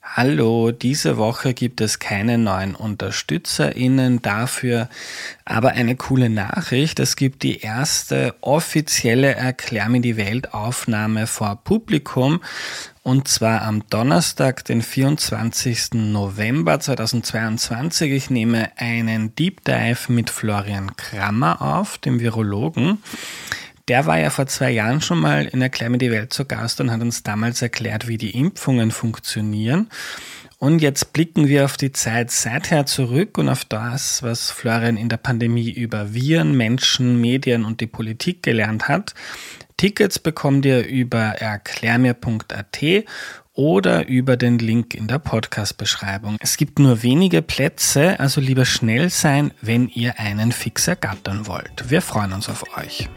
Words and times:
Hallo, 0.00 0.70
diese 0.70 1.16
Woche 1.16 1.54
gibt 1.54 1.80
es 1.80 1.98
keine 1.98 2.38
neuen 2.38 2.76
UnterstützerInnen, 2.76 4.22
dafür 4.22 4.88
aber 5.44 5.70
eine 5.70 5.96
coole 5.96 6.30
Nachricht. 6.30 7.00
Es 7.00 7.16
gibt 7.16 7.42
die 7.42 7.60
erste 7.60 8.34
offizielle 8.40 9.34
Erklär 9.34 9.88
mir 9.88 10.00
die 10.00 10.16
Welt 10.16 10.54
Aufnahme 10.54 11.26
vor 11.26 11.56
Publikum 11.64 12.40
und 13.02 13.26
zwar 13.26 13.62
am 13.62 13.88
Donnerstag, 13.88 14.64
den 14.66 14.82
24. 14.82 15.94
November 15.94 16.78
2022. 16.78 18.12
Ich 18.12 18.30
nehme 18.30 18.70
einen 18.76 19.34
Deep 19.34 19.64
Dive 19.64 20.12
mit 20.12 20.30
Florian 20.30 20.94
Krammer 20.96 21.60
auf, 21.60 21.98
dem 21.98 22.20
Virologen. 22.20 22.98
Der 23.88 24.04
war 24.04 24.18
ja 24.18 24.28
vor 24.28 24.46
zwei 24.46 24.70
Jahren 24.70 25.00
schon 25.00 25.18
mal 25.18 25.46
in 25.46 25.62
Erklär 25.62 25.88
mir 25.88 25.98
die 25.98 26.10
Welt 26.10 26.32
zu 26.32 26.44
Gast 26.44 26.80
und 26.80 26.90
hat 26.90 27.00
uns 27.00 27.22
damals 27.22 27.62
erklärt, 27.62 28.06
wie 28.06 28.18
die 28.18 28.36
Impfungen 28.36 28.90
funktionieren. 28.90 29.88
Und 30.58 30.82
jetzt 30.82 31.12
blicken 31.12 31.48
wir 31.48 31.64
auf 31.64 31.76
die 31.76 31.92
Zeit 31.92 32.30
seither 32.30 32.84
zurück 32.84 33.38
und 33.38 33.48
auf 33.48 33.64
das, 33.64 34.22
was 34.22 34.50
Florian 34.50 34.96
in 34.96 35.08
der 35.08 35.16
Pandemie 35.16 35.70
über 35.70 36.12
Viren, 36.12 36.54
Menschen, 36.54 37.20
Medien 37.20 37.64
und 37.64 37.80
die 37.80 37.86
Politik 37.86 38.42
gelernt 38.42 38.88
hat. 38.88 39.14
Tickets 39.76 40.18
bekommt 40.18 40.66
ihr 40.66 40.84
über 40.84 41.20
erklärmir.at 41.20 43.04
oder 43.54 44.06
über 44.08 44.36
den 44.36 44.58
Link 44.58 44.94
in 44.94 45.06
der 45.06 45.20
Podcast-Beschreibung. 45.20 46.36
Es 46.40 46.56
gibt 46.56 46.78
nur 46.78 47.02
wenige 47.02 47.40
Plätze, 47.40 48.20
also 48.20 48.40
lieber 48.40 48.64
schnell 48.64 49.10
sein, 49.10 49.52
wenn 49.62 49.88
ihr 49.88 50.18
einen 50.18 50.52
Fix 50.52 50.88
ergattern 50.88 51.46
wollt. 51.46 51.88
Wir 51.88 52.02
freuen 52.02 52.32
uns 52.32 52.48
auf 52.48 52.76
euch. 52.76 53.08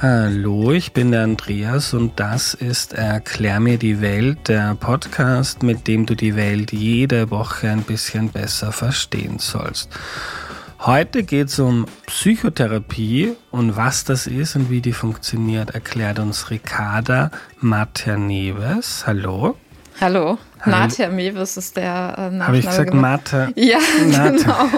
Hallo, 0.00 0.70
ich 0.70 0.92
bin 0.92 1.10
der 1.10 1.24
Andreas 1.24 1.92
und 1.92 2.20
das 2.20 2.54
ist 2.54 2.92
Erklär 2.92 3.58
mir 3.58 3.78
die 3.78 4.00
Welt, 4.00 4.46
der 4.46 4.76
Podcast, 4.76 5.64
mit 5.64 5.88
dem 5.88 6.06
du 6.06 6.14
die 6.14 6.36
Welt 6.36 6.72
jede 6.72 7.32
Woche 7.32 7.68
ein 7.68 7.82
bisschen 7.82 8.28
besser 8.28 8.70
verstehen 8.70 9.40
sollst. 9.40 9.90
Heute 10.78 11.24
geht 11.24 11.48
es 11.48 11.58
um 11.58 11.86
Psychotherapie 12.06 13.34
und 13.50 13.76
was 13.76 14.04
das 14.04 14.28
ist 14.28 14.54
und 14.54 14.70
wie 14.70 14.80
die 14.80 14.92
funktioniert, 14.92 15.70
erklärt 15.70 16.20
uns 16.20 16.48
Ricarda 16.48 17.32
Materneves. 17.60 19.04
Hallo. 19.04 19.56
Hallo. 20.00 20.38
Nater 20.66 21.08
Mewis 21.10 21.56
ist 21.56 21.76
der 21.76 21.84
äh, 21.84 22.20
Nachname. 22.22 22.46
Habe 22.46 22.58
ich 22.58 22.66
gesagt. 22.66 22.94
Mate? 22.94 23.52
Ja, 23.54 23.78
Nate. 24.06 24.36
genau. 24.38 24.68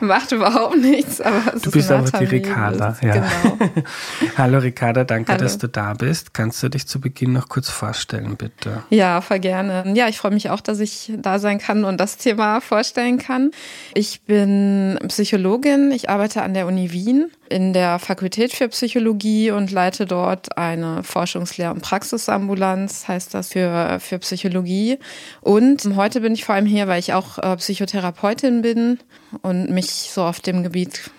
Macht 0.00 0.32
überhaupt 0.32 0.76
nichts, 0.76 1.20
aber 1.20 1.54
es 1.54 1.62
Du 1.62 1.70
bist 1.70 1.90
aber 1.90 2.10
die 2.18 2.24
Ricarda, 2.24 2.96
ja. 3.02 3.12
Genau. 3.14 3.58
Hallo 4.38 4.58
Ricarda, 4.58 5.04
danke, 5.04 5.32
Hallo. 5.32 5.42
dass 5.42 5.58
du 5.58 5.68
da 5.68 5.94
bist. 5.94 6.34
Kannst 6.34 6.62
du 6.62 6.68
dich 6.68 6.86
zu 6.86 7.00
Beginn 7.00 7.32
noch 7.32 7.48
kurz 7.48 7.68
vorstellen, 7.68 8.36
bitte? 8.36 8.82
Ja, 8.90 9.20
voll 9.20 9.40
gerne. 9.40 9.84
Ja, 9.94 10.08
ich 10.08 10.18
freue 10.18 10.32
mich 10.32 10.50
auch, 10.50 10.60
dass 10.60 10.80
ich 10.80 11.12
da 11.16 11.38
sein 11.38 11.58
kann 11.58 11.84
und 11.84 11.98
das 11.98 12.16
Thema 12.16 12.60
vorstellen 12.60 13.18
kann. 13.18 13.50
Ich 13.94 14.22
bin 14.22 14.98
Psychologin, 15.08 15.90
ich 15.92 16.10
arbeite 16.10 16.42
an 16.42 16.54
der 16.54 16.66
Uni 16.66 16.92
Wien 16.92 17.30
in 17.48 17.72
der 17.72 17.98
Fakultät 17.98 18.52
für 18.52 18.68
Psychologie 18.68 19.50
und 19.50 19.70
leite 19.70 20.06
dort 20.06 20.56
eine 20.56 21.02
Forschungslehr- 21.02 21.70
und 21.70 21.82
Praxisambulanz, 21.82 23.06
heißt 23.06 23.34
das 23.34 23.48
für, 23.52 23.98
für 24.00 24.18
Psychologie. 24.18 24.98
Und 25.40 25.96
heute 25.96 26.20
bin 26.20 26.34
ich 26.34 26.44
vor 26.44 26.54
allem 26.54 26.66
hier, 26.66 26.88
weil 26.88 26.98
ich 26.98 27.12
auch 27.12 27.38
äh, 27.38 27.56
Psychotherapeutin 27.56 28.62
bin 28.62 28.98
und 29.42 29.70
mich 29.70 30.10
so 30.12 30.22
auf 30.24 30.40
dem 30.40 30.62
Gebiet 30.62 31.10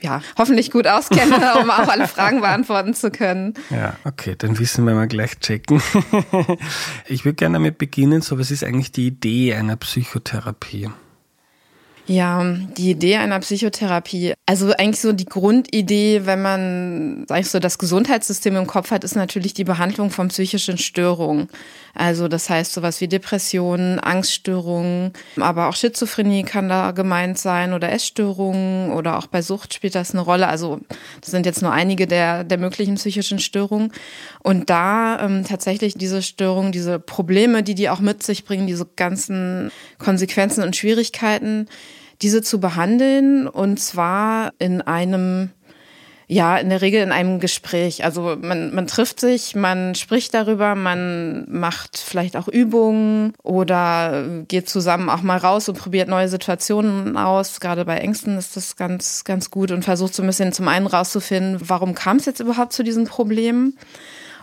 ja, 0.00 0.22
hoffentlich 0.36 0.70
gut 0.70 0.86
auskenne, 0.86 1.54
um 1.60 1.70
auch 1.70 1.88
alle 1.88 2.06
Fragen 2.06 2.40
beantworten 2.40 2.94
zu 2.94 3.10
können. 3.10 3.54
Ja, 3.70 3.96
okay, 4.04 4.34
dann 4.38 4.58
wissen 4.58 4.86
wir 4.86 4.94
mal 4.94 5.08
gleich 5.08 5.38
checken. 5.40 5.82
ich 7.06 7.24
würde 7.24 7.34
gerne 7.34 7.54
damit 7.54 7.78
beginnen, 7.78 8.20
so 8.20 8.38
was 8.38 8.50
ist 8.50 8.64
eigentlich 8.64 8.92
die 8.92 9.08
Idee 9.08 9.54
einer 9.54 9.76
Psychotherapie? 9.76 10.90
Ja, 12.08 12.42
die 12.78 12.92
Idee 12.92 13.16
einer 13.16 13.38
Psychotherapie, 13.40 14.32
also 14.46 14.72
eigentlich 14.72 15.00
so 15.00 15.12
die 15.12 15.26
Grundidee, 15.26 16.22
wenn 16.24 16.40
man, 16.40 17.26
sag 17.28 17.40
ich 17.40 17.50
so, 17.50 17.58
das 17.58 17.78
Gesundheitssystem 17.78 18.56
im 18.56 18.66
Kopf 18.66 18.90
hat, 18.90 19.04
ist 19.04 19.14
natürlich 19.14 19.52
die 19.52 19.64
Behandlung 19.64 20.10
von 20.10 20.28
psychischen 20.28 20.78
Störungen. 20.78 21.48
Also 21.94 22.26
das 22.28 22.48
heißt 22.48 22.72
sowas 22.72 23.02
wie 23.02 23.08
Depressionen, 23.08 23.98
Angststörungen, 23.98 25.12
aber 25.36 25.68
auch 25.68 25.76
Schizophrenie 25.76 26.44
kann 26.44 26.70
da 26.70 26.92
gemeint 26.92 27.38
sein 27.38 27.74
oder 27.74 27.92
Essstörungen 27.92 28.90
oder 28.92 29.18
auch 29.18 29.26
bei 29.26 29.42
Sucht 29.42 29.74
spielt 29.74 29.94
das 29.94 30.12
eine 30.12 30.22
Rolle. 30.22 30.48
Also 30.48 30.80
das 31.20 31.30
sind 31.30 31.44
jetzt 31.44 31.60
nur 31.60 31.72
einige 31.72 32.06
der, 32.06 32.42
der 32.42 32.56
möglichen 32.56 32.94
psychischen 32.94 33.38
Störungen. 33.38 33.92
Und 34.42 34.70
da 34.70 35.20
ähm, 35.20 35.44
tatsächlich 35.44 35.92
diese 35.94 36.22
Störungen, 36.22 36.72
diese 36.72 36.98
Probleme, 36.98 37.62
die 37.62 37.74
die 37.74 37.90
auch 37.90 38.00
mit 38.00 38.22
sich 38.22 38.46
bringen, 38.46 38.66
diese 38.66 38.86
ganzen 38.96 39.70
Konsequenzen 39.98 40.62
und 40.62 40.74
Schwierigkeiten, 40.74 41.68
diese 42.22 42.42
zu 42.42 42.60
behandeln 42.60 43.46
und 43.46 43.78
zwar 43.78 44.52
in 44.58 44.82
einem 44.82 45.50
ja, 46.30 46.58
in 46.58 46.68
der 46.68 46.82
Regel 46.82 47.02
in 47.02 47.10
einem 47.10 47.40
Gespräch. 47.40 48.04
Also 48.04 48.36
man, 48.38 48.74
man 48.74 48.86
trifft 48.86 49.18
sich, 49.18 49.56
man 49.56 49.94
spricht 49.94 50.34
darüber, 50.34 50.74
man 50.74 51.46
macht 51.50 51.96
vielleicht 51.96 52.36
auch 52.36 52.48
Übungen 52.48 53.32
oder 53.42 54.42
geht 54.46 54.68
zusammen 54.68 55.08
auch 55.08 55.22
mal 55.22 55.38
raus 55.38 55.70
und 55.70 55.78
probiert 55.78 56.06
neue 56.06 56.28
Situationen 56.28 57.16
aus. 57.16 57.60
Gerade 57.60 57.86
bei 57.86 57.96
Ängsten 57.96 58.36
ist 58.36 58.58
das 58.58 58.76
ganz, 58.76 59.24
ganz 59.24 59.50
gut 59.50 59.70
und 59.70 59.84
versucht 59.86 60.14
so 60.14 60.22
ein 60.22 60.26
bisschen 60.26 60.52
zum 60.52 60.68
einen 60.68 60.86
rauszufinden, 60.86 61.62
warum 61.66 61.94
kam 61.94 62.18
es 62.18 62.26
jetzt 62.26 62.40
überhaupt 62.40 62.74
zu 62.74 62.84
diesen 62.84 63.06
Problemen? 63.06 63.78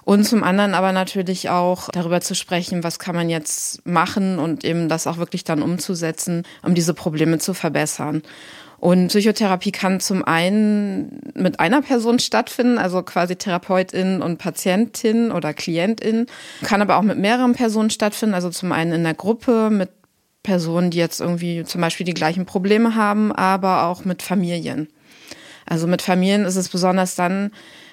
Und 0.06 0.24
zum 0.24 0.44
anderen 0.44 0.76
aber 0.76 0.92
natürlich 0.92 1.50
auch 1.50 1.90
darüber 1.92 2.22
zu 2.22 2.36
sprechen, 2.36 2.84
was 2.84 3.00
kann 3.00 3.16
man 3.16 3.28
jetzt 3.28 3.86
machen 3.88 4.38
und 4.38 4.64
eben 4.64 4.88
das 4.88 5.08
auch 5.08 5.18
wirklich 5.18 5.44
dann 5.44 5.64
umzusetzen, 5.64 6.44
um 6.62 6.76
diese 6.76 6.94
Probleme 6.94 7.40
zu 7.40 7.56
verbessern. 7.56 8.22
Und 8.78 9.08
Psychotherapie 9.08 9.72
kann 9.72 10.00
zum 10.00 10.24
einen 10.24 11.22
mit 11.34 11.60
einer 11.60 11.82
Person 11.82 12.20
stattfinden, 12.20 12.78
also 12.78 13.02
quasi 13.02 13.36
Therapeutin 13.36 14.22
und 14.22 14.38
Patientin 14.38 15.32
oder 15.32 15.56
Klientin, 15.56 16.28
kann 16.62 16.84
aber 16.84 16.98
auch 16.98 17.02
mit 17.02 17.18
mehreren 17.18 17.54
Personen 17.54 17.90
stattfinden, 17.90 18.36
also 18.36 18.52
zum 18.52 18.72
einen 18.72 18.92
in 18.94 19.04
der 19.04 19.16
Gruppe 19.16 19.72
mit 19.72 19.90
Personen, 20.44 20.92
die 20.92 21.00
jetzt 21.00 21.20
irgendwie 21.20 21.64
zum 21.64 21.82
Beispiel 21.82 22.06
die 22.06 22.14
gleichen 22.14 22.46
Probleme 22.46 22.94
haben, 22.94 23.32
aber 23.32 23.86
auch 23.86 24.06
mit 24.06 24.22
Familien. 24.22 24.88
Also 25.66 25.88
mit 25.88 26.04
Familien 26.04 26.46
ist 26.46 26.58
es 26.58 26.70
besonders 26.70 27.16
dann 27.16 27.50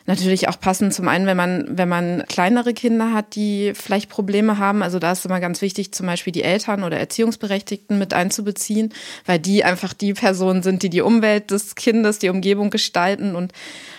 natürlich 0.06 0.48
auch 0.48 0.58
passend 0.58 0.92
zum 0.94 1.08
einen, 1.08 1.26
wenn 1.26 1.36
man, 1.36 1.66
wenn 1.70 1.88
man 1.88 2.24
kleinere 2.28 2.74
Kinder 2.74 3.12
hat, 3.12 3.34
die 3.34 3.72
vielleicht 3.74 4.08
Probleme 4.08 4.58
haben. 4.58 4.82
Also 4.82 4.98
da 4.98 5.12
ist 5.12 5.24
immer 5.24 5.40
ganz 5.40 5.62
wichtig, 5.62 5.92
zum 5.92 6.06
Beispiel 6.06 6.32
die 6.32 6.42
Eltern 6.42 6.82
oder 6.82 6.98
Erziehungsberechtigten 6.98 7.98
mit 7.98 8.14
einzubeziehen, 8.14 8.92
weil 9.26 9.38
die 9.38 9.64
einfach 9.64 9.92
die 9.92 10.14
Personen 10.14 10.62
sind, 10.62 10.82
die 10.82 10.90
die 10.90 11.02
Umwelt 11.02 11.50
des 11.50 11.74
Kindes, 11.74 12.18
die 12.18 12.28
Umgebung 12.28 12.70
gestalten 12.70 13.36
und 13.36 13.52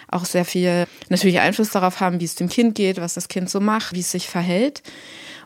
auch 0.10 0.26
sehr 0.26 0.46
viel 0.46 0.86
natürlich 1.10 1.40
Einfluss 1.40 1.70
darauf 1.72 2.00
haben, 2.00 2.20
wie 2.20 2.26
es 2.26 2.36
dem 2.36 2.50
Kind 2.50 2.76
geht, 2.76 3.02
was 3.02 3.16
das 3.16 3.28
Kind 3.28 3.50
so 3.50 3.60
macht, 3.60 3.94
wie 3.94 4.02
es 4.02 4.12
sich 4.12 4.28
verhält. 4.28 4.84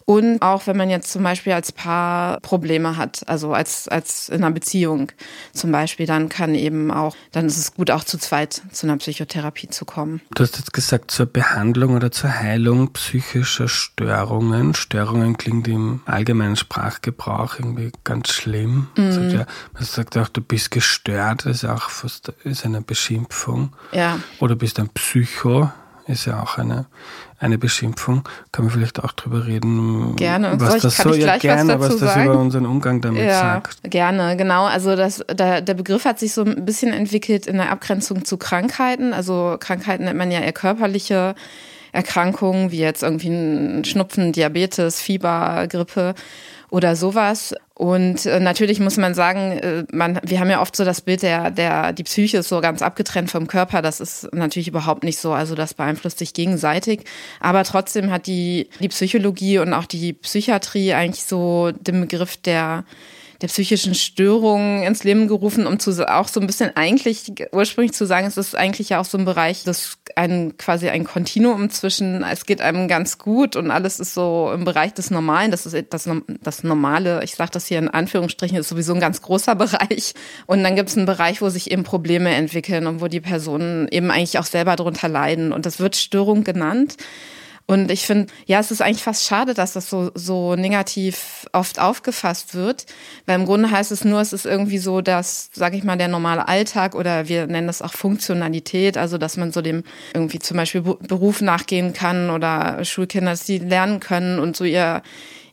Und 0.09 0.41
auch 0.41 0.67
wenn 0.67 0.77
man 0.77 0.89
jetzt 0.89 1.11
zum 1.11 1.21
Beispiel 1.21 1.51
als 1.51 1.73
Paar 1.73 2.39
Probleme 2.39 2.95
hat, 2.95 3.27
also 3.27 3.53
als, 3.53 3.89
als 3.89 4.29
in 4.29 4.41
einer 4.41 4.51
Beziehung 4.51 5.11
zum 5.51 5.73
Beispiel, 5.73 6.05
dann 6.05 6.29
kann 6.29 6.55
eben 6.55 6.91
auch, 6.91 7.13
dann 7.33 7.45
ist 7.45 7.57
es 7.57 7.73
gut 7.73 7.91
auch 7.91 8.05
zu 8.05 8.17
zweit 8.17 8.61
zu 8.71 8.87
einer 8.87 8.95
Psychotherapie 8.95 9.67
zu 9.67 9.83
kommen. 9.83 10.21
Du 10.33 10.43
hast 10.43 10.57
jetzt 10.57 10.71
gesagt, 10.71 11.11
zur 11.11 11.25
Behandlung 11.25 11.93
oder 11.93 12.09
zur 12.09 12.33
Heilung 12.33 12.93
psychischer 12.93 13.67
Störungen. 13.67 14.75
Störungen 14.75 15.35
klingt 15.35 15.67
im 15.67 15.99
allgemeinen 16.05 16.55
Sprachgebrauch 16.55 17.59
irgendwie 17.59 17.91
ganz 18.05 18.31
schlimm. 18.31 18.87
Mhm. 18.95 19.03
Man, 19.03 19.11
sagt 19.11 19.33
ja, 19.33 19.45
man 19.73 19.83
sagt 19.83 20.17
auch, 20.17 20.29
du 20.29 20.39
bist 20.39 20.71
gestört, 20.71 21.45
ist 21.45 21.65
auch 21.65 21.89
fast 21.89 22.29
ist 22.45 22.63
eine 22.63 22.79
Beschimpfung. 22.79 23.73
Ja. 23.91 24.19
Oder 24.39 24.55
bist 24.55 24.79
ein 24.79 24.87
Psycho 24.87 25.69
ist 26.07 26.25
ja 26.25 26.41
auch 26.41 26.57
eine, 26.57 26.85
eine 27.39 27.57
Beschimpfung. 27.57 28.23
Kann 28.51 28.65
man 28.65 28.73
vielleicht 28.73 29.03
auch 29.03 29.11
drüber 29.11 29.45
reden, 29.45 30.15
gerne. 30.15 30.53
was 30.59 30.81
das 30.81 30.97
so 30.97 31.13
ja 31.13 31.37
gerne, 31.37 31.79
was, 31.79 31.93
was 31.93 31.99
das 31.99 32.13
sagen? 32.13 32.25
über 32.25 32.39
unseren 32.39 32.65
Umgang 32.65 33.01
damit 33.01 33.23
ja, 33.23 33.39
sagt. 33.39 33.79
Gerne, 33.83 34.37
genau. 34.37 34.65
Also 34.65 34.95
das, 34.95 35.23
da, 35.27 35.61
der 35.61 35.73
Begriff 35.73 36.05
hat 36.05 36.19
sich 36.19 36.33
so 36.33 36.43
ein 36.43 36.65
bisschen 36.65 36.93
entwickelt 36.93 37.47
in 37.47 37.57
der 37.57 37.71
Abgrenzung 37.71 38.25
zu 38.25 38.37
Krankheiten. 38.37 39.13
Also 39.13 39.57
Krankheiten 39.59 40.05
nennt 40.05 40.17
man 40.17 40.31
ja 40.31 40.39
eher 40.39 40.53
körperliche 40.53 41.35
Erkrankungen, 41.91 42.71
wie 42.71 42.79
jetzt 42.79 43.03
irgendwie 43.03 43.29
ein 43.29 43.83
Schnupfen, 43.85 44.31
Diabetes, 44.31 45.01
Fieber, 45.01 45.67
Grippe 45.67 46.13
oder 46.69 46.95
sowas. 46.95 47.55
Und 47.73 48.25
äh, 48.25 48.39
natürlich 48.39 48.79
muss 48.79 48.97
man 48.97 49.13
sagen, 49.13 49.51
äh, 49.51 49.83
man, 49.91 50.19
wir 50.23 50.39
haben 50.39 50.49
ja 50.49 50.61
oft 50.61 50.75
so 50.75 50.83
das 50.83 51.01
Bild, 51.01 51.21
der, 51.21 51.51
der, 51.51 51.93
die 51.93 52.03
Psyche 52.03 52.39
ist 52.39 52.49
so 52.49 52.59
ganz 52.59 52.81
abgetrennt 52.81 53.31
vom 53.31 53.47
Körper. 53.47 53.81
Das 53.81 53.99
ist 53.99 54.33
natürlich 54.33 54.67
überhaupt 54.67 55.03
nicht 55.03 55.19
so. 55.19 55.31
Also 55.33 55.55
das 55.55 55.73
beeinflusst 55.73 56.19
sich 56.19 56.33
gegenseitig. 56.33 57.05
Aber 57.39 57.63
trotzdem 57.63 58.11
hat 58.11 58.27
die, 58.27 58.69
die 58.79 58.89
Psychologie 58.89 59.59
und 59.59 59.73
auch 59.73 59.85
die 59.85 60.13
Psychiatrie 60.13 60.93
eigentlich 60.93 61.23
so 61.23 61.71
den 61.71 62.01
Begriff 62.01 62.37
der 62.37 62.83
der 63.41 63.47
psychischen 63.47 63.93
Störungen 63.93 64.83
ins 64.83 65.03
Leben 65.03 65.27
gerufen, 65.27 65.67
um 65.67 65.79
zu 65.79 65.91
auch 66.11 66.27
so 66.27 66.39
ein 66.39 66.47
bisschen 66.47 66.75
eigentlich 66.75 67.31
ursprünglich 67.51 67.93
zu 67.93 68.05
sagen, 68.05 68.25
es 68.25 68.37
ist 68.37 68.55
eigentlich 68.55 68.89
ja 68.89 68.99
auch 68.99 69.05
so 69.05 69.17
ein 69.17 69.25
Bereich, 69.25 69.63
das 69.63 69.99
ein 70.17 70.57
quasi 70.57 70.89
ein 70.89 71.03
Kontinuum 71.03 71.69
zwischen, 71.69 72.23
es 72.23 72.45
geht 72.45 72.59
einem 72.59 72.87
ganz 72.87 73.17
gut 73.17 73.55
und 73.55 73.71
alles 73.71 73.99
ist 73.99 74.13
so 74.13 74.51
im 74.53 74.65
Bereich 74.65 74.93
des 74.93 75.11
Normalen. 75.11 75.51
Das 75.51 75.65
ist 75.65 75.93
das, 75.93 76.09
das 76.41 76.63
Normale, 76.63 77.23
ich 77.23 77.35
sage 77.35 77.51
das 77.51 77.67
hier 77.67 77.79
in 77.79 77.87
Anführungsstrichen, 77.87 78.57
ist 78.57 78.69
sowieso 78.69 78.93
ein 78.93 78.99
ganz 78.99 79.21
großer 79.21 79.55
Bereich. 79.55 80.13
Und 80.45 80.63
dann 80.63 80.75
gibt 80.75 80.89
es 80.89 80.97
einen 80.97 81.05
Bereich, 81.05 81.41
wo 81.41 81.49
sich 81.49 81.71
eben 81.71 81.83
Probleme 81.83 82.33
entwickeln 82.33 82.87
und 82.87 82.99
wo 82.99 83.07
die 83.07 83.21
Personen 83.21 83.87
eben 83.89 84.11
eigentlich 84.11 84.39
auch 84.39 84.45
selber 84.45 84.75
darunter 84.75 85.07
leiden. 85.07 85.53
Und 85.53 85.65
das 85.65 85.79
wird 85.79 85.95
Störung 85.95 86.43
genannt. 86.43 86.97
Und 87.69 87.91
ich 87.91 88.05
finde, 88.05 88.27
ja, 88.45 88.61
es 88.61 88.71
ist 88.71 88.81
eigentlich 88.81 89.03
fast 89.03 89.25
schade, 89.25 89.53
dass 89.53 89.73
das 89.73 89.89
so, 89.89 90.09
so 90.15 90.55
negativ 90.55 91.45
oft 91.51 91.79
aufgefasst 91.79 92.55
wird, 92.55 92.85
weil 93.25 93.37
im 93.37 93.45
Grunde 93.45 93.69
heißt 93.69 93.91
es 93.91 94.05
nur, 94.05 94.21
es 94.21 94.31
ist 94.31 94.45
irgendwie 94.45 94.77
so, 94.77 95.01
dass, 95.01 95.49
sage 95.51 95.75
ich 95.75 95.83
mal, 95.83 95.97
der 95.97 96.07
normale 96.07 96.47
Alltag 96.47 96.95
oder 96.95 97.27
wir 97.27 97.45
nennen 97.45 97.67
das 97.67 97.81
auch 97.81 97.91
Funktionalität, 97.91 98.97
also 98.97 99.17
dass 99.17 99.35
man 99.35 99.51
so 99.51 99.61
dem 99.61 99.83
irgendwie 100.13 100.39
zum 100.39 100.55
Beispiel 100.55 100.79
Beruf 100.81 101.41
nachgehen 101.41 101.91
kann 101.91 102.29
oder 102.29 102.85
Schulkinder, 102.85 103.31
dass 103.31 103.43
die 103.43 103.57
lernen 103.57 103.99
können 103.99 104.39
und 104.39 104.55
so 104.55 104.63
ihr, 104.63 105.01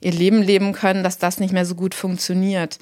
ihr 0.00 0.12
Leben 0.12 0.40
leben 0.40 0.72
können, 0.72 1.02
dass 1.02 1.18
das 1.18 1.40
nicht 1.40 1.52
mehr 1.52 1.66
so 1.66 1.74
gut 1.74 1.96
funktioniert. 1.96 2.78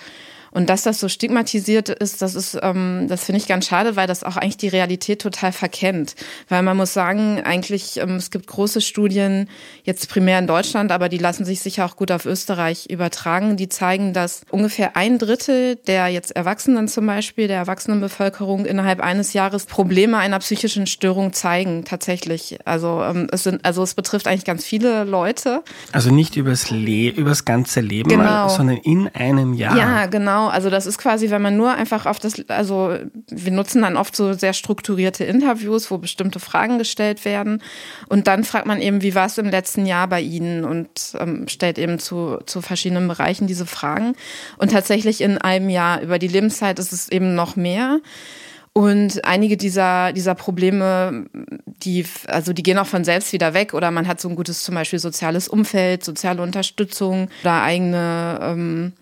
Und 0.53 0.69
dass 0.71 0.83
das 0.83 1.01
so 1.01 1.09
stigmatisiert 1.09 1.89
ist, 1.89 2.23
das 2.23 2.35
ist, 2.35 2.59
ähm, 2.63 3.07
das 3.09 3.25
finde 3.25 3.39
ich 3.39 3.49
ganz 3.49 3.67
schade, 3.67 3.97
weil 3.97 4.07
das 4.07 4.23
auch 4.23 4.37
eigentlich 4.37 4.59
die 4.59 4.69
Realität 4.69 5.21
total 5.21 5.53
verkennt. 5.53 6.15
Weil 6.49 6.63
man 6.63 6.77
muss 6.77 6.93
sagen, 6.93 7.41
eigentlich, 7.43 7.99
ähm, 7.99 8.17
es 8.17 8.31
gibt 8.31 8.47
große 8.47 8.81
Studien, 8.81 9.49
jetzt 9.85 10.09
primär 10.09 10.39
in 10.39 10.47
Deutschland, 10.47 10.93
aber 10.93 11.09
die 11.09 11.19
lassen 11.19 11.45
sich 11.45 11.61
sicher 11.61 11.87
auch 11.87 11.97
gut 11.97 12.13
auf 12.13 12.27
Österreich 12.27 12.87
übertragen, 12.91 13.57
die 13.57 13.69
zeigen, 13.69 14.13
dass 14.13 14.43
ungefähr 14.51 14.97
ein 14.97 15.19
Drittel 15.19 15.77
der 15.87 16.09
jetzt 16.09 16.37
Erwachsenen 16.37 16.89
zum 16.89 17.07
Beispiel, 17.07 17.49
der 17.49 17.59
Erwachsenenbevölkerung 17.59 18.67
innerhalb 18.67 19.01
eines 19.01 19.33
Jahres 19.33 19.67
Probleme 19.67 20.19
einer 20.19 20.39
psychischen 20.39 20.87
Störung 20.87 21.33
zeigen, 21.33 21.85
tatsächlich. 21.85 22.59
Also 22.65 23.03
ähm, 23.03 23.29
es 23.33 23.45
sind, 23.45 23.65
also 23.65 23.83
es 23.83 23.95
betrifft 23.95 24.27
eigentlich 24.27 24.45
ganz 24.45 24.65
viele 24.65 25.05
Leute. 25.05 25.63
Also 25.93 26.11
nicht 26.11 26.37
übers 26.37 26.71
Le 26.71 27.09
übers 27.09 27.45
ganze 27.45 27.81
Leben, 27.81 28.09
genau. 28.09 28.49
sondern 28.49 28.77
in 28.79 29.09
einem 29.09 29.55
Jahr. 29.55 29.77
Ja, 29.77 30.07
genau. 30.07 30.42
Genau, 30.43 30.53
also 30.53 30.71
das 30.71 30.87
ist 30.87 30.99
quasi, 30.99 31.31
wenn 31.31 31.41
man 31.41 31.57
nur 31.57 31.73
einfach 31.73 32.07
auf 32.07 32.19
das, 32.19 32.35
also 32.49 32.97
wir 33.29 33.53
nutzen 33.53 33.83
dann 33.83 33.97
oft 33.97 34.17
so 34.17 34.33
sehr 34.33 34.55
strukturierte 34.55 35.23
Interviews, 35.23 35.89
wo 35.89 35.99
bestimmte 35.99 36.41
Fragen 36.41 36.79
gestellt 36.79 37.25
werden 37.25 37.63
und 38.09 38.27
dann 38.27 38.43
fragt 38.43 38.67
man 38.67 38.81
eben, 38.81 39.03
wie 39.03 39.15
war 39.15 39.27
es 39.27 39.39
im 39.39 39.49
letzten 39.49 39.87
Jahr 39.87 40.09
bei 40.09 40.21
Ihnen 40.21 40.65
und 40.65 40.89
ähm, 41.21 41.47
stellt 41.47 41.79
eben 41.79 42.01
zu, 42.01 42.39
zu 42.47 42.61
verschiedenen 42.61 43.07
Bereichen 43.07 43.47
diese 43.47 43.67
Fragen. 43.67 44.15
Und 44.59 44.73
tatsächlich 44.73 45.21
in 45.21 45.39
einem 45.39 45.69
Jahr 45.69 46.01
über 46.01 46.19
die 46.19 46.29
Lebenszeit 46.29 46.81
ist 46.81 46.93
es 46.93 47.09
eben 47.09 47.37
noch 47.37 47.55
mehr. 47.55 48.01
Und 48.73 49.25
einige 49.25 49.57
dieser, 49.57 50.13
dieser 50.13 50.35
Probleme, 50.35 51.27
die, 51.67 52.05
also 52.27 52.53
die 52.53 52.63
gehen 52.65 52.79
auch 52.79 52.87
von 52.87 53.05
selbst 53.05 53.33
wieder 53.33 53.55
weg 53.55 53.75
oder 53.75 53.91
man 53.91 54.09
hat 54.09 54.21
so 54.21 54.29
ein 54.29 54.35
gutes 54.35 54.65
zum 54.65 54.75
Beispiel 54.75 54.99
soziales 54.99 55.47
Umfeld, 55.47 56.03
soziale 56.03 56.43
Unterstützung 56.43 57.29
oder 57.43 57.63
eigene 57.63 58.41
ähm, 58.43 58.93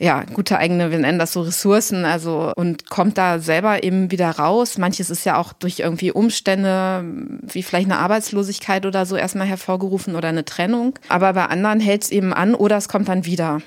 ja, 0.00 0.24
gute 0.32 0.56
eigene, 0.56 0.90
wir 0.90 0.98
nennen 0.98 1.18
das 1.18 1.34
so 1.34 1.42
Ressourcen, 1.42 2.06
also 2.06 2.54
und 2.56 2.88
kommt 2.88 3.18
da 3.18 3.38
selber 3.38 3.84
eben 3.84 4.10
wieder 4.10 4.30
raus. 4.30 4.78
Manches 4.78 5.10
ist 5.10 5.26
ja 5.26 5.36
auch 5.36 5.52
durch 5.52 5.80
irgendwie 5.80 6.10
Umstände, 6.10 7.04
wie 7.42 7.62
vielleicht 7.62 7.90
eine 7.90 7.98
Arbeitslosigkeit 7.98 8.86
oder 8.86 9.04
so 9.04 9.16
erstmal 9.16 9.46
hervorgerufen 9.46 10.16
oder 10.16 10.28
eine 10.28 10.46
Trennung. 10.46 10.98
Aber 11.10 11.34
bei 11.34 11.44
anderen 11.44 11.80
hält 11.80 12.04
es 12.04 12.10
eben 12.10 12.32
an 12.32 12.54
oder 12.54 12.78
es 12.78 12.88
kommt 12.88 13.08
dann 13.08 13.26
wieder. 13.26 13.60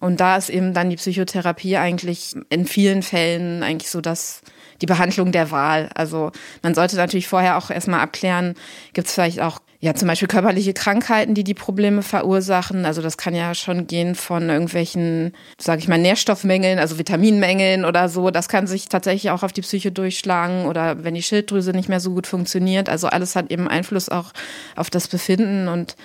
Und 0.00 0.20
da 0.20 0.38
ist 0.38 0.48
eben 0.48 0.72
dann 0.72 0.88
die 0.88 0.96
Psychotherapie 0.96 1.76
eigentlich 1.76 2.34
in 2.48 2.66
vielen 2.66 3.02
Fällen 3.02 3.62
eigentlich 3.62 3.90
so 3.90 4.00
das 4.00 4.40
die 4.80 4.86
Behandlung 4.86 5.32
der 5.32 5.50
Wahl. 5.50 5.90
Also 5.94 6.32
man 6.62 6.74
sollte 6.74 6.96
natürlich 6.96 7.28
vorher 7.28 7.58
auch 7.58 7.70
erstmal 7.70 8.00
abklären, 8.00 8.54
gibt 8.92 9.08
es 9.08 9.14
vielleicht 9.14 9.40
auch 9.40 9.60
ja 9.84 9.94
zum 9.94 10.08
Beispiel 10.08 10.28
körperliche 10.28 10.72
Krankheiten, 10.72 11.34
die 11.34 11.44
die 11.44 11.52
Probleme 11.52 12.00
verursachen. 12.00 12.86
Also 12.86 13.02
das 13.02 13.18
kann 13.18 13.34
ja 13.34 13.54
schon 13.54 13.86
gehen 13.86 14.14
von 14.14 14.48
irgendwelchen, 14.48 15.34
sage 15.60 15.80
ich 15.80 15.88
mal, 15.88 15.98
Nährstoffmängeln, 15.98 16.78
also 16.78 16.98
Vitaminmängeln 16.98 17.84
oder 17.84 18.08
so. 18.08 18.30
Das 18.30 18.48
kann 18.48 18.66
sich 18.66 18.88
tatsächlich 18.88 19.30
auch 19.30 19.42
auf 19.42 19.52
die 19.52 19.60
Psyche 19.60 19.92
durchschlagen 19.92 20.64
oder 20.64 21.04
wenn 21.04 21.14
die 21.14 21.22
Schilddrüse 21.22 21.72
nicht 21.72 21.90
mehr 21.90 22.00
so 22.00 22.12
gut 22.12 22.26
funktioniert. 22.26 22.88
Also 22.88 23.08
alles 23.08 23.36
hat 23.36 23.52
eben 23.52 23.68
Einfluss 23.68 24.08
auch 24.08 24.32
auf 24.74 24.88
das 24.88 25.06
Befinden 25.06 25.68
und 25.68 25.96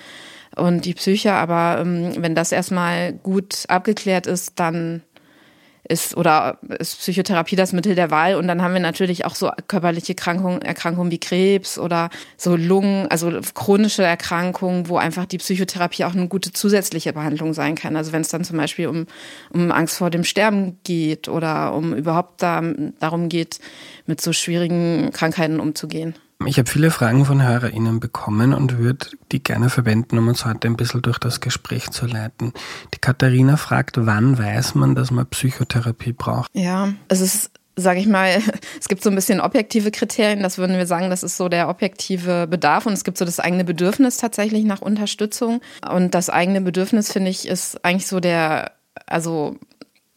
und 0.57 0.83
die 0.83 0.93
Psyche. 0.93 1.33
Aber 1.33 1.77
ähm, 1.79 2.11
wenn 2.17 2.35
das 2.35 2.51
erstmal 2.51 3.13
gut 3.13 3.63
abgeklärt 3.69 4.27
ist, 4.27 4.59
dann 4.59 5.03
ist 5.89 6.15
oder 6.15 6.59
ist 6.77 6.99
Psychotherapie 6.99 7.55
das 7.55 7.73
Mittel 7.73 7.95
der 7.95 8.11
Wahl. 8.11 8.35
Und 8.35 8.47
dann 8.47 8.61
haben 8.61 8.73
wir 8.73 8.79
natürlich 8.79 9.25
auch 9.25 9.35
so 9.35 9.51
körperliche 9.67 10.13
Erkrankungen, 10.13 10.61
Erkrankungen 10.61 11.11
wie 11.11 11.19
Krebs 11.19 11.77
oder 11.77 12.09
so 12.37 12.55
Lungen, 12.55 13.07
also 13.07 13.39
chronische 13.55 14.03
Erkrankungen, 14.03 14.87
wo 14.87 14.97
einfach 14.97 15.25
die 15.25 15.39
Psychotherapie 15.39 16.05
auch 16.05 16.13
eine 16.13 16.27
gute 16.27 16.53
zusätzliche 16.53 17.11
Behandlung 17.11 17.53
sein 17.53 17.75
kann. 17.75 17.95
Also 17.95 18.13
wenn 18.13 18.21
es 18.21 18.29
dann 18.29 18.43
zum 18.43 18.57
Beispiel 18.57 18.87
um, 18.87 19.07
um 19.51 19.71
Angst 19.71 19.97
vor 19.97 20.11
dem 20.11 20.23
Sterben 20.23 20.77
geht 20.83 21.27
oder 21.27 21.73
um 21.73 21.93
überhaupt 21.93 22.41
da, 22.43 22.61
darum 22.99 23.27
geht, 23.27 23.59
mit 24.05 24.21
so 24.21 24.31
schwierigen 24.31 25.09
Krankheiten 25.11 25.59
umzugehen. 25.59 26.13
Ich 26.45 26.57
habe 26.57 26.69
viele 26.69 26.89
Fragen 26.89 27.25
von 27.25 27.43
HörerInnen 27.43 27.99
bekommen 27.99 28.53
und 28.53 28.77
würde 28.77 29.07
die 29.31 29.43
gerne 29.43 29.69
verwenden, 29.69 30.17
um 30.17 30.29
uns 30.29 30.45
heute 30.45 30.67
ein 30.67 30.77
bisschen 30.77 31.01
durch 31.01 31.19
das 31.19 31.41
Gespräch 31.41 31.91
zu 31.91 32.05
leiten. 32.05 32.53
Die 32.93 32.99
Katharina 32.99 33.57
fragt, 33.57 33.97
wann 34.05 34.37
weiß 34.37 34.75
man, 34.75 34.95
dass 34.95 35.11
man 35.11 35.27
Psychotherapie 35.27 36.13
braucht? 36.13 36.49
Ja, 36.53 36.93
es 37.09 37.19
ist 37.19 37.51
sage 37.75 37.99
ich 37.99 38.07
mal, 38.07 38.41
es 38.79 38.87
gibt 38.87 39.03
so 39.03 39.09
ein 39.09 39.15
bisschen 39.15 39.39
objektive 39.39 39.91
Kriterien, 39.91 40.43
das 40.43 40.57
würden 40.57 40.77
wir 40.77 40.85
sagen, 40.85 41.09
das 41.09 41.23
ist 41.23 41.37
so 41.37 41.49
der 41.49 41.69
objektive 41.69 42.47
Bedarf 42.47 42.85
und 42.85 42.93
es 42.93 43.03
gibt 43.03 43.17
so 43.17 43.25
das 43.25 43.39
eigene 43.39 43.63
Bedürfnis 43.63 44.17
tatsächlich 44.17 44.65
nach 44.65 44.81
Unterstützung 44.81 45.61
und 45.89 46.13
das 46.13 46.29
eigene 46.29 46.61
Bedürfnis 46.61 47.11
finde 47.11 47.31
ich 47.31 47.47
ist 47.47 47.83
eigentlich 47.85 48.07
so 48.07 48.19
der 48.19 48.73
also 49.05 49.55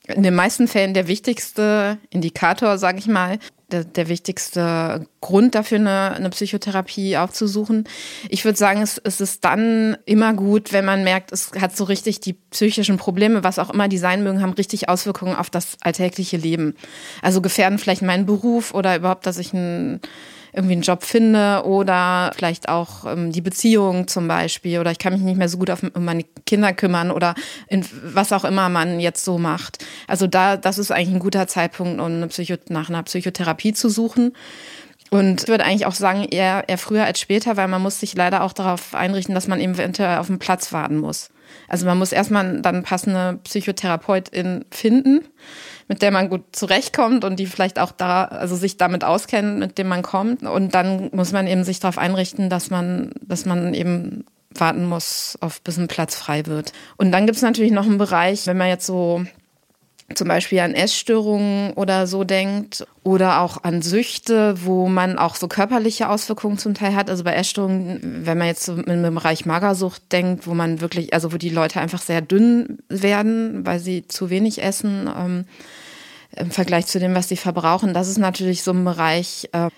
in 0.09 0.23
den 0.25 0.35
meisten 0.35 0.67
Fällen 0.67 0.95
der 0.95 1.07
wichtigste 1.07 1.99
Indikator, 2.11 2.77
sage 2.77 2.99
ich 2.99 3.07
mal, 3.07 3.39
der, 3.73 3.85
der 3.85 4.09
wichtigste 4.09 5.07
Grund 5.21 5.55
dafür, 5.55 5.79
eine, 5.79 6.13
eine 6.13 6.31
Psychotherapie 6.31 7.17
aufzusuchen. 7.17 7.89
Ich 8.29 8.45
würde 8.45 8.59
sagen, 8.59 8.83
es, 8.83 8.99
es 9.03 9.21
ist 9.21 9.45
dann 9.45 9.97
immer 10.05 10.35
gut, 10.35 10.73
wenn 10.73 10.85
man 10.85 11.05
merkt, 11.05 11.33
es 11.33 11.53
hat 11.61 11.77
so 11.77 11.85
richtig 11.85 12.21
die 12.21 12.35
psychischen 12.35 12.97
Probleme, 12.97 13.45
was 13.45 13.59
auch 13.59 13.71
immer 13.71 13.89
die 13.89 13.99
sein 13.99 14.23
mögen, 14.23 14.43
haben 14.43 14.53
richtig 14.53 14.89
Auswirkungen 14.89 15.37
auf 15.37 15.51
das 15.51 15.77
alltägliche 15.81 16.37
Leben. 16.37 16.75
Also 17.23 17.41
gefährden 17.41 17.79
vielleicht 17.79 18.03
meinen 18.03 18.27
Beruf 18.27 18.75
oder 18.75 18.97
überhaupt, 18.97 19.27
dass 19.27 19.39
ich 19.39 19.53
ein 19.53 20.01
irgendwie 20.53 20.75
einen 20.75 20.83
Job 20.83 21.03
finde 21.03 21.63
oder 21.65 22.31
vielleicht 22.35 22.69
auch 22.69 23.07
ähm, 23.07 23.33
die 23.33 23.41
Beziehung 23.41 24.07
zum 24.07 24.29
Beispiel 24.29 24.79
oder 24.81 24.91
ich 24.91 24.99
kann 24.99 25.13
mich 25.13 25.23
nicht 25.23 25.39
mehr 25.39 25.49
so 25.49 25.59
gut 25.59 25.71
auf, 25.71 25.83
um 25.83 26.05
meine 26.05 26.25
Kinder 26.45 26.73
kümmern 26.75 27.11
oder 27.11 27.35
in, 27.69 27.85
was 28.05 28.33
auch 28.33 28.45
immer 28.45 28.69
man 28.69 29.01
jetzt 29.01 29.25
so 29.25 29.39
macht. 29.39 29.85
Also 30.07 30.27
da, 30.27 30.57
das 30.57 30.79
ist 30.79 30.93
eigentlich 30.93 31.15
ein 31.15 31.21
guter 31.21 31.47
Zeitpunkt, 31.47 32.01
um 32.01 32.07
eine 32.07 32.29
Psycho 32.29 32.57
nach 32.69 32.91
einer 32.91 33.03
Psychotherapie 33.03 33.73
zu 33.73 33.89
suchen. 33.89 34.33
Und 35.11 35.43
ich 35.43 35.49
würde 35.49 35.65
eigentlich 35.65 35.87
auch 35.87 35.95
sagen, 35.95 36.25
eher, 36.25 36.65
eher 36.69 36.79
früher 36.79 37.05
als 37.05 37.21
später, 37.21 37.57
weil 37.57 37.69
man 37.69 37.83
muss 37.83 38.01
sich 38.01 38.15
leider 38.15 38.43
auch 38.43 38.55
darauf 38.55 38.95
einrichten, 38.95 39.35
dass 39.35 39.47
man 39.47 39.61
eventuell 39.61 40.19
auf 40.19 40.27
den 40.27 40.39
Platz 40.39 40.73
warten 40.73 40.99
muss. 40.99 41.31
Also 41.69 41.87
man 41.87 41.99
muss 41.99 42.13
erstmal 42.13 42.63
dann 42.63 42.83
passende 42.83 43.39
Psychotherapeutin 43.45 44.65
finden 44.71 45.21
mit 45.89 46.03
der 46.03 46.11
man 46.11 46.29
gut 46.29 46.43
zurechtkommt 46.53 47.25
und 47.25 47.37
die 47.37 47.47
vielleicht 47.47 47.79
auch 47.79 47.93
da, 47.93 48.25
also 48.25 48.57
sich 48.57 48.77
damit 48.77 49.05
auskennen, 49.05 49.59
mit 49.59 49.79
dem 49.79 49.89
man 49.89 50.03
kommt. 50.03 50.43
Und 50.43 50.75
dann 50.75 51.11
muss 51.13 51.33
man 51.33 51.47
eben 51.47 51.65
sich 51.65 51.81
darauf 51.81 51.99
einrichten, 51.99 52.49
dass 52.51 52.71
man, 52.71 53.13
dass 53.21 53.45
man 53.45 53.75
eben 53.75 54.25
warten 54.55 54.87
muss, 54.87 55.37
auf 55.41 55.63
bis 55.63 55.79
ein 55.79 55.89
Platz 55.89 56.15
frei 56.15 56.47
wird. 56.47 56.73
Und 56.97 57.13
dann 57.13 57.27
gibt 57.27 57.37
es 57.37 57.43
natürlich 57.43 57.73
noch 57.73 57.87
einen 57.87 57.99
Bereich, 57.99 58.47
wenn 58.47 58.57
man 58.57 58.69
jetzt 58.69 58.87
so 58.87 59.25
zum 60.15 60.29
Beispiel 60.29 60.61
an 60.61 60.75
Essstörungen 60.75 61.73
oder 61.75 62.07
so 62.07 62.25
denkt 62.25 62.87
oder 63.03 63.41
auch 63.41 63.65
an 63.65 63.83
Süchte, 63.83 64.55
wo 64.65 64.89
man 64.89 65.19
auch 65.19 65.35
so 65.35 65.49
körperliche 65.49 66.09
Auswirkungen 66.09 66.59
zum 66.59 66.75
Teil 66.75 66.95
hat. 66.95 67.11
Also 67.11 67.25
bei 67.25 67.35
Essstörungen, 67.35 68.23
wenn 68.25 68.39
man 68.39 68.47
jetzt 68.47 68.65
so 68.65 68.75
im 68.75 69.15
Bereich 69.15 69.47
Magersucht 69.47 70.13
denkt, 70.13 70.47
wo 70.47 70.55
man 70.55 70.81
wirklich, 70.81 71.15
also 71.15 71.33
wo 71.33 71.37
die 71.37 71.51
Leute 71.51 71.81
einfach 71.81 72.03
sehr 72.03 72.21
dünn 72.21 72.79
werden, 72.89 73.67
weil 73.67 73.79
sie 73.79 74.07
zu 74.07 74.31
wenig 74.31 74.63
essen. 74.63 75.11
Ähm, 75.17 75.45
im 76.37 76.51
Vergleich 76.51 76.87
zu 76.87 76.99
dem, 76.99 77.15
was 77.15 77.29
sie 77.29 77.37
verbrauchen. 77.37 77.95
Das 77.95 78.09
ist 78.09 78.19
natürlich 78.19 78.63
so 78.63 78.73
ein 78.73 78.85
Bereich, 78.85 79.49
äh, 79.53 79.69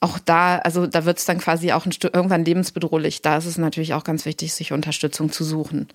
auch 0.00 0.18
da, 0.18 0.58
also 0.58 0.86
da 0.86 1.04
wird 1.04 1.18
es 1.18 1.24
dann 1.24 1.38
quasi 1.38 1.72
auch 1.72 1.86
irgendwann 1.86 2.44
lebensbedrohlich. 2.44 3.22
Da 3.22 3.38
ist 3.38 3.46
es 3.46 3.58
natürlich 3.58 3.94
auch 3.94 4.04
ganz 4.04 4.26
wichtig, 4.26 4.52
sich 4.52 4.72
Unterstützung 4.72 5.32
zu 5.32 5.44
suchen. 5.44 5.88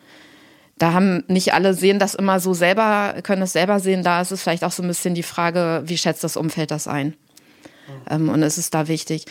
Da 0.79 0.93
haben 0.93 1.24
nicht 1.27 1.53
alle 1.53 1.74
sehen 1.74 2.00
das 2.00 2.15
immer 2.15 2.39
so 2.39 2.53
selber, 2.53 3.15
können 3.21 3.41
es 3.41 3.53
selber 3.53 3.79
sehen. 3.79 4.01
Da 4.01 4.21
ist 4.21 4.31
es 4.31 4.41
vielleicht 4.41 4.63
auch 4.63 4.71
so 4.71 4.81
ein 4.81 4.88
bisschen 4.88 5.13
die 5.13 5.24
Frage, 5.24 5.83
wie 5.86 5.98
schätzt 5.98 6.24
das 6.24 6.38
Umfeld 6.38 6.71
das 6.71 6.88
ein? 6.88 7.15
Ähm, 8.09 8.29
und 8.29 8.41
es 8.41 8.57
ist 8.57 8.74
da 8.74 8.88
wichtig. 8.88 9.25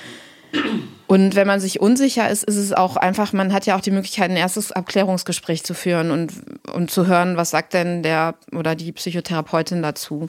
Und 1.07 1.35
wenn 1.35 1.47
man 1.47 1.61
sich 1.61 1.81
unsicher 1.81 2.29
ist, 2.29 2.45
ist 2.45 2.57
es 2.57 2.73
auch 2.73 2.97
einfach, 2.97 3.33
man 3.33 3.53
hat 3.53 3.67
ja 3.67 3.77
auch 3.77 3.81
die 3.81 3.91
Möglichkeit, 3.91 4.31
ein 4.31 4.37
erstes 4.37 4.73
Abklärungsgespräch 4.73 5.65
zu 5.65 5.75
führen 5.75 6.11
und, 6.11 6.33
und 6.73 6.91
zu 6.91 7.07
hören, 7.07 7.37
was 7.37 7.51
sagt 7.51 7.73
denn 7.75 8.03
der 8.03 8.35
oder 8.53 8.75
die 8.75 8.93
Psychotherapeutin 8.93 9.83
dazu. 9.83 10.29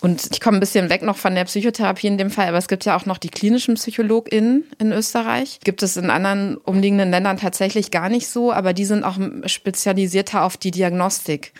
Und 0.00 0.28
ich 0.30 0.40
komme 0.40 0.58
ein 0.58 0.60
bisschen 0.60 0.90
weg 0.90 1.02
noch 1.02 1.16
von 1.16 1.34
der 1.34 1.44
Psychotherapie 1.44 2.06
in 2.06 2.18
dem 2.18 2.30
Fall, 2.30 2.46
aber 2.48 2.58
es 2.58 2.68
gibt 2.68 2.84
ja 2.84 2.96
auch 2.96 3.04
noch 3.04 3.18
die 3.18 3.30
klinischen 3.30 3.74
PsychologInnen 3.74 4.64
in 4.78 4.92
Österreich. 4.92 5.58
Gibt 5.64 5.82
es 5.82 5.96
in 5.96 6.10
anderen 6.10 6.56
umliegenden 6.56 7.10
Ländern 7.10 7.36
tatsächlich 7.36 7.90
gar 7.90 8.08
nicht 8.08 8.28
so, 8.28 8.52
aber 8.52 8.72
die 8.72 8.84
sind 8.84 9.02
auch 9.02 9.18
spezialisierter 9.46 10.44
auf 10.44 10.56
die 10.56 10.70
Diagnostik. 10.70 11.52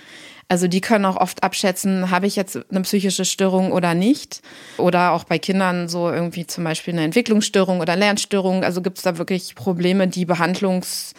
Also 0.50 0.66
die 0.66 0.80
können 0.80 1.04
auch 1.04 1.16
oft 1.16 1.42
abschätzen, 1.42 2.10
habe 2.10 2.26
ich 2.26 2.34
jetzt 2.34 2.58
eine 2.70 2.80
psychische 2.80 3.26
Störung 3.26 3.70
oder 3.70 3.92
nicht. 3.94 4.40
Oder 4.78 5.12
auch 5.12 5.24
bei 5.24 5.38
Kindern 5.38 5.88
so 5.88 6.08
irgendwie 6.08 6.46
zum 6.46 6.64
Beispiel 6.64 6.94
eine 6.94 7.04
Entwicklungsstörung 7.04 7.80
oder 7.80 7.96
Lernstörung. 7.96 8.64
Also 8.64 8.80
gibt 8.80 8.96
es 8.96 9.04
da 9.04 9.18
wirklich 9.18 9.56
Probleme, 9.56 10.08
die 10.08 10.24
Behandlungs, 10.24 11.12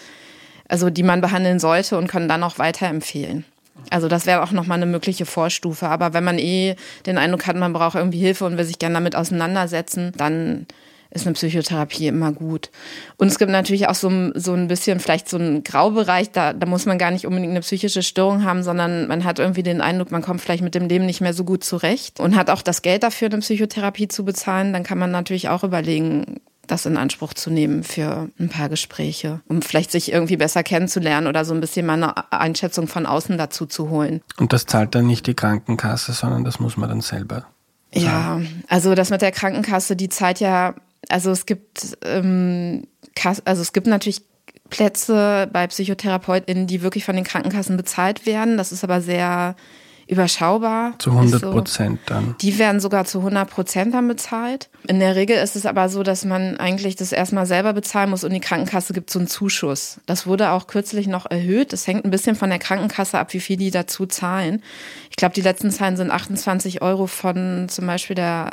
also 0.67 0.89
die 0.89 1.03
man 1.03 1.21
behandeln 1.21 1.59
sollte 1.59 1.97
und 1.97 2.07
können 2.07 2.27
dann 2.27 2.43
auch 2.43 2.57
weiterempfehlen. 2.57 3.45
Also 3.89 4.07
das 4.07 4.25
wäre 4.25 4.43
auch 4.43 4.51
nochmal 4.51 4.77
eine 4.77 4.85
mögliche 4.85 5.25
Vorstufe. 5.25 5.87
Aber 5.87 6.13
wenn 6.13 6.23
man 6.23 6.39
eh 6.39 6.75
den 7.05 7.17
Eindruck 7.17 7.47
hat, 7.47 7.55
man 7.55 7.73
braucht 7.73 7.95
irgendwie 7.95 8.19
Hilfe 8.19 8.45
und 8.45 8.57
will 8.57 8.65
sich 8.65 8.79
gerne 8.79 8.95
damit 8.95 9.15
auseinandersetzen, 9.15 10.13
dann 10.17 10.67
ist 11.11 11.25
eine 11.25 11.33
Psychotherapie 11.33 12.07
immer 12.07 12.31
gut. 12.31 12.69
Und 13.17 13.27
es 13.27 13.39
gibt 13.39 13.51
natürlich 13.51 13.87
auch 13.87 13.95
so, 13.95 14.31
so 14.35 14.53
ein 14.53 14.67
bisschen 14.67 14.99
vielleicht 14.99 15.27
so 15.27 15.37
einen 15.37 15.63
Graubereich, 15.63 16.31
da, 16.31 16.53
da 16.53 16.67
muss 16.67 16.85
man 16.85 16.99
gar 16.99 17.09
nicht 17.09 17.25
unbedingt 17.25 17.51
eine 17.51 17.61
psychische 17.61 18.03
Störung 18.03 18.43
haben, 18.43 18.61
sondern 18.61 19.07
man 19.07 19.23
hat 19.23 19.39
irgendwie 19.39 19.63
den 19.63 19.81
Eindruck, 19.81 20.11
man 20.11 20.21
kommt 20.21 20.41
vielleicht 20.41 20.63
mit 20.63 20.75
dem 20.75 20.87
Leben 20.87 21.07
nicht 21.07 21.21
mehr 21.21 21.33
so 21.33 21.43
gut 21.43 21.63
zurecht 21.63 22.19
und 22.19 22.35
hat 22.35 22.51
auch 22.51 22.61
das 22.61 22.83
Geld 22.83 23.01
dafür, 23.01 23.29
eine 23.29 23.39
Psychotherapie 23.39 24.07
zu 24.07 24.23
bezahlen. 24.23 24.71
Dann 24.71 24.83
kann 24.83 24.99
man 24.99 25.09
natürlich 25.09 25.49
auch 25.49 25.63
überlegen, 25.63 26.41
das 26.71 26.85
in 26.85 26.97
Anspruch 26.97 27.33
zu 27.33 27.49
nehmen 27.49 27.83
für 27.83 28.29
ein 28.39 28.49
paar 28.49 28.69
Gespräche, 28.69 29.41
um 29.47 29.61
vielleicht 29.61 29.91
sich 29.91 30.11
irgendwie 30.11 30.37
besser 30.37 30.63
kennenzulernen 30.63 31.27
oder 31.27 31.45
so 31.45 31.53
ein 31.53 31.61
bisschen 31.61 31.85
mal 31.85 31.93
eine 31.93 32.31
Einschätzung 32.31 32.87
von 32.87 33.05
außen 33.05 33.37
dazu 33.37 33.65
zu 33.65 33.89
holen. 33.89 34.21
Und 34.37 34.53
das 34.53 34.65
zahlt 34.65 34.95
dann 34.95 35.07
nicht 35.07 35.27
die 35.27 35.33
Krankenkasse, 35.33 36.13
sondern 36.13 36.43
das 36.43 36.59
muss 36.59 36.77
man 36.77 36.89
dann 36.89 37.01
selber. 37.01 37.45
Ja, 37.91 38.39
also 38.67 38.93
das 38.93 39.09
mit 39.09 39.21
der 39.21 39.31
Krankenkasse, 39.31 39.95
die 39.95 40.09
zahlt 40.09 40.39
ja 40.39 40.75
also 41.07 41.31
es 41.31 41.45
gibt, 41.45 41.97
ähm, 42.03 42.87
also 43.45 43.61
es 43.61 43.73
gibt 43.73 43.87
natürlich 43.87 44.21
Plätze 44.69 45.49
bei 45.51 45.65
PsychotherapeutInnen, 45.67 46.67
die 46.67 46.81
wirklich 46.81 47.05
von 47.05 47.15
den 47.15 47.25
Krankenkassen 47.25 47.77
bezahlt 47.77 48.25
werden. 48.25 48.57
Das 48.57 48.71
ist 48.71 48.83
aber 48.83 49.01
sehr 49.01 49.55
überschaubar. 50.09 50.95
Zu 50.97 51.11
100 51.11 51.41
Prozent 51.41 51.99
so. 52.07 52.13
dann. 52.13 52.35
Die 52.41 52.57
werden 52.57 52.79
sogar 52.79 53.05
zu 53.05 53.19
100 53.19 53.49
Prozent 53.49 53.93
dann 53.93 54.07
bezahlt. 54.07 54.69
In 54.87 54.99
der 54.99 55.15
Regel 55.15 55.37
ist 55.37 55.55
es 55.55 55.67
aber 55.67 55.87
so, 55.87 56.01
dass 56.01 56.25
man 56.25 56.57
eigentlich 56.57 56.95
das 56.95 57.11
erstmal 57.11 57.45
selber 57.45 57.73
bezahlen 57.73 58.09
muss 58.09 58.23
und 58.23 58.33
die 58.33 58.39
Krankenkasse 58.39 58.93
gibt 58.93 59.11
so 59.11 59.19
einen 59.19 59.27
Zuschuss. 59.27 59.99
Das 60.07 60.25
wurde 60.25 60.49
auch 60.49 60.65
kürzlich 60.65 61.07
noch 61.07 61.29
erhöht. 61.29 61.73
Das 61.73 61.85
hängt 61.85 62.05
ein 62.05 62.11
bisschen 62.11 62.35
von 62.35 62.49
der 62.49 62.57
Krankenkasse 62.57 63.19
ab, 63.19 63.33
wie 63.33 63.39
viel 63.39 63.57
die 63.57 63.69
dazu 63.69 64.07
zahlen. 64.07 64.63
Ich 65.11 65.15
glaube, 65.15 65.35
die 65.35 65.41
letzten 65.41 65.69
Zahlen 65.69 65.95
sind 65.95 66.09
28 66.09 66.81
Euro 66.81 67.05
von 67.05 67.67
zum 67.69 67.85
Beispiel 67.85 68.15
der 68.15 68.49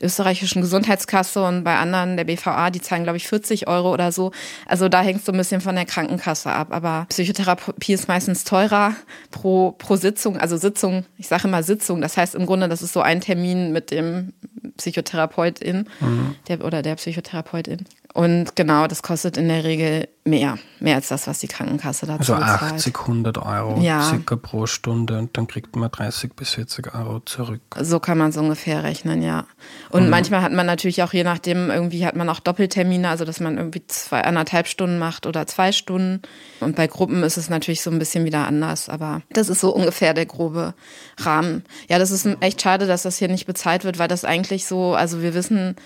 österreichischen 0.00 0.62
Gesundheitskasse 0.62 1.42
und 1.42 1.64
bei 1.64 1.76
anderen 1.76 2.16
der 2.16 2.24
BVA, 2.24 2.70
die 2.70 2.80
zahlen, 2.80 3.02
glaube 3.02 3.16
ich, 3.16 3.26
40 3.28 3.66
Euro 3.66 3.92
oder 3.92 4.12
so. 4.12 4.32
Also 4.66 4.88
da 4.88 5.02
hängt 5.02 5.20
es 5.20 5.26
so 5.26 5.32
ein 5.32 5.38
bisschen 5.38 5.60
von 5.60 5.74
der 5.74 5.86
Krankenkasse 5.86 6.50
ab. 6.50 6.68
Aber 6.70 7.06
Psychotherapie 7.08 7.92
ist 7.92 8.08
meistens 8.08 8.44
teurer 8.44 8.94
pro, 9.30 9.72
pro 9.72 9.96
Sitzung, 9.96 10.38
also 10.38 10.56
Sitzung, 10.56 11.04
ich 11.16 11.28
sage 11.28 11.48
immer 11.48 11.62
Sitzung. 11.62 12.00
Das 12.00 12.16
heißt 12.16 12.34
im 12.34 12.46
Grunde, 12.46 12.68
das 12.68 12.82
ist 12.82 12.92
so 12.92 13.00
ein 13.00 13.20
Termin 13.20 13.72
mit 13.72 13.90
dem 13.90 14.32
Psychotherapeutin 14.76 15.88
mhm. 16.00 16.36
der, 16.46 16.64
oder 16.64 16.82
der 16.82 16.94
Psychotherapeutin. 16.94 17.84
Und 18.18 18.56
genau, 18.56 18.88
das 18.88 19.04
kostet 19.04 19.36
in 19.36 19.46
der 19.46 19.62
Regel 19.62 20.08
mehr. 20.24 20.58
Mehr 20.80 20.96
als 20.96 21.06
das, 21.06 21.28
was 21.28 21.38
die 21.38 21.46
Krankenkasse 21.46 22.04
dazu 22.04 22.34
Also 22.34 22.34
80, 22.34 22.92
zahlt. 22.92 23.08
100 23.08 23.38
Euro 23.38 23.80
ja. 23.80 24.02
circa 24.02 24.34
pro 24.34 24.66
Stunde 24.66 25.20
und 25.20 25.36
dann 25.36 25.46
kriegt 25.46 25.76
man 25.76 25.88
30 25.88 26.34
bis 26.34 26.50
40 26.50 26.96
Euro 26.96 27.20
zurück. 27.20 27.60
So 27.78 28.00
kann 28.00 28.18
man 28.18 28.30
es 28.30 28.36
ungefähr 28.36 28.82
rechnen, 28.82 29.22
ja. 29.22 29.46
Und 29.90 30.06
mhm. 30.06 30.10
manchmal 30.10 30.42
hat 30.42 30.52
man 30.52 30.66
natürlich 30.66 31.04
auch, 31.04 31.12
je 31.12 31.22
nachdem, 31.22 31.70
irgendwie 31.70 32.04
hat 32.04 32.16
man 32.16 32.28
auch 32.28 32.40
Doppeltermine, 32.40 33.08
also 33.08 33.24
dass 33.24 33.38
man 33.38 33.56
irgendwie 33.56 33.86
zwei, 33.86 34.22
anderthalb 34.22 34.66
Stunden 34.66 34.98
macht 34.98 35.24
oder 35.24 35.46
zwei 35.46 35.70
Stunden. 35.70 36.22
Und 36.58 36.74
bei 36.74 36.88
Gruppen 36.88 37.22
ist 37.22 37.36
es 37.36 37.48
natürlich 37.48 37.82
so 37.82 37.90
ein 37.92 38.00
bisschen 38.00 38.24
wieder 38.24 38.48
anders, 38.48 38.88
aber 38.88 39.22
das 39.30 39.48
ist 39.48 39.60
so 39.60 39.72
ungefähr 39.72 40.12
der 40.12 40.26
grobe 40.26 40.74
Rahmen. 41.18 41.62
Ja, 41.88 42.00
das 42.00 42.10
ist 42.10 42.26
echt 42.40 42.60
schade, 42.62 42.88
dass 42.88 43.04
das 43.04 43.16
hier 43.16 43.28
nicht 43.28 43.46
bezahlt 43.46 43.84
wird, 43.84 44.00
weil 44.00 44.08
das 44.08 44.24
eigentlich 44.24 44.66
so, 44.66 44.96
also 44.96 45.22
wir 45.22 45.34
wissen, 45.34 45.76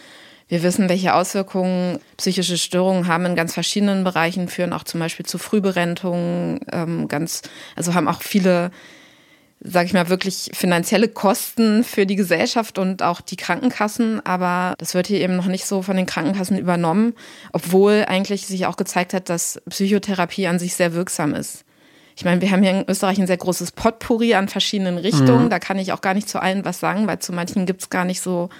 wir 0.49 0.63
wissen, 0.63 0.89
welche 0.89 1.15
Auswirkungen 1.15 1.99
psychische 2.17 2.59
Störungen 2.59 3.07
haben 3.07 3.25
in 3.27 3.37
ganz 3.37 3.55
verschiedenen 3.55 4.05
Bereichen, 4.05 4.49
führen 4.49 4.73
auch 4.73 4.85
zum 4.85 5.01
Beispiel 5.01 5.27
zu 5.27 5.39
Frühberentungen, 5.39 6.61
ähm, 6.73 7.09
ganz, 7.09 7.43
also 7.77 7.95
haben 7.95 8.09
auch 8.09 8.23
viele, 8.23 8.71
sage 9.61 9.87
ich 9.87 9.93
mal, 9.93 10.09
wirklich 10.09 10.51
finanzielle 10.53 11.09
Kosten 11.09 11.85
für 11.85 12.05
die 12.05 12.17
Gesellschaft 12.17 12.79
und 12.79 13.03
auch 13.03 13.21
die 13.21 13.37
Krankenkassen. 13.37 14.25
Aber 14.27 14.75
das 14.79 14.95
wird 14.95 15.07
hier 15.07 15.21
eben 15.21 15.37
noch 15.37 15.47
nicht 15.47 15.65
so 15.65 15.83
von 15.83 15.97
den 15.97 16.07
Krankenkassen 16.07 16.59
übernommen, 16.59 17.15
obwohl 17.53 18.05
eigentlich 18.07 18.47
sich 18.47 18.67
auch 18.67 18.77
gezeigt 18.77 19.15
hat, 19.15 19.29
dass 19.29 19.61
Psychotherapie 19.69 20.49
an 20.49 20.59
sich 20.59 20.75
sehr 20.75 20.95
wirksam 20.95 21.35
ist. 21.35 21.65
Ich 22.17 22.25
meine, 22.25 22.41
wir 22.41 22.51
haben 22.51 22.63
hier 22.63 22.73
in 22.73 22.85
Österreich 22.89 23.19
ein 23.19 23.27
sehr 23.27 23.37
großes 23.39 23.73
Potpourri 23.73 24.35
an 24.35 24.49
verschiedenen 24.49 24.99
Richtungen. 24.99 25.45
Mhm. 25.45 25.51
Da 25.51 25.59
kann 25.59 25.79
ich 25.79 25.93
auch 25.93 26.03
gar 26.03 26.15
nicht 26.15 26.29
zu 26.29 26.41
allen 26.41 26.65
was 26.65 26.79
sagen, 26.79 27.07
weil 27.07 27.21
zu 27.21 27.33
manchen 27.33 27.65
gibt 27.65 27.83
es 27.83 27.91
gar 27.91 28.05
nicht 28.05 28.21
so 28.21 28.51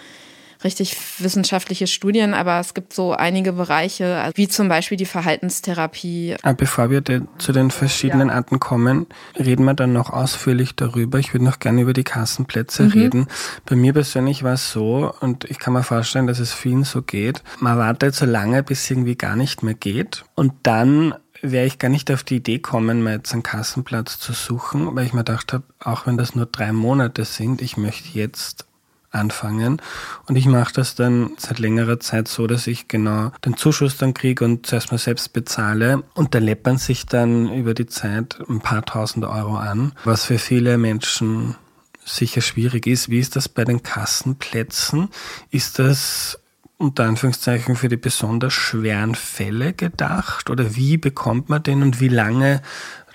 richtig 0.65 0.97
wissenschaftliche 1.19 1.87
Studien, 1.87 2.35
aber 2.35 2.61
es 2.61 2.75
gibt 2.75 2.93
so 2.93 3.13
einige 3.13 3.53
Bereiche, 3.53 4.31
wie 4.35 4.49
zum 4.49 4.69
Beispiel 4.69 4.97
die 4.97 5.07
Verhaltenstherapie. 5.07 6.37
Ah, 6.43 6.53
bevor 6.53 6.91
wir 6.91 7.03
zu 7.39 7.53
den 7.53 7.71
verschiedenen 7.71 8.29
ja. 8.29 8.35
Arten 8.35 8.61
kommen, 8.61 9.07
reden 9.39 9.65
wir 9.65 9.75
dann 9.75 9.93
noch 9.93 10.11
ausführlich 10.11 10.75
darüber. 10.77 11.19
Ich 11.19 11.33
würde 11.33 11.45
noch 11.45 11.59
gerne 11.59 11.83
über 11.83 11.93
die 11.93 12.05
Kassenplätze 12.05 12.85
mhm. 12.85 12.91
reden. 12.91 13.27
Bei 13.67 13.77
mir 13.77 13.93
persönlich 13.93 14.43
war 14.43 14.55
es 14.55 14.73
so, 14.73 15.13
und 15.21 15.45
ich 15.45 15.59
kann 15.59 15.73
mir 15.73 15.83
vorstellen, 15.83 16.27
dass 16.27 16.39
es 16.39 16.53
vielen 16.53 16.85
so 16.85 17.03
geht, 17.03 17.43
man 17.61 17.79
wartet 17.79 18.15
so 18.15 18.27
lange, 18.27 18.63
bis 18.63 18.91
irgendwie 18.91 19.17
gar 19.17 19.37
nicht 19.37 19.63
mehr 19.63 19.75
geht. 19.75 20.25
Und 20.35 20.53
dann 20.63 21.15
wäre 21.43 21.67
ich 21.67 21.79
gar 21.79 21.89
nicht 21.89 22.11
auf 22.11 22.23
die 22.23 22.37
Idee 22.37 22.61
kommen, 22.61 23.03
mir 23.03 23.15
jetzt 23.15 23.33
einen 23.33 23.43
Kassenplatz 23.43 24.19
zu 24.19 24.33
suchen, 24.33 24.95
weil 24.95 25.07
ich 25.07 25.13
mir 25.13 25.25
gedacht 25.25 25.53
habe, 25.53 25.65
auch 25.81 26.07
wenn 26.07 26.17
das 26.17 26.35
nur 26.35 26.47
drei 26.47 26.73
Monate 26.73 27.25
sind, 27.25 27.61
ich 27.61 27.77
möchte 27.77 28.17
jetzt 28.17 28.67
anfangen. 29.13 29.81
Und 30.27 30.37
ich 30.37 30.47
mache 30.47 30.73
das 30.73 30.95
dann 30.95 31.33
seit 31.37 31.59
längerer 31.59 32.01
Zeit 32.01 32.29
so, 32.29 32.47
dass 32.47 32.67
ich 32.67 32.89
genau 32.89 33.33
den 33.45 33.57
Zuschuss 33.57 33.97
dann 33.97 34.15
kriege 34.15 34.45
und 34.45 34.67
zuerst 34.67 34.91
mal 34.91 34.99
selbst 34.99 35.33
bezahle. 35.33 36.03
Und 36.15 36.35
da 36.35 36.39
läppern 36.39 36.79
sich 36.79 37.07
dann 37.07 37.53
über 37.53 37.75
die 37.75 37.87
Zeit 37.87 38.39
ein 38.49 38.61
paar 38.61 38.85
tausend 38.85 39.25
Euro 39.25 39.57
an, 39.57 39.93
was 40.05 40.25
für 40.25 40.39
viele 40.39 40.79
Menschen 40.79 41.57
sicher 42.05 42.41
schwierig 42.41 42.87
ist. 42.87 43.09
Wie 43.11 43.21
ist 43.21 43.37
das 43.37 43.49
bei 43.49 43.65
den 43.65 43.83
Kassenplätzen? 43.83 45.09
Ist 45.51 45.79
das 45.79 46.39
unter 46.79 47.05
Anführungszeichen 47.05 47.77
für 47.77 47.89
die 47.89 47.97
besonders 47.97 48.53
schweren 48.53 49.15
Fälle 49.15 49.73
gedacht? 49.73 50.51
Oder 50.51 50.75
wie 50.75 50.97
bekommt 50.97 51.49
man 51.49 51.63
den 51.63 51.83
und 51.83 52.01
wie 52.01 52.09
lange 52.09 52.61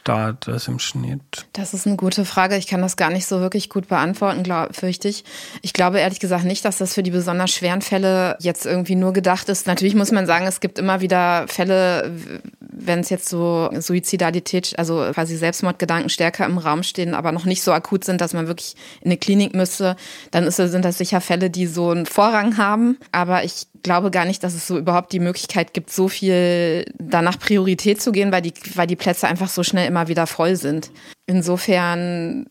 dauert 0.07 0.47
das 0.47 0.67
im 0.67 0.79
Schnitt? 0.79 1.47
Das 1.53 1.73
ist 1.73 1.85
eine 1.85 1.97
gute 1.97 2.25
Frage. 2.25 2.57
Ich 2.57 2.67
kann 2.67 2.81
das 2.81 2.95
gar 2.95 3.09
nicht 3.09 3.25
so 3.25 3.41
wirklich 3.41 3.69
gut 3.69 3.87
beantworten, 3.87 4.43
glaub, 4.43 4.75
fürchte 4.75 5.07
ich. 5.07 5.23
Ich 5.61 5.73
glaube 5.73 5.99
ehrlich 5.99 6.19
gesagt 6.19 6.45
nicht, 6.45 6.63
dass 6.65 6.77
das 6.77 6.93
für 6.93 7.03
die 7.03 7.11
besonders 7.11 7.51
schweren 7.51 7.81
Fälle 7.81 8.37
jetzt 8.39 8.65
irgendwie 8.65 8.95
nur 8.95 9.13
gedacht 9.13 9.49
ist. 9.49 9.67
Natürlich 9.67 9.95
muss 9.95 10.11
man 10.11 10.25
sagen, 10.25 10.45
es 10.45 10.59
gibt 10.59 10.79
immer 10.79 11.01
wieder 11.01 11.45
Fälle, 11.47 12.11
wenn 12.59 12.99
es 12.99 13.09
jetzt 13.09 13.29
so 13.29 13.69
Suizidalität, 13.77 14.73
also 14.77 15.09
quasi 15.13 15.35
Selbstmordgedanken 15.35 16.09
stärker 16.09 16.45
im 16.45 16.57
Raum 16.57 16.83
stehen, 16.83 17.13
aber 17.13 17.31
noch 17.31 17.45
nicht 17.45 17.61
so 17.61 17.71
akut 17.71 18.03
sind, 18.03 18.21
dass 18.21 18.33
man 18.33 18.47
wirklich 18.47 18.75
in 19.01 19.07
eine 19.07 19.17
Klinik 19.17 19.55
müsste, 19.55 19.95
dann 20.31 20.45
ist, 20.45 20.57
sind 20.57 20.85
das 20.85 20.97
sicher 20.97 21.21
Fälle, 21.21 21.49
die 21.49 21.67
so 21.67 21.89
einen 21.89 22.05
Vorrang 22.05 22.57
haben. 22.57 22.97
Aber 23.11 23.43
ich 23.43 23.67
glaube 23.83 24.11
gar 24.11 24.25
nicht, 24.25 24.43
dass 24.43 24.53
es 24.53 24.67
so 24.67 24.77
überhaupt 24.77 25.11
die 25.11 25.19
Möglichkeit 25.19 25.73
gibt, 25.73 25.91
so 25.91 26.07
viel 26.07 26.85
danach 26.97 27.39
Priorität 27.39 28.01
zu 28.01 28.11
gehen, 28.11 28.31
weil 28.31 28.41
die, 28.41 28.53
weil 28.75 28.87
die 28.87 28.95
Plätze 28.95 29.27
einfach 29.27 29.49
so 29.49 29.63
schnell 29.63 29.87
immer 29.87 30.07
wieder 30.07 30.27
voll 30.27 30.55
sind. 30.55 30.91
Insofern 31.25 32.47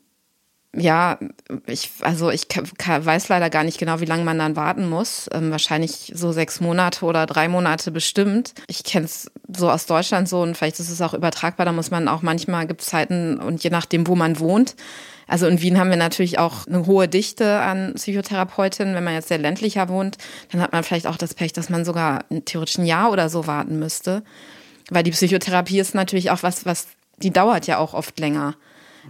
ja, 0.76 1.18
ich, 1.66 1.90
also 2.02 2.30
ich 2.30 2.46
weiß 2.48 3.28
leider 3.28 3.50
gar 3.50 3.64
nicht 3.64 3.78
genau, 3.78 4.00
wie 4.00 4.04
lange 4.04 4.24
man 4.24 4.38
dann 4.38 4.56
warten 4.56 4.88
muss. 4.88 5.28
Ähm, 5.32 5.50
wahrscheinlich 5.50 6.12
so 6.14 6.32
sechs 6.32 6.60
Monate 6.60 7.04
oder 7.04 7.26
drei 7.26 7.48
Monate 7.48 7.90
bestimmt. 7.90 8.52
Ich 8.68 8.84
kenne 8.84 9.06
es 9.06 9.30
so 9.48 9.70
aus 9.70 9.86
Deutschland 9.86 10.28
so 10.28 10.42
und 10.42 10.56
vielleicht 10.56 10.78
ist 10.78 10.90
es 10.90 11.00
auch 11.00 11.14
übertragbar. 11.14 11.64
Da 11.64 11.72
muss 11.72 11.90
man 11.90 12.08
auch 12.08 12.22
manchmal, 12.22 12.66
gibt 12.66 12.82
es 12.82 12.88
Zeiten 12.88 13.38
und 13.38 13.64
je 13.64 13.70
nachdem, 13.70 14.06
wo 14.06 14.16
man 14.16 14.38
wohnt. 14.38 14.76
Also 15.26 15.46
in 15.46 15.60
Wien 15.60 15.78
haben 15.78 15.90
wir 15.90 15.96
natürlich 15.96 16.38
auch 16.38 16.66
eine 16.66 16.86
hohe 16.86 17.08
Dichte 17.08 17.60
an 17.60 17.94
Psychotherapeutinnen. 17.94 18.94
Wenn 18.94 19.04
man 19.04 19.14
jetzt 19.14 19.28
sehr 19.28 19.38
ländlicher 19.38 19.88
wohnt, 19.88 20.18
dann 20.52 20.60
hat 20.60 20.72
man 20.72 20.84
vielleicht 20.84 21.06
auch 21.06 21.16
das 21.16 21.34
Pech, 21.34 21.52
dass 21.52 21.68
man 21.68 21.84
sogar 21.84 22.24
theoretisch 22.44 22.78
ein 22.78 22.86
Jahr 22.86 23.10
oder 23.10 23.28
so 23.28 23.46
warten 23.46 23.78
müsste. 23.78 24.22
Weil 24.90 25.02
die 25.02 25.10
Psychotherapie 25.10 25.80
ist 25.80 25.94
natürlich 25.94 26.30
auch 26.30 26.42
was, 26.42 26.64
was, 26.64 26.86
die 27.18 27.32
dauert 27.32 27.66
ja 27.66 27.78
auch 27.78 27.92
oft 27.92 28.18
länger. 28.20 28.54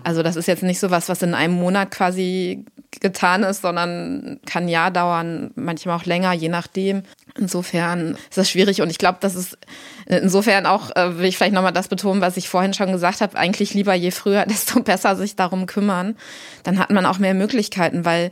Also 0.05 0.23
das 0.23 0.37
ist 0.37 0.47
jetzt 0.47 0.63
nicht 0.63 0.81
so 0.81 0.91
was, 0.91 1.09
was 1.09 1.23
in 1.23 1.35
einem 1.35 1.55
Monat 1.55 1.91
quasi 1.91 2.65
getan 3.01 3.43
ist, 3.43 3.63
sondern 3.63 4.41
kann 4.47 4.65
ein 4.65 4.69
Jahr 4.69 4.91
dauern, 4.91 5.51
manchmal 5.55 5.97
auch 5.97 6.05
länger, 6.05 6.33
je 6.33 6.49
nachdem. 6.49 7.03
Insofern 7.39 8.17
ist 8.31 8.39
das 8.39 8.51
schwierig 8.51 8.83
und 8.83 8.91
ich 8.91 8.99
glaube, 8.99 9.19
das 9.21 9.35
ist 9.35 9.59
insofern 10.07 10.67
auch, 10.67 10.95
äh, 10.97 11.19
will 11.19 11.27
ich 11.27 11.37
vielleicht 11.37 11.55
nochmal 11.55 11.73
das 11.73 11.89
betonen, 11.89 12.21
was 12.21 12.37
ich 12.37 12.49
vorhin 12.49 12.75
schon 12.75 12.93
gesagt 12.93 13.21
habe, 13.21 13.37
eigentlich 13.37 13.75
lieber 13.75 13.95
je 13.95 14.11
früher, 14.11 14.47
desto 14.49 14.81
besser 14.81 15.17
sich 15.17 15.37
darum 15.37 15.67
kümmern. 15.67 16.17
Dann 16.63 16.79
hat 16.79 16.91
man 16.91 17.07
auch 17.07 17.19
mehr 17.19 17.35
Möglichkeiten, 17.35 18.05
weil 18.05 18.31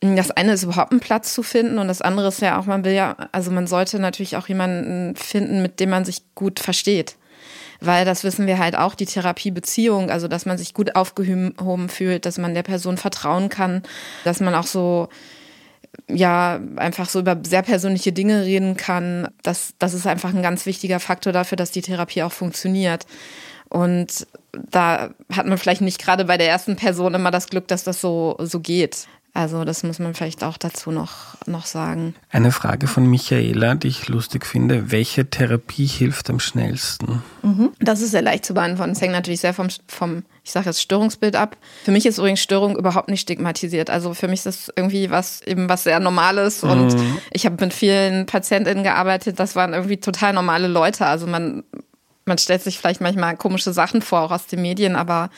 das 0.00 0.30
eine 0.30 0.52
ist 0.52 0.62
überhaupt 0.62 0.92
einen 0.92 1.00
Platz 1.00 1.34
zu 1.34 1.42
finden 1.42 1.78
und 1.78 1.88
das 1.88 2.02
andere 2.02 2.28
ist 2.28 2.40
ja 2.40 2.58
auch, 2.58 2.66
man 2.66 2.84
will 2.84 2.92
ja, 2.92 3.16
also 3.32 3.50
man 3.50 3.66
sollte 3.66 3.98
natürlich 3.98 4.36
auch 4.36 4.46
jemanden 4.46 5.16
finden, 5.16 5.60
mit 5.60 5.80
dem 5.80 5.90
man 5.90 6.04
sich 6.04 6.22
gut 6.34 6.60
versteht. 6.60 7.16
Weil 7.80 8.04
das 8.04 8.24
wissen 8.24 8.46
wir 8.46 8.58
halt 8.58 8.76
auch, 8.76 8.94
die 8.94 9.06
Therapiebeziehung, 9.06 10.10
also 10.10 10.26
dass 10.28 10.46
man 10.46 10.58
sich 10.58 10.74
gut 10.74 10.96
aufgehoben 10.96 11.88
fühlt, 11.88 12.26
dass 12.26 12.38
man 12.38 12.54
der 12.54 12.64
Person 12.64 12.96
vertrauen 12.96 13.48
kann, 13.48 13.82
dass 14.24 14.40
man 14.40 14.54
auch 14.54 14.66
so 14.66 15.08
ja 16.08 16.60
einfach 16.76 17.08
so 17.08 17.20
über 17.20 17.36
sehr 17.44 17.62
persönliche 17.62 18.12
Dinge 18.12 18.44
reden 18.44 18.76
kann. 18.76 19.28
Das, 19.42 19.74
das 19.78 19.94
ist 19.94 20.06
einfach 20.06 20.32
ein 20.34 20.42
ganz 20.42 20.66
wichtiger 20.66 21.00
Faktor 21.00 21.32
dafür, 21.32 21.56
dass 21.56 21.70
die 21.70 21.82
Therapie 21.82 22.22
auch 22.22 22.32
funktioniert. 22.32 23.06
Und 23.68 24.26
da 24.52 25.10
hat 25.30 25.46
man 25.46 25.58
vielleicht 25.58 25.82
nicht 25.82 26.00
gerade 26.00 26.24
bei 26.24 26.38
der 26.38 26.48
ersten 26.48 26.76
Person 26.76 27.14
immer 27.14 27.30
das 27.30 27.48
Glück, 27.48 27.68
dass 27.68 27.84
das 27.84 28.00
so, 28.00 28.36
so 28.40 28.60
geht. 28.60 29.06
Also 29.34 29.64
das 29.64 29.84
muss 29.84 29.98
man 29.98 30.14
vielleicht 30.14 30.42
auch 30.42 30.56
dazu 30.56 30.90
noch, 30.90 31.36
noch 31.46 31.64
sagen. 31.64 32.14
Eine 32.30 32.50
Frage 32.50 32.88
von 32.88 33.06
Michaela, 33.06 33.76
die 33.76 33.88
ich 33.88 34.08
lustig 34.08 34.44
finde. 34.44 34.90
Welche 34.90 35.30
Therapie 35.30 35.86
hilft 35.86 36.28
am 36.28 36.40
schnellsten? 36.40 37.22
Mhm. 37.42 37.70
Das 37.78 38.00
ist 38.00 38.10
sehr 38.10 38.22
leicht 38.22 38.44
zu 38.44 38.54
beantworten. 38.54 38.92
Es 38.92 39.00
hängt 39.00 39.12
natürlich 39.12 39.40
sehr 39.40 39.54
vom, 39.54 39.68
vom 39.86 40.24
ich 40.42 40.50
sage 40.50 40.66
jetzt 40.66 40.80
Störungsbild 40.80 41.36
ab. 41.36 41.56
Für 41.84 41.92
mich 41.92 42.06
ist 42.06 42.18
übrigens 42.18 42.40
Störung 42.40 42.76
überhaupt 42.76 43.10
nicht 43.10 43.20
stigmatisiert. 43.20 43.90
Also 43.90 44.14
für 44.14 44.28
mich 44.28 44.40
ist 44.40 44.46
das 44.46 44.72
irgendwie 44.74 45.10
was 45.10 45.42
eben 45.42 45.68
was 45.68 45.84
sehr 45.84 46.00
Normales. 46.00 46.64
Und 46.64 46.94
mhm. 46.94 47.18
ich 47.30 47.46
habe 47.46 47.62
mit 47.64 47.74
vielen 47.74 48.26
PatientInnen 48.26 48.82
gearbeitet, 48.82 49.38
das 49.38 49.54
waren 49.54 49.72
irgendwie 49.72 49.98
total 49.98 50.32
normale 50.32 50.68
Leute. 50.68 51.06
Also 51.06 51.26
man, 51.26 51.64
man 52.24 52.38
stellt 52.38 52.62
sich 52.62 52.78
vielleicht 52.78 53.00
manchmal 53.00 53.36
komische 53.36 53.72
Sachen 53.72 54.02
vor, 54.02 54.22
auch 54.22 54.30
aus 54.32 54.46
den 54.46 54.62
Medien, 54.62 54.96
aber 54.96 55.30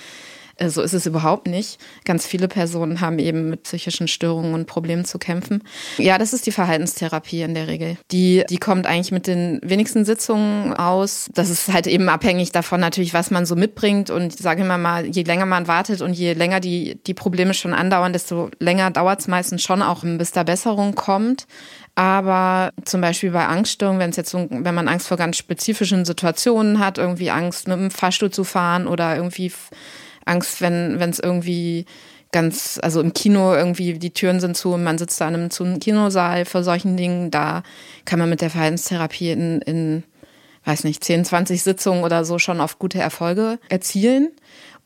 so 0.68 0.82
ist 0.82 0.92
es 0.92 1.06
überhaupt 1.06 1.46
nicht. 1.46 1.78
Ganz 2.04 2.26
viele 2.26 2.48
Personen 2.48 3.00
haben 3.00 3.18
eben 3.18 3.50
mit 3.50 3.62
psychischen 3.62 4.08
Störungen 4.08 4.54
und 4.54 4.66
Problemen 4.66 5.04
zu 5.04 5.18
kämpfen. 5.18 5.62
Ja, 5.96 6.18
das 6.18 6.32
ist 6.32 6.46
die 6.46 6.52
Verhaltenstherapie 6.52 7.42
in 7.42 7.54
der 7.54 7.68
Regel. 7.68 7.96
Die, 8.10 8.44
die 8.48 8.58
kommt 8.58 8.86
eigentlich 8.86 9.12
mit 9.12 9.26
den 9.26 9.60
wenigsten 9.62 10.04
Sitzungen 10.04 10.74
aus. 10.74 11.30
Das 11.34 11.48
ist 11.48 11.72
halt 11.72 11.86
eben 11.86 12.08
abhängig 12.08 12.52
davon 12.52 12.80
natürlich, 12.80 13.14
was 13.14 13.30
man 13.30 13.46
so 13.46 13.56
mitbringt. 13.56 14.10
Und 14.10 14.36
sage 14.36 14.62
immer 14.62 14.78
mal, 14.78 15.06
je 15.06 15.22
länger 15.22 15.46
man 15.46 15.66
wartet 15.66 16.02
und 16.02 16.12
je 16.12 16.34
länger 16.34 16.60
die, 16.60 16.98
die 17.06 17.14
Probleme 17.14 17.54
schon 17.54 17.72
andauern, 17.72 18.12
desto 18.12 18.50
länger 18.58 18.90
dauert 18.90 19.20
es 19.20 19.28
meistens 19.28 19.62
schon 19.62 19.82
auch, 19.82 20.04
bis 20.04 20.32
da 20.32 20.42
Besserung 20.42 20.94
kommt. 20.94 21.46
Aber 21.94 22.72
zum 22.84 23.00
Beispiel 23.00 23.30
bei 23.30 23.46
Angststörungen, 23.46 24.00
wenn 24.00 24.10
es 24.10 24.16
jetzt 24.16 24.30
so, 24.30 24.46
wenn 24.50 24.74
man 24.74 24.88
Angst 24.88 25.08
vor 25.08 25.16
ganz 25.16 25.36
spezifischen 25.36 26.04
Situationen 26.04 26.78
hat, 26.78 26.98
irgendwie 26.98 27.30
Angst, 27.30 27.68
mit 27.68 27.76
dem 27.76 27.90
Fahrstuhl 27.90 28.30
zu 28.30 28.44
fahren 28.44 28.86
oder 28.86 29.16
irgendwie 29.16 29.52
Angst, 30.30 30.60
wenn 30.60 30.98
es 31.00 31.18
irgendwie 31.18 31.84
ganz, 32.32 32.78
also 32.82 33.00
im 33.00 33.12
Kino 33.12 33.54
irgendwie 33.54 33.98
die 33.98 34.12
Türen 34.12 34.40
sind 34.40 34.56
zu 34.56 34.72
und 34.74 34.84
man 34.84 34.98
sitzt 34.98 35.20
da 35.20 35.28
in 35.28 35.34
einem, 35.34 35.50
zu 35.50 35.64
Kinosaal 35.78 36.44
vor 36.44 36.62
solchen 36.62 36.96
Dingen, 36.96 37.30
da 37.30 37.62
kann 38.04 38.18
man 38.18 38.30
mit 38.30 38.40
der 38.40 38.50
Verhaltenstherapie 38.50 39.32
in, 39.32 39.60
in, 39.62 40.04
weiß 40.64 40.84
nicht, 40.84 41.02
10, 41.02 41.24
20 41.24 41.62
Sitzungen 41.62 42.04
oder 42.04 42.24
so 42.24 42.38
schon 42.38 42.60
auf 42.60 42.78
gute 42.78 43.00
Erfolge 43.00 43.58
erzielen. 43.68 44.30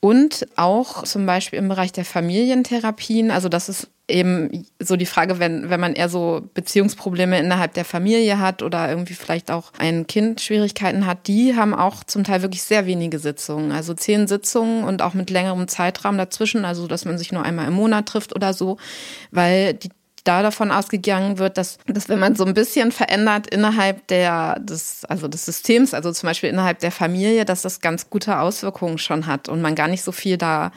Und 0.00 0.46
auch 0.56 1.04
zum 1.04 1.24
Beispiel 1.24 1.58
im 1.58 1.68
Bereich 1.68 1.92
der 1.92 2.04
Familientherapien, 2.04 3.30
also 3.30 3.48
das 3.48 3.68
ist 3.68 3.88
eben 4.08 4.66
so 4.78 4.96
die 4.96 5.06
Frage, 5.06 5.38
wenn, 5.38 5.70
wenn 5.70 5.80
man 5.80 5.94
eher 5.94 6.08
so 6.08 6.42
Beziehungsprobleme 6.52 7.38
innerhalb 7.38 7.72
der 7.72 7.84
Familie 7.84 8.38
hat 8.38 8.62
oder 8.62 8.88
irgendwie 8.88 9.14
vielleicht 9.14 9.50
auch 9.50 9.72
ein 9.78 10.06
Kind 10.06 10.40
Schwierigkeiten 10.42 11.06
hat, 11.06 11.26
die 11.26 11.56
haben 11.56 11.74
auch 11.74 12.04
zum 12.04 12.22
Teil 12.22 12.42
wirklich 12.42 12.62
sehr 12.62 12.86
wenige 12.86 13.18
Sitzungen. 13.18 13.72
Also 13.72 13.94
zehn 13.94 14.26
Sitzungen 14.26 14.84
und 14.84 15.00
auch 15.00 15.14
mit 15.14 15.30
längerem 15.30 15.68
Zeitraum 15.68 16.18
dazwischen, 16.18 16.64
also 16.64 16.86
dass 16.86 17.06
man 17.06 17.16
sich 17.16 17.32
nur 17.32 17.44
einmal 17.44 17.66
im 17.66 17.74
Monat 17.74 18.06
trifft 18.06 18.34
oder 18.34 18.52
so, 18.52 18.76
weil 19.30 19.74
die 19.74 19.88
da 20.24 20.42
davon 20.42 20.70
ausgegangen 20.70 21.38
wird, 21.38 21.58
dass, 21.58 21.78
dass 21.86 22.08
wenn 22.08 22.18
man 22.18 22.34
so 22.34 22.44
ein 22.44 22.54
bisschen 22.54 22.92
verändert 22.92 23.46
innerhalb 23.46 24.06
der, 24.08 24.58
des, 24.58 25.04
also 25.04 25.28
des 25.28 25.44
Systems, 25.44 25.92
also 25.92 26.10
zum 26.12 26.28
Beispiel 26.28 26.48
innerhalb 26.48 26.78
der 26.78 26.90
Familie, 26.90 27.44
dass 27.44 27.60
das 27.60 27.80
ganz 27.80 28.08
gute 28.08 28.38
Auswirkungen 28.38 28.96
schon 28.96 29.26
hat 29.26 29.50
und 29.50 29.60
man 29.60 29.74
gar 29.74 29.88
nicht 29.88 30.02
so 30.02 30.12
viel 30.12 30.38
da 30.38 30.72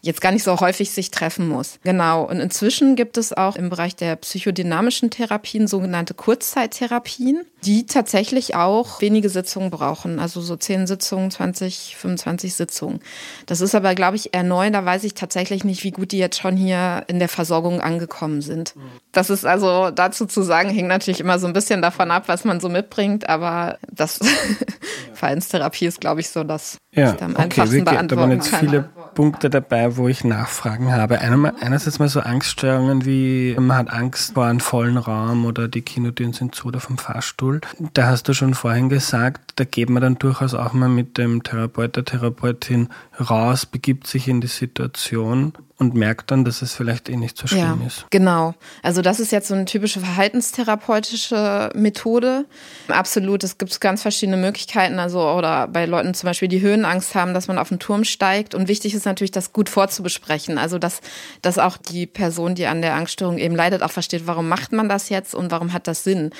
jetzt 0.00 0.20
gar 0.20 0.30
nicht 0.30 0.44
so 0.44 0.60
häufig 0.60 0.90
sich 0.90 1.10
treffen 1.10 1.48
muss. 1.48 1.78
Genau. 1.82 2.22
Und 2.22 2.38
inzwischen 2.40 2.94
gibt 2.94 3.16
es 3.18 3.32
auch 3.32 3.56
im 3.56 3.68
Bereich 3.68 3.96
der 3.96 4.14
psychodynamischen 4.16 5.10
Therapien 5.10 5.66
sogenannte 5.66 6.14
Kurzzeittherapien, 6.14 7.44
die 7.64 7.86
tatsächlich 7.86 8.54
auch 8.54 9.00
wenige 9.00 9.28
Sitzungen 9.28 9.70
brauchen. 9.70 10.20
Also 10.20 10.40
so 10.40 10.54
zehn 10.54 10.86
Sitzungen, 10.86 11.30
20, 11.30 11.96
25 11.96 12.54
Sitzungen. 12.54 13.00
Das 13.46 13.60
ist 13.60 13.74
aber, 13.74 13.94
glaube 13.96 14.16
ich, 14.16 14.34
eher 14.34 14.44
neu. 14.44 14.70
Da 14.70 14.84
weiß 14.84 15.02
ich 15.02 15.14
tatsächlich 15.14 15.64
nicht, 15.64 15.82
wie 15.82 15.90
gut 15.90 16.12
die 16.12 16.18
jetzt 16.18 16.38
schon 16.38 16.56
hier 16.56 17.04
in 17.08 17.18
der 17.18 17.28
Versorgung 17.28 17.80
angekommen 17.80 18.40
sind. 18.40 18.74
Das 19.10 19.30
ist 19.30 19.44
also 19.44 19.90
dazu 19.90 20.26
zu 20.26 20.42
sagen, 20.42 20.70
hängt 20.70 20.88
natürlich 20.88 21.20
immer 21.20 21.40
so 21.40 21.48
ein 21.48 21.52
bisschen 21.52 21.82
davon 21.82 22.12
ab, 22.12 22.24
was 22.26 22.44
man 22.44 22.60
so 22.60 22.68
mitbringt. 22.68 23.28
Aber 23.28 23.78
das 23.90 24.20
Verhaltenstherapie 25.14 25.86
ist, 25.86 26.00
glaube 26.00 26.20
ich, 26.20 26.28
so 26.28 26.44
das, 26.44 26.78
ja, 26.92 27.16
am 27.20 27.32
okay, 27.32 27.42
einfachsten 27.42 27.84
beantworten 27.84 28.30
jetzt 28.32 28.54
viele 28.54 28.90
Punkte 29.18 29.50
dabei, 29.50 29.96
wo 29.96 30.06
ich 30.06 30.22
Nachfragen 30.22 30.92
habe. 30.92 31.20
einerseits 31.20 31.98
mal 31.98 32.08
so 32.08 32.20
Angststörungen 32.20 33.04
wie 33.04 33.56
man 33.58 33.76
hat 33.76 33.90
Angst 33.90 34.34
vor 34.34 34.44
einem 34.44 34.60
vollen 34.60 34.96
Raum 34.96 35.44
oder 35.44 35.66
die 35.66 35.82
Kinotüren 35.82 36.32
sind 36.32 36.54
zu 36.54 36.68
oder 36.68 36.78
vom 36.78 36.98
Fahrstuhl. 36.98 37.60
Da 37.94 38.06
hast 38.06 38.28
du 38.28 38.32
schon 38.32 38.54
vorhin 38.54 38.88
gesagt, 38.88 39.54
da 39.56 39.64
geht 39.64 39.90
man 39.90 40.02
dann 40.04 40.20
durchaus 40.20 40.54
auch 40.54 40.72
mal 40.72 40.88
mit 40.88 41.18
dem 41.18 41.42
Therapeut, 41.42 41.96
der 41.96 42.04
Therapeutin 42.04 42.90
raus, 43.18 43.66
begibt 43.66 44.06
sich 44.06 44.28
in 44.28 44.40
die 44.40 44.46
Situation 44.46 45.52
und 45.78 45.94
merkt 45.94 46.32
dann, 46.32 46.44
dass 46.44 46.60
es 46.60 46.74
vielleicht 46.74 47.08
eh 47.08 47.16
nicht 47.16 47.38
so 47.38 47.46
schlimm 47.46 47.80
ja, 47.80 47.86
ist. 47.86 48.06
Genau. 48.10 48.54
Also 48.82 49.00
das 49.00 49.20
ist 49.20 49.30
jetzt 49.30 49.46
so 49.46 49.54
eine 49.54 49.64
typische 49.64 50.00
verhaltenstherapeutische 50.00 51.70
Methode. 51.74 52.46
Absolut. 52.88 53.44
Es 53.44 53.58
gibt 53.58 53.80
ganz 53.80 54.02
verschiedene 54.02 54.36
Möglichkeiten. 54.36 54.98
Also 54.98 55.20
oder 55.20 55.68
bei 55.68 55.86
Leuten 55.86 56.14
zum 56.14 56.26
Beispiel, 56.26 56.48
die 56.48 56.60
Höhenangst 56.60 57.14
haben, 57.14 57.32
dass 57.32 57.46
man 57.46 57.58
auf 57.58 57.68
den 57.68 57.78
Turm 57.78 58.02
steigt. 58.02 58.56
Und 58.56 58.66
wichtig 58.66 58.92
ist 58.92 59.06
natürlich, 59.06 59.30
das 59.30 59.52
gut 59.52 59.68
vorzubesprechen. 59.68 60.58
Also 60.58 60.78
dass, 60.78 61.00
dass 61.42 61.58
auch 61.58 61.76
die 61.76 62.06
Person, 62.06 62.56
die 62.56 62.66
an 62.66 62.82
der 62.82 62.96
Angststörung 62.96 63.38
eben 63.38 63.54
leidet, 63.54 63.82
auch 63.82 63.92
versteht, 63.92 64.26
warum 64.26 64.48
macht 64.48 64.72
man 64.72 64.88
das 64.88 65.10
jetzt 65.10 65.32
und 65.32 65.52
warum 65.52 65.72
hat 65.72 65.86
das 65.86 66.02
Sinn. 66.02 66.30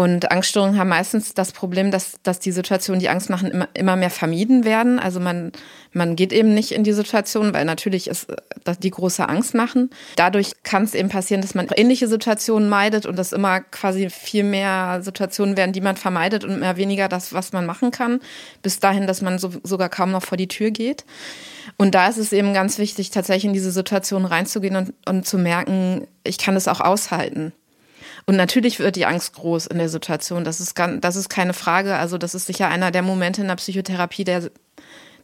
Und 0.00 0.30
Angststörungen 0.30 0.78
haben 0.78 0.88
meistens 0.88 1.34
das 1.34 1.52
Problem, 1.52 1.90
dass, 1.90 2.14
dass 2.22 2.38
die 2.38 2.52
Situationen, 2.52 3.00
die 3.00 3.10
Angst 3.10 3.28
machen, 3.28 3.50
immer, 3.50 3.68
immer 3.74 3.96
mehr 3.96 4.08
vermieden 4.08 4.64
werden. 4.64 4.98
Also 4.98 5.20
man, 5.20 5.52
man 5.92 6.16
geht 6.16 6.32
eben 6.32 6.54
nicht 6.54 6.72
in 6.72 6.84
die 6.84 6.94
Situation, 6.94 7.52
weil 7.52 7.66
natürlich 7.66 8.08
ist 8.08 8.28
das 8.64 8.78
die 8.78 8.88
große 8.90 9.28
Angst 9.28 9.54
machen. 9.54 9.90
Dadurch 10.16 10.52
kann 10.62 10.84
es 10.84 10.94
eben 10.94 11.10
passieren, 11.10 11.42
dass 11.42 11.54
man 11.54 11.68
ähnliche 11.76 12.08
Situationen 12.08 12.70
meidet 12.70 13.04
und 13.04 13.18
dass 13.18 13.34
immer 13.34 13.60
quasi 13.60 14.08
viel 14.08 14.42
mehr 14.42 15.00
Situationen 15.02 15.58
werden, 15.58 15.74
die 15.74 15.82
man 15.82 15.96
vermeidet 15.96 16.44
und 16.44 16.60
mehr 16.60 16.78
weniger 16.78 17.08
das, 17.08 17.34
was 17.34 17.52
man 17.52 17.66
machen 17.66 17.90
kann. 17.90 18.20
Bis 18.62 18.80
dahin, 18.80 19.06
dass 19.06 19.20
man 19.20 19.38
so, 19.38 19.50
sogar 19.64 19.90
kaum 19.90 20.12
noch 20.12 20.22
vor 20.22 20.38
die 20.38 20.48
Tür 20.48 20.70
geht. 20.70 21.04
Und 21.76 21.94
da 21.94 22.08
ist 22.08 22.16
es 22.16 22.32
eben 22.32 22.54
ganz 22.54 22.78
wichtig, 22.78 23.10
tatsächlich 23.10 23.44
in 23.44 23.52
diese 23.52 23.70
Situation 23.70 24.24
reinzugehen 24.24 24.76
und, 24.76 24.94
und 25.06 25.26
zu 25.26 25.36
merken, 25.36 26.06
ich 26.24 26.38
kann 26.38 26.54
das 26.54 26.68
auch 26.68 26.80
aushalten. 26.80 27.52
Und 28.26 28.36
natürlich 28.36 28.78
wird 28.78 28.96
die 28.96 29.06
Angst 29.06 29.34
groß 29.34 29.66
in 29.66 29.78
der 29.78 29.88
Situation. 29.88 30.44
Das 30.44 30.60
ist, 30.60 30.74
ganz, 30.74 31.00
das 31.00 31.16
ist 31.16 31.28
keine 31.28 31.52
Frage. 31.52 31.96
Also 31.96 32.18
das 32.18 32.34
ist 32.34 32.46
sicher 32.46 32.68
einer 32.68 32.90
der 32.90 33.02
Momente 33.02 33.42
in 33.42 33.48
der 33.48 33.56
Psychotherapie, 33.56 34.24
der, 34.24 34.50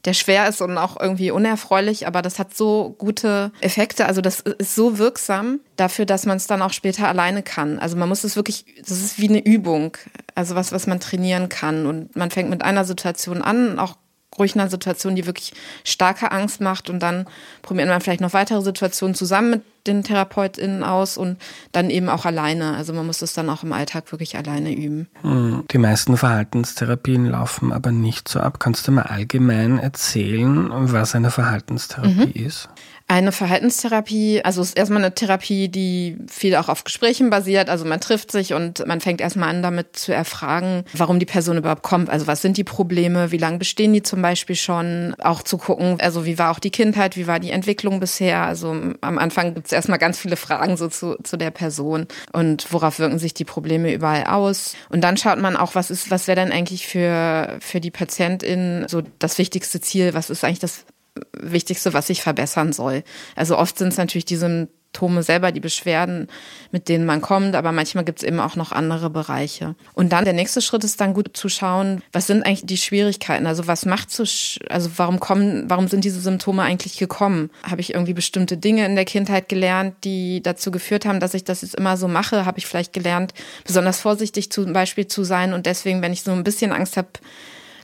der 0.05 0.13
schwer 0.13 0.49
ist 0.49 0.61
und 0.61 0.79
auch 0.79 1.01
irgendwie 1.01 1.31
unerfreulich. 1.31 2.07
Aber 2.07 2.23
das 2.23 2.39
hat 2.39 2.57
so 2.57 2.95
gute 2.99 3.53
Effekte. 3.61 4.07
Also 4.07 4.21
das 4.21 4.41
ist 4.41 4.75
so 4.75 4.99
wirksam 4.99 5.61
dafür, 5.77 6.07
dass 6.07 6.27
man 6.27 6.37
es 6.37 6.47
dann 6.47 6.63
auch 6.63 6.73
später 6.73 7.09
alleine 7.09 7.43
kann. 7.43 7.79
Also 7.79 7.97
man 7.97 8.09
muss 8.09 8.25
es 8.25 8.37
wirklich, 8.37 8.65
das 8.81 9.01
ist 9.01 9.19
wie 9.19 9.29
eine 9.29 9.45
Übung. 9.45 9.97
Also 10.35 10.55
was, 10.55 10.73
was 10.73 10.87
man 10.87 11.01
trainieren 11.01 11.49
kann. 11.49 11.87
Und 11.87 12.17
man 12.17 12.31
fängt 12.31 12.51
mit 12.51 12.63
einer 12.63 12.85
Situation 12.85 13.43
an, 13.43 13.79
auch 13.79 13.97
ruhig 14.39 14.55
einer 14.55 14.69
Situation, 14.69 15.17
die 15.17 15.27
wirklich 15.27 15.53
starke 15.85 16.33
Angst 16.33 16.61
macht 16.61 16.91
und 16.91 17.01
dann 17.01 17.27
probiert 17.63 17.89
man 17.89 18.01
vielleicht 18.01 18.21
noch 18.21 18.33
weitere 18.33 18.63
Situationen 18.63 19.15
zusammen 19.15 19.51
mit 19.51 19.63
den 19.87 20.03
TherapeutInnen 20.03 20.83
aus 20.83 21.17
und 21.17 21.39
dann 21.73 21.91
eben 21.91 22.09
auch 22.09 22.25
alleine. 22.25 22.75
Also 22.75 22.93
man 22.93 23.07
muss 23.07 23.19
das 23.19 23.33
dann 23.35 23.49
auch 23.49 23.63
im 23.63 23.73
Alltag 23.73 24.11
wirklich 24.13 24.37
alleine 24.37 24.75
üben. 24.75 25.09
Hm. 25.23 25.65
Die 25.71 25.79
meisten 25.79 26.17
Verhaltenstherapien 26.17 27.27
laufen 27.27 27.73
aber 27.73 27.93
nicht 27.93 28.29
so 28.29 28.41
ab. 28.41 28.59
Kannst 28.59 28.87
du 28.89 28.93
mal 28.93 29.03
allgemein 29.03 29.79
erzählen, 29.79 30.69
was 30.71 31.15
eine 31.15 31.31
Verhaltenstherapie 31.31 32.41
mhm. 32.41 32.47
ist? 32.47 32.69
Eine 33.09 33.31
Verhaltenstherapie, 33.31 34.41
also 34.43 34.61
ist 34.63 34.77
erstmal 34.77 35.05
eine 35.05 35.15
Therapie, 35.15 35.69
die 35.69 36.19
viel 36.29 36.57
auch 36.57 36.69
auf 36.69 36.83
Gesprächen 36.83 37.31
basiert. 37.31 37.69
Also 37.69 37.85
man 37.85 38.01
trifft 38.01 38.33
sich 38.33 38.53
und 38.53 38.85
man 38.85 39.01
fängt 39.01 39.21
erstmal 39.21 39.49
an, 39.51 39.63
damit 39.63 39.97
zu 39.97 40.13
erfragen, 40.13 40.85
warum 40.93 41.21
die 41.21 41.27
Person 41.27 41.57
überhaupt 41.57 41.85
kommt. 41.85 42.11
Also 42.11 42.27
was 42.27 42.43
sind 42.43 42.57
die 42.57 42.65
Probleme, 42.65 43.31
wie 43.31 43.39
lange 43.39 43.59
bestehen 43.59 43.93
die 43.93 44.03
zum 44.03 44.23
Beispiel 44.23 44.57
schon? 44.57 45.15
Auch 45.21 45.45
zu 45.45 45.57
gucken, 45.57 46.01
also 46.01 46.27
wie 46.27 46.37
war 46.37 46.51
auch 46.51 46.59
die 46.59 46.73
Kindheit, 46.73 47.17
wie 47.17 47.29
war 47.29 47.39
die 47.39 47.53
Entwicklung 47.53 48.01
bisher? 48.01 48.43
Also 48.43 48.71
am 49.01 49.19
Anfang 49.19 49.55
gibt 49.55 49.67
es 49.67 49.73
erstmal 49.73 49.99
ganz 49.99 50.19
viele 50.19 50.37
Fragen 50.37 50.77
so 50.77 50.89
zu, 50.89 51.15
zu 51.23 51.37
der 51.37 51.53
Person 51.53 52.09
und 52.33 52.73
worauf 52.73 52.99
wirken 52.99 53.21
sich 53.21 53.35
die 53.35 53.45
Probleme 53.45 53.95
überall 53.95 54.25
aus. 54.25 54.75
Und 54.89 55.03
dann 55.03 55.17
schaut 55.17 55.39
man 55.39 55.57
auch, 55.57 55.77
was 55.77 55.93
ist, 55.93 56.11
was 56.11 56.27
wäre 56.27 56.41
denn 56.41 56.51
eigentlich 56.51 56.89
für, 56.89 57.57
für 57.61 57.81
die 57.81 57.93
Patientin 57.93 58.87
so 58.89 59.03
das 59.21 59.39
wichtigste 59.39 59.81
Ziel? 59.81 60.13
Was 60.13 60.29
ist 60.29 60.43
eigentlich 60.43 60.59
das 60.59 60.87
Wichtigste, 61.33 61.95
was 61.95 62.07
sich 62.09 62.23
verbessern 62.23 62.73
soll? 62.73 63.03
Also 63.35 63.59
oft 63.59 63.79
sind 63.79 63.89
es 63.89 63.97
natürlich 63.97 64.25
diese 64.25 64.69
Symptome 64.97 65.23
selber, 65.23 65.53
die 65.53 65.61
Beschwerden, 65.61 66.29
mit 66.73 66.89
denen 66.89 67.05
man 67.05 67.21
kommt, 67.21 67.55
aber 67.55 67.71
manchmal 67.71 68.05
gibt 68.05 68.21
es 68.21 68.25
eben 68.25 68.41
auch 68.41 68.57
noch 68.57 68.73
andere 68.73 69.11
Bereiche. 69.11 69.75
Und 69.93 70.11
dann 70.13 70.25
der 70.25 70.33
nächste 70.33 70.63
Schritt 70.63 70.85
ist 70.85 71.01
dann 71.01 71.13
gut 71.13 71.37
zu 71.37 71.51
schauen, 71.51 72.03
was 72.13 72.27
sind 72.27 72.47
eigentlich 72.47 72.65
die 72.65 72.79
Schwierigkeiten? 72.79 73.47
Also 73.47 73.67
was 73.67 73.85
macht 73.85 74.11
so, 74.11 74.23
also 74.71 74.91
warum 74.97 75.21
kommen, 75.21 75.69
warum 75.69 75.89
sind 75.89 76.05
diese 76.05 76.21
Symptome 76.21 76.63
eigentlich 76.63 76.97
gekommen? 76.97 77.51
Habe 77.63 77.83
ich 77.83 77.93
irgendwie 77.93 78.15
bestimmte 78.15 78.57
Dinge 78.57 78.87
in 78.87 78.95
der 78.95 79.05
Kindheit 79.05 79.51
gelernt, 79.51 79.97
die 80.05 80.43
dazu 80.43 80.71
geführt 80.71 81.05
haben, 81.05 81.21
dass 81.21 81.35
ich 81.35 81.45
das 81.45 81.61
jetzt 81.61 81.75
immer 81.75 81.99
so 81.99 82.09
mache? 82.09 82.47
Habe 82.47 82.59
ich 82.59 82.67
vielleicht 82.67 82.95
gelernt, 82.95 83.35
besonders 83.67 84.01
vorsichtig 84.01 84.51
zum 84.51 84.73
Beispiel 84.73 85.07
zu 85.07 85.25
sein 85.25 85.53
und 85.53 85.67
deswegen, 85.67 86.01
wenn 86.01 86.15
ich 86.15 86.23
so 86.23 86.33
ein 86.33 86.45
bisschen 86.45 86.73
Angst 86.73 86.97
habe, 86.97 87.09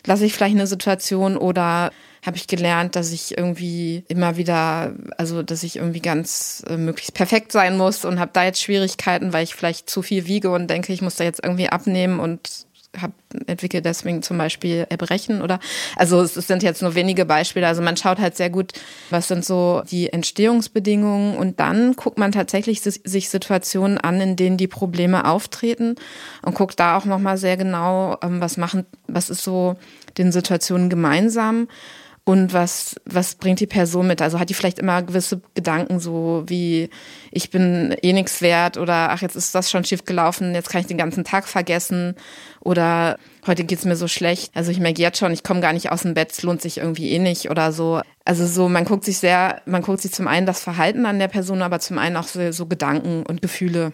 lasse 0.07 0.25
ich 0.25 0.33
vielleicht 0.33 0.55
eine 0.55 0.67
Situation 0.67 1.37
oder 1.37 1.91
habe 2.25 2.37
ich 2.37 2.47
gelernt, 2.47 2.95
dass 2.95 3.11
ich 3.11 3.37
irgendwie 3.37 4.05
immer 4.09 4.37
wieder, 4.37 4.95
also 5.19 5.43
dass 5.43 5.65
ich 5.65 5.77
irgendwie 5.77 6.01
ganz 6.01 6.63
äh, 6.69 6.77
möglichst 6.77 7.15
perfekt 7.15 7.51
sein 7.51 7.77
muss 7.77 8.05
und 8.05 8.21
habe 8.21 8.31
da 8.33 8.45
jetzt 8.45 8.63
Schwierigkeiten, 8.63 9.33
weil 9.33 9.43
ich 9.45 9.55
vielleicht 9.55 9.91
zu 9.91 10.03
viel 10.03 10.27
wiege 10.27 10.51
und 10.51 10.69
denke, 10.69 10.93
ich 10.93 11.03
muss 11.03 11.17
da 11.17 11.25
jetzt 11.25 11.43
irgendwie 11.43 11.69
abnehmen 11.69 12.21
und 12.21 12.67
habe 13.01 13.15
entwickle 13.47 13.81
deswegen 13.81 14.23
zum 14.23 14.37
Beispiel 14.37 14.87
Erbrechen 14.91 15.41
oder 15.41 15.59
also 15.97 16.21
es, 16.21 16.37
es 16.37 16.47
sind 16.47 16.63
jetzt 16.63 16.83
nur 16.83 16.95
wenige 16.95 17.25
Beispiele. 17.25 17.67
Also 17.67 17.81
man 17.81 17.97
schaut 17.97 18.19
halt 18.19 18.37
sehr 18.37 18.51
gut, 18.51 18.73
was 19.11 19.29
sind 19.29 19.45
so 19.45 19.83
die 19.91 20.13
Entstehungsbedingungen 20.13 21.37
und 21.37 21.59
dann 21.59 21.97
guckt 21.97 22.19
man 22.19 22.33
tatsächlich 22.33 22.83
sich 22.83 23.29
Situationen 23.31 23.99
an, 23.99 24.21
in 24.21 24.37
denen 24.37 24.59
die 24.59 24.69
Probleme 24.69 25.25
auftreten 25.25 25.97
und 26.43 26.55
guckt 26.55 26.79
da 26.79 26.99
auch 26.99 27.07
nochmal 27.07 27.39
sehr 27.39 27.57
genau, 27.57 28.19
ähm, 28.23 28.41
was 28.41 28.59
machen, 28.59 28.85
was 29.09 29.31
ist 29.31 29.43
so 29.43 29.77
den 30.19 30.31
Situationen 30.31 30.91
gemeinsam 30.91 31.69
und 32.25 32.53
was, 32.53 32.95
was 33.05 33.35
bringt 33.35 33.59
die 33.59 33.67
Person 33.67 34.07
mit? 34.07 34.23
Also 34.23 34.39
hat 34.39 34.49
die 34.49 34.55
vielleicht 34.55 34.79
immer 34.79 35.03
gewisse 35.03 35.41
Gedanken, 35.55 35.99
so 35.99 36.45
wie 36.47 36.89
ich 37.33 37.51
bin 37.51 37.97
eh 38.01 38.13
nichts 38.13 38.41
wert 38.43 38.79
oder 38.79 39.11
ach, 39.11 39.23
jetzt 39.23 39.35
ist 39.35 39.55
das 39.55 39.71
schon 39.71 39.85
schief 39.85 40.05
gelaufen, 40.05 40.55
jetzt 40.55 40.71
kann 40.71 40.81
ich 40.81 40.87
den 40.87 40.99
ganzen 40.99 41.25
Tag 41.25 41.49
vergessen 41.49 42.15
oder 42.61 43.19
heute 43.45 43.65
geht's 43.65 43.85
mir 43.85 43.97
so 43.97 44.07
schlecht. 44.07 44.53
Also 44.55 44.71
ich 44.71 44.79
merke 44.79 45.03
jetzt 45.03 45.19
schon, 45.19 45.33
ich 45.33 45.43
komme 45.43 45.61
gar 45.61 45.73
nicht 45.73 45.91
aus 45.91 46.03
dem 46.03 46.15
Bett, 46.15 46.31
es 46.31 46.43
lohnt 46.43 46.63
sich 46.63 46.79
irgendwie 46.79 47.11
eh 47.11 47.19
nicht 47.19 47.51
oder 47.51 47.73
so. 47.73 48.01
Also 48.25 48.47
so, 48.47 48.69
man 48.69 48.85
guckt 48.85 49.05
sich 49.05 49.19
sehr, 49.19 49.61
man 49.67 49.83
guckt 49.83 50.01
sich 50.01 50.13
zum 50.13 50.29
einen 50.29 50.47
das 50.47 50.63
Verhalten 50.63 51.07
an 51.07 51.19
der 51.19 51.29
Person, 51.29 51.61
aber 51.61 51.81
zum 51.81 51.99
einen 51.99 52.17
auch 52.17 52.29
so, 52.29 52.53
so 52.53 52.67
Gedanken 52.67 53.25
und 53.27 53.43
Gefühle 53.43 53.93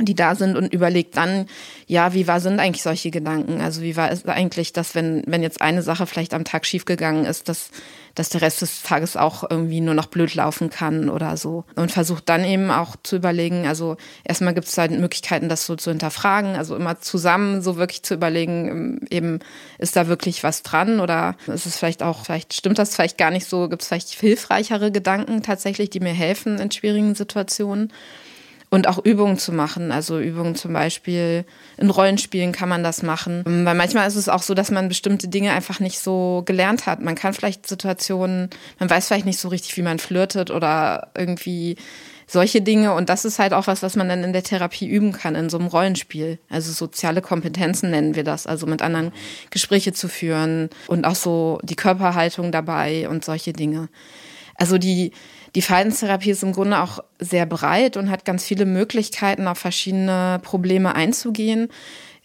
die 0.00 0.14
da 0.14 0.34
sind 0.34 0.56
und 0.56 0.72
überlegt 0.72 1.16
dann, 1.16 1.46
ja, 1.86 2.14
wie 2.14 2.26
war 2.26 2.40
sind 2.40 2.58
eigentlich 2.58 2.82
solche 2.82 3.12
Gedanken? 3.12 3.60
Also 3.60 3.80
wie 3.82 3.96
war 3.96 4.10
es 4.10 4.26
eigentlich, 4.26 4.72
dass 4.72 4.96
wenn, 4.96 5.22
wenn 5.26 5.42
jetzt 5.42 5.60
eine 5.60 5.82
Sache 5.82 6.06
vielleicht 6.06 6.34
am 6.34 6.44
Tag 6.44 6.66
schiefgegangen 6.66 7.24
ist, 7.24 7.48
dass, 7.48 7.70
dass 8.16 8.28
der 8.28 8.42
Rest 8.42 8.62
des 8.62 8.82
Tages 8.82 9.16
auch 9.16 9.48
irgendwie 9.48 9.80
nur 9.80 9.94
noch 9.94 10.06
blöd 10.06 10.34
laufen 10.34 10.68
kann 10.68 11.08
oder 11.08 11.36
so. 11.36 11.64
Und 11.76 11.92
versucht 11.92 12.28
dann 12.28 12.44
eben 12.44 12.72
auch 12.72 12.96
zu 13.04 13.14
überlegen, 13.14 13.68
also 13.68 13.96
erstmal 14.24 14.52
gibt 14.52 14.66
es 14.66 14.76
halt 14.76 14.90
Möglichkeiten, 14.90 15.48
das 15.48 15.64
so 15.64 15.76
zu 15.76 15.90
hinterfragen, 15.90 16.56
also 16.56 16.74
immer 16.74 17.00
zusammen 17.00 17.62
so 17.62 17.76
wirklich 17.76 18.02
zu 18.02 18.14
überlegen, 18.14 18.68
ähm, 18.68 19.00
eben, 19.10 19.38
ist 19.78 19.94
da 19.94 20.08
wirklich 20.08 20.42
was 20.42 20.64
dran 20.64 20.98
oder 20.98 21.36
ist 21.46 21.66
es 21.66 21.76
vielleicht 21.76 22.02
auch, 22.02 22.24
vielleicht 22.24 22.52
stimmt 22.52 22.80
das 22.80 22.96
vielleicht 22.96 23.16
gar 23.16 23.30
nicht 23.30 23.46
so, 23.46 23.68
gibt 23.68 23.82
es 23.82 23.88
vielleicht 23.88 24.10
hilfreichere 24.10 24.90
Gedanken 24.90 25.44
tatsächlich, 25.44 25.90
die 25.90 26.00
mir 26.00 26.14
helfen 26.14 26.58
in 26.58 26.72
schwierigen 26.72 27.14
Situationen. 27.14 27.92
Und 28.74 28.88
auch 28.88 28.98
Übungen 28.98 29.38
zu 29.38 29.52
machen. 29.52 29.92
Also 29.92 30.18
Übungen 30.18 30.56
zum 30.56 30.72
Beispiel 30.72 31.44
in 31.76 31.90
Rollenspielen 31.90 32.50
kann 32.50 32.68
man 32.68 32.82
das 32.82 33.04
machen. 33.04 33.44
Weil 33.44 33.76
manchmal 33.76 34.08
ist 34.08 34.16
es 34.16 34.28
auch 34.28 34.42
so, 34.42 34.52
dass 34.52 34.72
man 34.72 34.88
bestimmte 34.88 35.28
Dinge 35.28 35.52
einfach 35.52 35.78
nicht 35.78 36.00
so 36.00 36.42
gelernt 36.44 36.86
hat. 36.86 37.00
Man 37.00 37.14
kann 37.14 37.34
vielleicht 37.34 37.68
Situationen, 37.68 38.50
man 38.80 38.90
weiß 38.90 39.06
vielleicht 39.06 39.26
nicht 39.26 39.38
so 39.38 39.46
richtig, 39.46 39.76
wie 39.76 39.82
man 39.82 40.00
flirtet 40.00 40.50
oder 40.50 41.12
irgendwie 41.16 41.76
solche 42.26 42.62
Dinge. 42.62 42.94
Und 42.94 43.10
das 43.10 43.24
ist 43.24 43.38
halt 43.38 43.52
auch 43.52 43.68
was, 43.68 43.84
was 43.84 43.94
man 43.94 44.08
dann 44.08 44.24
in 44.24 44.32
der 44.32 44.42
Therapie 44.42 44.88
üben 44.88 45.12
kann, 45.12 45.36
in 45.36 45.50
so 45.50 45.58
einem 45.58 45.68
Rollenspiel. 45.68 46.40
Also 46.50 46.72
soziale 46.72 47.22
Kompetenzen 47.22 47.92
nennen 47.92 48.16
wir 48.16 48.24
das. 48.24 48.48
Also 48.48 48.66
mit 48.66 48.82
anderen 48.82 49.12
Gespräche 49.50 49.92
zu 49.92 50.08
führen 50.08 50.68
und 50.88 51.06
auch 51.06 51.14
so 51.14 51.60
die 51.62 51.76
Körperhaltung 51.76 52.50
dabei 52.50 53.08
und 53.08 53.24
solche 53.24 53.52
Dinge. 53.52 53.88
Also 54.56 54.78
die, 54.78 55.12
die 55.54 55.62
Verhaltenstherapie 55.62 56.30
ist 56.30 56.42
im 56.42 56.52
Grunde 56.52 56.80
auch 56.80 57.02
sehr 57.18 57.46
breit 57.46 57.96
und 57.96 58.10
hat 58.10 58.24
ganz 58.24 58.44
viele 58.44 58.66
Möglichkeiten, 58.66 59.46
auf 59.46 59.58
verschiedene 59.58 60.40
Probleme 60.42 60.94
einzugehen 60.94 61.68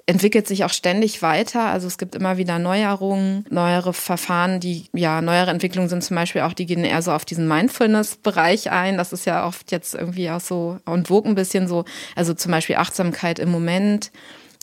entwickelt 0.09 0.47
sich 0.47 0.63
auch 0.63 0.71
ständig 0.71 1.21
weiter. 1.21 1.65
Also 1.65 1.85
es 1.85 1.99
gibt 1.99 2.15
immer 2.15 2.37
wieder 2.37 2.57
Neuerungen, 2.57 3.45
neuere 3.51 3.93
Verfahren, 3.93 4.59
die, 4.59 4.87
ja, 4.91 5.21
neuere 5.21 5.51
Entwicklungen 5.51 5.87
sind 5.87 6.03
zum 6.03 6.15
Beispiel 6.15 6.41
auch, 6.41 6.53
die 6.53 6.65
gehen 6.65 6.83
eher 6.83 7.03
so 7.03 7.11
auf 7.11 7.25
diesen 7.25 7.47
Mindfulness-Bereich 7.47 8.71
ein. 8.71 8.97
Das 8.97 9.13
ist 9.13 9.25
ja 9.25 9.45
oft 9.45 9.71
jetzt 9.71 9.93
irgendwie 9.93 10.31
auch 10.31 10.39
so 10.39 10.79
und 10.85 11.11
wog 11.11 11.27
ein 11.27 11.35
bisschen 11.35 11.67
so, 11.67 11.85
also 12.15 12.33
zum 12.33 12.51
Beispiel 12.51 12.77
Achtsamkeit 12.77 13.37
im 13.37 13.51
Moment, 13.51 14.11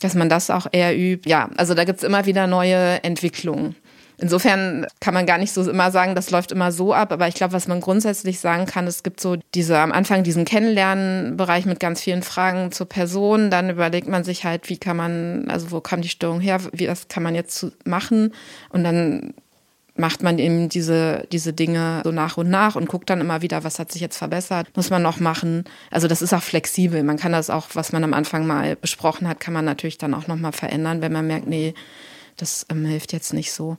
dass 0.01 0.15
man 0.15 0.27
das 0.27 0.49
auch 0.49 0.67
eher 0.69 0.97
übt. 0.97 1.29
Ja, 1.29 1.49
also 1.55 1.73
da 1.73 1.85
gibt's 1.85 2.03
immer 2.03 2.25
wieder 2.25 2.45
neue 2.45 3.01
Entwicklungen. 3.05 3.77
Insofern 4.19 4.87
kann 4.99 5.13
man 5.13 5.27
gar 5.27 5.37
nicht 5.37 5.53
so 5.53 5.69
immer 5.69 5.91
sagen, 5.91 6.15
das 6.15 6.31
läuft 6.31 6.51
immer 6.51 6.71
so 6.71 6.93
ab. 6.93 7.11
Aber 7.11 7.27
ich 7.27 7.35
glaube, 7.35 7.53
was 7.53 7.67
man 7.67 7.81
grundsätzlich 7.81 8.39
sagen 8.39 8.65
kann, 8.65 8.87
es 8.87 9.03
gibt 9.03 9.19
so 9.19 9.37
diese 9.53 9.77
am 9.77 9.91
Anfang 9.91 10.23
diesen 10.23 10.43
Kennenlernbereich 10.43 11.65
mit 11.65 11.79
ganz 11.79 12.01
vielen 12.01 12.23
Fragen 12.23 12.71
zur 12.71 12.89
Person. 12.89 13.51
Dann 13.51 13.69
überlegt 13.69 14.07
man 14.07 14.23
sich 14.23 14.43
halt, 14.43 14.69
wie 14.69 14.77
kann 14.77 14.97
man, 14.97 15.47
also 15.49 15.71
wo 15.71 15.81
kam 15.81 16.01
die 16.01 16.09
Störung 16.09 16.39
her? 16.39 16.59
Wie 16.71 16.87
das 16.87 17.07
kann 17.09 17.21
man 17.21 17.35
jetzt 17.35 17.67
machen? 17.85 18.33
Und 18.69 18.83
dann 18.83 19.35
macht 19.97 20.23
man 20.23 20.39
eben 20.39 20.69
diese, 20.69 21.27
diese 21.31 21.53
Dinge 21.53 22.01
so 22.03 22.11
nach 22.11 22.37
und 22.37 22.49
nach 22.49 22.75
und 22.75 22.87
guckt 22.87 23.09
dann 23.09 23.21
immer 23.21 23.41
wieder, 23.41 23.63
was 23.63 23.79
hat 23.79 23.91
sich 23.91 24.01
jetzt 24.01 24.17
verbessert, 24.17 24.67
muss 24.75 24.89
man 24.89 25.01
noch 25.01 25.19
machen. 25.19 25.65
Also 25.91 26.07
das 26.07 26.21
ist 26.21 26.33
auch 26.33 26.43
flexibel. 26.43 27.03
Man 27.03 27.17
kann 27.17 27.31
das 27.31 27.49
auch, 27.49 27.67
was 27.73 27.91
man 27.91 28.03
am 28.03 28.13
Anfang 28.13 28.47
mal 28.47 28.75
besprochen 28.75 29.27
hat, 29.27 29.39
kann 29.39 29.53
man 29.53 29.65
natürlich 29.65 29.97
dann 29.97 30.13
auch 30.13 30.27
nochmal 30.27 30.51
verändern, 30.51 31.01
wenn 31.01 31.11
man 31.11 31.27
merkt, 31.27 31.47
nee, 31.47 31.73
das 32.37 32.65
ähm, 32.69 32.85
hilft 32.85 33.13
jetzt 33.13 33.33
nicht 33.33 33.51
so. 33.51 33.77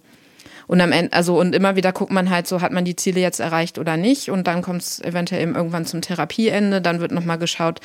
Und 0.68 0.80
am 0.80 0.92
Ende, 0.92 1.12
also 1.14 1.40
und 1.40 1.54
immer 1.54 1.74
wieder 1.74 1.92
guckt 1.92 2.12
man 2.12 2.30
halt 2.30 2.46
so, 2.46 2.60
hat 2.60 2.72
man 2.72 2.84
die 2.84 2.94
Ziele 2.94 3.20
jetzt 3.20 3.40
erreicht 3.40 3.78
oder 3.78 3.96
nicht. 3.96 4.30
Und 4.30 4.46
dann 4.46 4.62
kommt 4.62 4.82
es 4.82 5.00
eventuell 5.00 5.42
eben 5.42 5.56
irgendwann 5.56 5.86
zum 5.86 6.02
Therapieende. 6.02 6.80
Dann 6.80 7.00
wird 7.00 7.10
nochmal 7.10 7.38
geschaut, 7.38 7.80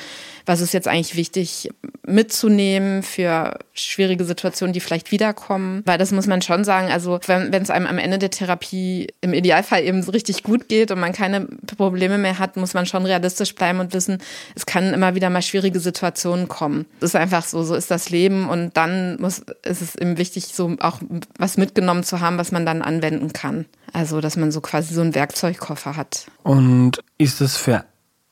was 0.46 0.60
ist 0.60 0.74
jetzt 0.74 0.86
eigentlich 0.86 1.16
wichtig 1.16 1.70
mitzunehmen 2.06 3.02
für 3.02 3.58
schwierige 3.72 4.24
Situationen, 4.24 4.74
die 4.74 4.80
vielleicht 4.80 5.10
wiederkommen. 5.10 5.82
Weil 5.86 5.96
das 5.96 6.12
muss 6.12 6.26
man 6.26 6.42
schon 6.42 6.64
sagen, 6.64 6.92
also 6.92 7.18
wenn 7.26 7.52
es 7.54 7.70
einem 7.70 7.86
am 7.86 7.98
Ende 7.98 8.18
der 8.18 8.30
Therapie 8.30 9.08
im 9.22 9.32
Idealfall 9.32 9.82
eben 9.82 10.02
so 10.02 10.12
richtig 10.12 10.42
gut 10.42 10.68
geht 10.68 10.90
und 10.90 11.00
man 11.00 11.12
keine 11.12 11.48
Probleme 11.76 12.18
mehr 12.18 12.38
hat, 12.38 12.56
muss 12.58 12.74
man 12.74 12.84
schon 12.84 13.06
realistisch 13.06 13.54
bleiben 13.54 13.80
und 13.80 13.94
wissen, 13.94 14.18
es 14.54 14.66
kann 14.66 14.92
immer 14.92 15.14
wieder 15.14 15.30
mal 15.30 15.42
schwierige 15.42 15.80
Situationen 15.80 16.48
kommen. 16.48 16.84
Das 17.00 17.10
ist 17.10 17.16
einfach 17.16 17.44
so, 17.44 17.62
so 17.62 17.74
ist 17.74 17.90
das 17.90 18.10
Leben 18.10 18.48
und 18.48 18.76
dann 18.76 19.20
muss, 19.20 19.38
ist 19.62 19.80
es 19.80 19.96
eben 19.96 20.18
wichtig, 20.18 20.48
so 20.48 20.76
auch 20.80 21.00
was 21.38 21.56
mitgenommen 21.56 22.04
zu 22.04 22.20
haben, 22.20 22.36
was 22.36 22.52
man 22.52 22.66
dann 22.66 22.73
anwenden 22.82 23.32
kann. 23.32 23.66
Also, 23.92 24.20
dass 24.20 24.36
man 24.36 24.50
so 24.50 24.60
quasi 24.60 24.94
so 24.94 25.00
einen 25.00 25.14
Werkzeugkoffer 25.14 25.96
hat. 25.96 26.26
Und 26.42 27.02
ist 27.18 27.40
das 27.40 27.56
für 27.56 27.84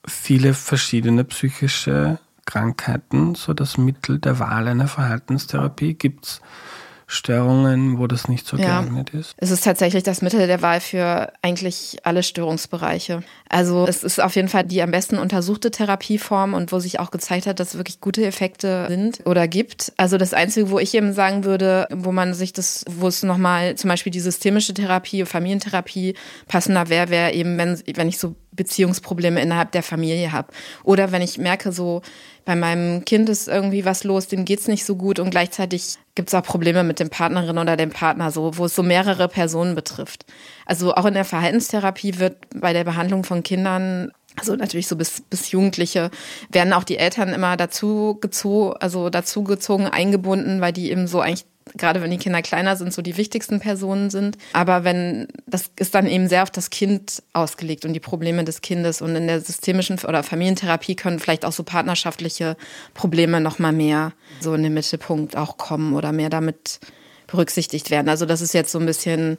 viele 0.06 0.54
verschiedene 0.54 1.24
psychische 1.24 2.18
Krankheiten 2.44 3.34
so 3.34 3.54
das 3.54 3.78
Mittel 3.78 4.18
der 4.18 4.38
Wahl 4.38 4.68
einer 4.68 4.88
Verhaltenstherapie? 4.88 5.94
Gibt 5.94 6.26
es 6.26 6.40
Störungen, 7.12 7.98
wo 7.98 8.06
das 8.06 8.26
nicht 8.26 8.46
so 8.46 8.56
ja. 8.56 8.80
geeignet 8.80 9.10
ist? 9.10 9.34
Es 9.36 9.50
ist 9.50 9.64
tatsächlich 9.64 10.02
das 10.02 10.22
Mittel 10.22 10.46
der 10.46 10.62
Wahl 10.62 10.80
für 10.80 11.30
eigentlich 11.42 11.98
alle 12.04 12.22
Störungsbereiche. 12.22 13.22
Also 13.50 13.86
es 13.86 14.02
ist 14.02 14.18
auf 14.18 14.34
jeden 14.34 14.48
Fall 14.48 14.64
die 14.64 14.80
am 14.80 14.90
besten 14.90 15.18
untersuchte 15.18 15.70
Therapieform 15.70 16.54
und 16.54 16.72
wo 16.72 16.78
sich 16.78 17.00
auch 17.00 17.10
gezeigt 17.10 17.46
hat, 17.46 17.60
dass 17.60 17.76
wirklich 17.76 18.00
gute 18.00 18.24
Effekte 18.24 18.86
sind 18.88 19.20
oder 19.26 19.46
gibt. 19.46 19.92
Also 19.98 20.16
das 20.16 20.32
Einzige, 20.32 20.70
wo 20.70 20.78
ich 20.78 20.94
eben 20.94 21.12
sagen 21.12 21.44
würde, 21.44 21.86
wo 21.90 22.12
man 22.12 22.32
sich 22.32 22.54
das, 22.54 22.84
wo 22.88 23.08
es 23.08 23.22
nochmal 23.22 23.74
zum 23.74 23.88
Beispiel 23.88 24.12
die 24.12 24.20
systemische 24.20 24.72
Therapie, 24.72 25.26
Familientherapie 25.26 26.14
passender 26.48 26.88
wäre, 26.88 27.10
wäre 27.10 27.32
eben, 27.32 27.58
wenn, 27.58 27.78
wenn 27.94 28.08
ich 28.08 28.18
so 28.18 28.34
Beziehungsprobleme 28.52 29.40
innerhalb 29.40 29.72
der 29.72 29.82
Familie 29.82 30.32
habe. 30.32 30.52
Oder 30.84 31.12
wenn 31.12 31.22
ich 31.22 31.38
merke, 31.38 31.72
so 31.72 32.02
bei 32.44 32.54
meinem 32.54 33.04
Kind 33.04 33.28
ist 33.28 33.48
irgendwie 33.48 33.84
was 33.84 34.04
los, 34.04 34.28
dem 34.28 34.44
geht's 34.44 34.68
nicht 34.68 34.84
so 34.84 34.96
gut 34.96 35.18
und 35.18 35.30
gleichzeitig 35.30 35.96
gibt's 36.14 36.34
auch 36.34 36.42
Probleme 36.42 36.84
mit 36.84 37.00
dem 37.00 37.08
Partnerin 37.08 37.58
oder 37.58 37.76
dem 37.76 37.90
Partner, 37.90 38.30
so 38.30 38.56
wo 38.58 38.66
es 38.66 38.74
so 38.74 38.82
mehrere 38.82 39.28
Personen 39.28 39.74
betrifft. 39.74 40.26
Also 40.66 40.94
auch 40.94 41.06
in 41.06 41.14
der 41.14 41.24
Verhaltenstherapie 41.24 42.18
wird 42.18 42.36
bei 42.54 42.72
der 42.72 42.84
Behandlung 42.84 43.24
von 43.24 43.42
Kindern 43.42 44.12
also 44.36 44.56
natürlich 44.56 44.88
so 44.88 44.96
bis, 44.96 45.20
bis 45.20 45.50
Jugendliche 45.50 46.10
werden 46.50 46.72
auch 46.72 46.84
die 46.84 46.96
Eltern 46.96 47.30
immer 47.30 47.56
dazu 47.56 48.16
gezogen, 48.20 48.74
also 48.80 49.10
dazu 49.10 49.44
gezogen, 49.44 49.86
eingebunden, 49.86 50.60
weil 50.60 50.72
die 50.72 50.90
eben 50.90 51.06
so 51.06 51.20
eigentlich 51.20 51.44
gerade 51.76 52.02
wenn 52.02 52.10
die 52.10 52.18
Kinder 52.18 52.42
kleiner 52.42 52.76
sind, 52.76 52.92
so 52.92 53.02
die 53.02 53.16
wichtigsten 53.16 53.60
Personen 53.60 54.10
sind. 54.10 54.36
Aber 54.52 54.84
wenn, 54.84 55.28
das 55.46 55.70
ist 55.78 55.94
dann 55.94 56.06
eben 56.06 56.28
sehr 56.28 56.42
auf 56.42 56.50
das 56.50 56.70
Kind 56.70 57.22
ausgelegt 57.32 57.84
und 57.84 57.92
die 57.92 58.00
Probleme 58.00 58.44
des 58.44 58.60
Kindes. 58.60 59.02
Und 59.02 59.16
in 59.16 59.26
der 59.26 59.40
systemischen 59.40 59.98
oder 60.06 60.22
Familientherapie 60.22 60.96
können 60.96 61.18
vielleicht 61.18 61.44
auch 61.44 61.52
so 61.52 61.62
partnerschaftliche 61.62 62.56
Probleme 62.94 63.40
nochmal 63.40 63.72
mehr 63.72 64.12
so 64.40 64.54
in 64.54 64.62
den 64.62 64.74
Mittelpunkt 64.74 65.36
auch 65.36 65.56
kommen 65.56 65.94
oder 65.94 66.12
mehr 66.12 66.30
damit 66.30 66.80
berücksichtigt 67.26 67.90
werden. 67.90 68.08
Also 68.08 68.26
das 68.26 68.40
ist 68.40 68.52
jetzt 68.52 68.72
so 68.72 68.78
ein 68.78 68.86
bisschen 68.86 69.38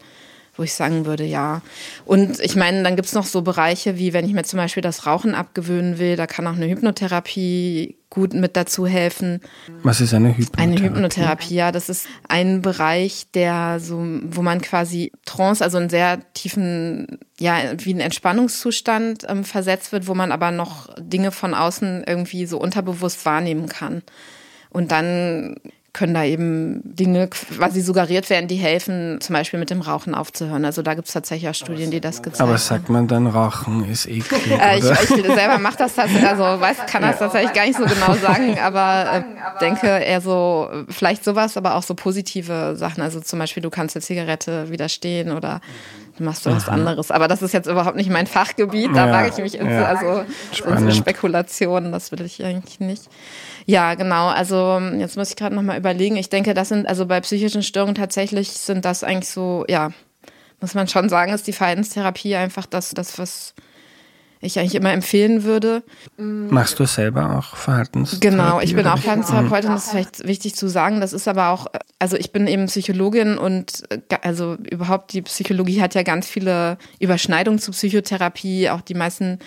wo 0.56 0.64
ich 0.64 0.74
sagen 0.74 1.06
würde, 1.06 1.24
ja. 1.24 1.62
Und 2.06 2.40
ich 2.40 2.56
meine, 2.56 2.84
dann 2.84 2.96
gibt 2.96 3.08
es 3.08 3.14
noch 3.14 3.26
so 3.26 3.42
Bereiche, 3.42 3.98
wie 3.98 4.14
wenn 4.14 4.26
ich 4.26 4.34
mir 4.34 4.44
zum 4.44 4.58
Beispiel 4.58 4.84
das 4.84 5.08
Rauchen 5.08 5.34
abgewöhnen 5.34 5.98
will, 5.98 6.16
da 6.16 6.28
kann 6.28 6.46
auch 6.46 6.56
eine 6.56 6.68
Hypnotherapie 6.68 7.98
gut 8.12 8.36
mit 8.36 8.56
dazu 8.56 8.86
helfen. 8.86 9.42
Was 9.82 10.00
ist 10.00 10.14
eine 10.14 10.38
Hypnotherapie? 10.38 10.62
Eine 10.62 10.80
Hypnotherapie, 10.80 11.56
ja, 11.56 11.72
das 11.72 11.90
ist 11.90 12.06
ein 12.28 12.62
Bereich, 12.62 13.26
der 13.34 13.80
so, 13.80 14.06
wo 14.26 14.44
man 14.44 14.62
quasi 14.62 15.12
Trance, 15.26 15.64
also 15.64 15.78
einen 15.80 15.90
sehr 15.90 16.20
tiefen, 16.34 17.18
ja, 17.40 17.56
wie 17.78 17.94
ein 17.94 18.00
Entspannungszustand 18.00 19.26
ähm, 19.28 19.44
versetzt 19.44 19.92
wird, 19.92 20.06
wo 20.08 20.14
man 20.14 20.32
aber 20.32 20.52
noch 20.52 20.94
Dinge 21.00 21.32
von 21.32 21.56
außen 21.56 22.04
irgendwie 22.06 22.46
so 22.46 22.60
unterbewusst 22.60 23.26
wahrnehmen 23.26 23.68
kann. 23.68 24.04
Und 24.70 24.92
dann 24.92 25.56
können 25.94 26.16
da 26.16 26.24
eben 26.24 26.82
Dinge 26.84 27.28
quasi 27.28 27.82
suggeriert 27.82 28.32
werden, 28.32 28.48
die 28.48 28.56
helfen, 28.56 29.22
zum 29.22 29.34
Beispiel 29.34 29.60
mit 29.60 29.70
dem 29.70 29.80
Rauchen 29.82 30.16
aufzuhören. 30.16 30.66
Also 30.66 30.82
da 30.82 30.96
gibt 30.96 31.08
es 31.08 31.14
tatsächlich 31.14 31.48
auch 31.48 31.54
Studien, 31.54 31.92
die 31.92 32.02
das 32.02 32.24
gezeigt 32.24 32.42
haben. 32.42 32.50
Aber 32.50 32.58
sagt 32.58 32.90
man 32.90 33.08
dann, 33.08 33.28
Rauchen 33.28 33.88
ist 33.88 34.08
eklig? 34.08 34.52
Äh, 34.52 34.80
ich, 34.80 34.86
ich 34.86 35.26
selber 35.26 35.60
mache 35.60 35.78
das 35.78 35.94
tatsächlich, 35.94 36.28
also 36.28 36.44
weiß, 36.60 36.78
kann 36.88 37.04
das 37.04 37.20
tatsächlich 37.20 37.54
gar 37.54 37.68
nicht 37.68 37.78
so 37.78 37.86
genau 37.86 38.14
sagen, 38.16 38.58
aber 38.60 39.18
äh, 39.18 39.60
denke 39.62 39.88
eher 39.88 40.20
so, 40.20 40.68
vielleicht 40.90 41.24
sowas, 41.24 41.58
aber 41.58 41.76
auch 41.76 41.84
so 41.84 41.94
positive 41.94 42.76
Sachen. 42.76 43.04
Also 43.04 43.20
zum 43.20 43.38
Beispiel, 43.38 43.62
du 43.62 43.70
kannst 43.70 43.94
der 43.94 44.02
Zigarette 44.02 44.72
widerstehen 44.72 45.32
oder 45.32 45.62
du 46.18 46.24
machst 46.24 46.46
du 46.46 46.52
was 46.52 46.70
anderes. 46.70 47.12
Aber 47.12 47.28
das 47.28 47.42
ist 47.42 47.54
jetzt 47.54 47.68
überhaupt 47.68 47.96
nicht 47.96 48.10
mein 48.10 48.28
Fachgebiet. 48.28 48.96
Da 48.96 49.08
ja, 49.08 49.12
wage 49.12 49.30
ich 49.30 49.38
mich 49.38 49.56
in 49.56 49.70
ja. 49.70 49.86
also 49.86 50.24
so 50.52 50.92
Spekulationen, 50.92 51.92
das 51.92 52.12
will 52.12 52.22
ich 52.22 52.44
eigentlich 52.44 52.80
nicht. 52.80 53.10
Ja, 53.66 53.96
genau. 53.96 54.28
Also 54.28 54.80
jetzt 54.98 55.18
muss 55.18 55.30
ich 55.30 55.36
gerade 55.36 55.56
noch 55.56 55.62
mal 55.62 55.78
überlegen. 55.78 56.18
Ich 56.18 56.30
denke, 56.30 56.54
das 56.54 56.70
sind 56.70 56.88
also 56.88 57.06
bei 57.06 57.22
psychischen 57.22 57.64
Störungen 57.64 57.96
tatsächlich 57.96 58.52
sind 58.52 58.86
das 58.86 59.04
eigentlich 59.04 59.30
so, 59.30 59.66
ja, 59.68 59.92
muss 60.62 60.76
man 60.76 60.88
schon 60.88 61.10
sagen, 61.10 61.34
ist 61.34 61.48
die 61.48 61.54
Verhaltenstherapie 61.54 62.36
einfach 62.36 62.66
das, 62.66 62.92
das 62.92 63.18
was 63.20 63.54
ich 64.44 64.60
eigentlich 64.60 64.76
immer 64.76 64.92
empfehlen 64.92 65.44
würde. 65.44 65.84
Machst 66.18 66.80
du 66.80 66.86
selber 66.86 67.38
auch 67.38 67.56
Verhaltenstherapie? 67.56 68.30
Genau, 68.30 68.60
ich 68.60 68.76
bin 68.76 68.86
auch 68.88 68.98
Verhaltenstherapeutin, 68.98 69.72
das 69.72 69.86
ist 69.86 69.92
vielleicht 69.92 70.28
wichtig 70.28 70.56
zu 70.56 70.68
sagen. 70.68 71.02
Das 71.02 71.14
ist 71.14 71.28
aber 71.28 71.50
auch, 71.50 71.68
also 72.00 72.18
ich 72.18 72.32
bin 72.32 72.48
eben 72.48 72.68
Psychologin 72.68 73.38
und 73.38 73.84
also 74.22 74.58
überhaupt 74.70 75.14
die 75.14 75.22
Psychologie 75.22 75.82
hat 75.82 75.96
ja 75.96 76.04
ganz 76.04 76.28
viele 76.28 76.78
Überschneidungen 77.00 77.60
zu 77.60 77.72
Psychotherapie. 77.72 78.70
Auch 78.70 78.82
die 78.82 78.96
meisten 78.96 79.40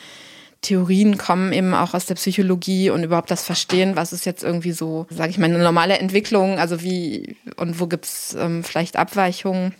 Theorien 0.62 1.16
kommen 1.16 1.52
eben 1.52 1.74
auch 1.74 1.94
aus 1.94 2.06
der 2.06 2.16
Psychologie 2.16 2.90
und 2.90 3.04
überhaupt 3.04 3.30
das 3.30 3.44
Verstehen, 3.44 3.94
was 3.94 4.12
ist 4.12 4.26
jetzt 4.26 4.42
irgendwie 4.42 4.72
so, 4.72 5.06
sage 5.10 5.30
ich 5.30 5.38
mal, 5.38 5.46
eine 5.46 5.58
normale 5.58 5.98
Entwicklung, 5.98 6.58
also 6.58 6.82
wie 6.82 7.36
und 7.56 7.78
wo 7.78 7.86
gibt's 7.86 8.36
ähm, 8.38 8.64
vielleicht 8.64 8.96
Abweichungen. 8.96 9.74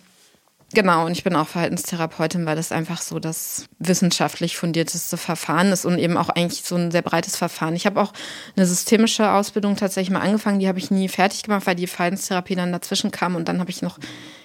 Genau, 0.73 1.05
und 1.05 1.13
ich 1.13 1.23
bin 1.23 1.35
auch 1.35 1.47
Verhaltenstherapeutin, 1.47 2.45
weil 2.45 2.57
das 2.57 2.73
einfach 2.73 3.01
so 3.01 3.19
das 3.19 3.65
wissenschaftlich 3.79 4.57
fundierteste 4.57 5.15
Verfahren 5.15 5.71
ist 5.71 5.85
und 5.85 5.97
eben 5.97 6.17
auch 6.17 6.27
eigentlich 6.27 6.63
so 6.63 6.75
ein 6.75 6.91
sehr 6.91 7.01
breites 7.01 7.37
Verfahren. 7.37 7.75
Ich 7.75 7.85
habe 7.85 8.01
auch 8.01 8.11
eine 8.57 8.65
systemische 8.65 9.31
Ausbildung 9.31 9.77
tatsächlich 9.77 10.11
mal 10.11 10.19
angefangen, 10.19 10.59
die 10.59 10.67
habe 10.67 10.79
ich 10.79 10.91
nie 10.91 11.07
fertig 11.07 11.43
gemacht, 11.43 11.65
weil 11.67 11.75
die 11.75 11.87
Verhaltenstherapie 11.87 12.55
dann 12.55 12.73
dazwischen 12.73 13.11
kam 13.11 13.35
und 13.35 13.47
dann 13.47 13.61
habe 13.61 13.69
ich 13.69 13.81
noch 13.81 13.97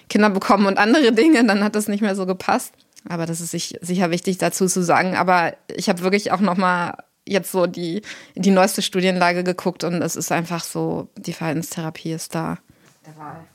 Kinder 0.09 0.29
bekommen 0.29 0.65
und 0.65 0.77
andere 0.77 1.11
Dinge, 1.11 1.45
dann 1.45 1.61
hat 1.61 1.75
das 1.75 1.89
nicht 1.89 2.01
mehr 2.01 2.15
so 2.15 2.25
gepasst. 2.25 2.73
Aber 3.09 3.25
das 3.25 3.41
ist 3.41 3.51
sicher 3.51 4.11
wichtig 4.11 4.37
dazu 4.37 4.67
zu 4.67 4.81
sagen. 4.81 5.15
Aber 5.15 5.53
ich 5.67 5.89
habe 5.89 6.03
wirklich 6.03 6.31
auch 6.31 6.39
noch 6.39 6.55
mal 6.55 6.95
jetzt 7.25 7.51
so 7.51 7.67
die, 7.67 8.01
die 8.35 8.51
neueste 8.51 8.81
Studienlage 8.81 9.43
geguckt 9.43 9.83
und 9.83 10.01
es 10.01 10.15
ist 10.15 10.31
einfach 10.31 10.63
so, 10.63 11.09
die 11.17 11.33
Verhaltenstherapie 11.33 12.13
ist 12.13 12.33
da. 12.33 12.59
Der 13.05 13.17
Wahl. 13.17 13.45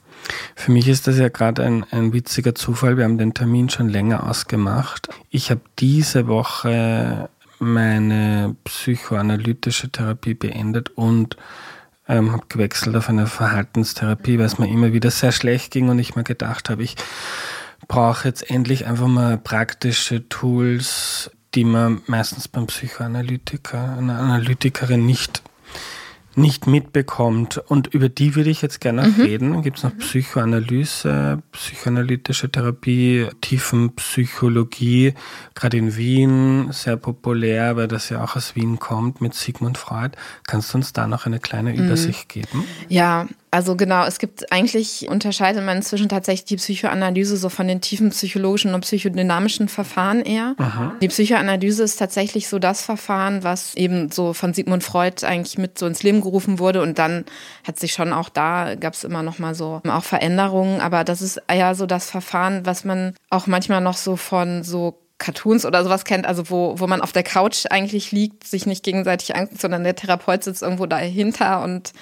Für 0.55 0.73
mich 0.73 0.89
ist 0.89 1.07
das 1.07 1.19
ja 1.19 1.29
gerade 1.29 1.63
ein, 1.63 1.85
ein 1.91 2.13
witziger 2.13 2.55
Zufall. 2.55 2.97
Wir 2.97 3.05
haben 3.05 3.19
den 3.19 3.35
Termin 3.35 3.71
schon 3.71 3.89
länger 3.89 4.29
ausgemacht. 4.29 5.09
Ich 5.31 5.51
habe 5.51 5.61
diese 5.79 6.27
Woche 6.27 7.29
meine 7.59 8.57
psychoanalytische 8.65 9.91
Therapie 9.91 10.35
beendet 10.35 10.91
und 10.91 11.37
ähm, 12.09 12.33
habe 12.33 12.47
gewechselt 12.49 12.97
auf 12.97 13.09
eine 13.09 13.27
Verhaltenstherapie, 13.27 14.39
weil 14.39 14.47
es 14.47 14.59
mir 14.59 14.69
immer 14.69 14.93
wieder 14.93 15.11
sehr 15.11 15.33
schlecht 15.33 15.73
ging 15.73 15.89
und 15.89 15.99
ich 15.99 16.17
mir 16.17 16.25
gedacht 16.25 16.71
habe, 16.71 16.83
ich 16.83 16.97
brauche 17.87 18.27
jetzt 18.27 18.51
endlich 18.51 18.87
einfach 18.87 19.07
mal 19.09 19.39
praktische 19.39 20.29
Tools, 20.29 21.31
die 21.55 21.65
man 21.65 22.03
meistens 22.07 22.49
beim 22.49 22.67
Psychoanalytiker, 22.67 23.97
einer 23.97 24.19
Analytikerin 24.19 25.05
nicht 25.05 25.43
nicht 26.35 26.67
mitbekommt. 26.67 27.59
Und 27.59 27.89
über 27.89 28.09
die 28.09 28.35
würde 28.35 28.51
ich 28.51 28.63
jetzt 28.63 28.81
gerne 28.81 29.09
mhm. 29.09 29.21
reden. 29.21 29.63
Gibt 29.63 29.79
es 29.79 29.85
noch 29.85 29.95
mhm. 29.95 29.99
Psychoanalyse, 29.99 31.43
psychoanalytische 31.53 32.51
Therapie, 32.51 33.27
Tiefenpsychologie, 33.41 35.15
gerade 35.55 35.77
in 35.77 35.97
Wien 35.97 36.69
sehr 36.71 36.97
populär, 36.97 37.77
weil 37.77 37.89
das 37.89 38.09
ja 38.09 38.23
auch 38.23 38.37
aus 38.37 38.55
Wien 38.57 38.79
kommt 38.79 39.21
mit 39.21 39.35
Sigmund 39.35 39.79
Freud. 39.79 40.17
Kannst 40.47 40.73
du 40.73 40.79
uns 40.79 40.93
da 40.93 41.07
noch 41.07 41.27
eine 41.27 41.41
kleine 41.41 41.73
mhm. 41.73 41.85
Übersicht 41.85 42.29
mhm. 42.29 42.41
geben? 42.41 42.65
Ja, 42.89 43.27
also 43.51 43.77
genau, 43.77 44.05
es 44.05 44.19
gibt 44.19 44.53
eigentlich, 44.53 45.09
unterscheidet 45.09 45.65
man 45.65 45.79
inzwischen 45.79 46.09
tatsächlich 46.09 46.45
die 46.45 46.57
Psychoanalyse 46.57 47.37
so 47.37 47.49
von 47.49 47.67
den 47.67 47.81
tiefen 47.81 48.11
psychologischen 48.11 48.75
und 48.75 48.83
psychodynamischen 48.83 49.69
Verfahren 49.69 50.21
eher. 50.21 50.55
Aha. 50.59 50.95
Die 51.01 51.09
Psychoanalyse 51.09 51.83
ist 51.83 51.97
tatsächlich 51.97 52.49
so 52.49 52.59
das 52.59 52.83
Verfahren, 52.83 53.45
was 53.45 53.75
eben 53.75 54.11
so 54.11 54.33
von 54.35 54.53
Sigmund 54.53 54.85
Freud 54.85 55.25
eigentlich 55.25 55.57
mit 55.57 55.79
so 55.79 55.87
ins 55.87 56.03
Leben 56.03 56.21
gerufen 56.21 56.59
wurde 56.59 56.83
und 56.83 56.99
dann 56.99 57.25
hat 57.65 57.79
sich 57.79 57.93
schon 57.93 58.13
auch 58.13 58.29
da, 58.29 58.75
gab 58.75 58.95
es 58.95 59.05
immer 59.05 59.23
noch 59.23 59.39
mal 59.39 59.55
so 59.55 59.81
auch 59.89 60.05
Veränderungen, 60.05 60.81
aber 60.81 61.05
das 61.05 61.23
ist 61.23 61.41
ja 61.51 61.75
so 61.75 61.87
das 61.87 62.11
Verfahren, 62.11 62.67
was 62.67 62.85
man 62.85 63.15
auch 63.31 63.47
manchmal 63.47 63.81
noch 63.81 63.97
so 63.97 64.17
von 64.17 64.63
so 64.63 64.99
Cartoons 65.19 65.67
oder 65.67 65.83
sowas 65.83 66.05
kennt, 66.05 66.27
also 66.27 66.49
wo, 66.49 66.79
wo 66.79 66.87
man 66.87 67.01
auf 67.01 67.13
der 67.13 67.25
Couch 67.25 67.67
eigentlich 67.71 68.13
liegt, 68.13 68.45
sich 68.45 68.67
nicht 68.67 68.85
gegenseitig 68.85 69.35
anguckt, 69.35 69.61
sondern 69.61 69.85
der 69.85 69.97
Therapeut 69.97 70.45
sitzt 70.45 70.63
irgendwo 70.63 70.87
dahinter 70.87 71.63
und 71.63 71.93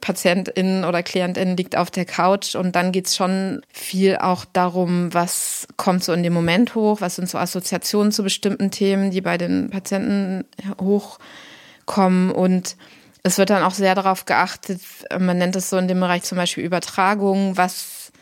Patientin 0.00 0.84
oder 0.84 1.02
Klientin 1.02 1.56
liegt 1.56 1.76
auf 1.76 1.90
der 1.90 2.04
Couch 2.04 2.54
und 2.54 2.76
dann 2.76 2.92
geht's 2.92 3.16
schon 3.16 3.62
viel 3.72 4.16
auch 4.16 4.44
darum, 4.44 5.12
was 5.12 5.66
kommt 5.76 6.04
so 6.04 6.12
in 6.12 6.22
dem 6.22 6.32
Moment 6.32 6.74
hoch, 6.74 7.00
was 7.00 7.16
sind 7.16 7.28
so 7.28 7.38
Assoziationen 7.38 8.12
zu 8.12 8.22
bestimmten 8.22 8.70
Themen, 8.70 9.10
die 9.10 9.20
bei 9.20 9.36
den 9.36 9.70
Patienten 9.70 10.44
hochkommen. 10.80 12.30
Und 12.30 12.76
es 13.22 13.36
wird 13.36 13.50
dann 13.50 13.62
auch 13.62 13.74
sehr 13.74 13.94
darauf 13.94 14.24
geachtet, 14.24 14.80
man 15.18 15.38
nennt 15.38 15.56
es 15.56 15.70
so 15.70 15.76
in 15.76 15.88
dem 15.88 16.00
Bereich 16.00 16.22
zum 16.22 16.36
Beispiel 16.36 16.64
Übertragung, 16.64 17.56
was 17.56 18.12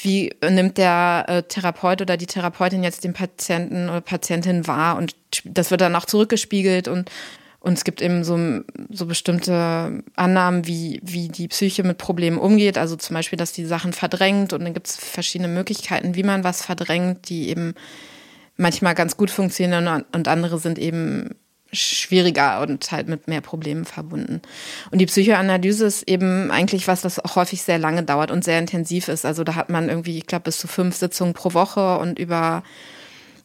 wie 0.00 0.32
nimmt 0.48 0.78
der 0.78 1.24
äh, 1.26 1.42
Therapeut 1.42 2.00
oder 2.00 2.16
die 2.16 2.26
Therapeutin 2.26 2.84
jetzt 2.84 3.04
den 3.04 3.14
Patienten 3.14 3.88
oder 3.88 4.00
Patientin 4.00 4.66
wahr? 4.66 4.96
Und 4.96 5.16
das 5.44 5.70
wird 5.70 5.80
dann 5.80 5.96
auch 5.96 6.04
zurückgespiegelt 6.04 6.88
und 6.88 7.10
und 7.60 7.72
es 7.72 7.84
gibt 7.84 8.00
eben 8.00 8.22
so, 8.22 8.38
so 8.90 9.06
bestimmte 9.06 10.04
Annahmen, 10.14 10.66
wie, 10.66 11.00
wie 11.02 11.28
die 11.28 11.48
Psyche 11.48 11.82
mit 11.82 11.98
Problemen 11.98 12.38
umgeht. 12.38 12.78
Also 12.78 12.94
zum 12.94 13.14
Beispiel, 13.14 13.36
dass 13.36 13.52
die 13.52 13.64
Sachen 13.64 13.92
verdrängt 13.92 14.52
und 14.52 14.64
dann 14.64 14.74
gibt 14.74 14.86
es 14.86 14.96
verschiedene 14.96 15.48
Möglichkeiten, 15.48 16.14
wie 16.14 16.22
man 16.22 16.44
was 16.44 16.64
verdrängt, 16.64 17.28
die 17.28 17.48
eben 17.48 17.74
manchmal 18.56 18.94
ganz 18.94 19.16
gut 19.16 19.30
funktionieren 19.30 20.04
und 20.12 20.28
andere 20.28 20.58
sind 20.58 20.78
eben 20.78 21.30
schwieriger 21.72 22.60
und 22.60 22.90
halt 22.92 23.08
mit 23.08 23.28
mehr 23.28 23.40
Problemen 23.40 23.84
verbunden. 23.84 24.40
Und 24.90 25.00
die 25.00 25.06
Psychoanalyse 25.06 25.84
ist 25.84 26.08
eben 26.08 26.50
eigentlich 26.50 26.88
was, 26.88 27.04
was 27.04 27.18
auch 27.18 27.36
häufig 27.36 27.62
sehr 27.62 27.78
lange 27.78 28.04
dauert 28.04 28.30
und 28.30 28.44
sehr 28.44 28.58
intensiv 28.58 29.08
ist. 29.08 29.26
Also 29.26 29.44
da 29.44 29.54
hat 29.54 29.68
man 29.68 29.88
irgendwie, 29.88 30.16
ich 30.16 30.26
glaube, 30.26 30.44
bis 30.44 30.58
zu 30.58 30.66
fünf 30.66 30.96
Sitzungen 30.96 31.34
pro 31.34 31.52
Woche 31.52 31.98
und 31.98 32.18
über 32.18 32.62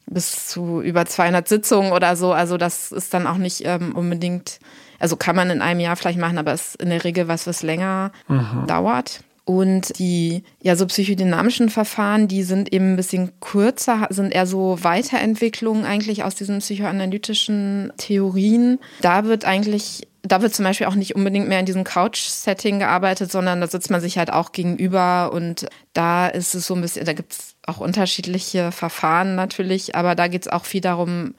bis 0.05 0.47
zu 0.47 0.81
über 0.81 1.05
200 1.05 1.47
Sitzungen 1.47 1.91
oder 1.91 2.15
so. 2.15 2.33
Also 2.33 2.57
das 2.57 2.91
ist 2.91 3.13
dann 3.13 3.27
auch 3.27 3.37
nicht 3.37 3.63
ähm, 3.65 3.95
unbedingt, 3.95 4.59
also 4.99 5.15
kann 5.15 5.35
man 5.35 5.49
in 5.49 5.61
einem 5.61 5.79
Jahr 5.79 5.95
vielleicht 5.95 6.19
machen, 6.19 6.37
aber 6.37 6.53
es 6.53 6.69
ist 6.69 6.81
in 6.81 6.89
der 6.89 7.03
Regel 7.03 7.27
was, 7.27 7.47
was 7.47 7.63
länger 7.63 8.11
mhm. 8.27 8.65
dauert. 8.67 9.21
Und 9.45 9.99
die 9.99 10.43
ja 10.61 10.77
so 10.77 10.85
psychodynamischen 10.85 11.69
Verfahren, 11.69 12.29
die 12.29 12.43
sind 12.43 12.71
eben 12.71 12.93
ein 12.93 12.95
bisschen 12.95 13.33
kürzer, 13.41 14.07
sind 14.09 14.33
eher 14.33 14.47
so 14.47 14.77
Weiterentwicklungen 14.81 15.83
eigentlich 15.83 16.23
aus 16.23 16.35
diesen 16.35 16.59
psychoanalytischen 16.59 17.91
Theorien. 17.97 18.79
Da 19.01 19.25
wird 19.25 19.43
eigentlich 19.43 20.07
da 20.25 20.41
wird 20.41 20.55
zum 20.55 20.63
Beispiel 20.63 20.87
auch 20.87 20.95
nicht 20.95 21.15
unbedingt 21.15 21.49
mehr 21.49 21.59
in 21.59 21.65
diesem 21.65 21.83
Couch-Setting 21.83 22.79
gearbeitet, 22.79 23.29
sondern 23.29 23.59
da 23.59 23.67
sitzt 23.67 23.91
man 23.91 23.99
sich 23.99 24.17
halt 24.17 24.31
auch 24.31 24.53
gegenüber 24.53 25.31
und 25.33 25.65
da 25.91 26.27
ist 26.27 26.55
es 26.55 26.65
so 26.65 26.75
ein 26.75 26.81
bisschen, 26.81 27.05
da 27.05 27.11
gibt 27.11 27.33
es 27.33 27.52
auch 27.65 27.79
unterschiedliche 27.79 28.71
Verfahren 28.71 29.35
natürlich, 29.35 29.95
aber 29.95 30.15
da 30.15 30.27
geht 30.27 30.43
es 30.43 30.51
auch 30.51 30.65
viel 30.65 30.81
darum, 30.81 31.35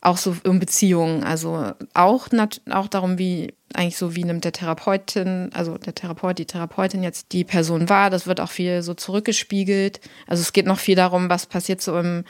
auch 0.00 0.16
so 0.16 0.36
um 0.44 0.60
Beziehungen, 0.60 1.24
also 1.24 1.72
auch, 1.94 2.28
auch 2.70 2.88
darum, 2.88 3.18
wie 3.18 3.54
eigentlich 3.74 3.96
so, 3.96 4.14
wie 4.14 4.24
nimmt 4.24 4.44
der 4.44 4.52
Therapeutin, 4.52 5.50
also 5.52 5.76
der 5.78 5.94
Therapeut, 5.94 6.38
die 6.38 6.46
Therapeutin 6.46 7.02
jetzt 7.02 7.32
die 7.32 7.44
Person 7.44 7.88
wahr. 7.88 8.10
Das 8.10 8.26
wird 8.26 8.40
auch 8.40 8.50
viel 8.50 8.82
so 8.82 8.94
zurückgespiegelt. 8.94 10.00
Also 10.26 10.42
es 10.42 10.52
geht 10.52 10.66
noch 10.66 10.78
viel 10.78 10.94
darum, 10.94 11.28
was 11.28 11.46
passiert 11.46 11.80
so 11.80 11.98
im 11.98 12.24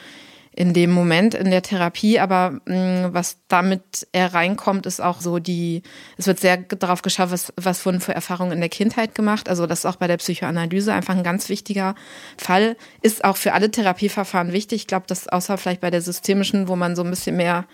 in 0.57 0.73
dem 0.73 0.89
Moment 0.89 1.35
in 1.35 1.51
der 1.51 1.61
Therapie, 1.61 2.19
aber 2.19 2.59
mh, 2.65 3.09
mm, 3.09 3.13
was 3.13 3.37
damit 3.47 4.07
er 4.11 4.33
reinkommt, 4.33 4.87
ist 4.87 4.99
auch 4.99 5.21
so 5.21 5.37
die, 5.37 5.83
es 6.17 6.25
wird 6.25 6.39
sehr 6.39 6.57
darauf 6.57 7.03
geschaut, 7.03 7.29
was, 7.29 7.53
was 7.57 7.85
wurden 7.85 8.01
für 8.01 8.15
Erfahrungen 8.15 8.53
in 8.53 8.59
der 8.59 8.69
Kindheit 8.69 9.13
gemacht. 9.13 9.49
Also 9.49 9.67
das 9.67 9.79
ist 9.79 9.85
auch 9.85 9.97
bei 9.97 10.07
der 10.07 10.17
Psychoanalyse 10.17 10.91
einfach 10.91 11.15
ein 11.15 11.23
ganz 11.23 11.49
wichtiger 11.49 11.93
Fall. 12.39 12.75
Ist 13.03 13.23
auch 13.23 13.37
für 13.37 13.53
alle 13.53 13.69
Therapieverfahren 13.69 14.51
wichtig. 14.51 14.81
Ich 14.81 14.87
glaube, 14.87 15.05
das 15.07 15.27
außer 15.27 15.59
vielleicht 15.59 15.81
bei 15.81 15.91
der 15.91 16.01
systemischen, 16.01 16.67
wo 16.67 16.75
man 16.75 16.95
so 16.95 17.03
ein 17.03 17.11
bisschen 17.11 17.37
mehr 17.37 17.65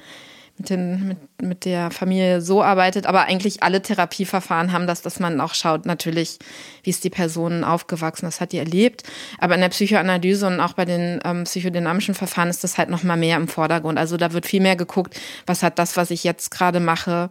mit, 0.58 0.70
den, 0.70 1.08
mit, 1.08 1.18
mit 1.42 1.66
der 1.66 1.92
Familie 1.92 2.42
so 2.42 2.62
arbeitet. 2.62 3.06
Aber 3.06 3.24
eigentlich 3.24 3.64
alle 3.64 3.82
Therapieverfahren 3.82 4.72
haben 4.72 4.88
das, 4.88 5.02
dass 5.02 5.20
man 5.20 5.42
auch 5.42 5.54
schaut, 5.54 5.86
natürlich, 5.86 6.40
wie 6.84 6.92
ist 6.92 7.04
die 7.04 7.10
Person 7.10 7.64
aufgewachsen, 7.64 8.28
was 8.28 8.40
hat 8.40 8.52
die 8.52 8.60
erlebt. 8.60 9.04
Aber 9.40 9.56
in 9.56 9.62
der 9.62 9.70
Psychoanalyse 9.70 10.48
und 10.48 10.60
auch 10.60 10.74
bei 10.74 10.86
den 10.86 11.20
ähm, 11.26 11.44
psychodynamischen 11.46 12.14
Verfahren 12.14 12.50
ist 12.50 12.64
das 12.64 12.78
halt 12.78 12.90
noch 12.90 13.04
mal 13.04 13.18
mehr 13.18 13.38
im 13.38 13.48
Vordergrund. 13.48 13.98
Also 13.98 14.18
da 14.18 14.34
wird 14.34 14.46
viel 14.46 14.62
mehr 14.62 14.76
geguckt, 14.76 15.20
was 15.46 15.64
hat 15.64 15.80
das, 15.80 15.98
was 15.98 16.12
ich 16.12 16.24
jetzt 16.24 16.52
gerade 16.52 16.80
mache, 16.80 17.30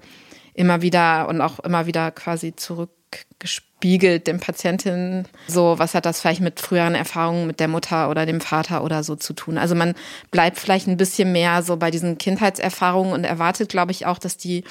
immer 0.54 0.82
wieder 0.82 1.28
und 1.28 1.40
auch 1.40 1.60
immer 1.60 1.86
wieder 1.86 2.10
quasi 2.10 2.54
zurückgespielt 2.56 3.01
spiegelt 3.44 4.26
dem 4.26 4.40
Patientin 4.40 5.24
so, 5.48 5.78
was 5.78 5.94
hat 5.94 6.06
das 6.06 6.20
vielleicht 6.20 6.40
mit 6.40 6.60
früheren 6.60 6.94
Erfahrungen 6.94 7.46
mit 7.46 7.60
der 7.60 7.68
Mutter 7.68 8.10
oder 8.10 8.26
dem 8.26 8.40
Vater 8.40 8.84
oder 8.84 9.02
so 9.02 9.16
zu 9.16 9.32
tun. 9.32 9.58
Also 9.58 9.74
man 9.74 9.94
bleibt 10.30 10.58
vielleicht 10.58 10.86
ein 10.86 10.96
bisschen 10.96 11.32
mehr 11.32 11.62
so 11.62 11.76
bei 11.76 11.90
diesen 11.90 12.18
Kindheitserfahrungen 12.18 13.12
und 13.12 13.24
erwartet, 13.24 13.68
glaube 13.68 13.92
ich, 13.92 14.06
auch, 14.06 14.18
dass 14.18 14.36
die 14.36 14.64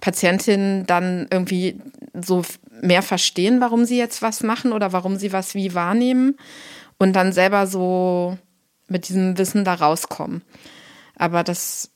Patientinnen 0.00 0.86
dann 0.86 1.26
irgendwie 1.30 1.80
so 2.20 2.42
mehr 2.80 3.02
verstehen, 3.02 3.60
warum 3.60 3.84
sie 3.84 3.98
jetzt 3.98 4.22
was 4.22 4.42
machen 4.42 4.72
oder 4.72 4.92
warum 4.92 5.16
sie 5.16 5.32
was 5.32 5.54
wie 5.54 5.74
wahrnehmen 5.74 6.36
und 6.98 7.14
dann 7.14 7.32
selber 7.32 7.66
so 7.66 8.36
mit 8.88 9.08
diesem 9.08 9.38
Wissen 9.38 9.64
da 9.64 9.74
rauskommen. 9.74 10.42
Aber 11.16 11.44
das 11.44 11.91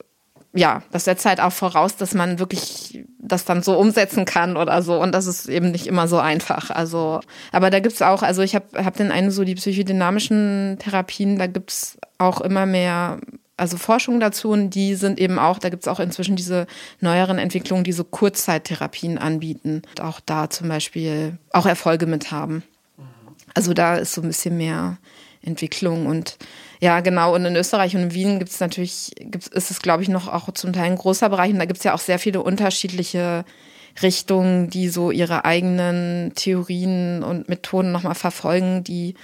ja, 0.57 0.83
das 0.91 1.05
setzt 1.05 1.25
halt 1.25 1.41
auch 1.41 1.53
voraus, 1.53 1.97
dass 1.97 2.15
man 2.15 2.39
wirklich 2.39 3.05
das 3.19 3.45
dann 3.45 3.63
so 3.63 3.79
umsetzen 3.79 4.25
kann 4.25 4.57
oder 4.57 4.83
so. 4.83 5.01
Und 5.01 5.13
das 5.13 5.27
ist 5.27 5.49
eben 5.49 5.71
nicht 5.71 5.87
immer 5.87 6.09
so 6.09 6.19
einfach. 6.19 6.71
Also, 6.71 7.21
aber 7.53 7.71
da 7.71 7.81
gibt's 7.81 8.03
auch, 8.03 8.23
also 8.23 8.43
ich 8.43 8.55
habe 8.55 8.85
hab 8.85 8.97
den 8.97 9.11
einen 9.11 9.31
so 9.31 9.45
die 9.45 9.55
psychodynamischen 9.55 10.79
Therapien, 10.79 11.39
da 11.39 11.47
gibt's 11.47 11.99
auch 12.19 12.41
immer 12.41 12.67
mehr 12.67 13.19
also 13.59 13.79
Forschung 13.79 14.21
dazu 14.21 14.51
und 14.51 14.71
die 14.71 14.95
sind 14.97 15.19
eben 15.19 15.39
auch, 15.39 15.59
da 15.59 15.71
gibt's 15.71 15.89
auch 15.89 15.99
inzwischen 15.99 16.37
diese 16.37 16.67
neueren 17.01 17.39
Entwicklungen, 17.39 17.85
die 17.85 17.93
so 17.93 18.05
Kurzzeittherapien 18.05 19.17
anbieten 19.17 19.83
und 19.89 20.01
auch 20.03 20.21
da 20.21 20.51
zum 20.51 20.69
Beispiel 20.69 21.39
auch 21.53 21.65
Erfolge 21.65 22.07
mit 22.07 22.31
haben. 22.31 22.63
Also 23.55 23.73
da 23.73 23.97
ist 23.97 24.13
so 24.13 24.21
ein 24.21 24.29
bisschen 24.29 24.59
mehr 24.59 24.99
Entwicklung 25.41 26.07
und 26.07 26.37
ja, 26.81 27.01
genau. 27.01 27.35
Und 27.35 27.45
in 27.45 27.57
Österreich 27.57 27.95
und 27.97 28.03
in 28.03 28.15
Wien 28.15 28.39
gibt 28.39 28.51
es 28.51 28.61
natürlich, 28.61 29.13
gibt's, 29.19 29.49
ist 29.49 29.71
es, 29.71 29.81
glaube 29.81 30.03
ich, 30.03 30.09
noch 30.09 30.29
auch 30.29 30.53
zum 30.53 30.73
Teil 30.73 30.91
ein 30.91 30.97
großer 30.97 31.29
Bereich. 31.29 31.53
Und 31.53 31.59
da 31.59 31.65
gibt 31.65 31.79
es 31.79 31.85
ja 31.85 31.95
auch 31.95 32.01
sehr 32.01 32.19
viele 32.19 32.43
unterschiedliche 32.43 33.45
Richtungen, 34.03 34.69
die 34.69 34.89
so 34.89 35.11
ihre 35.11 35.45
eigenen 35.45 36.33
Theorien 36.35 37.23
und 37.23 37.49
Methoden 37.49 37.93
nochmal 37.93 38.15
verfolgen, 38.15 38.85
die 38.85 39.15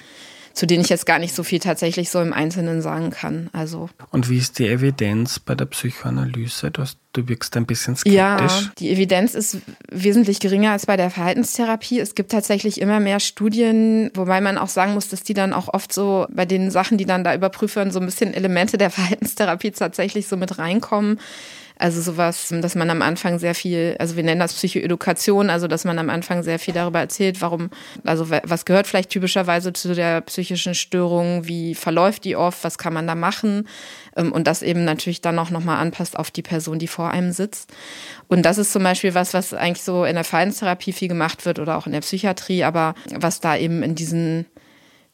zu 0.55 0.67
denen 0.67 0.83
ich 0.83 0.89
jetzt 0.89 1.07
gar 1.07 1.19
nicht 1.19 1.35
so 1.35 1.43
viel 1.43 1.59
tatsächlich 1.59 2.11
so 2.11 2.21
im 2.21 2.33
Einzelnen 2.33 2.83
sagen 2.83 3.11
kann. 3.11 3.51
Also. 3.53 3.89
Und 4.11 4.29
wie 4.29 4.39
ist 4.39 4.59
die 4.59 4.69
Evidenz 4.69 5.39
bei 5.39 5.55
der 5.55 5.67
Psychoanalyse? 5.67 6.71
Du, 6.71 6.83
hast, 6.83 6.99
du 7.13 7.29
wirkst 7.29 7.57
ein 7.57 7.67
bisschen 7.67 7.97
skeptisch. 7.97 8.15
Ja, 8.17 8.61
die 8.79 8.91
Evidenz 8.91 9.35
ist 9.35 9.59
wesentlich 9.91 10.41
geringer 10.41 10.73
als 10.73 10.87
bei 10.87 10.97
der 10.97 11.11
Verhaltenstherapie. 11.11 12.01
Es 12.01 12.15
gibt 12.15 12.33
tatsächlich 12.33 12.81
immer 12.81 13.01
mehr 13.01 13.21
Studien, 13.21 14.11
wobei 14.15 14.41
man 14.41 14.59
auch 14.59 14.69
sagen 14.69 14.95
muss, 14.95 15.09
dass 15.09 15.23
die 15.23 15.35
dann 15.35 15.53
auch 15.53 15.73
oft 15.73 15.93
so 15.93 16.27
bei 16.31 16.45
den 16.45 16.71
Sachen, 16.71 16.99
die 16.99 17.07
dann 17.07 17.25
da 17.25 17.35
überprüfen, 17.35 17.91
so 17.91 18.01
ein 18.01 18.07
bisschen 18.07 18.35
Elemente 18.35 18.79
der 18.79 18.91
Verhaltenstherapie 18.91 19.71
tatsächlich 19.73 20.29
so 20.29 20.37
mit 20.37 20.59
reinkommen. 20.59 21.19
Also 21.83 22.01
sowas, 22.01 22.55
dass 22.61 22.77
man 22.77 22.91
am 22.91 23.03
Anfang 23.03 23.41
sehr 23.41 23.57
viel, 23.57 23.97
also 23.99 24.15
wir 24.15 24.23
nennen 24.23 24.39
das 24.39 24.53
Psychoedukation, 24.53 25.51
also 25.51 25.67
dass 25.67 25.85
man 25.85 25.99
am 25.99 26.11
Anfang 26.11 26.45
sehr 26.45 26.61
viel 26.61 26.73
darüber 26.73 27.01
erzählt, 27.01 27.43
warum, 27.43 27.71
also 28.05 28.31
was 28.31 28.65
gehört 28.65 28.87
vielleicht 28.87 29.11
typischerweise 29.11 29.73
zu 29.73 29.93
der 29.93 30.21
psychischen 30.21 30.77
Störung, 30.77 31.49
wie 31.49 31.75
verläuft 31.75 32.25
die 32.25 32.37
oft, 32.37 32.63
was 32.63 32.79
kann 32.79 32.93
man 32.93 33.09
da 33.09 33.17
machen 33.17 33.67
ähm, 34.15 34.31
und 34.31 34.47
das 34.47 34.63
eben 34.63 34.85
natürlich 34.85 35.23
dann 35.23 35.37
auch 35.41 35.51
nochmal 35.51 35.79
anpasst 35.79 36.17
auf 36.17 36.31
die 36.31 36.43
Person, 36.43 36.79
die 36.79 36.87
vor 36.87 37.11
einem 37.11 37.33
sitzt. 37.33 37.73
Und 38.29 38.43
das 38.43 38.59
ist 38.59 38.73
zum 38.73 38.85
Beispiel 38.85 39.15
was, 39.15 39.35
was 39.35 39.53
eigentlich 39.53 39.83
so 39.83 40.05
in 40.05 40.15
der 40.15 40.23
Verhaltenstherapie 40.23 40.93
viel 40.93 41.09
gemacht 41.09 41.45
wird 41.47 41.59
oder 41.59 41.77
auch 41.77 41.87
in 41.87 41.93
der 41.93 42.03
Psychiatrie, 42.03 42.63
aber 42.63 42.95
was 43.13 43.41
da 43.41 43.57
eben 43.57 43.83
in 43.83 43.97
diesen 43.97 44.47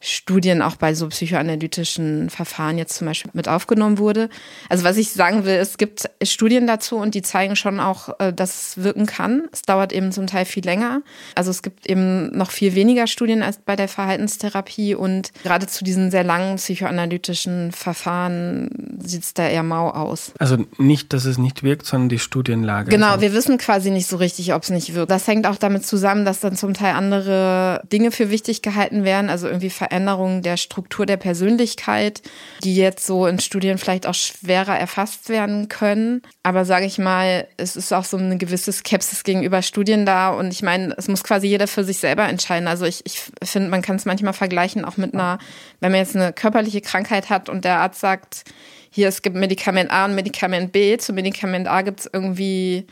Studien 0.01 0.61
auch 0.61 0.77
bei 0.77 0.93
so 0.93 1.07
psychoanalytischen 1.09 2.29
Verfahren 2.29 2.77
jetzt 2.77 2.95
zum 2.95 3.07
Beispiel 3.07 3.31
mit 3.33 3.49
aufgenommen 3.49 3.97
wurde. 3.97 4.29
Also 4.69 4.85
was 4.85 4.95
ich 4.95 5.11
sagen 5.11 5.43
will, 5.43 5.55
es 5.55 5.77
gibt 5.77 6.09
Studien 6.23 6.67
dazu 6.67 6.95
und 6.95 7.15
die 7.15 7.21
zeigen 7.21 7.57
schon 7.57 7.81
auch, 7.81 8.17
äh, 8.19 8.31
dass 8.31 8.69
es 8.77 8.83
wirken 8.83 9.05
kann. 9.07 9.49
Es 9.51 9.63
dauert 9.63 9.91
eben 9.91 10.13
zum 10.13 10.25
Teil 10.25 10.45
viel 10.45 10.63
länger. 10.63 11.01
Also 11.35 11.51
es 11.51 11.61
gibt 11.61 11.89
eben 11.89 12.29
noch 12.37 12.51
viel 12.51 12.75
weniger 12.75 13.07
Studien 13.07 13.43
als 13.43 13.57
bei 13.57 13.75
der 13.75 13.89
Verhaltenstherapie 13.89 14.95
und 14.95 15.33
gerade 15.43 15.67
zu 15.67 15.83
diesen 15.83 16.11
sehr 16.11 16.23
langen 16.23 16.55
psychoanalytischen 16.55 17.73
Verfahren 17.73 18.69
sieht 19.03 19.23
es 19.23 19.33
da 19.33 19.49
eher 19.49 19.63
mau 19.63 19.89
aus. 19.89 20.31
Also 20.39 20.57
nicht, 20.77 21.11
dass 21.11 21.25
es 21.25 21.37
nicht 21.37 21.61
wirkt, 21.63 21.85
sondern 21.85 22.07
die 22.07 22.19
Studienlage. 22.19 22.89
Genau, 22.89 23.07
also 23.07 23.21
wir 23.21 23.33
wissen 23.33 23.57
quasi 23.57 23.91
nicht 23.91 24.07
so 24.07 24.15
richtig, 24.15 24.53
ob 24.53 24.63
es 24.63 24.69
nicht 24.69 24.93
wirkt. 24.93 25.11
Das 25.11 25.27
hängt 25.27 25.45
auch 25.45 25.57
damit 25.57 25.85
zusammen, 25.85 26.23
dass 26.23 26.39
dann 26.39 26.55
zum 26.55 26.73
Teil 26.73 26.93
andere 26.93 27.81
Dinge 27.91 28.11
für 28.11 28.29
wichtig 28.29 28.61
gehalten 28.61 29.03
werden, 29.03 29.29
also 29.29 29.47
irgendwie 29.47 29.69
Veränderungen 29.89 30.43
der 30.43 30.57
Struktur 30.57 31.05
der 31.05 31.17
Persönlichkeit, 31.17 32.21
die 32.63 32.75
jetzt 32.75 33.05
so 33.05 33.25
in 33.25 33.39
Studien 33.39 33.77
vielleicht 33.77 34.05
auch 34.05 34.13
schwerer 34.13 34.77
erfasst 34.77 35.29
werden 35.29 35.67
können. 35.67 36.21
Aber 36.43 36.63
sage 36.63 36.85
ich 36.85 36.99
mal, 36.99 37.47
es 37.57 37.75
ist 37.75 37.91
auch 37.91 38.03
so 38.03 38.17
eine 38.17 38.37
gewisse 38.37 38.71
Skepsis 38.71 39.23
gegenüber 39.23 39.61
Studien 39.63 40.05
da. 40.05 40.29
Und 40.29 40.51
ich 40.51 40.61
meine, 40.61 40.93
es 40.97 41.07
muss 41.07 41.23
quasi 41.23 41.47
jeder 41.47 41.67
für 41.67 41.83
sich 41.83 41.97
selber 41.97 42.27
entscheiden. 42.27 42.67
Also 42.67 42.85
ich, 42.85 43.01
ich 43.05 43.19
finde, 43.43 43.69
man 43.69 43.81
kann 43.81 43.95
es 43.95 44.05
manchmal 44.05 44.33
vergleichen, 44.33 44.85
auch 44.85 44.97
mit 44.97 45.13
einer, 45.15 45.39
wenn 45.79 45.91
man 45.91 45.99
jetzt 45.99 46.15
eine 46.15 46.33
körperliche 46.33 46.81
Krankheit 46.81 47.29
hat 47.29 47.49
und 47.49 47.65
der 47.65 47.79
Arzt 47.79 47.99
sagt, 47.99 48.43
hier, 48.91 49.07
es 49.07 49.21
gibt 49.21 49.35
Medikament 49.35 49.91
A 49.91 50.05
und 50.05 50.15
Medikament 50.15 50.71
B. 50.71 50.97
Zu 50.97 51.13
Medikament 51.13 51.67
A 51.67 51.81
gibt 51.81 52.01
es 52.01 52.09
irgendwie 52.11 52.85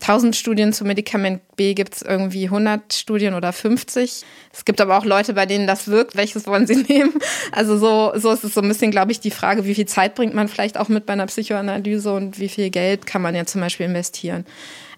1000 0.00 0.36
Studien 0.36 0.72
zu 0.72 0.84
Medikament 0.84 1.42
B 1.56 1.74
gibt 1.74 1.94
es 1.96 2.02
irgendwie 2.02 2.44
100 2.44 2.92
Studien 2.92 3.34
oder 3.34 3.52
50. 3.52 4.22
Es 4.52 4.64
gibt 4.64 4.80
aber 4.80 4.96
auch 4.96 5.04
Leute, 5.04 5.34
bei 5.34 5.44
denen 5.44 5.66
das 5.66 5.88
wirkt. 5.88 6.16
Welches 6.16 6.46
wollen 6.46 6.66
sie 6.66 6.76
nehmen? 6.88 7.14
Also 7.52 7.76
so, 7.76 8.12
so 8.16 8.30
ist 8.30 8.44
es 8.44 8.54
so 8.54 8.60
ein 8.60 8.68
bisschen, 8.68 8.90
glaube 8.90 9.12
ich, 9.12 9.20
die 9.20 9.32
Frage, 9.32 9.64
wie 9.64 9.74
viel 9.74 9.86
Zeit 9.86 10.14
bringt 10.14 10.34
man 10.34 10.48
vielleicht 10.48 10.78
auch 10.78 10.88
mit 10.88 11.04
bei 11.04 11.14
einer 11.14 11.26
Psychoanalyse 11.26 12.12
und 12.12 12.38
wie 12.38 12.48
viel 12.48 12.70
Geld 12.70 13.06
kann 13.06 13.22
man 13.22 13.34
ja 13.34 13.44
zum 13.44 13.60
Beispiel 13.60 13.86
investieren. 13.86 14.46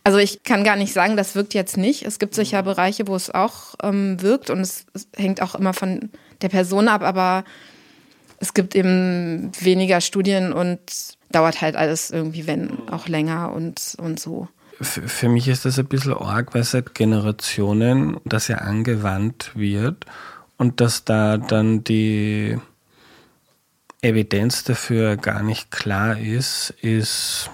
Also 0.05 0.19
ich 0.19 0.43
kann 0.43 0.65
gar 0.65 0.77
nicht 0.77 0.93
sagen, 0.93 1.17
das 1.17 1.35
wirkt 1.35 1.55
jetzt 1.55 1.77
nicht. 1.77 2.05
Es 2.05 2.19
gibt 2.19 2.35
sicher 2.35 2.63
Bereiche, 2.63 3.07
wo 3.07 3.15
es 3.17 3.31
auch 3.31 3.75
ähm, 3.83 4.21
wirkt 4.21 4.51
und 4.51 4.61
es, 4.61 4.87
es 4.95 5.09
hängt 5.17 5.43
auch 5.43 5.55
immer 5.55 5.75
von 5.75 6.11
der 6.43 6.49
Person 6.49 6.89
ab, 6.89 7.03
aber 7.03 7.45
es 8.39 8.55
gibt 8.55 8.75
eben 8.75 9.53
weniger 9.61 10.01
Studien 10.01 10.53
und 10.53 10.81
dauert 11.31 11.61
halt 11.61 11.77
alles 11.77 12.11
irgendwie, 12.11 12.47
wenn 12.47 12.89
auch 12.91 13.09
länger 13.09 13.53
und, 13.53 13.97
und 13.99 14.19
so 14.19 14.49
für 14.81 15.29
mich 15.29 15.49
ist 15.49 15.65
das 15.65 15.79
ein 15.79 15.87
bisschen 15.87 16.15
arg, 16.15 16.55
weil 16.55 16.65
seit 16.65 16.95
Generationen 16.95 18.19
das 18.25 18.49
ja 18.49 18.59
angewandt 18.59 19.53
wird 19.55 20.07
und 20.57 20.81
dass 20.81 21.05
da 21.05 21.37
dann 21.37 21.85
die 21.85 22.59
Evidenz 24.03 24.65
dafür 24.65 25.17
gar 25.17 25.43
nicht 25.43 25.71
klar 25.71 26.19
ist, 26.19 26.71
ist 26.81 27.51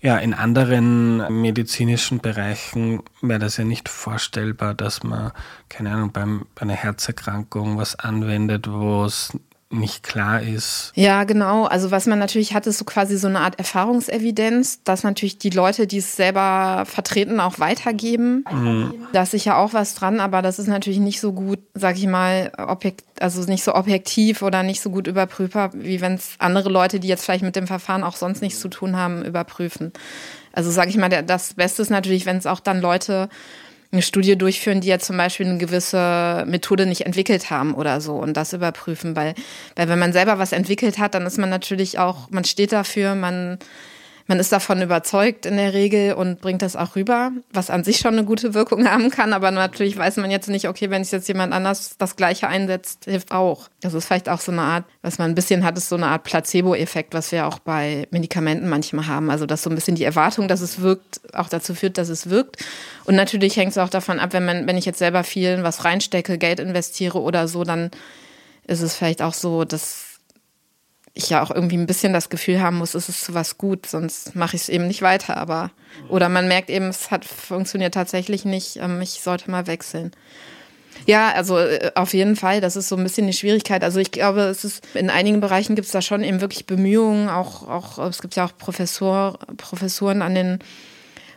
ja 0.00 0.16
in 0.16 0.32
anderen 0.32 1.42
medizinischen 1.42 2.20
Bereichen 2.20 3.02
wäre 3.20 3.40
das 3.40 3.56
ja 3.56 3.64
nicht 3.64 3.88
vorstellbar, 3.88 4.74
dass 4.74 5.02
man, 5.02 5.32
keine 5.68 5.92
Ahnung, 5.92 6.12
beim, 6.12 6.46
bei 6.54 6.62
einer 6.62 6.74
Herzerkrankung 6.74 7.76
was 7.76 7.96
anwendet, 7.96 8.70
wo 8.70 9.04
es 9.04 9.36
nicht 9.70 10.02
klar 10.02 10.40
ist. 10.40 10.92
Ja, 10.94 11.24
genau. 11.24 11.66
Also 11.66 11.90
was 11.90 12.06
man 12.06 12.18
natürlich 12.18 12.54
hat, 12.54 12.66
ist 12.66 12.78
so 12.78 12.86
quasi 12.86 13.18
so 13.18 13.28
eine 13.28 13.40
Art 13.40 13.58
Erfahrungsevidenz, 13.58 14.82
dass 14.82 15.04
natürlich 15.04 15.38
die 15.38 15.50
Leute, 15.50 15.86
die 15.86 15.98
es 15.98 16.16
selber 16.16 16.84
vertreten, 16.86 17.38
auch 17.38 17.58
weitergeben. 17.58 18.44
Mhm. 18.50 18.94
Da 19.12 19.24
ist 19.24 19.32
sicher 19.32 19.58
auch 19.58 19.74
was 19.74 19.94
dran, 19.94 20.20
aber 20.20 20.40
das 20.40 20.58
ist 20.58 20.68
natürlich 20.68 21.00
nicht 21.00 21.20
so 21.20 21.32
gut, 21.32 21.58
sag 21.74 21.98
ich 21.98 22.06
mal, 22.06 22.50
objekt, 22.56 23.04
also 23.20 23.42
nicht 23.42 23.62
so 23.62 23.74
objektiv 23.74 24.40
oder 24.40 24.62
nicht 24.62 24.80
so 24.80 24.88
gut 24.88 25.06
überprüfbar, 25.06 25.70
wie 25.74 26.00
wenn 26.00 26.14
es 26.14 26.36
andere 26.38 26.70
Leute, 26.70 26.98
die 26.98 27.08
jetzt 27.08 27.24
vielleicht 27.24 27.44
mit 27.44 27.56
dem 27.56 27.66
Verfahren 27.66 28.04
auch 28.04 28.16
sonst 28.16 28.40
nichts 28.40 28.60
zu 28.60 28.68
tun 28.68 28.96
haben, 28.96 29.22
überprüfen. 29.22 29.92
Also 30.52 30.70
sag 30.70 30.88
ich 30.88 30.96
mal, 30.96 31.10
das 31.10 31.54
Beste 31.54 31.82
ist 31.82 31.90
natürlich, 31.90 32.24
wenn 32.24 32.38
es 32.38 32.46
auch 32.46 32.60
dann 32.60 32.80
Leute 32.80 33.28
eine 33.90 34.02
Studie 34.02 34.36
durchführen, 34.36 34.80
die 34.80 34.88
ja 34.88 34.98
zum 34.98 35.16
Beispiel 35.16 35.46
eine 35.46 35.58
gewisse 35.58 36.44
Methode 36.46 36.84
nicht 36.84 37.06
entwickelt 37.06 37.50
haben 37.50 37.74
oder 37.74 38.00
so 38.00 38.16
und 38.16 38.36
das 38.36 38.52
überprüfen, 38.52 39.16
weil, 39.16 39.34
weil 39.76 39.88
wenn 39.88 39.98
man 39.98 40.12
selber 40.12 40.38
was 40.38 40.52
entwickelt 40.52 40.98
hat, 40.98 41.14
dann 41.14 41.24
ist 41.24 41.38
man 41.38 41.48
natürlich 41.48 41.98
auch, 41.98 42.30
man 42.30 42.44
steht 42.44 42.72
dafür, 42.72 43.14
man 43.14 43.58
man 44.28 44.38
ist 44.38 44.52
davon 44.52 44.82
überzeugt 44.82 45.46
in 45.46 45.56
der 45.56 45.72
Regel 45.72 46.12
und 46.12 46.42
bringt 46.42 46.60
das 46.60 46.76
auch 46.76 46.96
rüber, 46.96 47.32
was 47.50 47.70
an 47.70 47.82
sich 47.82 47.96
schon 47.96 48.12
eine 48.12 48.24
gute 48.24 48.52
Wirkung 48.52 48.86
haben 48.90 49.10
kann. 49.10 49.32
Aber 49.32 49.50
natürlich 49.50 49.96
weiß 49.96 50.18
man 50.18 50.30
jetzt 50.30 50.48
nicht, 50.48 50.68
okay, 50.68 50.90
wenn 50.90 51.00
es 51.00 51.10
jetzt 51.10 51.28
jemand 51.28 51.54
anders 51.54 51.96
das 51.98 52.14
Gleiche 52.14 52.46
einsetzt, 52.46 53.06
hilft 53.06 53.32
auch. 53.32 53.68
Das 53.80 53.94
ist 53.94 54.04
vielleicht 54.04 54.28
auch 54.28 54.40
so 54.40 54.52
eine 54.52 54.60
Art, 54.60 54.84
was 55.00 55.18
man 55.18 55.30
ein 55.30 55.34
bisschen 55.34 55.64
hat, 55.64 55.78
ist 55.78 55.88
so 55.88 55.96
eine 55.96 56.08
Art 56.08 56.24
Placebo-Effekt, 56.24 57.14
was 57.14 57.32
wir 57.32 57.46
auch 57.46 57.58
bei 57.58 58.06
Medikamenten 58.10 58.68
manchmal 58.68 59.06
haben. 59.06 59.30
Also, 59.30 59.46
dass 59.46 59.62
so 59.62 59.70
ein 59.70 59.74
bisschen 59.74 59.96
die 59.96 60.04
Erwartung, 60.04 60.46
dass 60.46 60.60
es 60.60 60.82
wirkt, 60.82 61.22
auch 61.34 61.48
dazu 61.48 61.74
führt, 61.74 61.96
dass 61.96 62.10
es 62.10 62.28
wirkt. 62.28 62.62
Und 63.06 63.16
natürlich 63.16 63.56
hängt 63.56 63.70
es 63.70 63.78
auch 63.78 63.88
davon 63.88 64.20
ab, 64.20 64.34
wenn 64.34 64.44
man, 64.44 64.66
wenn 64.66 64.76
ich 64.76 64.84
jetzt 64.84 64.98
selber 64.98 65.24
viel 65.24 65.62
was 65.62 65.86
reinstecke, 65.86 66.36
Geld 66.36 66.60
investiere 66.60 67.18
oder 67.18 67.48
so, 67.48 67.64
dann 67.64 67.90
ist 68.66 68.82
es 68.82 68.94
vielleicht 68.94 69.22
auch 69.22 69.32
so, 69.32 69.64
dass 69.64 70.07
ich 71.18 71.30
ja 71.30 71.42
auch 71.42 71.50
irgendwie 71.50 71.76
ein 71.76 71.86
bisschen 71.86 72.12
das 72.12 72.28
Gefühl 72.28 72.60
haben 72.60 72.78
muss, 72.78 72.94
es 72.94 73.08
ist 73.08 73.34
was 73.34 73.58
gut, 73.58 73.86
sonst 73.86 74.36
mache 74.36 74.54
ich 74.54 74.62
es 74.62 74.68
eben 74.68 74.86
nicht 74.86 75.02
weiter. 75.02 75.36
Aber 75.36 75.72
oder 76.08 76.28
man 76.28 76.46
merkt 76.46 76.70
eben, 76.70 76.86
es 76.86 77.10
hat 77.10 77.24
funktioniert 77.24 77.94
tatsächlich 77.94 78.44
nicht. 78.44 78.76
Ähm, 78.76 79.02
ich 79.02 79.20
sollte 79.20 79.50
mal 79.50 79.66
wechseln. 79.66 80.12
Ja, 81.06 81.32
also 81.32 81.58
äh, 81.58 81.90
auf 81.96 82.14
jeden 82.14 82.36
Fall, 82.36 82.60
das 82.60 82.76
ist 82.76 82.88
so 82.88 82.96
ein 82.96 83.02
bisschen 83.02 83.26
die 83.26 83.32
Schwierigkeit. 83.32 83.82
Also 83.82 83.98
ich 83.98 84.12
glaube, 84.12 84.42
es 84.42 84.64
ist 84.64 84.86
in 84.94 85.10
einigen 85.10 85.40
Bereichen 85.40 85.74
gibt 85.74 85.86
es 85.86 85.92
da 85.92 86.02
schon 86.02 86.22
eben 86.22 86.40
wirklich 86.40 86.66
Bemühungen, 86.66 87.28
auch, 87.28 87.68
auch 87.68 87.98
es 88.06 88.22
gibt 88.22 88.36
ja 88.36 88.44
auch 88.44 88.56
Professor, 88.56 89.40
Professoren 89.56 90.22
an 90.22 90.36
den 90.36 90.58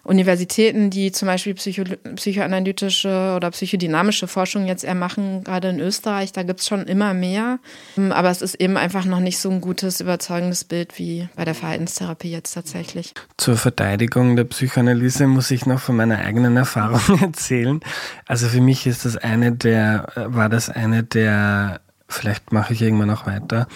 Universitäten, 0.04 0.89
die 0.89 1.12
zum 1.12 1.28
Beispiel 1.28 1.54
psycho 1.54 1.84
psychoanalytische 2.16 3.34
oder 3.36 3.52
psychodynamische 3.52 4.28
Forschung 4.28 4.66
jetzt 4.66 4.84
eher 4.84 4.95
machen, 4.95 5.43
gerade 5.43 5.70
in 5.70 5.80
Österreich, 5.80 6.32
da 6.32 6.43
gibt 6.43 6.62
es 6.62 6.68
schon 6.68 6.86
immer 6.88 7.14
mehr. 7.14 7.60
Aber 7.97 8.30
es 8.30 8.41
ist 8.41 8.56
eben 8.56 8.78
einfach 8.78 9.06
noch 9.06 9.20
nicht 9.20 9.38
so 9.38 9.49
ein 9.49 9.62
gutes, 9.62 10.02
überzeugendes 10.02 10.64
Bild 10.64 10.97
wie 10.97 11.30
bei 11.36 11.45
der 11.45 11.54
Verhaltenstherapie 11.56 12.32
jetzt 12.32 12.54
tatsächlich. 12.54 13.14
Zur 13.38 13.58
Verteidigung 13.58 14.36
der 14.36 14.45
Psychoanalyse 14.45 15.28
muss 15.28 15.52
ich 15.52 15.66
noch 15.66 15.80
von 15.80 15.95
meiner 15.95 16.20
eigenen 16.20 16.58
Erfahrung 16.58 17.20
erzählen. 17.22 17.80
Also 18.26 18.47
für 18.47 18.62
mich 18.62 18.88
ist 18.88 19.06
das 19.06 19.18
eine 19.18 19.52
der, 19.52 20.08
war 20.16 20.49
das 20.49 20.70
eine 20.70 21.04
der 21.04 21.82
Vielleicht 22.12 22.51
mache 22.51 22.74
ich 22.74 22.82
irgendwann 22.82 23.07
noch 23.07 23.26
weiter. 23.26 23.68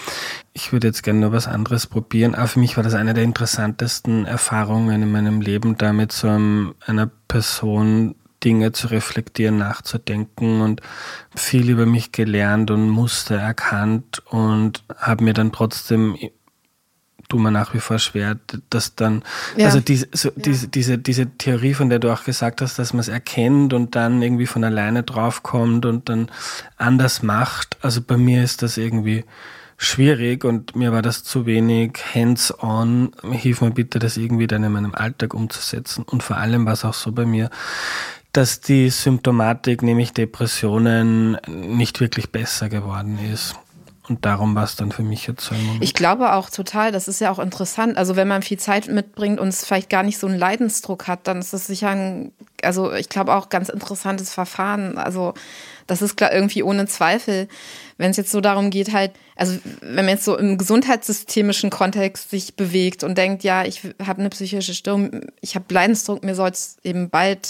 Ich 0.54 0.72
würde 0.72 0.88
jetzt 0.88 1.04
gerne 1.04 1.20
nur 1.20 1.32
was 1.32 1.48
anderes 1.48 1.88
probieren. 1.88 2.36
Aber 2.36 2.48
für 2.48 2.60
mich 2.60 2.78
war 2.78 2.84
das 2.84 2.94
eine 2.94 3.14
der 3.14 3.24
interessantesten 3.24 4.26
Erfahrungen 4.26 5.02
in 5.02 5.12
meinem 5.12 5.42
Leben, 5.42 5.78
da 5.78 5.94
mit 5.94 6.12
so 6.12 6.28
einer 6.28 7.10
Person 7.28 8.16
Dinge 8.44 8.72
zu 8.74 8.88
reflektieren, 8.88 9.58
nachzudenken 9.58 10.62
und 10.62 10.82
viel 11.36 11.70
über 11.70 11.86
mich 11.86 12.12
gelernt 12.12 12.70
und 12.70 12.90
Muster 12.90 13.38
erkannt 13.38 14.22
und 14.30 14.84
habe 14.98 15.24
mir 15.24 15.34
dann 15.34 15.52
trotzdem 15.52 16.16
tut 17.36 17.44
mir 17.44 17.52
nach 17.52 17.74
wie 17.74 17.82
vor 17.82 18.00
schwer, 18.00 18.38
dass 18.70 18.96
dann, 18.96 19.22
ja. 19.58 19.66
also 19.66 19.82
diese, 19.82 20.08
so, 20.14 20.32
diese, 20.38 20.70
diese, 20.70 20.98
diese 20.98 21.26
Theorie, 21.38 21.74
von 21.74 21.90
der 21.90 22.00
du 22.00 22.14
auch 22.14 22.24
gesagt 22.24 22.62
hast, 22.62 22.80
dass 22.80 22.94
man 22.94 23.02
es 23.02 23.10
erkennt 23.10 23.74
und 23.74 23.94
dann 23.96 24.22
irgendwie 24.22 24.46
von 24.46 24.64
alleine 24.64 25.04
draufkommt 25.04 25.86
und 25.86 26.08
dann 26.08 26.32
anders 26.78 27.24
macht. 27.24 27.76
Also 27.82 28.02
bei 28.02 28.16
mir 28.16 28.42
ist 28.42 28.62
das 28.62 28.78
irgendwie 28.78 29.26
schwierig 29.76 30.46
und 30.46 30.78
mir 30.78 30.94
war 30.94 31.02
das 31.02 31.26
zu 31.26 31.46
wenig 31.46 32.00
hands-on. 32.14 33.12
Hilf 33.32 33.60
mir 33.60 33.72
bitte, 33.72 34.00
das 34.00 34.16
irgendwie 34.16 34.48
dann 34.48 34.64
in 34.64 34.72
meinem 34.72 34.96
Alltag 34.96 35.34
umzusetzen. 35.34 36.06
Und 36.06 36.24
vor 36.24 36.38
allem 36.38 36.66
war 36.66 36.72
es 36.72 36.86
auch 36.86 36.94
so 36.94 37.12
bei 37.12 37.26
mir, 37.26 37.50
dass 38.32 38.62
die 38.62 38.90
Symptomatik, 38.90 39.82
nämlich 39.84 40.14
Depressionen, 40.14 41.38
nicht 41.48 42.00
wirklich 42.00 42.32
besser 42.32 42.70
geworden 42.70 43.20
ist. 43.34 43.56
Und 44.08 44.24
darum 44.26 44.54
war 44.56 44.64
es 44.64 44.76
dann 44.76 44.92
für 44.92 45.02
mich 45.02 45.26
jetzt 45.26 45.46
so 45.46 45.56
ein 45.56 45.64
Moment. 45.64 45.84
Ich 45.84 45.94
glaube 45.94 46.34
auch 46.34 46.50
total, 46.50 46.92
das 46.92 47.08
ist 47.08 47.22
ja 47.22 47.32
auch 47.32 47.40
interessant. 47.40 47.98
Also 47.98 48.16
wenn 48.16 48.28
man 48.28 48.44
viel 48.44 48.60
Zeit 48.60 48.88
mitbringt 48.88 49.40
und 49.40 49.48
es 49.48 49.66
vielleicht 49.66 49.90
gar 49.90 50.04
nicht 50.04 50.20
so 50.20 50.28
einen 50.28 50.38
Leidensdruck 50.38 51.08
hat, 51.08 51.28
dann 51.28 51.40
ist 51.40 51.54
das 51.54 51.66
sicher 51.68 51.90
ein, 51.90 52.32
also 52.62 52.94
ich 52.94 53.10
glaube 53.10 53.34
auch 53.34 53.50
ganz 53.50 53.70
interessantes 53.70 54.32
Verfahren. 54.32 54.98
Also 54.98 55.34
das 55.88 56.02
ist 56.02 56.18
klar 56.18 56.32
irgendwie 56.32 56.62
ohne 56.64 56.86
Zweifel. 56.86 57.48
Wenn 57.98 58.12
es 58.12 58.18
jetzt 58.18 58.32
so 58.32 58.42
darum 58.42 58.70
geht, 58.70 58.94
halt, 58.94 59.12
also 59.36 59.58
wenn 59.82 60.06
man 60.06 60.10
jetzt 60.10 60.26
so 60.26 60.38
im 60.38 60.58
gesundheitssystemischen 60.58 61.70
Kontext 61.70 62.30
sich 62.30 62.56
bewegt 62.56 63.04
und 63.04 63.18
denkt, 63.18 63.44
ja, 63.44 63.66
ich 63.66 63.82
habe 64.06 64.20
eine 64.20 64.30
psychische 64.30 64.74
Störung, 64.74 65.22
ich 65.42 65.56
habe 65.56 65.66
Leidensdruck, 65.74 66.24
mir 66.24 66.36
soll 66.36 66.50
es 66.50 66.78
eben 66.84 67.10
bald 67.10 67.48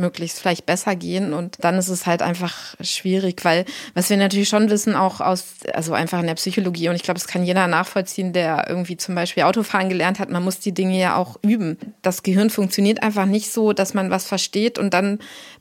möglichst 0.00 0.40
vielleicht 0.40 0.66
besser 0.66 0.96
gehen. 0.96 1.32
Und 1.32 1.56
dann 1.60 1.78
ist 1.78 1.88
es 1.88 2.06
halt 2.06 2.22
einfach 2.22 2.74
schwierig, 2.80 3.44
weil 3.44 3.64
was 3.94 4.10
wir 4.10 4.16
natürlich 4.16 4.48
schon 4.48 4.70
wissen, 4.70 4.96
auch 4.96 5.20
aus, 5.20 5.44
also 5.72 5.92
einfach 5.92 6.20
in 6.20 6.26
der 6.26 6.34
Psychologie, 6.34 6.88
und 6.88 6.96
ich 6.96 7.02
glaube, 7.02 7.20
das 7.20 7.28
kann 7.28 7.44
jeder 7.44 7.66
nachvollziehen, 7.66 8.32
der 8.32 8.66
irgendwie 8.68 8.96
zum 8.96 9.14
Beispiel 9.14 9.44
Autofahren 9.44 9.88
gelernt 9.88 10.18
hat, 10.18 10.30
man 10.30 10.42
muss 10.42 10.58
die 10.58 10.72
Dinge 10.72 10.98
ja 10.98 11.16
auch 11.16 11.36
üben. 11.42 11.78
Das 12.02 12.22
Gehirn 12.22 12.50
funktioniert 12.50 13.02
einfach 13.02 13.26
nicht 13.26 13.52
so, 13.52 13.72
dass 13.72 13.94
man 13.94 14.10
was 14.10 14.26
versteht 14.26 14.78
und 14.78 14.92
dann 14.92 15.20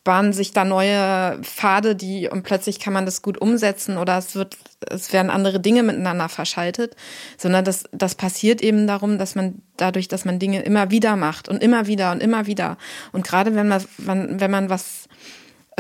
bahnen 0.10 0.34
sich 0.34 0.54
da 0.54 0.66
neue 0.66 1.38
Pfade, 1.44 1.96
die 1.96 2.28
und 2.28 2.42
plötzlich 2.42 2.80
kann 2.80 2.94
man 2.94 3.06
das 3.06 3.22
gut 3.22 3.40
umsetzen 3.40 4.00
oder 4.00 4.18
es 4.18 4.34
wird, 4.34 4.58
es 4.90 5.14
werden 5.14 5.30
andere 5.30 5.60
Dinge 5.60 5.84
miteinander 5.84 6.30
verschaltet, 6.30 6.96
sondern 7.38 7.64
das, 7.64 7.84
das 7.92 8.16
passiert 8.16 8.60
eben 8.64 8.88
darum, 8.88 9.20
dass 9.20 9.36
man 9.36 9.62
dadurch, 9.78 10.08
dass 10.08 10.26
man 10.26 10.40
Dinge 10.40 10.64
immer 10.64 10.90
wieder 10.90 11.16
macht 11.16 11.48
und 11.48 11.62
immer 11.62 11.86
wieder 11.86 12.12
und 12.12 12.24
immer 12.24 12.48
wieder. 12.48 12.80
Und 13.12 13.24
gerade 13.24 13.54
wenn 13.54 13.68
man, 13.68 13.86
wenn 13.98 14.50
man 14.50 14.72
was 14.72 15.09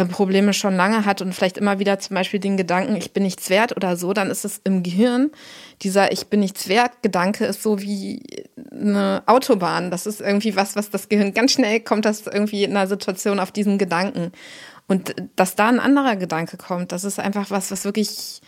Probleme 0.05 0.53
schon 0.53 0.75
lange 0.75 1.05
hat 1.05 1.21
und 1.21 1.33
vielleicht 1.33 1.57
immer 1.57 1.79
wieder 1.79 1.99
zum 1.99 2.15
Beispiel 2.15 2.39
den 2.39 2.57
Gedanken, 2.57 2.95
ich 2.95 3.13
bin 3.13 3.23
nichts 3.23 3.49
wert 3.49 3.75
oder 3.75 3.95
so, 3.95 4.13
dann 4.13 4.29
ist 4.29 4.45
es 4.45 4.61
im 4.63 4.83
Gehirn, 4.83 5.31
dieser 5.81 6.11
Ich 6.11 6.27
bin 6.27 6.39
nichts 6.39 6.67
wert 6.67 7.01
Gedanke 7.01 7.45
ist 7.45 7.63
so 7.63 7.81
wie 7.81 8.21
eine 8.71 9.23
Autobahn. 9.25 9.91
Das 9.91 10.05
ist 10.05 10.21
irgendwie 10.21 10.55
was, 10.55 10.75
was 10.75 10.89
das 10.89 11.09
Gehirn 11.09 11.33
ganz 11.33 11.53
schnell 11.53 11.79
kommt, 11.79 12.05
das 12.05 12.27
irgendwie 12.27 12.63
in 12.63 12.71
einer 12.71 12.87
Situation 12.87 13.39
auf 13.39 13.51
diesen 13.51 13.77
Gedanken. 13.77 14.31
Und 14.87 15.15
dass 15.35 15.55
da 15.55 15.69
ein 15.69 15.79
anderer 15.79 16.15
Gedanke 16.15 16.57
kommt, 16.57 16.91
das 16.91 17.03
ist 17.03 17.19
einfach 17.19 17.51
was, 17.51 17.69
was 17.71 17.85
wirklich, 17.85 18.41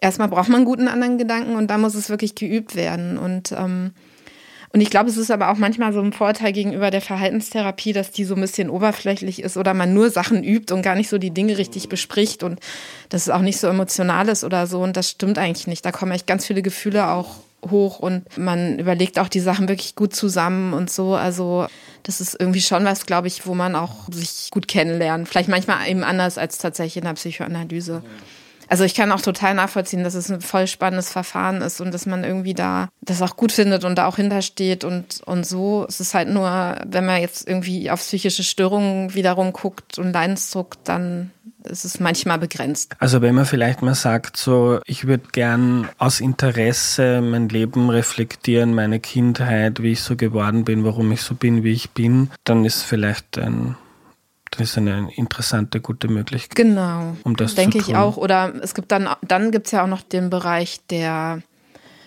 erstmal 0.00 0.28
braucht 0.28 0.48
man 0.48 0.56
einen 0.56 0.64
guten 0.64 0.88
anderen 0.88 1.16
Gedanken 1.16 1.54
und 1.56 1.68
da 1.68 1.78
muss 1.78 1.94
es 1.94 2.10
wirklich 2.10 2.34
geübt 2.34 2.74
werden. 2.74 3.18
Und 3.18 3.52
ähm, 3.52 3.92
und 4.72 4.80
ich 4.80 4.90
glaube, 4.90 5.08
es 5.08 5.16
ist 5.16 5.30
aber 5.30 5.50
auch 5.50 5.56
manchmal 5.56 5.92
so 5.92 6.00
ein 6.00 6.12
Vorteil 6.12 6.52
gegenüber 6.52 6.90
der 6.90 7.00
Verhaltenstherapie, 7.00 7.92
dass 7.92 8.10
die 8.10 8.24
so 8.24 8.34
ein 8.34 8.40
bisschen 8.40 8.70
oberflächlich 8.70 9.42
ist 9.42 9.56
oder 9.56 9.74
man 9.74 9.94
nur 9.94 10.10
Sachen 10.10 10.42
übt 10.44 10.72
und 10.72 10.82
gar 10.82 10.94
nicht 10.94 11.08
so 11.08 11.18
die 11.18 11.30
Dinge 11.30 11.58
richtig 11.58 11.88
bespricht 11.88 12.42
und 12.42 12.60
dass 13.08 13.22
es 13.22 13.30
auch 13.30 13.40
nicht 13.40 13.58
so 13.58 13.68
emotional 13.68 14.28
ist 14.28 14.44
oder 14.44 14.66
so. 14.66 14.82
Und 14.82 14.96
das 14.96 15.10
stimmt 15.10 15.38
eigentlich 15.38 15.66
nicht. 15.66 15.84
Da 15.84 15.92
kommen 15.92 16.12
echt 16.12 16.26
ganz 16.26 16.46
viele 16.46 16.62
Gefühle 16.62 17.08
auch 17.08 17.36
hoch 17.70 17.98
und 17.98 18.36
man 18.36 18.78
überlegt 18.78 19.18
auch 19.18 19.28
die 19.28 19.40
Sachen 19.40 19.68
wirklich 19.68 19.94
gut 19.94 20.14
zusammen 20.14 20.72
und 20.72 20.90
so. 20.90 21.14
Also 21.14 21.66
das 22.02 22.20
ist 22.20 22.38
irgendwie 22.38 22.60
schon 22.60 22.84
was, 22.84 23.06
glaube 23.06 23.28
ich, 23.28 23.46
wo 23.46 23.54
man 23.54 23.74
auch 23.74 24.08
sich 24.12 24.50
gut 24.50 24.68
kennenlernt. 24.68 25.28
Vielleicht 25.28 25.48
manchmal 25.48 25.88
eben 25.88 26.04
anders 26.04 26.38
als 26.38 26.58
tatsächlich 26.58 26.98
in 26.98 27.04
der 27.04 27.14
Psychoanalyse. 27.14 28.02
Also 28.68 28.84
ich 28.84 28.94
kann 28.94 29.12
auch 29.12 29.20
total 29.20 29.54
nachvollziehen, 29.54 30.04
dass 30.04 30.14
es 30.14 30.30
ein 30.30 30.40
voll 30.40 30.66
spannendes 30.66 31.10
Verfahren 31.10 31.62
ist 31.62 31.80
und 31.80 31.92
dass 31.92 32.06
man 32.06 32.24
irgendwie 32.24 32.54
da 32.54 32.88
das 33.00 33.22
auch 33.22 33.36
gut 33.36 33.52
findet 33.52 33.84
und 33.84 33.96
da 33.96 34.06
auch 34.06 34.16
hintersteht 34.16 34.84
und, 34.84 35.20
und 35.24 35.46
so. 35.46 35.86
Es 35.88 36.00
ist 36.00 36.14
halt 36.14 36.28
nur, 36.28 36.76
wenn 36.86 37.06
man 37.06 37.20
jetzt 37.20 37.48
irgendwie 37.48 37.90
auf 37.90 38.00
psychische 38.00 38.42
Störungen 38.42 39.14
wiederum 39.14 39.52
guckt 39.52 39.98
und 39.98 40.12
Leidensdruck, 40.12 40.82
dann 40.84 41.30
ist 41.64 41.84
es 41.84 42.00
manchmal 42.00 42.38
begrenzt. 42.38 42.94
Also 42.98 43.22
wenn 43.22 43.34
man 43.34 43.46
vielleicht 43.46 43.82
mal 43.82 43.94
sagt, 43.94 44.36
so 44.36 44.80
ich 44.86 45.06
würde 45.06 45.24
gern 45.32 45.88
aus 45.98 46.20
Interesse 46.20 47.20
mein 47.20 47.48
Leben 47.48 47.90
reflektieren, 47.90 48.74
meine 48.74 49.00
Kindheit, 49.00 49.82
wie 49.82 49.92
ich 49.92 50.00
so 50.00 50.16
geworden 50.16 50.64
bin, 50.64 50.84
warum 50.84 51.10
ich 51.12 51.22
so 51.22 51.34
bin, 51.34 51.64
wie 51.64 51.72
ich 51.72 51.90
bin, 51.90 52.30
dann 52.44 52.64
ist 52.64 52.82
vielleicht 52.82 53.38
ein 53.38 53.76
das 54.50 54.70
ist 54.70 54.78
eine 54.78 55.08
interessante, 55.16 55.80
gute 55.80 56.08
Möglichkeit. 56.08 56.56
Genau. 56.56 57.16
Um 57.24 57.36
das 57.36 57.54
Denke 57.54 57.78
ich 57.78 57.96
auch. 57.96 58.16
Oder 58.16 58.54
es 58.62 58.74
gibt 58.74 58.92
dann, 58.92 59.08
dann 59.22 59.50
gibt 59.50 59.66
es 59.66 59.72
ja 59.72 59.82
auch 59.82 59.88
noch 59.88 60.02
den 60.02 60.30
Bereich 60.30 60.80
der, 60.88 61.42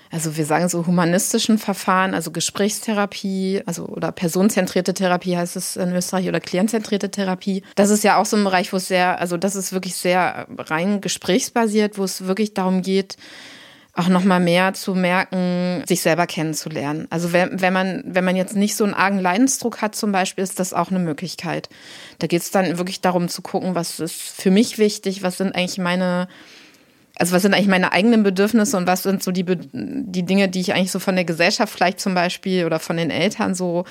also 0.09 0.37
wir 0.37 0.45
sagen 0.45 0.69
so 0.69 0.87
humanistischen 0.87 1.57
Verfahren, 1.57 2.13
also 2.13 2.31
Gesprächstherapie, 2.31 3.61
also 3.65 3.85
oder 3.85 4.11
personenzentrierte 4.11 4.93
Therapie 4.93 5.37
heißt 5.37 5.55
es 5.55 5.75
in 5.75 5.93
Österreich 5.93 6.27
oder 6.27 6.39
klientzentrierte 6.39 7.11
Therapie. 7.11 7.63
Das 7.75 7.89
ist 7.89 8.03
ja 8.03 8.17
auch 8.17 8.25
so 8.25 8.37
ein 8.37 8.43
Bereich, 8.43 8.73
wo 8.73 8.77
es 8.77 8.87
sehr, 8.87 9.19
also 9.19 9.37
das 9.37 9.55
ist 9.55 9.73
wirklich 9.73 9.95
sehr 9.95 10.47
rein 10.57 11.01
gesprächsbasiert, 11.01 11.97
wo 11.97 12.03
es 12.03 12.25
wirklich 12.25 12.53
darum 12.53 12.81
geht, 12.81 13.17
auch 13.99 14.07
noch 14.07 14.23
mal 14.23 14.39
mehr 14.39 14.73
zu 14.73 14.95
merken, 14.95 15.83
sich 15.87 16.01
selber 16.01 16.25
kennenzulernen. 16.25 17.07
Also 17.09 17.33
wenn, 17.33 17.61
wenn 17.61 17.73
man 17.73 18.03
wenn 18.05 18.23
man 18.23 18.35
jetzt 18.35 18.55
nicht 18.55 18.75
so 18.75 18.85
einen 18.85 18.93
argen 18.93 19.19
Leidensdruck 19.19 19.81
hat 19.81 19.95
zum 19.95 20.11
Beispiel, 20.11 20.43
ist 20.43 20.59
das 20.59 20.73
auch 20.73 20.89
eine 20.89 20.99
Möglichkeit. 20.99 21.69
Da 22.19 22.27
geht 22.27 22.41
es 22.41 22.51
dann 22.51 22.77
wirklich 22.77 23.01
darum 23.01 23.27
zu 23.27 23.41
gucken, 23.41 23.75
was 23.75 23.99
ist 23.99 24.15
für 24.15 24.51
mich 24.51 24.77
wichtig, 24.77 25.21
was 25.21 25.37
sind 25.37 25.53
eigentlich 25.53 25.77
meine 25.77 26.27
also 27.17 27.35
was 27.35 27.41
sind 27.41 27.53
eigentlich 27.53 27.67
meine 27.67 27.91
eigenen 27.91 28.23
Bedürfnisse 28.23 28.77
und 28.77 28.87
was 28.87 29.03
sind 29.03 29.21
so 29.21 29.31
die, 29.31 29.43
die 29.43 30.23
Dinge, 30.23 30.47
die 30.47 30.61
ich 30.61 30.73
eigentlich 30.73 30.91
so 30.91 30.99
von 30.99 31.15
der 31.15 31.25
Gesellschaft 31.25 31.73
vielleicht 31.73 31.99
zum 31.99 32.13
Beispiel 32.13 32.65
oder 32.65 32.79
von 32.79 32.95
den 32.95 33.09
Eltern 33.09 33.55
so 33.55 33.83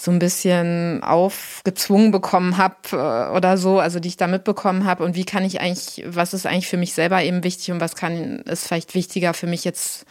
so 0.00 0.10
ein 0.10 0.18
bisschen 0.18 1.02
aufgezwungen 1.02 2.10
bekommen 2.10 2.56
habe 2.56 2.76
äh, 2.92 3.36
oder 3.36 3.58
so, 3.58 3.80
also 3.80 4.00
die 4.00 4.08
ich 4.08 4.16
da 4.16 4.26
mitbekommen 4.26 4.86
habe 4.86 5.04
und 5.04 5.14
wie 5.14 5.26
kann 5.26 5.44
ich 5.44 5.60
eigentlich, 5.60 6.02
was 6.06 6.32
ist 6.32 6.46
eigentlich 6.46 6.68
für 6.68 6.78
mich 6.78 6.94
selber 6.94 7.22
eben 7.22 7.44
wichtig 7.44 7.70
und 7.70 7.80
was 7.80 7.96
kann 7.96 8.40
ist 8.40 8.66
vielleicht 8.66 8.94
wichtiger 8.94 9.34
für 9.34 9.46
mich 9.46 9.62
jetzt 9.64 10.06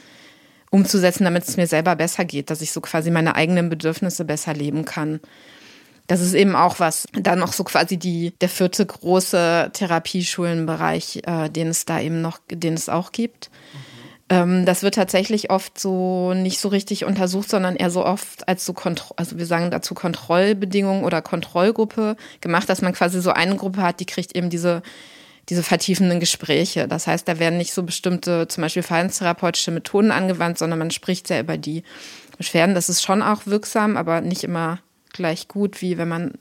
umzusetzen, 0.69 1.23
damit 1.23 1.47
es 1.47 1.57
mir 1.57 1.65
selber 1.65 1.95
besser 1.95 2.23
geht, 2.23 2.51
dass 2.51 2.61
ich 2.61 2.71
so 2.71 2.81
quasi 2.81 3.09
meine 3.09 3.35
eigenen 3.35 3.69
Bedürfnisse 3.69 4.25
besser 4.25 4.53
leben 4.53 4.85
kann. 4.85 5.19
Das 6.05 6.21
ist 6.21 6.35
eben 6.35 6.55
auch 6.55 6.79
was, 6.79 7.07
dann 7.13 7.39
noch 7.39 7.53
so 7.53 7.63
quasi 7.63 7.97
die, 7.97 8.33
der 8.41 8.49
vierte 8.49 8.85
große 8.85 9.71
Therapieschulenbereich, 9.73 11.21
äh, 11.25 11.49
den 11.49 11.69
es 11.69 11.85
da 11.85 11.99
eben 11.99 12.21
noch, 12.21 12.39
den 12.51 12.75
es 12.75 12.89
auch 12.89 13.11
gibt. 13.11 13.49
Ähm, 14.29 14.65
das 14.65 14.83
wird 14.83 14.95
tatsächlich 14.95 15.49
oft 15.49 15.79
so 15.79 16.33
nicht 16.33 16.59
so 16.59 16.69
richtig 16.69 17.05
untersucht, 17.05 17.49
sondern 17.49 17.75
eher 17.75 17.89
so 17.89 18.05
oft 18.05 18.47
als 18.47 18.65
so 18.65 18.73
Kontro 18.73 19.13
also 19.17 19.37
wir 19.37 19.45
sagen 19.45 19.71
dazu 19.71 19.95
Kontrollbedingungen 19.95 21.03
oder 21.03 21.21
Kontrollgruppe 21.21 22.15
gemacht, 22.41 22.69
dass 22.69 22.81
man 22.81 22.93
quasi 22.93 23.21
so 23.21 23.31
eine 23.31 23.55
Gruppe 23.55 23.81
hat, 23.81 23.99
die 23.99 24.05
kriegt 24.05 24.35
eben 24.35 24.49
diese 24.49 24.81
diese 25.49 25.63
vertiefenden 25.63 26.19
Gespräche. 26.19 26.87
Das 26.87 27.07
heißt, 27.07 27.27
da 27.27 27.39
werden 27.39 27.57
nicht 27.57 27.73
so 27.73 27.81
bestimmte, 27.81 28.47
zum 28.47 28.61
Beispiel 28.61 28.83
verhaltenstherapeutische 28.83 29.71
Methoden 29.71 30.11
angewandt, 30.11 30.59
sondern 30.59 30.77
man 30.77 30.91
spricht 30.91 31.27
sehr 31.27 31.39
über 31.39 31.57
die 31.57 31.81
Beschwerden. 32.37 32.75
Das 32.75 32.87
ist 32.87 33.01
schon 33.01 33.23
auch 33.23 33.47
wirksam, 33.47 33.97
aber 33.97 34.21
nicht 34.21 34.43
immer 34.43 34.79
gleich 35.11 35.47
gut, 35.47 35.81
wie 35.81 35.97
wenn 35.97 36.07
man 36.07 36.33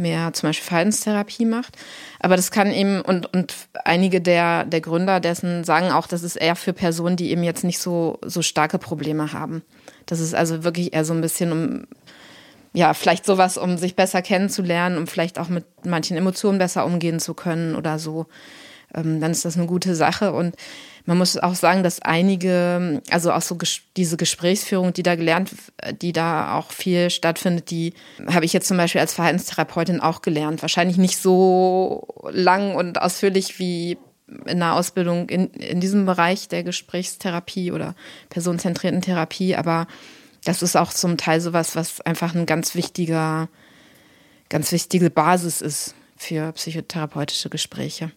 mehr 0.00 0.32
zum 0.32 0.48
Beispiel 0.48 0.66
Verhaltenstherapie 0.66 1.44
macht. 1.44 1.76
Aber 2.18 2.36
das 2.36 2.50
kann 2.50 2.72
eben, 2.72 3.00
und, 3.00 3.32
und 3.32 3.54
einige 3.84 4.20
der, 4.20 4.64
der 4.64 4.80
Gründer 4.80 5.20
dessen 5.20 5.64
sagen 5.64 5.90
auch, 5.90 6.06
das 6.06 6.22
ist 6.22 6.36
eher 6.36 6.56
für 6.56 6.72
Personen, 6.72 7.16
die 7.16 7.30
eben 7.30 7.42
jetzt 7.42 7.64
nicht 7.64 7.78
so, 7.78 8.18
so 8.22 8.42
starke 8.42 8.78
Probleme 8.78 9.32
haben. 9.32 9.62
Das 10.06 10.20
ist 10.20 10.34
also 10.34 10.64
wirklich 10.64 10.92
eher 10.92 11.04
so 11.04 11.12
ein 11.12 11.20
bisschen 11.20 11.52
um, 11.52 11.84
ja, 12.72 12.94
vielleicht 12.94 13.24
sowas, 13.24 13.56
um 13.56 13.78
sich 13.78 13.96
besser 13.96 14.22
kennenzulernen, 14.22 14.98
um 14.98 15.06
vielleicht 15.06 15.38
auch 15.38 15.48
mit 15.48 15.64
manchen 15.84 16.16
Emotionen 16.16 16.58
besser 16.58 16.84
umgehen 16.84 17.20
zu 17.20 17.34
können 17.34 17.76
oder 17.76 17.98
so. 17.98 18.26
Ähm, 18.94 19.20
dann 19.20 19.30
ist 19.30 19.44
das 19.44 19.56
eine 19.56 19.66
gute 19.66 19.94
Sache. 19.94 20.32
Und 20.32 20.56
man 21.06 21.18
muss 21.18 21.36
auch 21.36 21.54
sagen, 21.54 21.82
dass 21.82 22.00
einige, 22.00 23.02
also 23.10 23.32
auch 23.32 23.42
so 23.42 23.56
ges 23.56 23.80
diese 23.96 24.16
Gesprächsführung, 24.16 24.92
die 24.92 25.02
da 25.02 25.14
gelernt, 25.14 25.50
die 26.00 26.12
da 26.12 26.54
auch 26.56 26.70
viel 26.70 27.10
stattfindet, 27.10 27.70
die 27.70 27.94
habe 28.26 28.44
ich 28.44 28.52
jetzt 28.52 28.68
zum 28.68 28.76
Beispiel 28.76 29.00
als 29.00 29.14
Verhaltenstherapeutin 29.14 30.00
auch 30.00 30.22
gelernt. 30.22 30.62
Wahrscheinlich 30.62 30.98
nicht 30.98 31.18
so 31.18 32.06
lang 32.30 32.74
und 32.74 33.00
ausführlich 33.00 33.58
wie 33.58 33.98
in 34.46 34.58
der 34.58 34.74
Ausbildung 34.74 35.28
in, 35.28 35.48
in 35.48 35.80
diesem 35.80 36.06
Bereich 36.06 36.48
der 36.48 36.62
Gesprächstherapie 36.62 37.72
oder 37.72 37.94
personenzentrierten 38.28 39.02
Therapie, 39.02 39.56
aber 39.56 39.86
das 40.44 40.62
ist 40.62 40.76
auch 40.76 40.92
zum 40.92 41.16
Teil 41.16 41.40
sowas, 41.40 41.76
was 41.76 42.00
einfach 42.00 42.34
ein 42.34 42.46
ganz 42.46 42.74
wichtiger, 42.74 43.48
ganz 44.48 44.72
wichtige 44.72 45.10
Basis 45.10 45.60
ist 45.60 45.94
für 46.16 46.52
psychotherapeutische 46.52 47.50
Gespräche. 47.50 48.12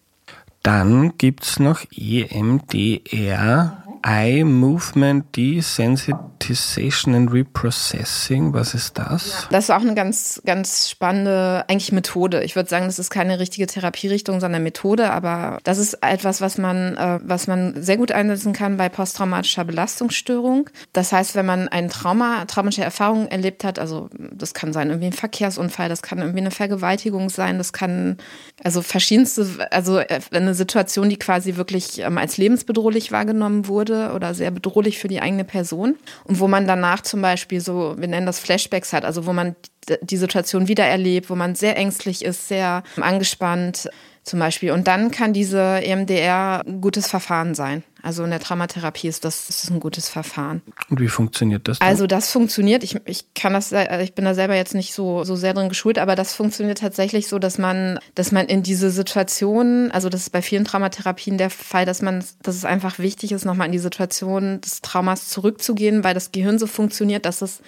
Dann 0.63 1.17
gibt 1.17 1.43
es 1.43 1.59
noch 1.59 1.81
EMDR, 1.91 3.82
Eye 4.05 4.43
Movement 4.43 5.33
Desensitization 5.35 7.15
and 7.15 7.31
Reprocessing. 7.31 8.53
Was 8.53 8.73
ist 8.73 8.97
das? 8.97 9.47
Das 9.49 9.65
ist 9.65 9.69
auch 9.69 9.79
eine 9.81 9.93
ganz, 9.93 10.41
ganz 10.45 10.89
spannende, 10.89 11.63
eigentlich 11.69 11.93
Methode. 11.93 12.43
Ich 12.43 12.57
würde 12.57 12.69
sagen, 12.69 12.85
das 12.85 12.99
ist 12.99 13.09
keine 13.09 13.39
richtige 13.39 13.65
Therapierichtung, 13.65 14.41
sondern 14.41 14.61
Methode, 14.61 15.11
aber 15.11 15.59
das 15.63 15.77
ist 15.77 15.99
etwas, 16.01 16.41
was 16.41 16.57
man, 16.57 16.97
äh, 16.97 17.19
was 17.23 17.47
man 17.47 17.81
sehr 17.81 17.95
gut 17.95 18.11
einsetzen 18.11 18.51
kann 18.51 18.75
bei 18.75 18.89
posttraumatischer 18.89 19.63
Belastungsstörung. 19.63 20.69
Das 20.91 21.13
heißt, 21.13 21.35
wenn 21.35 21.45
man 21.45 21.69
ein 21.69 21.87
Trauma, 21.87 22.43
traumatische 22.45 22.83
Erfahrung 22.83 23.27
erlebt 23.27 23.63
hat, 23.63 23.79
also 23.79 24.09
das 24.17 24.53
kann 24.53 24.73
sein 24.73 24.89
irgendwie 24.89 25.07
ein 25.07 25.13
Verkehrsunfall, 25.13 25.87
das 25.87 26.01
kann 26.01 26.19
irgendwie 26.19 26.41
eine 26.41 26.51
Vergewaltigung 26.51 27.29
sein, 27.29 27.57
das 27.57 27.71
kann 27.71 28.17
also 28.65 28.81
verschiedenste, 28.81 29.47
also 29.71 29.99
äh, 29.99 30.19
eine 30.33 30.53
Situation, 30.55 31.07
die 31.07 31.17
quasi 31.17 31.55
wirklich 31.55 31.99
ähm, 31.99 32.17
als 32.17 32.35
lebensbedrohlich 32.35 33.13
wahrgenommen 33.13 33.69
wurde 33.69 33.92
oder 34.15 34.33
sehr 34.33 34.51
bedrohlich 34.51 34.99
für 34.99 35.07
die 35.07 35.21
eigene 35.21 35.43
Person. 35.43 35.97
Und 36.25 36.39
wo 36.39 36.47
man 36.47 36.67
danach 36.67 37.01
zum 37.01 37.21
Beispiel 37.21 37.61
so, 37.61 37.95
wir 37.97 38.07
nennen 38.07 38.25
das 38.25 38.39
Flashbacks 38.39 38.93
hat, 38.93 39.05
also 39.05 39.25
wo 39.25 39.33
man 39.33 39.55
die 40.01 40.17
Situation 40.17 40.67
wieder 40.67 40.85
erlebt, 40.85 41.29
wo 41.29 41.35
man 41.35 41.55
sehr 41.55 41.77
ängstlich 41.77 42.23
ist, 42.23 42.47
sehr 42.47 42.83
angespannt 42.99 43.89
zum 44.23 44.39
Beispiel. 44.39 44.71
Und 44.71 44.87
dann 44.87 45.11
kann 45.11 45.33
diese 45.33 45.59
EMDR 45.59 46.63
ein 46.65 46.81
gutes 46.81 47.07
Verfahren 47.07 47.55
sein. 47.55 47.83
Also 48.01 48.25
in 48.25 48.31
der 48.31 48.41
Traumatherapie 48.41 49.07
ist 49.07 49.23
das, 49.23 49.47
das 49.47 49.63
ist 49.63 49.69
ein 49.69 49.79
gutes 49.79 50.09
Verfahren. 50.09 50.61
Und 50.89 50.99
wie 50.99 51.07
funktioniert 51.07 51.69
das? 51.69 51.79
Dann? 51.79 51.87
Also 51.87 52.05
das 52.05 52.31
funktioniert. 52.31 52.83
Ich, 52.83 52.97
ich 53.05 53.33
kann 53.33 53.53
das, 53.53 53.71
äh, 53.71 54.03
ich 54.03 54.13
bin 54.13 54.25
da 54.25 54.33
selber 54.33 54.55
jetzt 54.55 54.75
nicht 54.75 54.93
so, 54.93 55.23
so 55.23 55.37
sehr 55.37 55.53
drin 55.53 55.69
geschult, 55.69 55.97
aber 55.97 56.15
das 56.15 56.33
funktioniert 56.33 56.79
tatsächlich 56.79 57.29
so, 57.29 57.39
dass 57.39 57.57
man, 57.57 57.99
dass 58.13 58.33
man 58.33 58.47
in 58.47 58.61
diese 58.61 58.91
Situation, 58.91 59.89
also 59.91 60.09
das 60.09 60.23
ist 60.23 60.31
bei 60.31 60.41
vielen 60.41 60.65
Traumatherapien 60.65 61.37
der 61.37 61.49
Fall, 61.49 61.85
dass 61.85 62.01
man, 62.01 62.25
dass 62.41 62.55
es 62.55 62.65
einfach 62.65 62.99
wichtig 62.99 63.31
ist, 63.31 63.45
nochmal 63.45 63.67
in 63.67 63.73
die 63.73 63.79
Situation 63.79 64.59
des 64.59 64.81
Traumas 64.81 65.29
zurückzugehen, 65.29 66.03
weil 66.03 66.13
das 66.13 66.33
Gehirn 66.33 66.59
so 66.59 66.67
funktioniert, 66.67 67.25
dass 67.25 67.41
es 67.41 67.61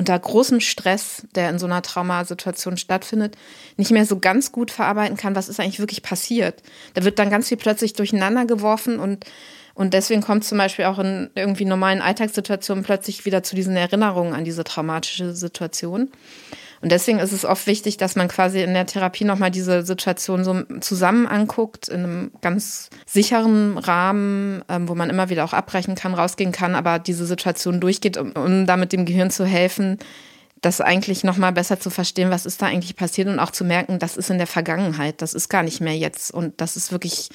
unter 0.00 0.18
großem 0.18 0.60
Stress, 0.60 1.26
der 1.34 1.50
in 1.50 1.58
so 1.58 1.66
einer 1.66 1.82
Traumasituation 1.82 2.78
stattfindet, 2.78 3.36
nicht 3.76 3.90
mehr 3.90 4.06
so 4.06 4.18
ganz 4.18 4.50
gut 4.50 4.70
verarbeiten 4.70 5.18
kann, 5.18 5.36
was 5.36 5.50
ist 5.50 5.60
eigentlich 5.60 5.78
wirklich 5.78 6.02
passiert. 6.02 6.62
Da 6.94 7.04
wird 7.04 7.18
dann 7.18 7.28
ganz 7.28 7.48
viel 7.48 7.58
plötzlich 7.58 7.92
durcheinander 7.92 8.46
geworfen 8.46 8.98
und 8.98 9.26
und 9.74 9.94
deswegen 9.94 10.20
kommt 10.20 10.44
zum 10.44 10.58
Beispiel 10.58 10.86
auch 10.86 10.98
in 10.98 11.30
irgendwie 11.34 11.64
normalen 11.64 12.02
Alltagssituationen 12.02 12.84
plötzlich 12.84 13.24
wieder 13.24 13.42
zu 13.42 13.54
diesen 13.54 13.76
Erinnerungen 13.76 14.34
an 14.34 14.44
diese 14.44 14.64
traumatische 14.64 15.34
Situation. 15.34 16.10
Und 16.82 16.90
deswegen 16.92 17.18
ist 17.18 17.32
es 17.32 17.44
oft 17.44 17.66
wichtig, 17.66 17.98
dass 17.98 18.16
man 18.16 18.28
quasi 18.28 18.62
in 18.62 18.72
der 18.72 18.86
Therapie 18.86 19.24
nochmal 19.24 19.50
diese 19.50 19.84
Situation 19.84 20.44
so 20.44 20.62
zusammen 20.80 21.26
anguckt, 21.26 21.88
in 21.88 22.04
einem 22.04 22.30
ganz 22.40 22.88
sicheren 23.04 23.76
Rahmen, 23.76 24.64
ähm, 24.68 24.88
wo 24.88 24.94
man 24.94 25.10
immer 25.10 25.28
wieder 25.28 25.44
auch 25.44 25.52
abbrechen 25.52 25.94
kann, 25.94 26.14
rausgehen 26.14 26.52
kann, 26.52 26.74
aber 26.74 26.98
diese 26.98 27.26
Situation 27.26 27.80
durchgeht, 27.80 28.16
um, 28.16 28.32
um 28.32 28.66
damit 28.66 28.92
dem 28.92 29.04
Gehirn 29.04 29.30
zu 29.30 29.44
helfen, 29.44 29.98
das 30.62 30.80
eigentlich 30.80 31.24
nochmal 31.24 31.52
besser 31.52 31.80
zu 31.80 31.90
verstehen, 31.90 32.30
was 32.30 32.46
ist 32.46 32.60
da 32.62 32.66
eigentlich 32.66 32.96
passiert 32.96 33.28
und 33.28 33.38
auch 33.38 33.50
zu 33.50 33.64
merken, 33.64 33.98
das 33.98 34.16
ist 34.16 34.30
in 34.30 34.38
der 34.38 34.46
Vergangenheit, 34.46 35.22
das 35.22 35.34
ist 35.34 35.48
gar 35.48 35.62
nicht 35.62 35.80
mehr 35.80 35.96
jetzt. 35.96 36.32
Und 36.32 36.60
das 36.60 36.76
ist 36.76 36.92
wirklich 36.92 37.28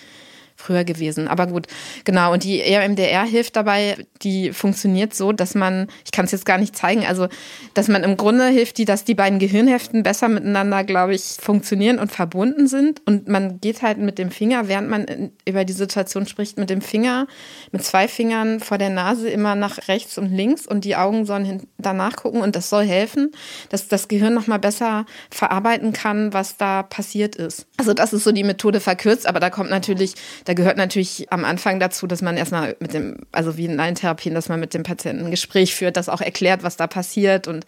früher 0.65 0.83
gewesen. 0.83 1.27
Aber 1.27 1.47
gut, 1.47 1.67
genau. 2.03 2.33
Und 2.33 2.43
die 2.43 2.61
EMDR 2.61 3.23
hilft 3.23 3.55
dabei, 3.55 3.97
die 4.21 4.51
funktioniert 4.51 5.13
so, 5.13 5.31
dass 5.31 5.55
man, 5.55 5.87
ich 6.03 6.11
kann 6.11 6.25
es 6.25 6.31
jetzt 6.31 6.45
gar 6.45 6.57
nicht 6.57 6.75
zeigen, 6.75 7.05
also 7.05 7.27
dass 7.73 7.87
man 7.87 8.03
im 8.03 8.17
Grunde 8.17 8.47
hilft, 8.47 8.77
die, 8.77 8.85
dass 8.85 9.03
die 9.03 9.15
beiden 9.15 9.39
Gehirnhälften 9.39 10.03
besser 10.03 10.27
miteinander, 10.27 10.83
glaube 10.83 11.13
ich, 11.13 11.37
funktionieren 11.39 11.99
und 11.99 12.11
verbunden 12.11 12.67
sind. 12.67 13.01
Und 13.05 13.27
man 13.27 13.61
geht 13.61 13.81
halt 13.81 13.97
mit 13.99 14.17
dem 14.17 14.31
Finger, 14.31 14.67
während 14.67 14.89
man 14.89 15.05
in, 15.05 15.31
über 15.47 15.65
die 15.65 15.73
Situation 15.73 16.25
spricht, 16.25 16.57
mit 16.57 16.69
dem 16.69 16.81
Finger, 16.81 17.27
mit 17.71 17.83
zwei 17.83 18.07
Fingern 18.07 18.59
vor 18.59 18.77
der 18.77 18.89
Nase 18.89 19.29
immer 19.29 19.55
nach 19.55 19.87
rechts 19.87 20.17
und 20.17 20.31
links 20.31 20.65
und 20.65 20.85
die 20.85 20.95
Augen 20.95 21.25
sollen 21.25 21.67
danach 21.77 22.15
gucken 22.15 22.41
und 22.41 22.55
das 22.55 22.69
soll 22.69 22.85
helfen, 22.85 23.31
dass 23.69 23.87
das 23.87 24.07
Gehirn 24.07 24.33
nochmal 24.33 24.59
besser 24.59 25.05
verarbeiten 25.29 25.93
kann, 25.93 26.33
was 26.33 26.57
da 26.57 26.83
passiert 26.83 27.35
ist. 27.35 27.67
Also 27.77 27.93
das 27.93 28.13
ist 28.13 28.23
so 28.23 28.31
die 28.31 28.43
Methode 28.43 28.79
verkürzt, 28.79 29.27
aber 29.27 29.39
da 29.39 29.49
kommt 29.49 29.69
natürlich 29.69 30.15
da 30.45 30.54
gehört 30.55 30.77
natürlich 30.77 31.31
am 31.31 31.45
Anfang 31.45 31.79
dazu, 31.79 32.07
dass 32.07 32.21
man 32.21 32.37
erstmal 32.37 32.75
mit 32.79 32.93
dem, 32.93 33.17
also 33.31 33.57
wie 33.57 33.65
in 33.65 33.79
allen 33.79 33.95
Therapien, 33.95 34.33
dass 34.33 34.49
man 34.49 34.59
mit 34.59 34.73
dem 34.73 34.83
Patienten 34.83 35.25
ein 35.25 35.31
Gespräch 35.31 35.75
führt, 35.75 35.97
das 35.97 36.09
auch 36.09 36.21
erklärt, 36.21 36.63
was 36.63 36.77
da 36.77 36.87
passiert 36.87 37.47
und 37.47 37.65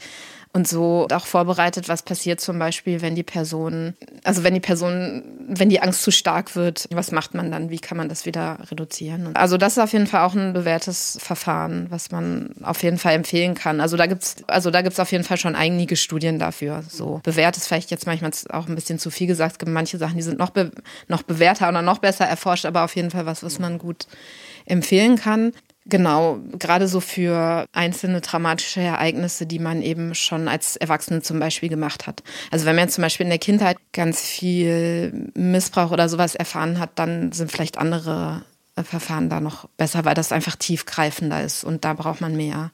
und 0.57 0.67
so 0.67 1.07
auch 1.13 1.27
vorbereitet, 1.27 1.87
was 1.87 2.01
passiert 2.01 2.41
zum 2.41 2.57
Beispiel, 2.57 3.03
wenn 3.03 3.13
die 3.13 3.21
Person, 3.21 3.93
also 4.23 4.43
wenn 4.43 4.55
die 4.55 4.59
Person, 4.59 5.21
wenn 5.47 5.69
die 5.69 5.83
Angst 5.83 6.01
zu 6.01 6.09
stark 6.09 6.55
wird, 6.55 6.87
was 6.91 7.11
macht 7.11 7.35
man 7.35 7.51
dann, 7.51 7.69
wie 7.69 7.77
kann 7.77 7.95
man 7.95 8.09
das 8.09 8.25
wieder 8.25 8.57
reduzieren? 8.71 9.35
Also 9.35 9.57
das 9.57 9.73
ist 9.73 9.83
auf 9.83 9.93
jeden 9.93 10.07
Fall 10.07 10.25
auch 10.25 10.33
ein 10.33 10.53
bewährtes 10.53 11.19
Verfahren, 11.21 11.85
was 11.91 12.09
man 12.09 12.55
auf 12.63 12.81
jeden 12.81 12.97
Fall 12.97 13.13
empfehlen 13.13 13.53
kann. 13.53 13.79
Also 13.79 13.97
da 13.97 14.07
gibt's, 14.07 14.37
also 14.47 14.71
da 14.71 14.81
gibt's 14.81 14.99
auf 14.99 15.11
jeden 15.11 15.23
Fall 15.23 15.37
schon 15.37 15.55
einige 15.55 15.95
Studien 15.95 16.39
dafür. 16.39 16.83
So 16.89 17.21
bewährt 17.21 17.55
ist 17.55 17.67
vielleicht 17.67 17.91
jetzt 17.91 18.07
manchmal 18.07 18.31
auch 18.49 18.67
ein 18.67 18.73
bisschen 18.73 18.97
zu 18.97 19.11
viel 19.11 19.27
gesagt. 19.27 19.51
Es 19.51 19.59
gibt 19.59 19.71
manche 19.71 19.99
Sachen, 19.99 20.15
die 20.15 20.23
sind 20.23 20.39
noch, 20.39 20.49
be 20.49 20.71
noch 21.07 21.21
bewährter 21.21 21.69
oder 21.69 21.83
noch 21.83 21.99
besser 21.99 22.25
erforscht, 22.25 22.65
aber 22.65 22.83
auf 22.83 22.95
jeden 22.95 23.11
Fall 23.11 23.27
was, 23.27 23.43
was 23.43 23.59
man 23.59 23.77
gut 23.77 24.07
empfehlen 24.65 25.17
kann. 25.17 25.53
Genau, 25.89 26.39
gerade 26.59 26.87
so 26.89 26.99
für 26.99 27.65
einzelne 27.71 28.19
traumatische 28.19 28.81
Ereignisse, 28.81 29.45
die 29.45 29.59
man 29.59 29.81
eben 29.81 30.15
schon 30.15 30.49
als 30.49 30.75
Erwachsene 30.75 31.21
zum 31.21 31.39
Beispiel 31.39 31.69
gemacht 31.69 32.07
hat. 32.07 32.23
Also 32.51 32.65
wenn 32.65 32.75
man 32.75 32.89
zum 32.89 33.03
Beispiel 33.03 33.23
in 33.23 33.29
der 33.29 33.39
Kindheit 33.39 33.77
ganz 33.93 34.21
viel 34.21 35.31
Missbrauch 35.33 35.91
oder 35.91 36.09
sowas 36.09 36.35
erfahren 36.35 36.79
hat, 36.79 36.91
dann 36.95 37.31
sind 37.31 37.51
vielleicht 37.53 37.77
andere 37.77 38.43
äh, 38.75 38.83
Verfahren 38.83 39.29
da 39.29 39.39
noch 39.39 39.69
besser, 39.77 40.03
weil 40.03 40.13
das 40.13 40.33
einfach 40.33 40.57
tiefgreifender 40.57 41.41
ist 41.41 41.63
und 41.63 41.85
da 41.85 41.93
braucht 41.93 42.19
man 42.19 42.35
mehr, 42.35 42.71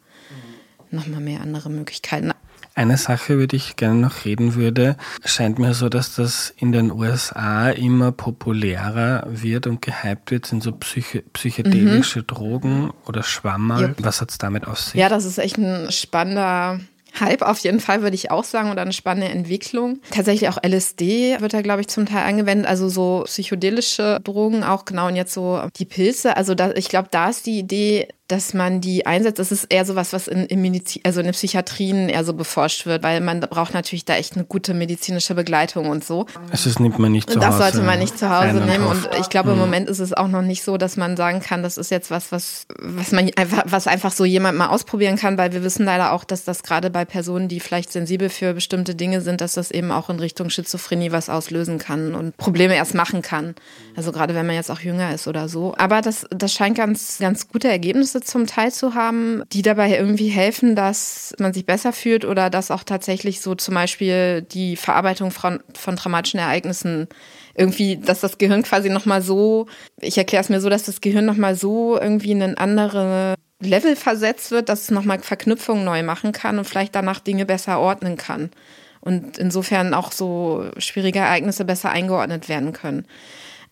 mhm. 0.89 0.97
nochmal 0.97 1.21
mehr 1.21 1.41
andere 1.41 1.69
Möglichkeiten. 1.69 2.31
Eine 2.75 2.97
Sache, 2.97 3.33
über 3.33 3.47
die 3.47 3.57
ich 3.57 3.75
gerne 3.75 3.99
noch 3.99 4.25
reden 4.25 4.55
würde, 4.55 4.97
scheint 5.23 5.59
mir 5.59 5.73
so, 5.75 5.89
dass 5.89 6.15
das 6.15 6.53
in 6.57 6.71
den 6.71 6.91
USA 6.91 7.69
immer 7.69 8.11
populärer 8.11 9.27
wird 9.27 9.67
und 9.67 9.81
gehypt 9.81 10.31
wird, 10.31 10.45
sind 10.47 10.63
so 10.63 10.71
psych 10.71 11.23
psychedelische 11.33 12.19
mhm. 12.19 12.27
Drogen 12.27 12.93
oder 13.05 13.21
Schwammerl. 13.21 13.89
Yep. 13.89 13.95
Was 14.01 14.21
hat 14.21 14.31
es 14.31 14.39
damit 14.39 14.67
auf 14.67 14.79
sich? 14.79 14.95
Ja, 14.95 15.09
das 15.09 15.25
ist 15.25 15.37
echt 15.37 15.57
ein 15.57 15.91
spannender 15.91 16.79
Hype 17.19 17.43
auf 17.43 17.59
jeden 17.59 17.79
Fall, 17.79 18.01
würde 18.01 18.15
ich 18.15 18.31
auch 18.31 18.43
sagen, 18.43 18.71
oder 18.71 18.81
eine 18.81 18.93
spannende 18.93 19.29
Entwicklung. 19.29 19.99
Tatsächlich 20.09 20.49
auch 20.49 20.57
LSD 20.63 21.39
wird 21.41 21.53
da, 21.53 21.61
glaube 21.61 21.81
ich, 21.81 21.87
zum 21.87 22.05
Teil 22.07 22.23
angewendet, 22.23 22.65
also 22.65 22.89
so 22.89 23.23
psychedelische 23.25 24.19
Drogen 24.23 24.63
auch 24.63 24.85
genau 24.85 25.07
und 25.07 25.15
jetzt 25.15 25.33
so 25.33 25.61
die 25.75 25.85
Pilze. 25.85 26.35
Also 26.35 26.55
da, 26.55 26.71
ich 26.71 26.89
glaube, 26.89 27.09
da 27.11 27.29
ist 27.29 27.45
die 27.45 27.59
Idee, 27.59 28.07
dass 28.33 28.55
man 28.55 28.81
die 28.81 29.05
einsetzt. 29.05 29.37
Das 29.37 29.51
ist 29.51 29.65
eher 29.65 29.85
so 29.85 29.95
was, 29.95 30.11
was 30.11 30.27
in, 30.27 30.45
in 30.47 30.59
Medizin, 30.61 31.03
also 31.05 31.19
in 31.19 31.27
den 31.27 31.33
Psychiatrien 31.33 32.09
eher 32.09 32.23
so 32.23 32.33
beforscht 32.33 32.87
wird, 32.87 33.03
weil 33.03 33.21
man 33.21 33.41
braucht 33.41 33.75
natürlich 33.75 34.05
da 34.05 34.15
echt 34.15 34.35
eine 34.35 34.43
gute 34.43 34.73
medizinische 34.73 35.35
Begleitung 35.35 35.87
und 35.87 36.03
so. 36.03 36.25
Also 36.49 36.69
das 36.69 36.79
nimmt 36.79 36.97
man 36.97 37.11
nicht 37.11 37.29
zu 37.29 37.35
Hause. 37.37 37.47
Das 37.47 37.57
sollte 37.57 37.85
man 37.85 37.99
nicht 37.99 38.17
zu 38.17 38.35
Hause 38.35 38.59
nehmen. 38.59 38.87
Und 38.87 39.07
ich 39.19 39.29
glaube, 39.29 39.51
im 39.51 39.55
mhm. 39.55 39.61
Moment 39.61 39.87
ist 39.87 39.99
es 39.99 40.13
auch 40.13 40.27
noch 40.27 40.41
nicht 40.41 40.63
so, 40.63 40.77
dass 40.77 40.97
man 40.97 41.15
sagen 41.15 41.41
kann, 41.41 41.61
das 41.61 41.77
ist 41.77 41.91
jetzt 41.91 42.09
was, 42.09 42.31
was, 42.31 42.65
was 42.79 43.11
man 43.11 43.29
einfach, 43.35 43.63
was 43.67 43.85
einfach 43.85 44.11
so 44.11 44.25
jemand 44.25 44.57
mal 44.57 44.69
ausprobieren 44.69 45.15
kann, 45.15 45.37
weil 45.37 45.53
wir 45.53 45.63
wissen 45.63 45.85
leider 45.85 46.11
auch, 46.11 46.23
dass 46.23 46.43
das 46.43 46.63
gerade 46.63 46.89
bei 46.89 47.05
Personen, 47.05 47.47
die 47.47 47.59
vielleicht 47.59 47.91
sensibel 47.91 48.29
für 48.29 48.55
bestimmte 48.55 48.95
Dinge 48.95 49.21
sind, 49.21 49.41
dass 49.41 49.53
das 49.53 49.69
eben 49.69 49.91
auch 49.91 50.09
in 50.09 50.19
Richtung 50.19 50.49
Schizophrenie 50.49 51.11
was 51.11 51.29
auslösen 51.29 51.77
kann 51.77 52.15
und 52.15 52.35
Probleme 52.37 52.75
erst 52.75 52.95
machen 52.95 53.21
kann. 53.21 53.53
Also 53.95 54.11
gerade 54.11 54.33
wenn 54.33 54.47
man 54.47 54.55
jetzt 54.55 54.71
auch 54.71 54.79
jünger 54.79 55.13
ist 55.13 55.27
oder 55.27 55.47
so. 55.47 55.75
Aber 55.77 56.01
das, 56.01 56.25
das 56.31 56.51
scheint 56.51 56.77
ganz, 56.77 57.19
ganz 57.19 57.47
gute 57.47 57.67
Ergebnisse 57.67 58.22
zum 58.23 58.47
Teil 58.47 58.71
zu 58.71 58.93
haben, 58.93 59.43
die 59.51 59.61
dabei 59.61 59.95
irgendwie 59.97 60.27
helfen, 60.27 60.75
dass 60.75 61.33
man 61.39 61.53
sich 61.53 61.65
besser 61.65 61.93
fühlt 61.93 62.25
oder 62.25 62.49
dass 62.49 62.71
auch 62.71 62.83
tatsächlich 62.83 63.41
so 63.41 63.55
zum 63.55 63.73
Beispiel 63.75 64.41
die 64.41 64.75
Verarbeitung 64.75 65.31
von, 65.31 65.59
von 65.73 65.95
traumatischen 65.95 66.39
Ereignissen 66.39 67.07
irgendwie, 67.55 67.97
dass 67.97 68.21
das 68.21 68.37
Gehirn 68.37 68.63
quasi 68.63 68.89
nochmal 68.89 69.21
so, 69.21 69.67
ich 69.99 70.17
erkläre 70.17 70.43
es 70.43 70.49
mir 70.49 70.61
so, 70.61 70.69
dass 70.69 70.83
das 70.83 71.01
Gehirn 71.01 71.25
nochmal 71.25 71.55
so 71.55 71.99
irgendwie 71.99 72.31
in 72.31 72.41
ein 72.41 72.57
andere 72.57 73.35
Level 73.59 73.95
versetzt 73.95 74.51
wird, 74.51 74.69
dass 74.69 74.81
es 74.83 74.91
nochmal 74.91 75.19
Verknüpfungen 75.19 75.85
neu 75.85 76.03
machen 76.03 76.31
kann 76.31 76.57
und 76.57 76.65
vielleicht 76.65 76.95
danach 76.95 77.19
Dinge 77.19 77.45
besser 77.45 77.79
ordnen 77.79 78.17
kann. 78.17 78.51
Und 78.99 79.37
insofern 79.37 79.93
auch 79.93 80.11
so 80.11 80.65
schwierige 80.77 81.19
Ereignisse 81.19 81.65
besser 81.65 81.89
eingeordnet 81.89 82.47
werden 82.47 82.71
können. 82.71 83.05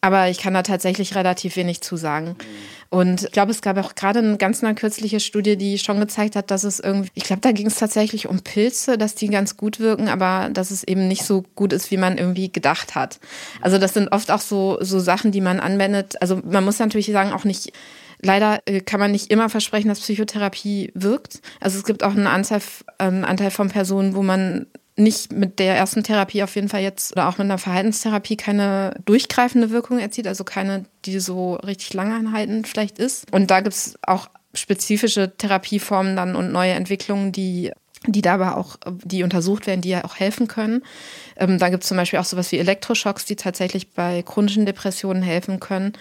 Aber 0.02 0.30
ich 0.30 0.39
kann 0.39 0.56
da 0.56 0.64
tatsächlich 0.64 1.16
relativ 1.16 1.56
wenig 1.56 1.82
zu 1.82 1.95
sagen. 1.95 2.36
Und 2.89 3.24
ich 3.24 3.32
glaube, 3.32 3.52
es 3.52 3.62
gab 3.62 3.78
auch 3.78 3.93
gerade 3.93 4.20
eine 4.20 4.38
ganz 4.38 4.64
eine 4.64 4.74
kürzliche 4.74 5.20
Studie, 5.20 5.56
die 5.58 5.78
schon 5.78 5.99
gezeigt 5.99 6.36
hat, 6.36 6.49
dass 6.49 6.64
es 6.64 6.80
irgendwie, 6.80 7.10
ich 7.14 7.24
glaube, 7.24 7.41
da 7.41 7.52
ging 7.52 7.68
es 7.68 7.76
tatsächlich 7.76 8.28
um 8.28 8.41
Pilze, 8.41 8.97
dass 8.97 9.14
die 9.16 9.28
ganz 9.28 9.56
gut 9.58 9.80
wirken, 9.80 10.10
aber 10.10 10.49
dass 10.52 10.72
es 10.72 10.84
eben 10.84 11.08
nicht 11.08 11.24
so 11.24 11.43
gut 11.56 11.72
ist, 11.72 11.91
wie 11.91 11.97
man 11.97 12.18
irgendwie 12.18 12.52
gedacht 12.52 12.95
hat. 12.95 13.20
Also 13.62 13.78
das 13.78 13.93
sind 13.93 14.12
oft 14.12 14.32
auch 14.32 14.41
so, 14.41 14.80
so 14.82 14.99
Sachen, 14.99 15.32
die 15.32 15.39
man 15.39 15.60
anwendet. 15.60 16.20
Also 16.20 16.41
man 16.43 16.66
muss 16.66 16.80
natürlich 16.80 17.12
sagen, 17.12 17.32
auch 17.32 17.43
nicht 17.43 17.72
Leider 18.24 18.60
äh, 18.66 18.82
kann 18.82 18.99
man 18.99 19.12
nicht 19.12 19.32
immer 19.32 19.49
versprechen, 19.49 19.89
dass 19.89 19.99
Psychotherapie 19.99 20.91
wirkt. 20.93 21.41
Also 21.60 21.80
es 21.80 21.84
gibt 21.84 22.04
auch 22.04 22.12
einen 22.12 22.28
Anteil, 22.28 22.62
einen 22.99 23.26
Anteil 23.26 23.49
von 23.52 23.70
Personen, 23.70 24.16
wo 24.16 24.22
man 24.22 24.68
nicht 24.98 25.32
mit 25.32 25.60
der 25.60 25.76
ersten 25.76 26.04
Therapie 26.04 26.44
auf 26.44 26.56
jeden 26.56 26.70
Fall 26.70 26.82
jetzt 26.82 27.14
oder 27.14 27.28
auch 27.28 27.38
mit 27.38 27.46
einer 27.46 27.58
Verhaltenstherapie 27.58 28.38
keine 28.38 28.96
durchgreifende 29.06 29.70
Wirkung 29.70 30.00
erzielt, 30.00 30.28
also 30.28 30.44
keine, 30.44 30.86
die 31.06 31.20
so 31.20 31.56
richtig 31.56 31.94
lange 31.94 32.16
anhaltend 32.16 32.68
vielleicht 32.68 33.00
ist. 33.00 33.32
Und 33.32 33.52
da 33.52 33.62
gibt 33.62 33.76
es 33.76 33.96
auch 34.06 34.30
spezifische 34.54 35.36
Therapieformen 35.36 36.16
dann 36.16 36.36
und 36.36 36.52
neue 36.52 36.74
Entwicklungen, 36.74 37.32
die 37.32 37.72
die 38.08 38.24
dabei 38.24 38.54
auch, 38.54 38.78
die 39.04 39.22
untersucht 39.22 39.68
werden, 39.68 39.82
die 39.82 39.89
ja 39.89 40.04
auch 40.04 40.16
helfen 40.16 40.48
können. 40.48 40.84
Ähm, 41.36 41.60
da 41.60 41.70
gibt 41.70 41.84
es 41.84 41.88
zum 41.88 41.98
Beispiel 41.98 42.18
auch 42.18 42.26
sowas 42.26 42.52
wie 42.52 42.58
Elektroschocks, 42.58 43.26
die 43.26 43.36
tatsächlich 43.36 43.92
bei 43.92 44.24
chronischen 44.24 44.66
Depressionen 44.66 45.22
helfen 45.22 45.60
können. 45.60 45.94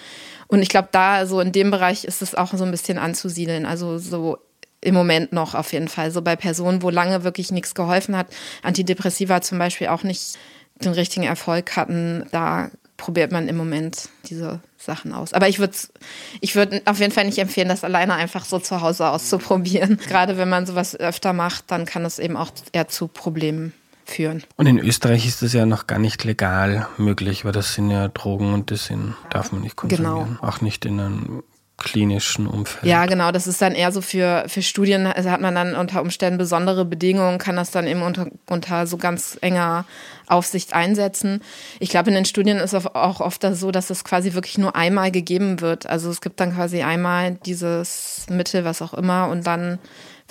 Und 0.47 0.62
ich 0.62 0.70
glaube, 0.70 0.88
da 0.93 1.26
so 1.26 1.41
in 1.41 1.53
dem 1.53 1.70
Bereich 1.70 2.05
ist 2.05 2.22
es 2.22 2.34
auch 2.34 2.55
so 2.55 2.64
ein 2.64 2.70
bisschen 2.70 2.97
anzusiedeln. 2.97 3.66
Also 3.66 3.99
so 3.99 4.38
im 4.81 4.95
Moment 4.95 5.33
noch 5.33 5.55
auf 5.55 5.72
jeden 5.72 5.89
Fall. 5.89 6.11
So 6.11 6.22
bei 6.22 6.37
Personen, 6.37 6.83
wo 6.83 6.91
lange 6.91 7.24
wirklich 7.24 7.51
nichts 7.51 7.74
geholfen 7.74 8.16
hat, 8.16 8.28
Antidepressiva 8.62 9.41
zum 9.41 9.59
Beispiel 9.59 9.89
auch 9.89 10.03
nicht 10.03 10.39
den 10.83 10.93
richtigen 10.93 11.26
Erfolg 11.26 11.76
hatten, 11.76 12.26
da 12.33 12.70
probiert 12.97 13.33
man 13.33 13.49
im 13.49 13.57
Moment 13.57 14.09
diese 14.26 14.61
Sachen 14.76 15.12
aus. 15.12 15.33
Aber 15.33 15.49
ich 15.49 15.59
würde 15.59 15.74
ich 16.41 16.55
würd 16.55 16.87
auf 16.87 17.01
jeden 17.01 17.12
Fall 17.12 17.24
nicht 17.24 17.39
empfehlen, 17.39 17.68
das 17.68 17.85
alleine 17.85 18.14
einfach 18.14 18.45
so 18.45 18.59
zu 18.59 18.81
Hause 18.81 19.09
auszuprobieren. 19.09 19.99
Gerade 20.09 20.37
wenn 20.37 20.49
man 20.49 20.66
sowas 20.66 20.97
öfter 20.97 21.33
macht, 21.33 21.70
dann 21.70 21.87
kann 21.87 22.05
es 22.05 22.18
eben 22.18 22.37
auch 22.37 22.51
eher 22.72 22.89
zu 22.89 23.09
Problemen 23.09 23.72
führen. 24.05 24.43
Und 24.57 24.66
in 24.66 24.78
Österreich 24.78 25.26
ist 25.26 25.43
das 25.43 25.53
ja 25.53 25.66
noch 25.66 25.87
gar 25.87 25.99
nicht 25.99 26.24
legal 26.24 26.89
möglich, 26.99 27.45
weil 27.45 27.53
das 27.53 27.74
sind 27.74 27.91
ja 27.91 28.09
Drogen 28.09 28.53
und 28.53 28.70
das 28.70 28.87
sind, 28.87 29.14
darf 29.31 29.53
man 29.53 29.62
nicht 29.62 29.76
konsumieren. 29.76 30.37
Genau. 30.37 30.47
Auch 30.47 30.61
nicht 30.61 30.85
in 30.85 31.01
einem 31.01 31.43
klinischen 31.81 32.47
Umfeld. 32.47 32.85
Ja, 32.85 33.07
genau. 33.07 33.33
Das 33.33 33.49
ist 33.49 33.61
dann 33.61 33.74
eher 33.74 33.91
so 33.91 34.01
für, 34.01 34.45
für 34.47 34.62
Studien, 34.62 35.07
also 35.07 35.31
hat 35.31 35.41
man 35.41 35.55
dann 35.55 35.74
unter 35.74 36.03
Umständen 36.03 36.39
besondere 36.39 36.85
Bedingungen, 36.85 37.39
kann 37.39 37.57
das 37.57 37.72
dann 37.72 37.89
eben 37.89 38.03
unter, 38.03 38.26
unter 38.49 38.87
so 38.87 38.99
ganz 38.99 39.39
enger 39.41 39.87
Aufsicht 40.28 40.74
einsetzen. 40.74 41.43
Ich 41.81 41.89
glaube, 41.91 42.11
in 42.11 42.14
den 42.14 42.26
Studien 42.26 42.59
ist 42.59 42.74
auch 42.74 43.20
oft 43.20 43.45
so, 43.55 43.70
dass 43.72 43.91
es 43.91 44.05
quasi 44.05 44.35
wirklich 44.35 44.59
nur 44.59 44.76
einmal 44.76 45.11
gegeben 45.11 45.61
wird. 45.61 45.87
Also 45.87 46.11
es 46.11 46.20
gibt 46.20 46.39
dann 46.39 46.55
quasi 46.55 46.83
einmal 46.83 47.33
dieses 47.47 48.26
Mittel, 48.28 48.64
was 48.64 48.83
auch 48.83 48.95
immer, 48.95 49.28
und 49.28 49.47
dann 49.47 49.78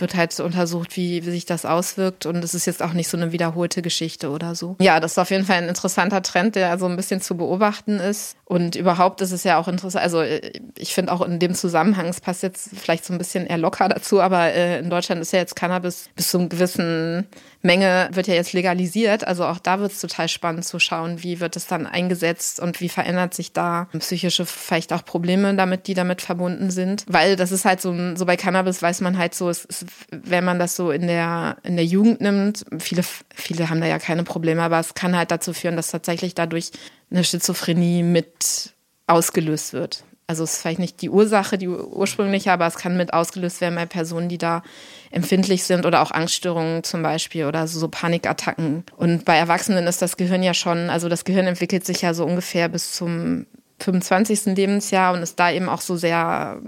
wird 0.02 0.16
halt 0.16 0.34
so 0.34 0.44
untersucht, 0.44 0.96
wie, 0.96 1.26
wie 1.26 1.32
sich 1.32 1.46
das 1.46 1.66
auswirkt. 1.66 2.26
Und 2.26 2.44
es 2.44 2.54
ist 2.54 2.66
jetzt 2.66 2.82
auch 2.82 2.94
nicht 2.94 3.08
so 3.08 3.18
eine 3.18 3.32
wiederholte 3.32 3.82
Geschichte 3.82 4.30
oder 4.30 4.56
so. 4.56 4.76
Ja, 4.80 5.00
das 5.00 5.14
ist 5.14 5.18
auf 5.18 5.32
jeden 5.32 5.46
Fall 5.46 5.58
ein 5.58 5.70
interessanter 5.70 6.22
Trend, 6.22 6.56
der 6.56 6.70
also 6.70 6.86
ein 6.86 6.96
bisschen 6.96 7.22
zu 7.22 7.36
beobachten 7.38 8.00
ist. 8.00 8.36
Und 8.46 8.76
überhaupt 8.76 9.22
ist 9.22 9.32
es 9.32 9.44
ja 9.44 9.58
auch 9.58 9.68
interessant. 9.68 10.04
Also 10.04 10.22
äh, 10.22 10.52
ich 10.78 10.94
finde 10.94 11.12
auch 11.12 11.22
in 11.22 11.40
dem 11.40 11.54
Zusammenhang, 11.54 12.08
es 12.08 12.22
passt 12.22 12.44
jetzt 12.44 12.70
vielleicht 12.76 13.06
so 13.06 13.14
ein 13.14 13.20
bisschen 13.20 13.46
eher 13.46 13.58
locker 13.58 13.88
dazu, 13.90 14.22
aber 14.22 14.54
äh, 14.54 14.80
in 14.80 14.90
Deutschland 14.90 15.22
ist 15.22 15.34
ja 15.34 15.40
jetzt 15.40 15.56
Cannabis 15.56 16.10
bis 16.16 16.30
zu 16.30 16.40
einem 16.40 16.50
gewissen 16.50 17.28
Menge 17.62 18.10
wird 18.14 18.28
ja 18.28 18.34
jetzt 18.34 18.54
legalisiert. 18.54 19.28
Also 19.28 19.46
auch 19.46 19.60
da 19.60 19.80
wird 19.80 19.92
es 19.92 20.02
total 20.02 20.30
spannend 20.30 20.66
zu 20.66 20.80
schauen, 20.80 21.24
wie 21.24 21.40
wird 21.40 21.56
es 21.56 21.68
dann 21.68 21.88
eingesetzt 21.88 22.60
und 22.60 22.80
wie 22.80 22.90
verändert 22.90 23.34
sich 23.34 23.54
da 23.54 23.88
psychische 23.98 24.46
vielleicht 24.46 24.94
auch 24.94 25.04
Probleme 25.04 25.54
damit, 25.56 25.88
die 25.88 25.94
damit 25.94 26.22
verbunden 26.22 26.72
sind. 26.72 27.06
Weil 27.08 27.36
das 27.36 27.52
ist 27.52 27.66
halt 27.66 27.82
so, 27.82 28.16
so 28.16 28.26
bei 28.26 28.38
Cannabis 28.38 28.82
weiß 28.82 29.02
man 29.02 29.18
halt 29.18 29.36
so, 29.36 29.50
es 29.50 29.66
ist, 29.66 29.86
wenn 30.12 30.46
man 30.46 30.60
das 30.60 30.76
so 30.76 30.92
in 30.92 31.08
der, 31.08 31.58
in 31.64 31.76
der 31.76 31.86
Jugend 31.86 32.22
nimmt, 32.22 32.66
viele, 32.80 33.04
viele 33.34 33.70
haben 33.70 33.82
da 33.82 33.88
ja 33.88 34.00
keine 34.00 34.24
Probleme, 34.24 34.62
aber 34.62 34.80
es 34.80 34.94
kann 34.94 35.18
halt 35.18 35.32
dazu 35.32 35.54
führen, 35.54 35.76
dass 35.76 35.92
tatsächlich 35.92 36.36
dadurch 36.36 36.72
eine 37.12 37.24
Schizophrenie 37.24 38.04
mit 38.04 38.74
ausgelöst 39.08 39.74
wird. 39.74 40.04
Also 40.30 40.44
es 40.44 40.54
ist 40.54 40.62
vielleicht 40.62 40.78
nicht 40.78 41.02
die 41.02 41.10
Ursache, 41.10 41.58
die 41.58 41.68
ursprüngliche, 41.68 42.52
aber 42.52 42.68
es 42.68 42.76
kann 42.76 42.96
mit 42.96 43.14
ausgelöst 43.16 43.62
werden 43.62 43.74
bei 43.74 43.88
Personen, 43.88 44.30
die 44.30 44.38
da 44.38 44.62
empfindlich 45.10 45.64
sind 45.64 45.88
oder 45.88 46.04
auch 46.04 46.12
Angststörungen 46.12 46.84
zum 46.84 47.02
Beispiel 47.02 47.48
oder 47.48 47.66
so, 47.66 47.80
so 47.80 47.88
Panikattacken. 47.88 48.84
Und 48.96 49.26
bei 49.26 49.36
Erwachsenen 49.36 49.88
ist 49.88 50.04
das 50.04 50.18
Gehirn 50.18 50.44
ja 50.44 50.54
schon, 50.54 50.92
also 50.92 51.10
das 51.10 51.26
Gehirn 51.26 51.48
entwickelt 51.48 51.84
sich 51.84 52.04
ja 52.04 52.14
so 52.14 52.26
ungefähr 52.26 52.70
bis 52.70 52.92
zum 52.92 53.48
25. 53.80 54.56
Lebensjahr 54.56 55.16
und 55.16 55.24
ist 55.24 55.40
da 55.40 55.50
eben 55.50 55.68
auch 55.68 55.82
so 55.82 55.98
sehr 55.98 56.62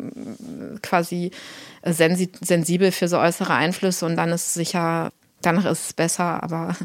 quasi 0.81 1.29
sensibel 1.83 2.91
für 2.91 3.07
so 3.07 3.19
äußere 3.19 3.53
Einflüsse 3.53 4.07
und 4.07 4.15
dann 4.15 4.29
ist 4.29 4.55
sicher, 4.55 5.11
danach 5.43 5.65
ist 5.65 5.85
es 5.85 5.93
besser, 5.93 6.41
aber 6.41 6.75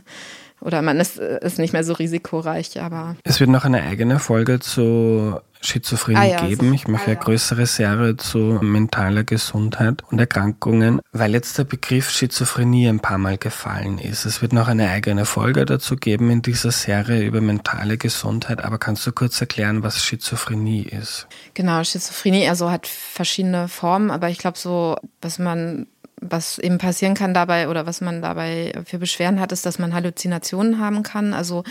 oder 0.61 0.83
man 0.83 0.99
ist, 0.99 1.19
ist 1.19 1.59
nicht 1.59 1.73
mehr 1.73 1.85
so 1.85 1.93
risikoreich, 1.93 2.81
aber. 2.81 3.17
Es 3.25 3.41
wird 3.41 3.51
noch 3.51 3.65
eine 3.65 3.83
eigene 3.83 4.19
Folge 4.19 4.59
zu 4.59 5.41
Schizophrenie 5.67 6.19
ah, 6.19 6.25
ja, 6.25 6.47
geben. 6.47 6.73
Ich 6.73 6.89
mache 6.89 7.03
ah, 7.03 7.11
ja. 7.11 7.13
eine 7.15 7.25
größere 7.25 7.67
Serie 7.67 8.17
zu 8.17 8.39
mentaler 8.63 9.25
Gesundheit 9.25 10.03
und 10.11 10.19
Erkrankungen, 10.19 11.01
weil 11.13 11.33
jetzt 11.33 11.59
der 11.59 11.65
Begriff 11.65 12.11
Schizophrenie 12.11 12.89
ein 12.89 13.01
paar 13.01 13.19
Mal 13.19 13.39
gefallen 13.39 13.99
ist. 13.99 14.25
Es 14.25 14.43
wird 14.43 14.53
noch 14.53 14.69
eine 14.69 14.89
eigene 14.91 15.27
Folge 15.27 15.65
dazu 15.65 15.97
geben 15.97 16.31
in 16.31 16.43
dieser 16.43 16.71
Serie 16.71 17.25
über 17.25 17.41
mentale 17.41 17.99
Gesundheit, 17.99 18.65
aber 18.65 18.79
kannst 18.79 19.07
du 19.07 19.13
kurz 19.13 19.41
erklären, 19.41 19.83
was 19.83 20.03
Schizophrenie 20.05 20.83
ist? 20.83 21.27
Genau, 21.55 21.83
Schizophrenie 21.83 22.49
also 22.49 22.71
hat 22.71 22.87
verschiedene 22.87 23.69
Formen, 23.69 24.11
aber 24.11 24.31
ich 24.31 24.39
glaube 24.39 24.59
so, 24.59 24.97
was 25.21 25.39
man 25.39 25.87
was 26.21 26.59
eben 26.59 26.79
passieren 26.79 27.15
kann 27.15 27.35
dabei 27.35 27.69
oder 27.69 27.87
was 27.87 28.01
man 28.01 28.23
dabei 28.23 28.73
für 28.87 28.99
Beschwerden 28.99 29.39
hat, 29.39 29.53
ist, 29.53 29.67
dass 29.67 29.79
man 29.79 29.93
Halluzinationen 29.93 30.81
haben 30.81 31.03
kann. 31.03 31.35
Also 31.35 31.63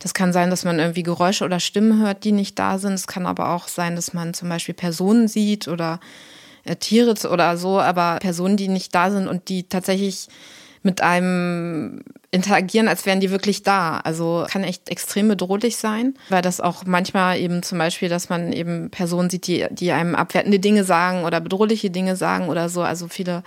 das 0.00 0.12
kann 0.12 0.32
sein, 0.32 0.50
dass 0.50 0.64
man 0.64 0.78
irgendwie 0.78 1.04
Geräusche 1.04 1.44
oder 1.44 1.60
Stimmen 1.60 2.02
hört, 2.02 2.24
die 2.24 2.32
nicht 2.32 2.58
da 2.58 2.78
sind. 2.78 2.94
Es 2.94 3.06
kann 3.06 3.26
aber 3.26 3.50
auch 3.50 3.68
sein, 3.68 3.94
dass 3.94 4.12
man 4.12 4.34
zum 4.34 4.48
Beispiel 4.48 4.74
Personen 4.74 5.28
sieht 5.28 5.68
oder 5.68 6.00
äh, 6.64 6.76
Tiere 6.76 7.14
oder 7.28 7.56
so, 7.56 7.80
aber 7.80 8.18
Personen, 8.20 8.56
die 8.56 8.68
nicht 8.68 8.94
da 8.94 9.10
sind 9.10 9.28
und 9.28 9.48
die 9.48 9.68
tatsächlich 9.68 10.28
mit 10.82 11.00
einem 11.00 12.02
interagieren, 12.32 12.88
als 12.88 13.06
wären 13.06 13.20
die 13.20 13.30
wirklich 13.30 13.62
da. 13.62 13.98
Also 13.98 14.46
kann 14.50 14.64
echt 14.64 14.88
extrem 14.88 15.28
bedrohlich 15.28 15.76
sein, 15.76 16.14
weil 16.28 16.42
das 16.42 16.60
auch 16.60 16.84
manchmal 16.86 17.38
eben 17.38 17.62
zum 17.62 17.78
Beispiel, 17.78 18.08
dass 18.08 18.28
man 18.28 18.52
eben 18.52 18.90
Personen 18.90 19.30
sieht, 19.30 19.46
die, 19.46 19.66
die 19.70 19.92
einem 19.92 20.16
abwertende 20.16 20.58
Dinge 20.58 20.82
sagen 20.82 21.24
oder 21.24 21.40
bedrohliche 21.40 21.90
Dinge 21.90 22.16
sagen 22.16 22.48
oder 22.48 22.68
so. 22.68 22.82
Also 22.82 23.06
viele 23.06 23.44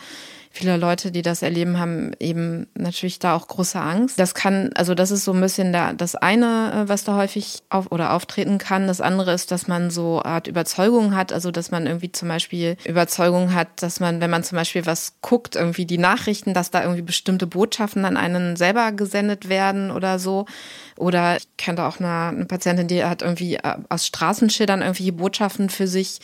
viele 0.55 0.77
Leute, 0.77 1.11
die 1.11 1.21
das 1.21 1.41
erleben, 1.41 1.79
haben 1.79 2.11
eben 2.19 2.67
natürlich 2.75 3.19
da 3.19 3.35
auch 3.35 3.47
große 3.47 3.79
Angst. 3.79 4.17
Das 4.17 4.33
kann, 4.33 4.71
also 4.73 4.95
das 4.95 5.11
ist 5.11 5.25
so 5.25 5.33
ein 5.33 5.41
bisschen 5.41 5.73
da, 5.73 5.91
das 5.93 6.15
eine, 6.15 6.85
äh, 6.85 6.89
was 6.89 7.03
da 7.03 7.17
häufig 7.17 7.63
auf 7.69 7.91
oder 7.91 8.13
auftreten 8.13 8.57
kann. 8.57 8.87
Das 8.87 9.01
andere 9.01 9.33
ist, 9.33 9.51
dass 9.51 9.67
man 9.67 9.91
so 9.91 10.23
Art 10.23 10.47
Überzeugung 10.47 11.15
hat, 11.15 11.33
also 11.33 11.51
dass 11.51 11.71
man 11.71 11.85
irgendwie 11.85 12.11
zum 12.11 12.29
Beispiel 12.29 12.77
Überzeugung 12.85 13.53
hat, 13.53 13.83
dass 13.83 13.99
man, 13.99 14.21
wenn 14.21 14.29
man 14.29 14.43
zum 14.43 14.55
Beispiel 14.55 14.85
was 14.85 15.15
guckt, 15.21 15.55
irgendwie 15.57 15.85
die 15.85 15.97
Nachrichten, 15.97 16.53
dass 16.53 16.71
da 16.71 16.81
irgendwie 16.81 17.01
bestimmte 17.01 17.47
Botschaften 17.47 18.05
an 18.05 18.15
einen 18.15 18.55
selber 18.55 18.93
gesendet 18.93 19.49
werden 19.49 19.91
oder 19.91 20.19
so. 20.19 20.45
Oder 20.97 21.35
ich 21.37 21.47
kannte 21.57 21.83
auch 21.83 21.99
eine, 21.99 22.29
eine 22.29 22.45
Patientin, 22.45 22.87
die 22.87 23.03
hat 23.03 23.21
irgendwie 23.21 23.55
äh, 23.55 23.75
aus 23.89 24.07
Straßenschildern 24.07 24.81
irgendwelche 24.81 25.11
Botschaften 25.11 25.69
für 25.69 25.87
sich 25.87 26.19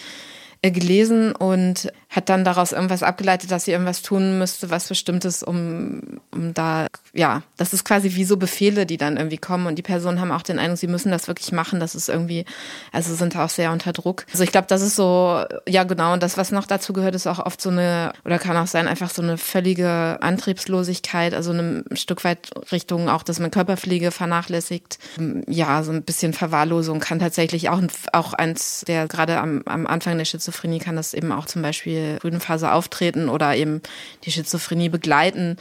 gelesen 0.70 1.32
und 1.32 1.91
hat 2.09 2.30
dann 2.30 2.43
daraus 2.43 2.72
irgendwas 2.72 3.01
abgeleitet, 3.01 3.49
dass 3.49 3.66
sie 3.66 3.72
irgendwas 3.72 4.03
tun 4.03 4.38
müsste, 4.38 4.70
was 4.70 4.89
bestimmtes, 4.89 5.41
um, 5.41 6.20
um 6.32 6.53
da, 6.53 6.88
ja, 7.14 7.41
das 7.57 7.74
ist 7.74 7.84
quasi 7.84 8.16
wie 8.16 8.26
so 8.26 8.38
Befehle, 8.38 8.86
die 8.86 8.97
dann 8.97 9.18
irgendwie 9.18 9.38
kommen 9.38 9.66
und 9.66 9.76
die 9.76 9.82
Personen 9.82 10.22
haben 10.22 10.32
auch 10.32 10.43
den 10.43 10.59
Eindruck, 10.59 10.78
sie 10.78 10.88
müssen 10.88 11.09
das 11.09 11.28
wirklich 11.28 11.51
machen, 11.51 11.80
das 11.80 11.95
ist 11.95 12.09
irgendwie, 12.09 12.45
also 12.91 13.16
sind 13.16 13.36
auch 13.38 13.49
sehr 13.49 13.72
unter 13.72 13.91
Druck. 13.91 14.26
Also 14.32 14.43
ich 14.43 14.51
glaube, 14.51 14.68
das 14.68 14.82
ist 14.82 14.97
so, 14.97 15.43
ja 15.68 15.84
genau, 15.84 16.14
und 16.14 16.22
das, 16.22 16.38
was 16.38 16.51
noch 16.51 16.68
dazu 16.68 16.93
gehört, 16.93 17.16
ist 17.16 17.26
auch 17.26 17.39
oft 17.39 17.59
so 17.59 17.70
eine, 17.70 18.14
oder 18.24 18.38
kann 18.38 18.57
auch 18.57 18.68
sein, 18.68 18.88
einfach 18.88 19.09
so 19.09 19.24
eine 19.24 19.38
völlige 19.38 20.20
Antriebslosigkeit, 20.22 21.34
also 21.34 21.53
ein 21.53 21.86
Stück 21.93 22.24
weit 22.24 22.51
Richtung 22.72 23.09
auch, 23.09 23.24
dass 23.24 23.39
man 23.39 23.49
Körperpflege 23.49 24.12
vernachlässigt. 24.12 24.99
Ja, 25.47 25.82
so 25.82 25.91
ein 25.91 26.03
bisschen 26.03 26.34
Verwahrlosung 26.34 26.99
kann 26.99 27.20
tatsächlich 27.20 27.70
auch, 27.70 27.82
auch 28.12 28.34
eins 28.34 28.84
der 28.86 29.07
gerade 29.07 29.39
am, 29.39 29.64
am 29.66 29.88
Anfang 29.88 30.18
der 30.18 30.26
Schizophrenie 30.26 30.51
Schizophrenie 30.52 30.80
kann 30.80 30.95
das 30.95 31.14
eben 31.14 31.32
auch 31.32 31.45
zum 31.45 31.62
Beispiel 31.62 32.18
frühen 32.22 32.39
Phase 32.39 32.72
auftreten 32.72 33.30
oder 33.30 33.56
eben 33.56 33.82
die 34.26 34.32
Schizophrenie 34.32 34.89
begleiten. 34.89 35.58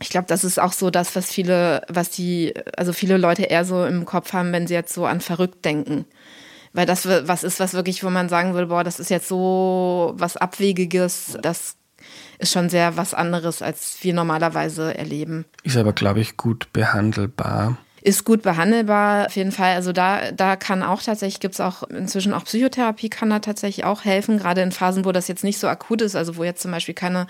Ich 0.00 0.10
glaube, 0.10 0.26
das 0.28 0.44
ist 0.44 0.60
auch 0.60 0.72
so 0.72 0.90
das, 0.90 1.16
was 1.16 1.30
viele, 1.30 1.82
was 1.88 2.10
die, 2.10 2.54
also 2.76 2.92
viele 2.92 3.16
Leute 3.16 3.42
eher 3.42 3.64
so 3.64 3.84
im 3.84 4.04
Kopf 4.04 4.32
haben, 4.32 4.52
wenn 4.52 4.66
sie 4.66 4.74
jetzt 4.74 4.94
so 4.94 5.06
an 5.06 5.20
verrückt 5.20 5.64
denken. 5.64 6.04
Weil 6.72 6.86
das 6.86 7.06
was 7.06 7.42
ist, 7.42 7.58
was 7.58 7.74
wirklich, 7.74 8.04
wo 8.04 8.10
man 8.10 8.28
sagen 8.28 8.54
würde, 8.54 8.68
boah, 8.68 8.84
das 8.84 9.00
ist 9.00 9.10
jetzt 9.10 9.26
so 9.26 10.12
was 10.16 10.36
Abwegiges, 10.36 11.36
das 11.42 11.76
ist 12.38 12.52
schon 12.52 12.68
sehr 12.68 12.96
was 12.96 13.14
anderes, 13.14 13.62
als 13.62 13.98
wir 14.02 14.14
normalerweise 14.14 14.96
erleben. 14.96 15.46
Ist 15.64 15.76
aber, 15.76 15.92
glaube 15.92 16.20
ich, 16.20 16.36
gut 16.36 16.72
behandelbar 16.72 17.78
ist 18.02 18.24
gut 18.24 18.42
behandelbar, 18.42 19.26
auf 19.26 19.36
jeden 19.36 19.52
Fall. 19.52 19.74
Also 19.74 19.92
da, 19.92 20.32
da 20.32 20.56
kann 20.56 20.82
auch 20.82 21.02
tatsächlich, 21.02 21.40
gibt 21.40 21.54
es 21.54 21.60
auch 21.60 21.82
inzwischen 21.84 22.32
auch 22.32 22.44
Psychotherapie, 22.44 23.08
kann 23.08 23.30
da 23.30 23.38
tatsächlich 23.38 23.84
auch 23.84 24.04
helfen, 24.04 24.38
gerade 24.38 24.62
in 24.62 24.72
Phasen, 24.72 25.04
wo 25.04 25.12
das 25.12 25.28
jetzt 25.28 25.44
nicht 25.44 25.58
so 25.58 25.68
akut 25.68 26.02
ist, 26.02 26.16
also 26.16 26.36
wo 26.36 26.44
jetzt 26.44 26.62
zum 26.62 26.70
Beispiel 26.70 26.94
keine 26.94 27.26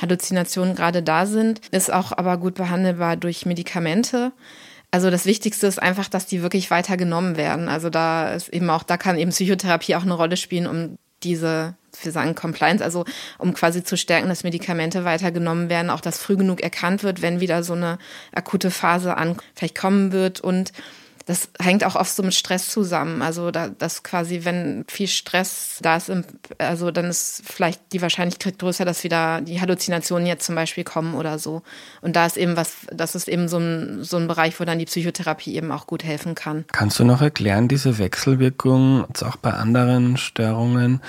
Halluzinationen 0.00 0.74
gerade 0.74 1.02
da 1.02 1.26
sind, 1.26 1.60
ist 1.70 1.92
auch 1.92 2.12
aber 2.12 2.36
gut 2.36 2.54
behandelbar 2.54 3.16
durch 3.16 3.46
Medikamente. 3.46 4.32
Also 4.90 5.10
das 5.10 5.26
Wichtigste 5.26 5.66
ist 5.66 5.82
einfach, 5.82 6.08
dass 6.08 6.26
die 6.26 6.42
wirklich 6.42 6.70
weiter 6.70 6.96
genommen 6.96 7.36
werden. 7.36 7.68
Also 7.68 7.90
da 7.90 8.32
ist 8.32 8.48
eben 8.50 8.70
auch, 8.70 8.84
da 8.84 8.96
kann 8.96 9.18
eben 9.18 9.32
Psychotherapie 9.32 9.96
auch 9.96 10.02
eine 10.02 10.14
Rolle 10.14 10.36
spielen, 10.36 10.68
um 10.68 10.98
diese 11.24 11.74
wir 12.02 12.12
sagen 12.12 12.34
Compliance, 12.34 12.82
also 12.82 13.04
um 13.38 13.54
quasi 13.54 13.84
zu 13.84 13.96
stärken, 13.96 14.28
dass 14.28 14.42
Medikamente 14.44 15.04
weitergenommen 15.04 15.68
werden, 15.68 15.90
auch 15.90 16.00
dass 16.00 16.18
früh 16.18 16.36
genug 16.36 16.60
erkannt 16.60 17.02
wird, 17.02 17.22
wenn 17.22 17.40
wieder 17.40 17.62
so 17.62 17.74
eine 17.74 17.98
akute 18.32 18.70
Phase 18.70 19.16
an 19.16 19.36
vielleicht 19.54 19.78
kommen 19.78 20.12
wird. 20.12 20.40
Und 20.40 20.72
das 21.26 21.48
hängt 21.58 21.84
auch 21.84 21.96
oft 21.96 22.14
so 22.14 22.22
mit 22.22 22.34
Stress 22.34 22.68
zusammen. 22.68 23.22
Also 23.22 23.50
da, 23.50 23.68
das 23.68 24.02
quasi, 24.02 24.44
wenn 24.44 24.84
viel 24.88 25.08
Stress 25.08 25.78
da 25.80 25.96
ist, 25.96 26.12
also 26.58 26.90
dann 26.90 27.06
ist 27.06 27.42
vielleicht 27.46 27.80
die 27.92 28.02
Wahrscheinlichkeit 28.02 28.58
größer, 28.58 28.84
dass 28.84 29.04
wieder 29.04 29.40
die 29.40 29.60
Halluzinationen 29.60 30.26
jetzt 30.26 30.44
zum 30.44 30.54
Beispiel 30.54 30.84
kommen 30.84 31.14
oder 31.14 31.38
so. 31.38 31.62
Und 32.02 32.16
da 32.16 32.26
ist 32.26 32.36
eben 32.36 32.56
was, 32.56 32.72
das 32.92 33.14
ist 33.14 33.28
eben 33.28 33.48
so 33.48 33.58
ein, 33.58 34.04
so 34.04 34.18
ein 34.18 34.28
Bereich, 34.28 34.60
wo 34.60 34.64
dann 34.64 34.78
die 34.78 34.84
Psychotherapie 34.84 35.54
eben 35.54 35.72
auch 35.72 35.86
gut 35.86 36.04
helfen 36.04 36.34
kann. 36.34 36.66
Kannst 36.72 36.98
du 36.98 37.04
noch 37.04 37.22
erklären, 37.22 37.68
diese 37.68 37.98
Wechselwirkung, 37.98 39.06
auch 39.22 39.36
bei 39.36 39.52
anderen 39.52 40.18
Störungen, 40.18 41.00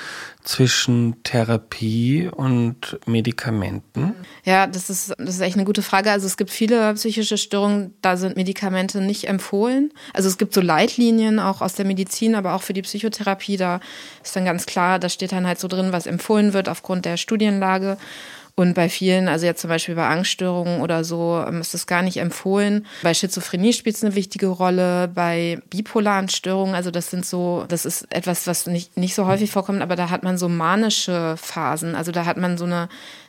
zwischen 0.45 1.21
Therapie 1.23 2.29
und 2.33 2.99
Medikamenten? 3.05 4.13
Ja, 4.43 4.67
das 4.67 4.89
ist, 4.89 5.13
das 5.17 5.35
ist 5.35 5.41
echt 5.41 5.55
eine 5.55 5.65
gute 5.65 5.81
Frage. 5.81 6.11
Also 6.11 6.27
es 6.27 6.37
gibt 6.37 6.51
viele 6.51 6.93
psychische 6.93 7.37
Störungen, 7.37 7.93
da 8.01 8.15
sind 8.15 8.37
Medikamente 8.37 9.01
nicht 9.01 9.27
empfohlen. 9.27 9.91
Also 10.13 10.29
es 10.29 10.37
gibt 10.37 10.53
so 10.53 10.61
Leitlinien 10.61 11.39
auch 11.39 11.61
aus 11.61 11.73
der 11.73 11.85
Medizin, 11.85 12.35
aber 12.35 12.53
auch 12.53 12.61
für 12.61 12.73
die 12.73 12.83
Psychotherapie. 12.83 13.57
Da 13.57 13.79
ist 14.23 14.35
dann 14.35 14.45
ganz 14.45 14.65
klar, 14.65 14.99
da 14.99 15.09
steht 15.09 15.31
dann 15.31 15.47
halt 15.47 15.59
so 15.59 15.67
drin, 15.67 15.91
was 15.91 16.05
empfohlen 16.05 16.53
wird 16.53 16.69
aufgrund 16.69 17.05
der 17.05 17.17
Studienlage. 17.17 17.97
Und 18.57 18.73
bei 18.73 18.87
vielen, 18.87 19.27
also 19.27 19.45
jetzt 19.45 19.59
zum 19.59 19.69
Beispiel 19.69 19.95
bei 19.95 20.07
Angststörungen 20.07 20.79
oder 20.79 21.03
so, 21.03 21.43
ähm, 21.45 21.59
ist 21.59 21.73
das 21.73 21.87
gar 21.87 22.01
nicht 22.01 22.17
empfohlen. 22.17 22.85
Bei 23.03 23.13
Schizophrenie 23.13 23.73
spielt 23.73 23.97
es 23.97 24.03
eine 24.03 24.15
wichtige 24.15 24.47
Rolle. 24.47 25.09
Bei 25.09 25.59
bipolaren 25.69 26.29
Störungen, 26.29 26.73
also 26.73 26.89
das 26.89 27.09
sind 27.09 27.25
so, 27.25 27.65
das 27.67 27.85
ist 27.85 28.07
etwas, 28.11 28.47
was 28.47 28.65
nicht, 28.65 28.95
nicht 28.95 29.13
so 29.13 29.25
häufig 29.25 29.51
vorkommt, 29.51 29.81
aber 29.81 29.97
da 29.97 30.09
hat 30.09 30.23
man 30.23 30.37
so 30.37 30.47
manische 30.47 31.35
Phasen. 31.37 31.95
Also 31.95 32.13
da 32.13 32.25
hat 32.25 32.37
man 32.37 32.57
so 32.57 32.63
eine 32.63 32.87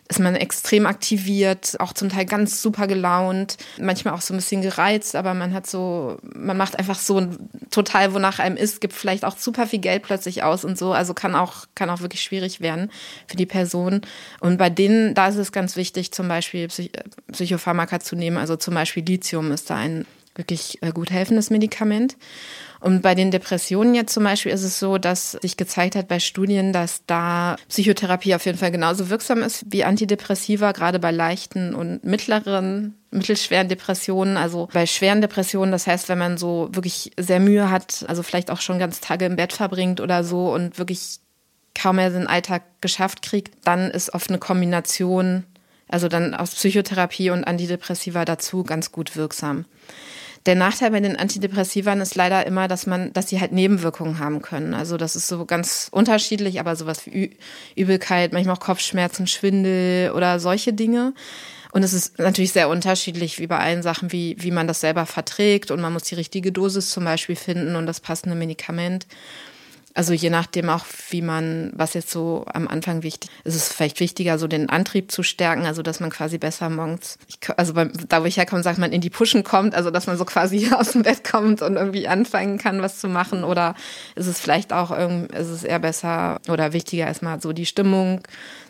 ist 0.09 0.21
man 0.21 0.37
extrem 0.37 0.87
aktiviert, 0.87 1.77
auch 1.81 1.93
zum 1.93 2.09
Teil 2.09 2.27
ganz 2.27 2.63
super 2.63 2.87
gelaunt, 2.87 3.57
manchmal 3.79 4.15
auch 4.15 4.21
so 4.21 4.35
ein 4.35 4.37
bisschen 4.37 4.63
gereizt, 4.63 5.17
aber 5.17 5.35
man 5.35 5.53
hat 5.53 5.67
so, 5.67 6.19
man 6.23 6.57
macht 6.57 6.79
einfach 6.79 6.99
so 6.99 7.27
total, 7.71 8.15
wonach 8.15 8.39
einem 8.39 8.57
ist, 8.57 8.81
gibt 8.81 8.95
vielleicht 8.95 9.25
auch 9.25 9.37
super 9.37 9.67
viel 9.67 9.81
Geld 9.81 10.05
plötzlich 10.05 10.43
aus 10.43 10.65
und 10.65 10.79
so, 10.79 10.93
also 10.93 11.13
kann 11.13 11.35
auch, 11.35 11.67
kann 11.75 11.91
auch 11.91 12.01
wirklich 12.01 12.23
schwierig 12.23 12.61
werden 12.61 12.91
für 13.27 13.37
die 13.37 13.47
Person. 13.47 14.03
Und 14.41 14.59
bei 14.59 14.71
denen, 14.71 15.15
da 15.15 15.29
ist 15.29 15.37
es 15.37 15.51
ganz 15.51 15.77
wichtig, 15.77 16.13
zum 16.13 16.29
Beispiel 16.29 16.69
Psych 16.69 16.91
Psychopharmaka 17.33 18.01
zu 18.01 18.15
nehmen, 18.17 18.37
also 18.37 18.57
zum 18.57 18.75
Beispiel 18.75 19.05
Lithium 19.05 19.51
ist 19.51 19.71
da 19.71 19.77
ein 19.77 20.07
wirklich 20.37 20.83
äh, 20.83 20.93
gut 20.93 21.11
helfendes 21.11 21.51
Medikament. 21.51 22.17
Und 22.87 23.03
bei 23.03 23.17
den 23.17 23.33
Depressionen 23.33 23.97
jetzt 23.97 24.15
zum 24.15 24.23
Beispiel 24.23 24.53
ist 24.53 24.63
es 24.63 24.79
so, 24.79 24.97
dass 24.97 25.33
sich 25.33 25.57
gezeigt 25.57 25.97
hat 25.97 26.07
bei 26.07 26.21
Studien, 26.21 26.73
dass 26.73 27.05
da 27.05 27.57
Psychotherapie 27.69 28.33
auf 28.33 28.47
jeden 28.47 28.59
Fall 28.59 28.71
genauso 28.71 29.11
wirksam 29.11 29.43
ist 29.43 29.65
wie 29.71 29.83
Antidepressiva, 29.83 30.71
gerade 30.71 31.01
bei 31.01 31.11
leichten 31.11 31.75
und 31.75 32.05
mittleren 32.05 32.95
mittelschweren 33.11 33.69
Depressionen, 33.69 34.37
also 34.37 34.69
bei 34.73 34.87
schweren 34.87 35.21
Depressionen, 35.21 35.73
das 35.73 35.89
heißt, 35.89 36.09
wenn 36.09 36.19
man 36.19 36.39
so 36.39 36.69
wirklich 36.71 37.11
sehr 37.19 37.41
Mühe 37.41 37.73
hat, 37.73 38.05
also 38.07 38.23
vielleicht 38.23 38.53
auch 38.53 38.61
schon 38.61 38.79
ganz 38.79 39.01
Tage 39.01 39.25
im 39.25 39.35
Bett 39.35 39.53
verbringt 39.53 40.01
oder 40.01 40.23
so 40.23 40.55
und 40.55 40.79
wirklich 40.79 41.19
kaum 41.75 41.97
mehr 41.97 42.11
den 42.11 42.29
Alltag 42.29 42.63
geschafft 42.81 43.21
kriegt, 43.23 43.67
dann 43.67 43.91
ist 43.91 44.15
oft 44.15 44.29
eine 44.29 44.39
Kombination, 44.39 45.43
also 45.89 46.07
dann 46.07 46.35
aus 46.35 46.55
Psychotherapie 46.55 47.31
und 47.31 47.49
Antidepressiva 47.49 48.25
dazu 48.25 48.63
ganz 48.63 48.93
gut 48.93 49.17
wirksam. 49.17 49.65
Der 50.47 50.55
Nachteil 50.55 50.93
bei 50.93 51.01
den 51.01 51.17
Antidepressivern 51.17 52.01
ist 52.01 52.15
leider 52.15 52.47
immer, 52.47 52.69
dass 52.69 52.87
man, 52.87 53.13
dass 53.13 53.29
sie 53.29 53.41
halt 53.41 53.51
Nebenwirkungen 53.51 54.21
haben 54.21 54.43
können. 54.43 54.75
Also 54.75 54.97
das 54.97 55.17
ist 55.17 55.27
so 55.27 55.45
ganz 55.45 55.89
unterschiedlich, 55.91 56.61
aber 56.61 56.77
sowas 56.77 57.05
wie 57.05 57.37
Übelkeit, 57.75 58.33
manchmal 58.33 58.55
auch 58.55 58.61
Kopfschmerzen, 58.61 59.27
Schwindel 59.27 60.13
oder 60.13 60.39
solche 60.39 60.73
Dinge. 60.73 61.15
Und 61.73 61.83
es 61.83 61.93
ist 61.93 62.19
natürlich 62.19 62.53
sehr 62.53 62.69
unterschiedlich, 62.69 63.39
wie 63.41 63.49
bei 63.49 63.59
allen 63.59 63.83
Sachen, 63.83 64.13
wie, 64.13 64.37
wie 64.39 64.53
man 64.53 64.69
das 64.69 64.81
selber 64.81 65.05
verträgt. 65.05 65.73
Und 65.73 65.81
man 65.81 65.93
muss 65.93 66.05
die 66.05 66.15
richtige 66.15 66.53
Dosis 66.53 66.91
zum 66.91 67.05
Beispiel 67.05 67.37
finden 67.37 67.75
und 67.75 67.87
das 67.87 68.01
passende 68.01 68.37
Medikament. 68.37 69.07
Also 69.97 70.13
je 70.13 70.29
nachdem 70.29 70.69
auch, 70.69 70.85
wie 71.09 71.23
man, 71.23 71.73
was 71.75 71.95
jetzt 71.95 72.11
so 72.11 72.45
am 72.53 72.69
Anfang 72.69 73.03
wichtig 73.03 73.31
ist, 73.45 73.57
ist 73.57 73.63
es 73.63 73.73
vielleicht 73.73 73.99
wichtiger, 73.99 74.39
so 74.39 74.47
den 74.47 74.69
Antrieb 74.69 75.11
zu 75.11 75.23
stärken, 75.23 75.65
also 75.65 75.81
dass 75.81 76.01
man 76.01 76.11
quasi 76.11 76.37
besser 76.37 76.69
morgens, 76.69 77.17
ich, 77.29 77.39
also 77.57 77.73
beim, 77.73 77.91
da 78.07 78.21
wo 78.21 78.27
ich 78.27 78.37
herkomme, 78.37 78.63
sagt 78.63 78.77
man, 78.77 78.93
in 78.93 79.01
die 79.01 79.09
Pushen 79.09 79.43
kommt, 79.43 79.75
also 79.75 79.91
dass 79.91 80.07
man 80.07 80.19
so 80.19 80.27
quasi 80.27 80.69
aus 80.79 80.93
dem 80.93 81.03
Bett 81.03 81.25
kommt 81.25 81.63
und 81.63 81.77
irgendwie 81.77 82.09
anfangen 82.09 82.59
kann, 82.59 82.83
was 82.83 82.99
zu 82.99 83.09
machen. 83.09 83.43
Oder 83.43 83.75
ist 84.17 84.27
es 84.27 84.39
vielleicht 84.39 84.75
auch 84.75 84.91
ist 84.91 85.49
es 85.49 85.65
eher 85.65 85.79
besser 85.79 86.43
oder 86.47 86.75
wichtiger, 86.75 87.07
erstmal 87.07 87.41
so 87.41 87.55
die 87.55 87.65
Stimmung 87.65 88.21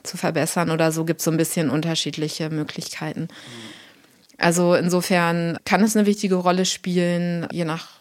zu 0.04 0.16
verbessern 0.16 0.70
oder 0.70 0.92
so 0.92 1.04
gibt 1.04 1.18
es 1.18 1.24
so 1.24 1.32
ein 1.32 1.36
bisschen 1.36 1.70
unterschiedliche 1.70 2.50
Möglichkeiten. 2.50 3.26
Also 4.38 4.74
insofern 4.74 5.58
kann 5.64 5.82
es 5.82 5.96
eine 5.96 6.06
wichtige 6.06 6.36
Rolle 6.36 6.66
spielen, 6.66 7.48
je 7.50 7.64
nach 7.64 7.95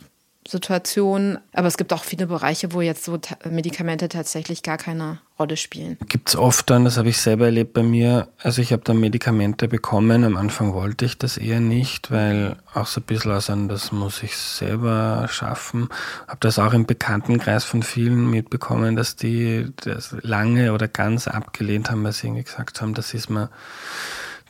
Situation. 0.47 1.39
Aber 1.53 1.67
es 1.67 1.77
gibt 1.77 1.91
auch 1.91 2.03
viele 2.03 2.27
Bereiche, 2.27 2.73
wo 2.73 2.81
jetzt 2.81 3.03
so 3.03 3.19
Medikamente 3.49 4.09
tatsächlich 4.09 4.61
gar 4.61 4.77
keine 4.77 5.19
Rolle 5.39 5.57
spielen. 5.57 5.97
Gibt 6.07 6.29
es 6.29 6.35
oft 6.35 6.69
dann, 6.69 6.85
das 6.85 6.97
habe 6.97 7.09
ich 7.09 7.17
selber 7.17 7.45
erlebt 7.45 7.73
bei 7.73 7.83
mir, 7.83 8.29
also 8.41 8.61
ich 8.61 8.71
habe 8.71 8.83
dann 8.85 8.99
Medikamente 8.99 9.67
bekommen, 9.67 10.23
am 10.23 10.37
Anfang 10.37 10.73
wollte 10.73 11.03
ich 11.05 11.17
das 11.17 11.37
eher 11.37 11.59
nicht, 11.59 12.09
weil 12.09 12.55
auch 12.73 12.87
so 12.87 13.01
ein 13.01 13.03
bisschen 13.03 13.31
aus 13.31 13.49
einem, 13.49 13.67
das 13.67 13.91
muss 13.91 14.23
ich 14.23 14.37
selber 14.37 15.27
schaffen. 15.29 15.89
Habe 16.27 16.37
das 16.39 16.57
auch 16.57 16.73
im 16.73 16.85
Bekanntenkreis 16.85 17.65
von 17.65 17.83
vielen 17.83 18.29
mitbekommen, 18.29 18.95
dass 18.95 19.15
die 19.15 19.73
das 19.83 20.15
lange 20.21 20.71
oder 20.73 20.87
ganz 20.87 21.27
abgelehnt 21.27 21.89
haben, 21.89 22.03
weil 22.03 22.13
sie 22.13 22.27
irgendwie 22.27 22.43
gesagt 22.43 22.81
haben, 22.81 22.93
das 22.93 23.13
ist 23.13 23.29
mir 23.29 23.49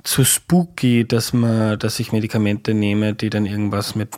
zu 0.03 0.23
spooky, 0.23 1.07
dass 1.07 1.33
man, 1.33 1.79
dass 1.79 1.99
ich 1.99 2.11
Medikamente 2.11 2.75
nehme, 2.75 3.15
die 3.15 3.31
dann 3.31 3.47
irgendwas 3.47 3.95
mit 3.95 4.09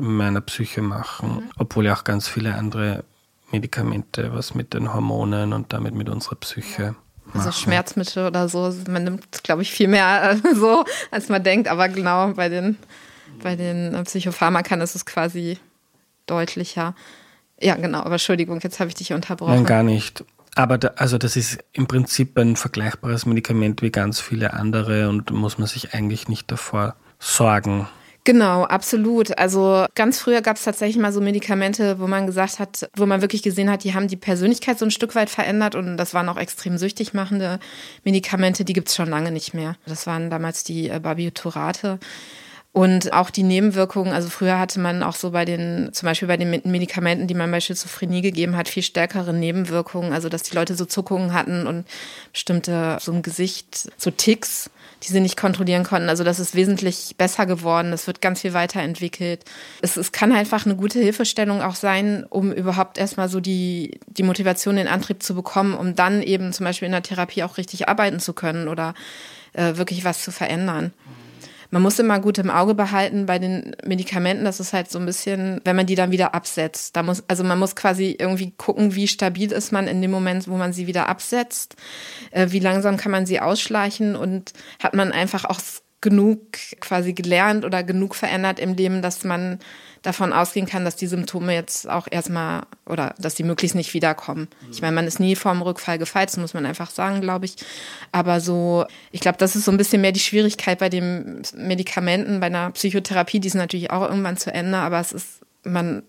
meiner 0.00 0.40
Psyche 0.40 0.82
machen, 0.82 1.36
mhm. 1.36 1.50
obwohl 1.58 1.86
ja 1.86 1.94
auch 1.94 2.04
ganz 2.04 2.28
viele 2.28 2.54
andere 2.54 3.04
Medikamente 3.50 4.32
was 4.34 4.54
mit 4.54 4.74
den 4.74 4.92
Hormonen 4.92 5.52
und 5.52 5.72
damit 5.72 5.94
mit 5.94 6.08
unserer 6.08 6.36
Psyche 6.36 6.94
Also 7.32 7.52
Schmerzmittel 7.52 8.26
oder 8.26 8.48
so. 8.48 8.72
Man 8.88 9.04
nimmt, 9.04 9.42
glaube 9.42 9.62
ich, 9.62 9.70
viel 9.70 9.88
mehr 9.88 10.32
äh, 10.32 10.54
so, 10.54 10.84
als 11.10 11.28
man 11.28 11.42
denkt. 11.42 11.68
Aber 11.68 11.88
genau 11.88 12.32
bei 12.34 12.48
den, 12.48 12.76
bei 13.42 13.56
den 13.56 14.04
Psychopharmakern 14.04 14.80
ist 14.80 14.94
es 14.94 15.06
quasi 15.06 15.58
deutlicher. 16.26 16.94
Ja, 17.60 17.74
genau. 17.76 18.00
Aber 18.00 18.12
Entschuldigung, 18.12 18.60
jetzt 18.60 18.80
habe 18.80 18.88
ich 18.88 18.94
dich 18.94 19.12
unterbrochen. 19.12 19.54
Nein, 19.54 19.64
gar 19.64 19.82
nicht. 19.82 20.24
Aber 20.54 20.78
da, 20.78 20.88
also 20.96 21.18
das 21.18 21.36
ist 21.36 21.58
im 21.72 21.86
Prinzip 21.86 22.36
ein 22.36 22.56
vergleichbares 22.56 23.26
Medikament 23.26 23.82
wie 23.82 23.90
ganz 23.90 24.20
viele 24.20 24.54
andere 24.54 25.08
und 25.08 25.30
muss 25.30 25.58
man 25.58 25.68
sich 25.68 25.94
eigentlich 25.94 26.28
nicht 26.28 26.50
davor 26.50 26.96
sorgen. 27.18 27.88
Genau, 28.24 28.64
absolut. 28.64 29.38
Also 29.38 29.86
ganz 29.94 30.18
früher 30.18 30.42
gab 30.42 30.56
es 30.56 30.64
tatsächlich 30.64 31.00
mal 31.00 31.12
so 31.12 31.20
Medikamente, 31.20 31.98
wo 31.98 32.06
man 32.06 32.26
gesagt 32.26 32.58
hat, 32.58 32.90
wo 32.94 33.06
man 33.06 33.22
wirklich 33.22 33.42
gesehen 33.42 33.70
hat, 33.70 33.84
die 33.84 33.94
haben 33.94 34.08
die 34.08 34.16
Persönlichkeit 34.16 34.78
so 34.78 34.84
ein 34.84 34.90
Stück 34.90 35.14
weit 35.14 35.30
verändert 35.30 35.74
und 35.74 35.96
das 35.96 36.12
waren 36.12 36.28
auch 36.28 36.36
extrem 36.36 36.76
süchtig 36.76 37.14
machende 37.14 37.58
Medikamente, 38.04 38.64
die 38.66 38.74
gibt 38.74 38.88
es 38.88 38.96
schon 38.96 39.08
lange 39.08 39.30
nicht 39.30 39.54
mehr. 39.54 39.76
Das 39.86 40.06
waren 40.06 40.28
damals 40.28 40.62
die 40.62 40.90
äh, 40.90 41.00
Barbiturate. 41.00 41.98
Und 42.72 43.12
auch 43.12 43.30
die 43.30 43.42
Nebenwirkungen, 43.42 44.12
also 44.12 44.28
früher 44.28 44.58
hatte 44.58 44.78
man 44.78 45.02
auch 45.02 45.14
so 45.16 45.30
bei 45.30 45.44
den, 45.44 45.90
zum 45.92 46.06
Beispiel 46.06 46.28
bei 46.28 46.36
den 46.36 46.50
Medikamenten, 46.50 47.26
die 47.26 47.34
man 47.34 47.50
bei 47.50 47.60
Schizophrenie 47.60 48.20
gegeben 48.20 48.56
hat, 48.56 48.68
viel 48.68 48.82
stärkere 48.82 49.32
Nebenwirkungen, 49.32 50.12
also 50.12 50.28
dass 50.28 50.42
die 50.42 50.54
Leute 50.54 50.74
so 50.74 50.84
Zuckungen 50.84 51.32
hatten 51.32 51.66
und 51.66 51.86
bestimmte, 52.32 52.98
so 53.00 53.10
ein 53.10 53.22
Gesicht, 53.22 53.90
so 53.96 54.10
Ticks, 54.10 54.70
die 55.02 55.12
sie 55.12 55.20
nicht 55.20 55.36
kontrollieren 55.36 55.84
konnten. 55.84 56.08
Also 56.08 56.24
das 56.24 56.40
ist 56.40 56.54
wesentlich 56.54 57.14
besser 57.16 57.46
geworden, 57.46 57.92
es 57.92 58.06
wird 58.06 58.20
ganz 58.20 58.40
viel 58.40 58.52
weiterentwickelt. 58.52 59.44
Es, 59.80 59.96
es 59.96 60.12
kann 60.12 60.32
einfach 60.32 60.66
eine 60.66 60.76
gute 60.76 60.98
Hilfestellung 60.98 61.62
auch 61.62 61.74
sein, 61.74 62.26
um 62.28 62.52
überhaupt 62.52 62.98
erstmal 62.98 63.28
so 63.28 63.40
die, 63.40 63.98
die 64.06 64.22
Motivation, 64.22 64.76
den 64.76 64.88
Antrieb 64.88 65.22
zu 65.22 65.34
bekommen, 65.34 65.74
um 65.74 65.94
dann 65.94 66.22
eben 66.22 66.52
zum 66.52 66.64
Beispiel 66.64 66.86
in 66.86 66.92
der 66.92 67.02
Therapie 67.02 67.42
auch 67.42 67.58
richtig 67.58 67.88
arbeiten 67.88 68.20
zu 68.20 68.32
können 68.32 68.68
oder 68.68 68.94
äh, 69.52 69.76
wirklich 69.76 70.04
was 70.04 70.22
zu 70.24 70.32
verändern. 70.32 70.92
Man 71.70 71.82
muss 71.82 71.98
immer 71.98 72.18
gut 72.18 72.38
im 72.38 72.50
Auge 72.50 72.74
behalten 72.74 73.26
bei 73.26 73.38
den 73.38 73.76
Medikamenten, 73.84 74.44
das 74.44 74.58
ist 74.58 74.72
halt 74.72 74.90
so 74.90 74.98
ein 74.98 75.04
bisschen, 75.04 75.60
wenn 75.64 75.76
man 75.76 75.86
die 75.86 75.96
dann 75.96 76.10
wieder 76.10 76.34
absetzt. 76.34 76.96
Da 76.96 77.02
muss, 77.02 77.22
also 77.28 77.44
man 77.44 77.58
muss 77.58 77.76
quasi 77.76 78.16
irgendwie 78.18 78.52
gucken, 78.56 78.94
wie 78.94 79.06
stabil 79.06 79.52
ist 79.52 79.70
man 79.70 79.86
in 79.86 80.00
dem 80.00 80.10
Moment, 80.10 80.48
wo 80.48 80.56
man 80.56 80.72
sie 80.72 80.86
wieder 80.86 81.08
absetzt, 81.08 81.76
äh, 82.30 82.46
wie 82.50 82.60
langsam 82.60 82.96
kann 82.96 83.12
man 83.12 83.26
sie 83.26 83.40
ausschleichen 83.40 84.16
und 84.16 84.52
hat 84.82 84.94
man 84.94 85.12
einfach 85.12 85.44
auch 85.44 85.60
genug 86.00 86.40
quasi 86.80 87.12
gelernt 87.12 87.64
oder 87.64 87.82
genug 87.82 88.14
verändert 88.14 88.60
im 88.60 88.74
Leben, 88.74 89.02
dass 89.02 89.24
man 89.24 89.58
davon 90.02 90.32
ausgehen 90.32 90.66
kann, 90.66 90.84
dass 90.84 90.96
die 90.96 91.06
Symptome 91.06 91.54
jetzt 91.54 91.88
auch 91.88 92.06
erstmal 92.10 92.62
oder 92.86 93.14
dass 93.18 93.34
die 93.34 93.42
möglichst 93.42 93.74
nicht 93.74 93.94
wiederkommen. 93.94 94.48
Ich 94.70 94.80
meine, 94.80 94.94
man 94.94 95.06
ist 95.06 95.20
nie 95.20 95.36
vorm 95.36 95.62
Rückfall 95.62 95.98
gefeit, 95.98 96.28
das 96.28 96.36
muss 96.36 96.54
man 96.54 96.66
einfach 96.66 96.90
sagen, 96.90 97.20
glaube 97.20 97.46
ich. 97.46 97.56
Aber 98.12 98.40
so, 98.40 98.86
ich 99.10 99.20
glaube, 99.20 99.38
das 99.38 99.56
ist 99.56 99.64
so 99.64 99.70
ein 99.70 99.76
bisschen 99.76 100.00
mehr 100.00 100.12
die 100.12 100.20
Schwierigkeit 100.20 100.78
bei 100.78 100.88
den 100.88 101.42
Medikamenten, 101.54 102.40
bei 102.40 102.46
einer 102.46 102.70
Psychotherapie, 102.70 103.40
die 103.40 103.48
ist 103.48 103.54
natürlich 103.54 103.90
auch 103.90 104.08
irgendwann 104.08 104.36
zu 104.36 104.52
Ende, 104.52 104.78
aber 104.78 105.00
es 105.00 105.12
ist, 105.12 105.40
man 105.64 106.02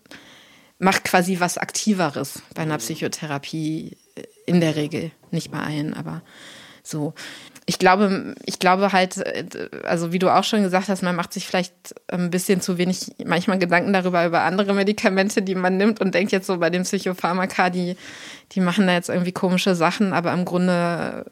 macht 0.78 1.04
quasi 1.04 1.40
was 1.40 1.58
Aktiveres 1.58 2.42
bei 2.56 2.62
einer 2.62 2.78
Psychotherapie 2.78 3.98
in 4.46 4.62
der 4.62 4.76
Regel. 4.76 5.12
Nicht 5.32 5.52
bei 5.52 5.60
allen, 5.60 5.94
aber 5.94 6.22
so 6.84 7.14
ich 7.70 7.78
glaube, 7.78 8.34
ich 8.48 8.58
glaube 8.58 8.94
halt, 8.94 9.24
also 9.86 10.12
wie 10.12 10.18
du 10.18 10.34
auch 10.34 10.44
schon 10.44 10.64
gesagt 10.64 10.90
hast, 10.90 11.04
man 11.04 11.16
macht 11.16 11.34
sich 11.34 11.46
vielleicht 11.46 11.94
ein 12.08 12.32
bisschen 12.32 12.62
zu 12.62 12.80
wenig 12.80 13.12
manchmal 13.24 13.60
Gedanken 13.60 13.94
darüber, 13.94 14.26
über 14.26 14.42
andere 14.42 14.74
Medikamente, 14.74 15.44
die 15.44 15.54
man 15.54 15.78
nimmt 15.78 16.02
und 16.02 16.16
denkt 16.16 16.32
jetzt 16.32 16.48
so 16.48 16.58
bei 16.58 16.72
den 16.72 16.82
Psychopharmaka, 16.82 17.70
die, 17.70 17.96
die 18.54 18.60
machen 18.60 18.88
da 18.88 18.94
jetzt 18.94 19.10
irgendwie 19.10 19.34
komische 19.34 19.76
Sachen, 19.76 20.14
aber 20.14 20.34
im 20.34 20.46
Grunde 20.46 21.26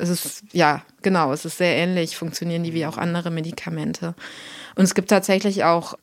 ist 0.00 0.08
es, 0.08 0.44
ja, 0.52 0.80
genau, 1.02 1.30
es 1.34 1.44
ist 1.44 1.58
sehr 1.58 1.76
ähnlich, 1.76 2.16
funktionieren 2.16 2.64
die 2.64 2.72
wie 2.72 2.86
auch 2.86 2.96
andere 2.96 3.30
Medikamente. 3.30 4.14
Und 4.76 4.84
es 4.84 4.94
gibt 4.94 5.10
tatsächlich 5.10 5.64
auch 5.64 5.98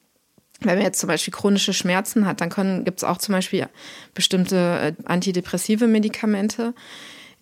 wenn 0.60 0.76
man 0.76 0.86
jetzt 0.86 1.00
zum 1.00 1.08
Beispiel 1.08 1.34
chronische 1.34 1.74
Schmerzen 1.74 2.26
hat, 2.26 2.40
dann 2.40 2.86
gibt 2.86 3.00
es 3.00 3.04
auch 3.04 3.18
zum 3.18 3.34
Beispiel 3.34 3.68
bestimmte 4.14 4.56
äh, 4.56 4.94
antidepressive 5.04 5.88
Medikamente, 5.88 6.74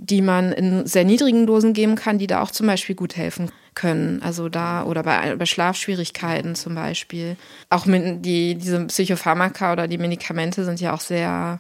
die 0.02 0.24
man 0.24 0.52
in 0.52 0.88
sehr 0.88 1.06
niedrigen 1.06 1.46
Dosen 1.46 1.74
geben 1.74 1.96
kann, 1.96 2.18
die 2.18 2.26
da 2.26 2.42
auch 2.42 2.50
zum 2.50 2.66
Beispiel 2.66 2.96
gut 2.96 3.16
helfen 3.16 3.52
können. 3.76 4.20
Also 4.24 4.50
da 4.50 4.84
oder 4.84 5.04
bei, 5.04 5.36
bei 5.36 5.46
Schlafschwierigkeiten 5.46 6.56
zum 6.56 6.74
Beispiel. 6.74 7.38
Auch 7.70 7.86
mit 7.86 8.26
die, 8.26 8.56
diese 8.56 8.86
Psychopharmaka 8.88 9.72
oder 9.72 9.88
die 9.88 10.00
Medikamente 10.00 10.66
sind 10.66 10.82
ja 10.82 10.94
auch 10.94 11.02
sehr, 11.02 11.60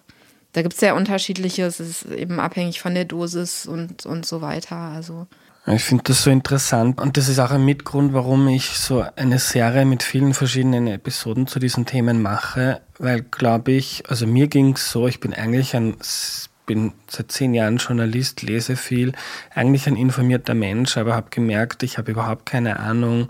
da 0.54 0.62
gibt 0.64 0.74
es 0.74 0.80
sehr 0.80 0.96
unterschiedliche, 0.96 1.64
es 1.66 1.80
ist 1.80 2.06
eben 2.06 2.40
abhängig 2.40 2.82
von 2.82 2.96
der 2.96 3.06
Dosis 3.06 3.68
und, 3.68 4.08
und 4.08 4.26
so 4.26 4.42
weiter. 4.42 4.76
Also. 4.76 5.28
Ich 5.68 5.84
finde 5.84 6.06
das 6.06 6.24
so 6.24 6.32
interessant 6.32 7.00
und 7.00 7.18
das 7.18 7.30
ist 7.30 7.38
auch 7.38 7.52
ein 7.52 7.64
Mitgrund, 7.64 8.14
warum 8.14 8.48
ich 8.48 8.70
so 8.70 9.06
eine 9.16 9.38
Serie 9.38 9.86
mit 9.86 10.02
vielen 10.02 10.34
verschiedenen 10.34 10.88
Episoden 10.88 11.46
zu 11.46 11.60
diesen 11.60 11.86
Themen 11.86 12.24
mache, 12.24 12.82
weil 12.98 13.22
glaube 13.22 13.74
ich, 13.74 14.04
also 14.10 14.26
mir 14.26 14.48
ging 14.48 14.74
es 14.74 14.90
so, 14.90 15.08
ich 15.08 15.20
bin 15.20 15.36
eigentlich 15.36 15.76
ein 15.76 15.98
bin 16.74 16.94
seit 17.08 17.34
zehn 17.34 17.54
Jahren 17.54 17.78
Journalist, 17.78 18.44
lese 18.44 18.78
viel, 18.78 19.12
eigentlich 19.54 19.88
ein 19.88 19.98
informierter 19.98 20.54
Mensch, 20.54 20.96
aber 20.96 21.16
habe 21.16 21.30
gemerkt, 21.30 21.84
ich 21.84 21.98
habe 21.98 22.12
überhaupt 22.12 22.46
keine 22.46 22.80
Ahnung, 22.80 23.30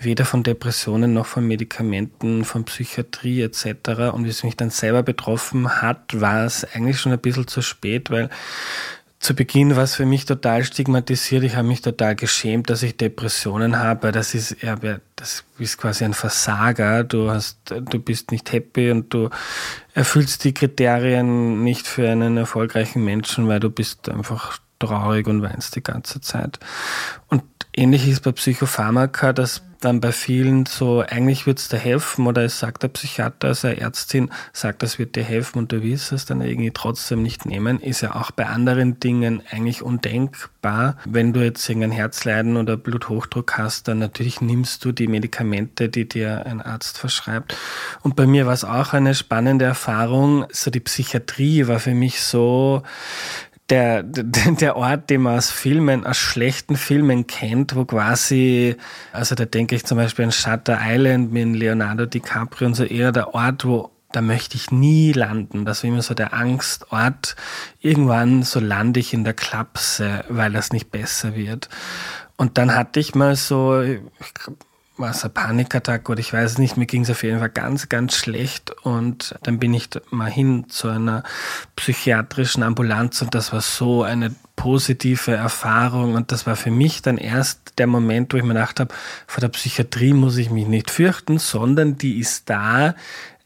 weder 0.00 0.24
von 0.24 0.42
Depressionen 0.42 1.12
noch 1.12 1.26
von 1.26 1.46
Medikamenten, 1.46 2.42
von 2.46 2.64
Psychiatrie 2.64 3.42
etc. 3.42 4.14
Und 4.14 4.24
wie 4.24 4.30
es 4.30 4.44
mich 4.44 4.56
dann 4.56 4.70
selber 4.70 5.02
betroffen 5.02 5.82
hat, 5.82 6.18
war 6.18 6.46
es 6.46 6.64
eigentlich 6.64 6.98
schon 6.98 7.12
ein 7.12 7.18
bisschen 7.18 7.48
zu 7.48 7.60
spät, 7.60 8.10
weil 8.10 8.30
zu 9.20 9.34
Beginn 9.34 9.76
war 9.76 9.82
es 9.82 9.96
für 9.96 10.06
mich 10.06 10.24
total 10.24 10.64
stigmatisiert. 10.64 11.44
Ich 11.44 11.54
habe 11.54 11.68
mich 11.68 11.82
total 11.82 12.16
geschämt, 12.16 12.70
dass 12.70 12.82
ich 12.82 12.96
Depressionen 12.96 13.78
habe. 13.78 14.12
Das 14.12 14.34
ist, 14.34 14.62
ja, 14.62 14.76
das 15.14 15.44
ist 15.58 15.76
quasi 15.76 16.06
ein 16.06 16.14
Versager. 16.14 17.04
Du 17.04 17.30
hast, 17.30 17.58
du 17.68 17.98
bist 17.98 18.30
nicht 18.32 18.50
happy 18.50 18.90
und 18.90 19.12
du 19.12 19.28
erfüllst 19.92 20.44
die 20.44 20.54
Kriterien 20.54 21.62
nicht 21.62 21.86
für 21.86 22.08
einen 22.08 22.38
erfolgreichen 22.38 23.04
Menschen, 23.04 23.46
weil 23.46 23.60
du 23.60 23.68
bist 23.68 24.08
einfach 24.08 24.58
traurig 24.78 25.26
und 25.26 25.42
weinst 25.42 25.76
die 25.76 25.82
ganze 25.82 26.22
Zeit. 26.22 26.58
Und 27.28 27.42
ähnlich 27.74 28.08
ist 28.08 28.22
bei 28.22 28.32
Psychopharmaka, 28.32 29.32
dass 29.32 29.62
dann 29.80 30.00
bei 30.00 30.12
vielen 30.12 30.66
so, 30.66 31.00
eigentlich 31.00 31.46
wird 31.46 31.58
es 31.58 31.68
dir 31.68 31.78
helfen 31.78 32.26
oder 32.26 32.44
es 32.44 32.58
sagt 32.58 32.82
der 32.82 32.88
Psychiater, 32.88 33.48
also 33.48 33.68
eine 33.68 33.80
Ärztin 33.80 34.30
sagt, 34.52 34.82
das 34.82 34.98
wird 34.98 35.16
dir 35.16 35.24
helfen 35.24 35.58
und 35.58 35.72
du 35.72 35.82
willst 35.82 36.12
es 36.12 36.26
dann 36.26 36.42
irgendwie 36.42 36.70
trotzdem 36.70 37.22
nicht 37.22 37.46
nehmen, 37.46 37.80
ist 37.80 38.02
ja 38.02 38.14
auch 38.14 38.30
bei 38.30 38.46
anderen 38.46 39.00
Dingen 39.00 39.42
eigentlich 39.50 39.82
undenkbar. 39.82 40.96
Wenn 41.06 41.32
du 41.32 41.40
jetzt 41.40 41.66
irgendein 41.68 41.92
Herzleiden 41.92 42.56
oder 42.56 42.76
Bluthochdruck 42.76 43.56
hast, 43.56 43.88
dann 43.88 43.98
natürlich 43.98 44.40
nimmst 44.42 44.84
du 44.84 44.92
die 44.92 45.06
Medikamente, 45.06 45.88
die 45.88 46.06
dir 46.06 46.44
ein 46.44 46.60
Arzt 46.60 46.98
verschreibt. 46.98 47.56
Und 48.02 48.16
bei 48.16 48.26
mir 48.26 48.46
war 48.46 48.52
es 48.52 48.64
auch 48.64 48.92
eine 48.92 49.14
spannende 49.14 49.64
Erfahrung. 49.64 50.44
So 50.52 50.70
die 50.70 50.80
Psychiatrie 50.80 51.66
war 51.66 51.80
für 51.80 51.94
mich 51.94 52.20
so, 52.20 52.82
der, 53.70 54.02
der 54.02 54.76
Ort, 54.76 55.10
den 55.10 55.22
man 55.22 55.38
aus 55.38 55.50
Filmen, 55.50 56.06
aus 56.06 56.18
schlechten 56.18 56.76
Filmen 56.76 57.26
kennt, 57.26 57.76
wo 57.76 57.84
quasi, 57.84 58.76
also 59.12 59.34
da 59.34 59.44
denke 59.44 59.76
ich 59.76 59.84
zum 59.84 59.98
Beispiel 59.98 60.26
an 60.26 60.32
Shutter 60.32 60.78
Island 60.82 61.32
mit 61.32 61.56
Leonardo 61.56 62.06
DiCaprio 62.06 62.68
und 62.68 62.74
so 62.74 62.84
eher 62.84 63.12
der 63.12 63.34
Ort, 63.34 63.64
wo 63.64 63.90
da 64.12 64.20
möchte 64.22 64.56
ich 64.56 64.72
nie 64.72 65.12
landen. 65.12 65.64
Das 65.64 65.84
war 65.84 65.90
immer 65.90 66.02
so 66.02 66.14
der 66.14 66.34
Angstort. 66.34 67.36
Irgendwann 67.78 68.42
so 68.42 68.58
lande 68.58 68.98
ich 68.98 69.14
in 69.14 69.22
der 69.22 69.34
Klapse, 69.34 70.24
weil 70.28 70.52
das 70.52 70.72
nicht 70.72 70.90
besser 70.90 71.36
wird. 71.36 71.68
Und 72.36 72.58
dann 72.58 72.74
hatte 72.74 72.98
ich 72.98 73.14
mal 73.14 73.36
so, 73.36 73.82
war 75.00 75.10
es 75.10 75.24
ein 75.24 75.32
Panikattack 75.32 76.08
oder 76.08 76.20
ich 76.20 76.32
weiß 76.32 76.52
es 76.52 76.58
nicht, 76.58 76.76
mir 76.76 76.86
ging 76.86 77.02
es 77.02 77.10
auf 77.10 77.22
jeden 77.22 77.38
Fall 77.38 77.50
ganz, 77.50 77.88
ganz 77.88 78.14
schlecht 78.14 78.70
und 78.82 79.34
dann 79.42 79.58
bin 79.58 79.74
ich 79.74 79.88
mal 80.10 80.30
hin 80.30 80.66
zu 80.68 80.88
einer 80.88 81.24
psychiatrischen 81.76 82.62
Ambulanz 82.62 83.22
und 83.22 83.34
das 83.34 83.52
war 83.52 83.60
so 83.62 84.02
eine 84.02 84.34
positive 84.56 85.32
Erfahrung 85.32 86.14
und 86.14 86.32
das 86.32 86.46
war 86.46 86.54
für 86.54 86.70
mich 86.70 87.02
dann 87.02 87.16
erst 87.16 87.78
der 87.78 87.86
Moment, 87.86 88.32
wo 88.32 88.36
ich 88.36 88.42
mir 88.42 88.54
gedacht 88.54 88.78
habe, 88.78 88.94
vor 89.26 89.40
der 89.40 89.48
Psychiatrie 89.48 90.12
muss 90.12 90.36
ich 90.36 90.50
mich 90.50 90.66
nicht 90.66 90.90
fürchten, 90.90 91.38
sondern 91.38 91.96
die 91.96 92.18
ist 92.18 92.50
da, 92.50 92.94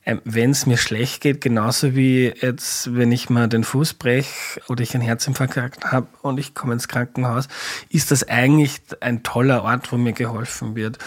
ähm, 0.07 0.21
wenn 0.25 0.51
es 0.51 0.67
mir 0.67 0.77
schlecht 0.77 1.23
geht, 1.23 1.41
genauso 1.41 1.95
wie 1.95 2.33
jetzt, 2.41 2.95
wenn 2.95 3.13
ich 3.13 3.31
mal 3.31 3.49
den 3.49 3.65
Fuß 3.65 3.95
breche 3.95 4.61
oder 4.69 4.83
ich 4.83 4.95
einen 4.95 5.05
Herzinfarkt 5.05 5.57
habe 5.85 6.09
und 6.21 6.39
ich 6.39 6.55
komme 6.55 6.75
ins 6.75 6.89
Krankenhaus, 6.89 7.49
ist 7.89 8.11
das 8.11 8.29
eigentlich 8.29 8.83
ein 9.01 9.23
toller 9.23 9.63
Ort, 9.63 9.93
wo 9.93 9.97
mir 9.97 10.13
geholfen 10.13 10.75
wird. 10.75 10.99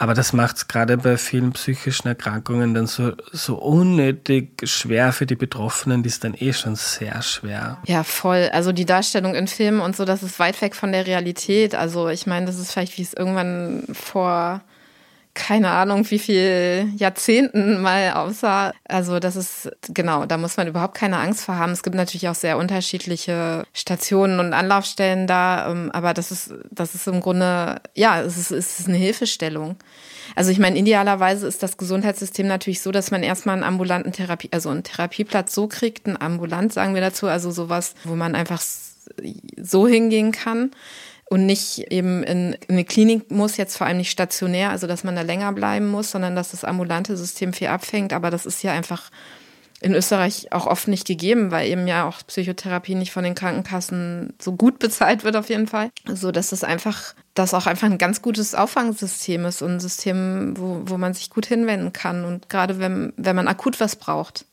Aber 0.00 0.14
das 0.14 0.32
macht 0.32 0.56
es 0.56 0.68
gerade 0.68 0.96
bei 0.96 1.18
vielen 1.18 1.52
psychischen 1.52 2.06
Erkrankungen 2.06 2.72
dann 2.72 2.86
so, 2.86 3.12
so 3.32 3.56
unnötig 3.56 4.62
schwer 4.62 5.12
für 5.12 5.26
die 5.26 5.34
Betroffenen, 5.34 6.04
die 6.04 6.08
ist 6.08 6.22
dann 6.22 6.34
eh 6.34 6.52
schon 6.52 6.76
sehr 6.76 7.20
schwer. 7.22 7.78
Ja, 7.84 8.04
voll. 8.04 8.48
Also 8.52 8.70
die 8.70 8.86
Darstellung 8.86 9.34
in 9.34 9.48
Filmen 9.48 9.80
und 9.80 9.96
so, 9.96 10.04
das 10.04 10.22
ist 10.22 10.38
weit 10.38 10.62
weg 10.62 10.76
von 10.76 10.92
der 10.92 11.06
Realität. 11.06 11.74
Also 11.74 12.08
ich 12.08 12.28
meine, 12.28 12.46
das 12.46 12.60
ist 12.60 12.72
vielleicht, 12.72 12.96
wie 12.96 13.02
es 13.02 13.12
irgendwann 13.12 13.82
vor 13.92 14.62
keine 15.38 15.70
Ahnung, 15.70 16.10
wie 16.10 16.18
viel 16.18 16.92
Jahrzehnten 16.96 17.80
mal 17.80 18.12
aussah. 18.14 18.72
Also 18.88 19.20
das 19.20 19.36
ist, 19.36 19.70
genau, 19.88 20.26
da 20.26 20.36
muss 20.36 20.56
man 20.56 20.66
überhaupt 20.66 20.94
keine 20.94 21.18
Angst 21.18 21.44
vor 21.44 21.56
haben. 21.56 21.70
Es 21.70 21.84
gibt 21.84 21.94
natürlich 21.94 22.28
auch 22.28 22.34
sehr 22.34 22.58
unterschiedliche 22.58 23.64
Stationen 23.72 24.40
und 24.40 24.52
Anlaufstellen 24.52 25.28
da, 25.28 25.70
ähm, 25.70 25.90
aber 25.92 26.12
das 26.12 26.32
ist, 26.32 26.52
das 26.72 26.96
ist 26.96 27.06
im 27.06 27.20
Grunde, 27.20 27.80
ja, 27.94 28.20
es 28.20 28.36
ist, 28.36 28.50
es 28.50 28.80
ist 28.80 28.88
eine 28.88 28.98
Hilfestellung. 28.98 29.76
Also 30.34 30.50
ich 30.50 30.58
meine, 30.58 30.76
idealerweise 30.76 31.46
ist 31.46 31.62
das 31.62 31.76
Gesundheitssystem 31.76 32.46
natürlich 32.46 32.82
so, 32.82 32.90
dass 32.90 33.12
man 33.12 33.22
erstmal 33.22 33.54
einen 33.54 33.64
ambulanten 33.64 34.12
Therapie, 34.12 34.50
also 34.52 34.70
einen 34.70 34.82
Therapieplatz 34.82 35.54
so 35.54 35.68
kriegt, 35.68 36.06
ein 36.06 36.20
ambulant 36.20 36.72
sagen 36.72 36.94
wir 36.94 37.00
dazu, 37.00 37.28
also 37.28 37.52
sowas, 37.52 37.94
wo 38.02 38.16
man 38.16 38.34
einfach 38.34 38.60
so 39.56 39.86
hingehen 39.86 40.32
kann 40.32 40.72
und 41.30 41.44
nicht 41.44 41.92
eben 41.92 42.22
in, 42.22 42.56
eine 42.68 42.84
Klinik 42.84 43.30
muss, 43.30 43.58
jetzt 43.58 43.76
vor 43.76 43.86
allem 43.86 43.98
nicht 43.98 44.10
stationär, 44.10 44.70
also 44.70 44.86
dass 44.86 45.04
man 45.04 45.14
da 45.14 45.22
länger 45.22 45.52
bleiben 45.52 45.86
muss, 45.88 46.10
sondern 46.10 46.34
dass 46.34 46.52
das 46.52 46.64
ambulante 46.64 47.16
System 47.16 47.52
viel 47.52 47.68
abfängt. 47.68 48.12
Aber 48.12 48.30
das 48.30 48.46
ist 48.46 48.62
ja 48.62 48.72
einfach 48.72 49.10
in 49.80 49.94
Österreich 49.94 50.52
auch 50.52 50.66
oft 50.66 50.88
nicht 50.88 51.06
gegeben, 51.06 51.50
weil 51.50 51.68
eben 51.68 51.86
ja 51.86 52.08
auch 52.08 52.18
Psychotherapie 52.26 52.94
nicht 52.94 53.12
von 53.12 53.24
den 53.24 53.34
Krankenkassen 53.34 54.32
so 54.40 54.52
gut 54.52 54.78
bezahlt 54.78 55.22
wird 55.22 55.36
auf 55.36 55.50
jeden 55.50 55.68
Fall. 55.68 55.90
So 56.06 56.32
dass 56.32 56.50
das 56.50 56.64
einfach, 56.64 57.14
das 57.34 57.54
auch 57.54 57.66
einfach 57.66 57.86
ein 57.86 57.98
ganz 57.98 58.22
gutes 58.22 58.54
Auffangsystem 58.54 59.44
ist 59.44 59.62
und 59.62 59.72
ein 59.72 59.80
System, 59.80 60.54
wo, 60.56 60.82
wo 60.86 60.96
man 60.96 61.14
sich 61.14 61.30
gut 61.30 61.46
hinwenden 61.46 61.92
kann. 61.92 62.24
Und 62.24 62.48
gerade 62.48 62.78
wenn, 62.78 63.12
wenn 63.16 63.36
man 63.36 63.48
akut 63.48 63.78
was 63.80 63.96
braucht. 63.96 64.46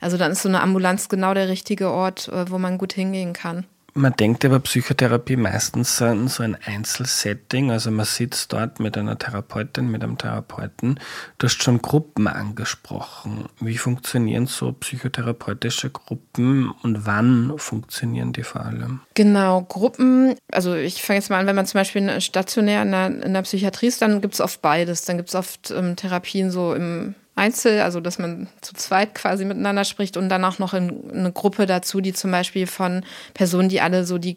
Also 0.00 0.16
dann 0.18 0.32
ist 0.32 0.42
so 0.42 0.48
eine 0.48 0.60
Ambulanz 0.60 1.08
genau 1.08 1.34
der 1.34 1.48
richtige 1.48 1.90
Ort, 1.90 2.28
äh, 2.28 2.50
wo 2.50 2.58
man 2.58 2.78
gut 2.78 2.92
hingehen 2.92 3.32
kann. 3.32 3.64
Man 3.94 4.12
denkt 4.14 4.44
aber 4.44 4.60
Psychotherapie 4.60 5.36
meistens 5.36 6.00
an 6.02 6.28
so 6.28 6.42
ein 6.42 6.56
Einzelsetting, 6.64 7.70
also 7.70 7.90
man 7.90 8.06
sitzt 8.06 8.52
dort 8.52 8.80
mit 8.80 8.96
einer 8.96 9.18
Therapeutin, 9.18 9.90
mit 9.90 10.02
einem 10.02 10.18
Therapeuten. 10.18 11.00
Du 11.38 11.46
hast 11.46 11.62
schon 11.62 11.82
Gruppen 11.82 12.26
angesprochen. 12.28 13.46
Wie 13.60 13.78
funktionieren 13.78 14.46
so 14.46 14.72
psychotherapeutische 14.72 15.90
Gruppen 15.90 16.70
und 16.82 17.06
wann 17.06 17.54
funktionieren 17.56 18.32
die 18.32 18.44
vor 18.44 18.64
allem? 18.64 19.00
Genau, 19.14 19.62
Gruppen, 19.62 20.36
also 20.52 20.74
ich 20.74 21.02
fange 21.02 21.18
jetzt 21.18 21.30
mal 21.30 21.40
an, 21.40 21.46
wenn 21.46 21.56
man 21.56 21.66
zum 21.66 21.80
Beispiel 21.80 22.20
stationär 22.20 22.82
in 22.82 22.90
der, 22.92 23.06
in 23.06 23.34
der 23.34 23.42
Psychiatrie 23.42 23.86
ist, 23.86 24.02
dann 24.02 24.20
gibt 24.20 24.34
es 24.34 24.40
oft 24.40 24.62
beides. 24.62 25.02
Dann 25.02 25.16
gibt 25.16 25.30
es 25.30 25.34
oft 25.34 25.70
ähm, 25.70 25.96
Therapien 25.96 26.50
so 26.50 26.74
im 26.74 27.14
Einzel, 27.40 27.80
also 27.80 28.00
dass 28.00 28.18
man 28.18 28.48
zu 28.60 28.74
zweit 28.74 29.14
quasi 29.14 29.46
miteinander 29.46 29.84
spricht 29.84 30.18
und 30.18 30.28
dann 30.28 30.44
auch 30.44 30.58
noch 30.58 30.74
in, 30.74 31.10
eine 31.10 31.32
Gruppe 31.32 31.64
dazu, 31.64 32.02
die 32.02 32.12
zum 32.12 32.30
Beispiel 32.30 32.66
von 32.66 33.02
Personen, 33.32 33.70
die 33.70 33.80
alle 33.80 34.04
so 34.04 34.18
die, 34.18 34.36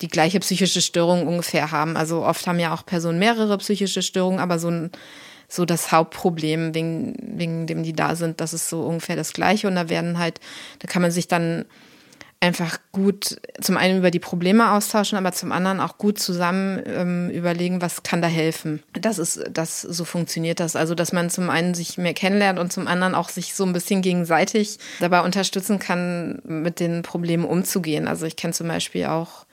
die 0.00 0.08
gleiche 0.08 0.38
psychische 0.38 0.80
Störung 0.80 1.26
ungefähr 1.26 1.72
haben. 1.72 1.96
Also 1.96 2.24
oft 2.24 2.46
haben 2.46 2.60
ja 2.60 2.72
auch 2.72 2.86
Personen 2.86 3.18
mehrere 3.18 3.58
psychische 3.58 4.00
Störungen, 4.00 4.38
aber 4.38 4.58
so 4.60 4.70
ein 4.70 4.90
so 5.48 5.64
das 5.64 5.92
Hauptproblem, 5.92 6.74
wegen, 6.74 7.14
wegen 7.20 7.66
dem 7.66 7.82
die 7.82 7.92
da 7.92 8.16
sind, 8.16 8.40
das 8.40 8.52
ist 8.52 8.68
so 8.68 8.82
ungefähr 8.82 9.16
das 9.16 9.32
Gleiche. 9.32 9.68
Und 9.68 9.76
da 9.76 9.88
werden 9.88 10.18
halt, 10.18 10.40
da 10.80 10.88
kann 10.88 11.02
man 11.02 11.12
sich 11.12 11.28
dann 11.28 11.66
einfach 12.40 12.78
gut 12.92 13.40
zum 13.60 13.76
einen 13.76 13.98
über 13.98 14.10
die 14.10 14.18
Probleme 14.18 14.72
austauschen, 14.72 15.16
aber 15.16 15.32
zum 15.32 15.52
anderen 15.52 15.80
auch 15.80 15.98
gut 15.98 16.18
zusammen 16.18 16.82
ähm, 16.86 17.30
überlegen, 17.30 17.80
was 17.80 18.02
kann 18.02 18.20
da 18.20 18.28
helfen. 18.28 18.82
Das 18.92 19.18
ist, 19.18 19.42
das 19.50 19.80
so 19.80 20.04
funktioniert 20.04 20.60
das. 20.60 20.76
Also, 20.76 20.94
dass 20.94 21.12
man 21.12 21.30
zum 21.30 21.50
einen 21.50 21.74
sich 21.74 21.98
mehr 21.98 22.14
kennenlernt 22.14 22.58
und 22.58 22.72
zum 22.72 22.86
anderen 22.86 23.14
auch 23.14 23.30
sich 23.30 23.54
so 23.54 23.64
ein 23.64 23.72
bisschen 23.72 24.02
gegenseitig 24.02 24.78
dabei 25.00 25.22
unterstützen 25.22 25.78
kann, 25.78 26.40
mit 26.44 26.78
den 26.80 27.02
Problemen 27.02 27.44
umzugehen. 27.44 28.06
Also 28.06 28.26
ich 28.26 28.36
kenne 28.36 28.52
zum 28.52 28.68
Beispiel 28.68 29.06
auch 29.06 29.46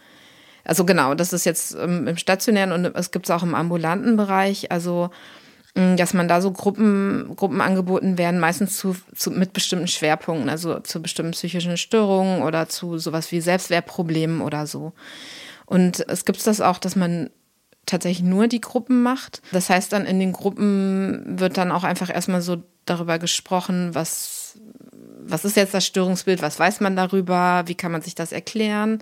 also 0.66 0.86
genau, 0.86 1.14
das 1.14 1.34
ist 1.34 1.46
jetzt 1.46 1.74
im 1.74 2.16
stationären 2.18 2.72
und 2.72 2.86
es 2.96 3.12
gibt 3.12 3.26
es 3.26 3.32
auch 3.32 3.44
im 3.44 3.54
ambulanten 3.54 4.16
Bereich. 4.16 4.72
Also 4.72 5.10
dass 5.76 6.14
man 6.14 6.28
da 6.28 6.40
so 6.40 6.52
Gruppen, 6.52 7.36
Gruppen 7.36 7.60
angeboten 7.60 8.18
werden, 8.20 8.40
meistens 8.40 8.78
zu, 8.78 8.96
zu, 9.16 9.32
mit 9.32 9.54
bestimmten 9.54 9.88
Schwerpunkten, 9.88 10.50
also 10.50 10.80
zu 10.80 11.02
bestimmten 11.02 11.32
psychischen 11.32 11.78
Störungen 11.78 12.44
oder 12.44 12.70
zu 12.70 13.00
sowas 13.00 13.32
wie 13.32 13.42
Selbstwertproblemen 13.42 14.42
oder 14.42 14.68
so. 14.68 14.94
Und 15.66 16.08
es 16.08 16.26
gibt 16.26 16.46
das 16.46 16.62
auch, 16.62 16.78
dass 16.78 16.96
man 16.96 17.32
tatsächlich 17.88 18.24
nur 18.24 18.48
die 18.48 18.62
Gruppen 18.62 19.02
macht. 19.02 19.42
Das 19.52 19.70
heißt 19.70 19.92
dann 19.92 20.06
in 20.06 20.20
den 20.20 20.32
Gruppen 20.32 21.40
wird 21.40 21.58
dann 21.58 21.72
auch 21.72 21.84
einfach 21.84 22.14
erstmal 22.14 22.42
so 22.42 22.64
darüber 22.86 23.18
gesprochen, 23.18 23.96
was, 23.96 24.60
was 25.20 25.44
ist 25.44 25.58
jetzt 25.58 25.74
das 25.74 25.86
Störungsbild, 25.86 26.42
was 26.42 26.60
weiß 26.60 26.82
man 26.82 26.96
darüber, 26.96 27.64
wie 27.66 27.76
kann 27.76 27.92
man 27.92 28.02
sich 28.02 28.14
das 28.14 28.32
erklären. 28.32 29.00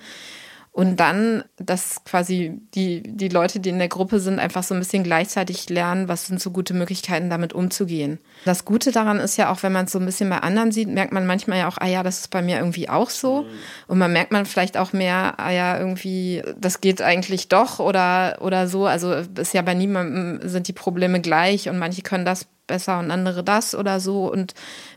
Und 0.73 1.01
dann, 1.01 1.43
dass 1.57 2.05
quasi 2.05 2.61
die, 2.73 3.03
die 3.03 3.27
Leute, 3.27 3.59
die 3.59 3.69
in 3.69 3.77
der 3.77 3.89
Gruppe 3.89 4.21
sind, 4.21 4.39
einfach 4.39 4.63
so 4.63 4.73
ein 4.73 4.79
bisschen 4.79 5.03
gleichzeitig 5.03 5.69
lernen, 5.69 6.07
was 6.07 6.27
sind 6.27 6.39
so 6.39 6.49
gute 6.51 6.73
Möglichkeiten, 6.73 7.29
damit 7.29 7.51
umzugehen. 7.51 8.19
Das 8.45 8.63
Gute 8.63 8.93
daran 8.93 9.19
ist 9.19 9.35
ja 9.35 9.51
auch, 9.51 9.63
wenn 9.63 9.73
man 9.73 9.85
es 9.85 9.91
so 9.91 9.99
ein 9.99 10.05
bisschen 10.05 10.29
bei 10.29 10.37
anderen 10.37 10.71
sieht, 10.71 10.87
merkt 10.87 11.11
man 11.11 11.25
manchmal 11.25 11.59
ja 11.59 11.67
auch, 11.67 11.77
ah 11.77 11.87
ja, 11.87 12.03
das 12.03 12.21
ist 12.21 12.29
bei 12.29 12.41
mir 12.41 12.57
irgendwie 12.57 12.87
auch 12.87 13.09
so. 13.09 13.45
Und 13.87 13.97
man 13.97 14.13
merkt 14.13 14.31
man 14.31 14.45
vielleicht 14.45 14.77
auch 14.77 14.93
mehr, 14.93 15.39
ah 15.41 15.51
ja, 15.51 15.77
irgendwie, 15.77 16.41
das 16.57 16.79
geht 16.79 17.01
eigentlich 17.01 17.49
doch 17.49 17.79
oder, 17.79 18.37
oder 18.39 18.69
so. 18.69 18.85
Also 18.85 19.11
ist 19.11 19.53
ja 19.53 19.63
bei 19.63 19.73
niemandem 19.73 20.47
sind 20.47 20.69
die 20.69 20.73
Probleme 20.73 21.19
gleich 21.19 21.67
und 21.67 21.79
manche 21.79 22.01
können 22.01 22.23
das 22.23 22.47
besser 22.65 22.99
und 22.99 23.11
andere 23.11 23.43
das 23.43 23.75
oder 23.75 23.99
so. 23.99 24.31
Und 24.31 24.53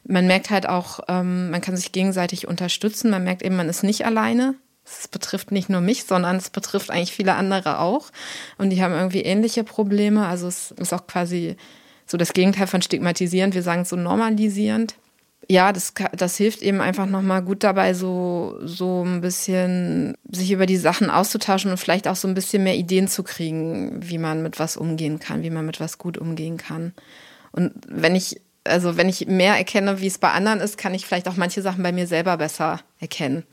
man 0.06 0.28
merkt 0.28 0.50
halt 0.50 0.68
auch, 0.68 1.00
ähm, 1.08 1.50
man 1.50 1.60
kann 1.60 1.76
sich 1.76 1.90
gegenseitig 1.90 2.46
unterstützen. 2.46 3.10
Man 3.10 3.24
merkt 3.24 3.42
eben, 3.42 3.56
man 3.56 3.68
ist 3.68 3.82
nicht 3.82 4.06
alleine. 4.06 4.54
Es 4.84 5.08
betrifft 5.08 5.50
nicht 5.50 5.68
nur 5.68 5.80
mich, 5.80 6.04
sondern 6.04 6.36
es 6.36 6.50
betrifft 6.50 6.90
eigentlich 6.90 7.12
viele 7.12 7.34
andere 7.34 7.78
auch. 7.80 8.10
Und 8.58 8.70
die 8.70 8.82
haben 8.82 8.94
irgendwie 8.94 9.22
ähnliche 9.22 9.64
Probleme. 9.64 10.26
Also 10.26 10.46
es 10.46 10.72
ist 10.72 10.92
auch 10.92 11.06
quasi 11.06 11.56
so 12.06 12.18
das 12.18 12.32
Gegenteil 12.32 12.66
von 12.66 12.82
stigmatisierend. 12.82 13.54
Wir 13.54 13.62
sagen 13.62 13.84
so 13.84 13.96
normalisierend. 13.96 14.96
Ja, 15.48 15.72
das, 15.72 15.92
das 16.16 16.36
hilft 16.36 16.62
eben 16.62 16.80
einfach 16.80 17.06
nochmal 17.06 17.42
gut 17.42 17.64
dabei, 17.64 17.92
so, 17.92 18.58
so 18.64 19.04
ein 19.04 19.20
bisschen 19.20 20.16
sich 20.30 20.50
über 20.50 20.64
die 20.64 20.76
Sachen 20.76 21.10
auszutauschen 21.10 21.70
und 21.70 21.76
vielleicht 21.76 22.08
auch 22.08 22.16
so 22.16 22.26
ein 22.28 22.34
bisschen 22.34 22.64
mehr 22.64 22.76
Ideen 22.76 23.08
zu 23.08 23.22
kriegen, 23.22 23.98
wie 24.02 24.18
man 24.18 24.42
mit 24.42 24.58
was 24.58 24.76
umgehen 24.76 25.18
kann, 25.18 25.42
wie 25.42 25.50
man 25.50 25.66
mit 25.66 25.80
was 25.80 25.98
gut 25.98 26.16
umgehen 26.16 26.56
kann. 26.56 26.94
Und 27.52 27.72
wenn 27.88 28.16
ich, 28.16 28.40
also 28.64 28.96
wenn 28.96 29.08
ich 29.08 29.26
mehr 29.26 29.54
erkenne, 29.56 30.00
wie 30.00 30.06
es 30.06 30.18
bei 30.18 30.30
anderen 30.30 30.60
ist, 30.60 30.78
kann 30.78 30.94
ich 30.94 31.04
vielleicht 31.04 31.28
auch 31.28 31.36
manche 31.36 31.60
Sachen 31.60 31.82
bei 31.82 31.92
mir 31.92 32.06
selber 32.06 32.38
besser 32.38 32.80
erkennen. 32.98 33.44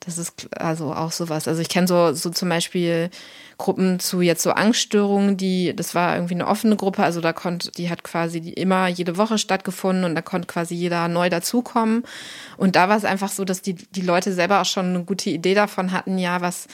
Das 0.00 0.18
ist 0.18 0.48
also 0.56 0.92
auch 0.92 1.12
sowas. 1.12 1.48
Also 1.48 1.60
ich 1.60 1.68
kenne 1.68 1.88
so, 1.88 2.12
so 2.12 2.30
zum 2.30 2.48
Beispiel 2.48 3.10
Gruppen 3.58 3.98
zu 3.98 4.20
jetzt 4.20 4.42
so 4.42 4.52
Angststörungen, 4.52 5.36
die, 5.36 5.74
das 5.74 5.94
war 5.94 6.14
irgendwie 6.14 6.34
eine 6.34 6.46
offene 6.46 6.76
Gruppe, 6.76 7.02
also 7.02 7.20
da 7.20 7.32
konnte, 7.32 7.72
die 7.72 7.90
hat 7.90 8.04
quasi 8.04 8.38
immer 8.38 8.86
jede 8.86 9.16
Woche 9.16 9.36
stattgefunden 9.36 10.04
und 10.04 10.14
da 10.14 10.22
konnte 10.22 10.46
quasi 10.46 10.74
jeder 10.74 11.08
neu 11.08 11.28
dazukommen. 11.28 12.04
Und 12.56 12.76
da 12.76 12.88
war 12.88 12.96
es 12.96 13.04
einfach 13.04 13.30
so, 13.30 13.44
dass 13.44 13.60
die, 13.60 13.74
die 13.74 14.02
Leute 14.02 14.32
selber 14.32 14.60
auch 14.60 14.66
schon 14.66 14.86
eine 14.86 15.04
gute 15.04 15.30
Idee 15.30 15.54
davon 15.54 15.90
hatten, 15.90 16.18
ja, 16.18 16.40
was, 16.40 16.68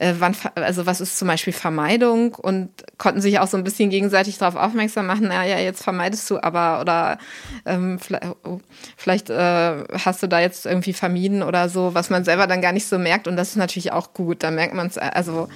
äh, 0.00 0.14
wann, 0.18 0.34
also 0.54 0.86
was 0.86 1.00
ist 1.00 1.18
zum 1.18 1.28
Beispiel 1.28 1.52
Vermeidung? 1.52 2.34
Und 2.34 2.70
konnten 2.96 3.20
sich 3.20 3.38
auch 3.38 3.46
so 3.46 3.56
ein 3.56 3.64
bisschen 3.64 3.90
gegenseitig 3.90 4.38
darauf 4.38 4.56
aufmerksam 4.56 5.06
machen, 5.06 5.28
naja, 5.28 5.58
jetzt 5.58 5.84
vermeidest 5.84 6.28
du 6.30 6.42
aber 6.42 6.80
oder 6.80 7.18
ähm, 7.66 7.98
vielleicht, 7.98 8.24
oh, 8.44 8.60
vielleicht 8.96 9.30
äh, 9.30 9.84
hast 9.92 10.22
du 10.22 10.26
da 10.26 10.40
jetzt 10.40 10.64
irgendwie 10.64 10.94
vermieden 10.94 11.42
oder 11.42 11.68
so, 11.68 11.94
was 11.94 12.08
man 12.08 12.24
selber 12.24 12.46
dann 12.46 12.62
gar 12.62 12.72
nicht 12.72 12.86
so 12.86 12.98
merkt. 12.98 13.28
Und 13.28 13.36
das 13.36 13.50
ist 13.50 13.56
natürlich 13.56 13.92
auch 13.92 14.14
gut, 14.14 14.42
da 14.42 14.50
merkt 14.50 14.74
man 14.74 14.86
es, 14.86 14.96
also 14.96 15.48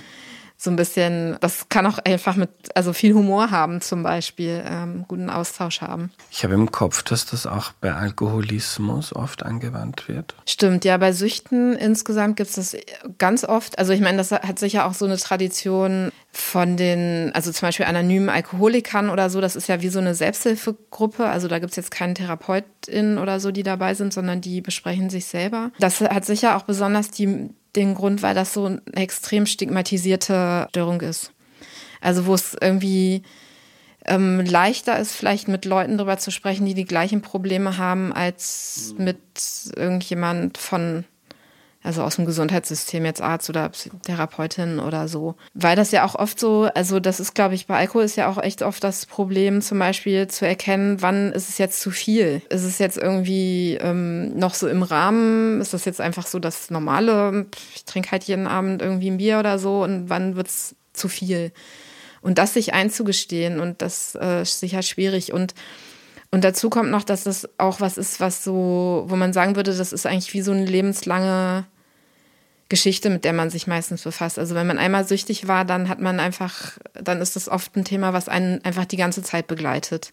so 0.64 0.70
ein 0.70 0.76
bisschen, 0.76 1.36
das 1.40 1.68
kann 1.68 1.86
auch 1.86 1.98
einfach 1.98 2.36
mit, 2.36 2.50
also 2.74 2.92
viel 2.92 3.14
Humor 3.14 3.50
haben 3.50 3.80
zum 3.80 4.02
Beispiel, 4.02 4.64
ähm, 4.66 5.04
guten 5.06 5.30
Austausch 5.30 5.82
haben. 5.82 6.10
Ich 6.30 6.42
habe 6.42 6.54
im 6.54 6.72
Kopf, 6.72 7.02
dass 7.02 7.26
das 7.26 7.46
auch 7.46 7.72
bei 7.80 7.92
Alkoholismus 7.92 9.14
oft 9.14 9.44
angewandt 9.44 10.08
wird. 10.08 10.34
Stimmt, 10.46 10.84
ja, 10.84 10.96
bei 10.96 11.12
Süchten 11.12 11.76
insgesamt 11.76 12.36
gibt 12.36 12.48
es 12.48 12.56
das 12.56 12.76
ganz 13.18 13.44
oft. 13.44 13.78
Also 13.78 13.92
ich 13.92 14.00
meine, 14.00 14.16
das 14.18 14.32
hat 14.32 14.58
sicher 14.58 14.86
auch 14.86 14.94
so 14.94 15.04
eine 15.04 15.18
Tradition 15.18 16.10
von 16.32 16.76
den, 16.76 17.30
also 17.34 17.52
zum 17.52 17.68
Beispiel 17.68 17.86
anonymen 17.86 18.28
Alkoholikern 18.28 19.10
oder 19.10 19.30
so, 19.30 19.40
das 19.40 19.56
ist 19.56 19.68
ja 19.68 19.82
wie 19.82 19.88
so 19.88 19.98
eine 19.98 20.14
Selbsthilfegruppe. 20.14 21.26
Also 21.26 21.46
da 21.46 21.58
gibt 21.58 21.70
es 21.70 21.76
jetzt 21.76 21.90
keinen 21.90 22.14
Therapeutin 22.14 23.18
oder 23.18 23.38
so, 23.38 23.52
die 23.52 23.62
dabei 23.62 23.94
sind, 23.94 24.12
sondern 24.12 24.40
die 24.40 24.60
besprechen 24.60 25.10
sich 25.10 25.26
selber. 25.26 25.70
Das 25.78 26.00
hat 26.00 26.24
sicher 26.24 26.56
auch 26.56 26.62
besonders 26.62 27.10
die 27.10 27.50
den 27.76 27.94
Grund, 27.94 28.22
weil 28.22 28.34
das 28.34 28.52
so 28.52 28.66
eine 28.66 28.80
extrem 28.94 29.46
stigmatisierte 29.46 30.66
Störung 30.70 31.00
ist. 31.00 31.32
Also 32.00 32.26
wo 32.26 32.34
es 32.34 32.56
irgendwie 32.60 33.22
ähm, 34.04 34.40
leichter 34.40 34.98
ist, 34.98 35.12
vielleicht 35.12 35.48
mit 35.48 35.64
Leuten 35.64 35.96
darüber 35.96 36.18
zu 36.18 36.30
sprechen, 36.30 36.66
die 36.66 36.74
die 36.74 36.84
gleichen 36.84 37.22
Probleme 37.22 37.78
haben, 37.78 38.12
als 38.12 38.94
mit 38.98 39.18
irgendjemand 39.74 40.58
von 40.58 41.04
also 41.84 42.02
aus 42.02 42.16
dem 42.16 42.24
Gesundheitssystem, 42.24 43.04
jetzt 43.04 43.20
Arzt 43.20 43.50
oder 43.50 43.70
Therapeutin 44.02 44.80
oder 44.80 45.06
so. 45.06 45.36
Weil 45.52 45.76
das 45.76 45.90
ja 45.90 46.04
auch 46.04 46.14
oft 46.14 46.40
so, 46.40 46.68
also 46.74 46.98
das 46.98 47.20
ist, 47.20 47.34
glaube 47.34 47.54
ich, 47.54 47.66
bei 47.66 47.76
Alkohol 47.76 48.04
ist 48.04 48.16
ja 48.16 48.30
auch 48.30 48.42
echt 48.42 48.62
oft 48.62 48.82
das 48.82 49.04
Problem, 49.04 49.60
zum 49.60 49.78
Beispiel 49.78 50.26
zu 50.26 50.46
erkennen, 50.46 51.02
wann 51.02 51.30
ist 51.32 51.50
es 51.50 51.58
jetzt 51.58 51.80
zu 51.80 51.90
viel? 51.90 52.40
Ist 52.48 52.64
es 52.64 52.78
jetzt 52.78 52.96
irgendwie 52.96 53.78
ähm, 53.82 54.34
noch 54.34 54.54
so 54.54 54.66
im 54.66 54.82
Rahmen? 54.82 55.60
Ist 55.60 55.74
das 55.74 55.84
jetzt 55.84 56.00
einfach 56.00 56.26
so 56.26 56.38
das 56.38 56.70
Normale? 56.70 57.46
Ich 57.74 57.84
trinke 57.84 58.12
halt 58.12 58.24
jeden 58.24 58.46
Abend 58.46 58.80
irgendwie 58.80 59.10
ein 59.10 59.18
Bier 59.18 59.38
oder 59.38 59.58
so 59.58 59.82
und 59.82 60.08
wann 60.08 60.36
wird's 60.36 60.74
zu 60.94 61.08
viel? 61.08 61.52
Und 62.22 62.38
das 62.38 62.54
sich 62.54 62.72
einzugestehen 62.72 63.60
und 63.60 63.82
das 63.82 64.16
äh, 64.18 64.40
ist 64.40 64.58
sicher 64.58 64.80
schwierig. 64.80 65.34
Und, 65.34 65.52
und 66.30 66.44
dazu 66.44 66.70
kommt 66.70 66.90
noch, 66.90 67.04
dass 67.04 67.24
das 67.24 67.46
auch 67.58 67.82
was 67.82 67.98
ist, 67.98 68.20
was 68.20 68.42
so, 68.42 69.04
wo 69.06 69.16
man 69.16 69.34
sagen 69.34 69.54
würde, 69.54 69.76
das 69.76 69.92
ist 69.92 70.06
eigentlich 70.06 70.32
wie 70.32 70.40
so 70.40 70.52
eine 70.52 70.64
lebenslange 70.64 71.66
Geschichte, 72.74 73.08
mit 73.08 73.24
der 73.24 73.32
man 73.32 73.48
sich 73.50 73.68
meistens 73.68 74.02
befasst. 74.02 74.36
Also 74.36 74.56
wenn 74.56 74.66
man 74.66 74.78
einmal 74.78 75.06
süchtig 75.06 75.46
war, 75.46 75.64
dann 75.64 75.88
hat 75.88 76.00
man 76.00 76.18
einfach, 76.18 76.72
dann 76.94 77.20
ist 77.20 77.36
das 77.36 77.48
oft 77.48 77.76
ein 77.76 77.84
Thema, 77.84 78.12
was 78.12 78.28
einen 78.28 78.64
einfach 78.64 78.84
die 78.84 78.96
ganze 78.96 79.22
Zeit 79.22 79.46
begleitet. 79.46 80.12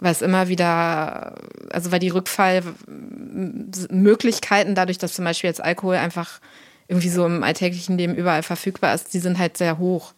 Weil 0.00 0.10
es 0.10 0.20
immer 0.20 0.48
wieder, 0.48 1.36
also 1.70 1.92
weil 1.92 2.00
die 2.00 2.08
Rückfallmöglichkeiten, 2.08 4.74
dadurch, 4.74 4.98
dass 4.98 5.14
zum 5.14 5.24
Beispiel 5.24 5.46
jetzt 5.48 5.62
Alkohol 5.62 5.94
einfach 5.94 6.40
irgendwie 6.88 7.10
so 7.10 7.24
im 7.26 7.44
alltäglichen 7.44 7.96
Leben 7.96 8.16
überall 8.16 8.42
verfügbar 8.42 8.92
ist, 8.92 9.14
die 9.14 9.20
sind 9.20 9.38
halt 9.38 9.56
sehr 9.56 9.78
hoch. 9.78 10.14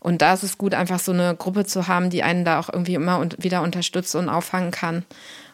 Und 0.00 0.20
da 0.20 0.34
ist 0.34 0.42
es 0.42 0.58
gut, 0.58 0.74
einfach 0.74 0.98
so 0.98 1.12
eine 1.12 1.34
Gruppe 1.34 1.64
zu 1.64 1.88
haben, 1.88 2.10
die 2.10 2.22
einen 2.22 2.44
da 2.44 2.60
auch 2.60 2.68
irgendwie 2.70 2.92
immer 2.94 3.26
wieder 3.38 3.62
unterstützt 3.62 4.14
und 4.14 4.28
auffangen 4.28 4.72
kann, 4.72 5.06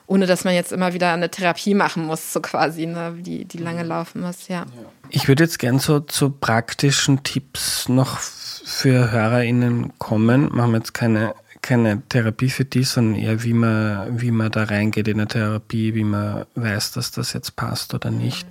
ohne 0.06 0.26
dass 0.26 0.44
man 0.44 0.54
jetzt 0.54 0.72
immer 0.72 0.92
wieder 0.92 1.12
eine 1.12 1.30
Therapie 1.30 1.74
machen 1.74 2.06
muss, 2.06 2.32
so 2.32 2.40
quasi, 2.40 2.86
ne, 2.86 3.14
die, 3.18 3.44
die 3.44 3.58
lange 3.58 3.82
mhm. 3.82 3.88
laufen 3.88 4.20
muss, 4.20 4.48
ja. 4.48 4.66
Ich 5.10 5.28
würde 5.28 5.44
jetzt 5.44 5.58
gern 5.58 5.78
so 5.78 6.00
zu 6.00 6.30
praktischen 6.30 7.22
Tipps 7.22 7.88
noch 7.88 8.18
für 8.18 9.10
HörerInnen 9.10 9.92
kommen. 9.98 10.48
Machen 10.52 10.72
wir 10.72 10.78
jetzt 10.78 10.94
keine 10.94 11.34
keine 11.64 12.02
Therapie 12.10 12.50
für 12.50 12.66
die, 12.66 12.84
sondern 12.84 13.18
eher, 13.18 13.42
wie 13.42 13.54
man, 13.54 14.20
wie 14.20 14.30
man 14.30 14.50
da 14.50 14.64
reingeht 14.64 15.08
in 15.08 15.18
eine 15.18 15.26
Therapie, 15.26 15.94
wie 15.94 16.04
man 16.04 16.44
weiß, 16.56 16.92
dass 16.92 17.10
das 17.10 17.32
jetzt 17.32 17.56
passt 17.56 17.94
oder 17.94 18.10
nicht. 18.10 18.46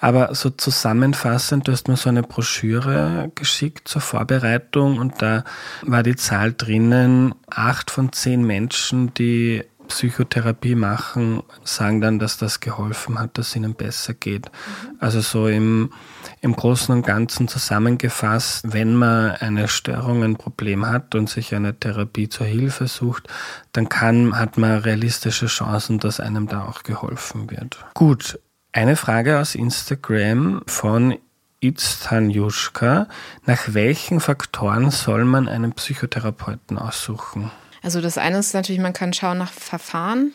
Aber 0.00 0.34
so 0.34 0.48
zusammenfassend, 0.48 1.68
du 1.68 1.72
hast 1.72 1.88
mir 1.88 1.96
so 1.96 2.08
eine 2.08 2.22
Broschüre 2.22 3.30
geschickt 3.34 3.86
zur 3.86 4.00
Vorbereitung 4.00 4.96
und 4.96 5.20
da 5.20 5.44
war 5.82 6.02
die 6.02 6.16
Zahl 6.16 6.54
drinnen, 6.54 7.34
acht 7.50 7.90
von 7.90 8.12
zehn 8.12 8.42
Menschen, 8.42 9.12
die 9.12 9.62
Psychotherapie 9.94 10.74
machen, 10.74 11.44
sagen 11.62 12.00
dann, 12.00 12.18
dass 12.18 12.36
das 12.36 12.58
geholfen 12.58 13.16
hat, 13.16 13.38
dass 13.38 13.50
es 13.50 13.56
ihnen 13.56 13.74
besser 13.74 14.12
geht. 14.12 14.50
Also 14.98 15.20
so 15.20 15.46
im, 15.46 15.92
im 16.40 16.56
Großen 16.56 16.92
und 16.92 17.06
Ganzen 17.06 17.46
zusammengefasst, 17.46 18.72
wenn 18.72 18.96
man 18.96 19.30
eine 19.36 19.68
Störung, 19.68 20.24
ein 20.24 20.34
Problem 20.34 20.84
hat 20.84 21.14
und 21.14 21.30
sich 21.30 21.54
eine 21.54 21.78
Therapie 21.78 22.28
zur 22.28 22.46
Hilfe 22.46 22.88
sucht, 22.88 23.28
dann 23.70 23.88
kann, 23.88 24.36
hat 24.36 24.58
man 24.58 24.78
realistische 24.78 25.46
Chancen, 25.46 26.00
dass 26.00 26.18
einem 26.18 26.48
da 26.48 26.64
auch 26.64 26.82
geholfen 26.82 27.48
wird. 27.50 27.84
Gut. 27.94 28.40
Eine 28.72 28.96
Frage 28.96 29.38
aus 29.38 29.54
Instagram 29.54 30.62
von 30.66 31.16
Itztanjuschka. 31.60 33.06
Nach 33.46 33.62
welchen 33.68 34.18
Faktoren 34.18 34.90
soll 34.90 35.24
man 35.24 35.46
einen 35.46 35.72
Psychotherapeuten 35.72 36.78
aussuchen? 36.78 37.52
Also 37.84 38.00
das 38.00 38.16
eine 38.16 38.38
ist 38.38 38.54
natürlich, 38.54 38.80
man 38.80 38.94
kann 38.94 39.12
schauen 39.12 39.36
nach 39.36 39.52
Verfahren. 39.52 40.32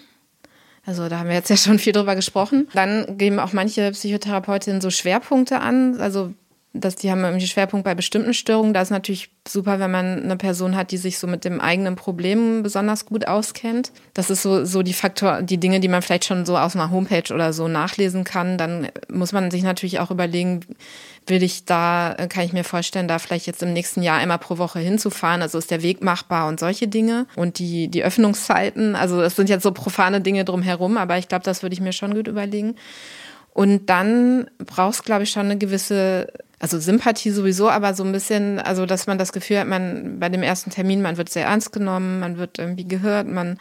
Also 0.85 1.09
da 1.09 1.17
haben 1.19 1.29
wir 1.29 1.35
jetzt 1.35 1.49
ja 1.49 1.57
schon 1.57 1.79
viel 1.79 1.93
drüber 1.93 2.15
gesprochen. 2.15 2.67
Dann 2.73 3.17
geben 3.17 3.39
auch 3.39 3.53
manche 3.53 3.89
Psychotherapeutinnen 3.91 4.81
so 4.81 4.91
Schwerpunkte 4.91 5.59
an. 5.59 5.99
Also 5.99 6.31
dass 6.74 6.95
die 6.95 7.09
haben 7.09 7.24
irgendwie 7.24 7.47
Schwerpunkt 7.47 7.84
bei 7.84 7.95
bestimmten 7.95 8.34
Störungen. 8.36 8.76
Da 8.76 8.82
ist 8.82 8.91
natürlich 8.91 9.32
super, 9.47 9.80
wenn 9.80 9.89
man 9.89 10.24
eine 10.24 10.38
Person 10.38 10.76
hat, 10.76 10.91
die 10.91 10.97
sich 10.97 11.17
so 11.17 11.26
mit 11.26 11.43
dem 11.43 11.59
eigenen 11.59 11.95
Problem 11.95 12.61
besonders 12.61 13.07
gut 13.07 13.28
auskennt. 13.28 13.91
Das 14.13 14.30
ist 14.30 14.43
so, 14.43 14.65
so 14.65 14.84
die 14.84 14.93
Faktor, 14.93 15.41
die 15.41 15.57
Dinge, 15.57 15.80
die 15.80 15.88
man 15.88 16.03
vielleicht 16.03 16.26
schon 16.26 16.45
so 16.45 16.57
aus 16.57 16.76
einer 16.76 16.91
Homepage 16.91 17.34
oder 17.34 17.53
so 17.53 17.67
nachlesen 17.67 18.24
kann. 18.24 18.59
Dann 18.59 18.89
muss 19.11 19.32
man 19.32 19.49
sich 19.49 19.63
natürlich 19.63 19.99
auch 19.99 20.11
überlegen, 20.11 20.59
will 21.26 21.41
ich 21.41 21.65
da, 21.65 22.15
kann 22.30 22.45
ich 22.45 22.53
mir 22.53 22.63
vorstellen, 22.63 23.07
da 23.07 23.17
vielleicht 23.17 23.47
jetzt 23.47 23.63
im 23.63 23.74
nächsten 23.74 24.03
Jahr 24.03 24.20
einmal 24.20 24.39
pro 24.39 24.59
Woche 24.59 24.80
hinzufahren. 24.80 25.41
Also 25.41 25.57
ist 25.57 25.72
der 25.72 25.82
Weg 25.82 26.03
machbar 26.03 26.47
und 26.47 26.59
solche 26.59 26.88
Dinge. 26.88 27.26
Und 27.36 27.57
die, 27.57 27.88
die 27.88 28.03
Öffnungszeiten, 28.03 28.95
also 28.95 29.22
es 29.22 29.36
sind 29.36 29.49
jetzt 29.49 29.63
so 29.63 29.72
profane 29.72 30.22
Dinge 30.22 30.45
drumherum, 30.45 30.97
aber 30.97 31.17
ich 31.17 31.28
glaube, 31.28 31.43
das 31.43 31.63
würde 31.63 31.74
ich 31.74 31.82
mir 31.82 31.93
schon 31.93 32.13
gut 32.13 32.28
überlegen. 32.28 32.76
Und 33.53 33.88
dann 33.89 34.51
brauchst, 34.59 35.03
glaube 35.03 35.24
ich, 35.24 35.32
schon 35.32 35.45
eine 35.45 35.57
gewisse 35.57 36.32
also 36.60 36.80
Sympathie 36.80 37.32
sowieso, 37.32 37.70
aber 37.70 37.93
so 37.93 38.03
ein 38.03 38.12
bisschen, 38.12 38.60
also 38.60 38.86
dass 38.86 39.07
man 39.07 39.18
das 39.18 39.32
Gefühl 39.32 39.60
hat, 39.60 39.68
man 39.68 40.20
bei 40.20 40.30
dem 40.30 40.43
ersten 40.43 40.70
Termin, 40.70 41.01
man 41.01 41.18
wird 41.18 41.30
sehr 41.30 41.45
ernst 41.45 41.72
genommen, 41.72 42.20
man 42.20 42.38
wird 42.38 42.60
irgendwie 42.60 42.88
gehört, 42.88 43.28
man 43.28 43.57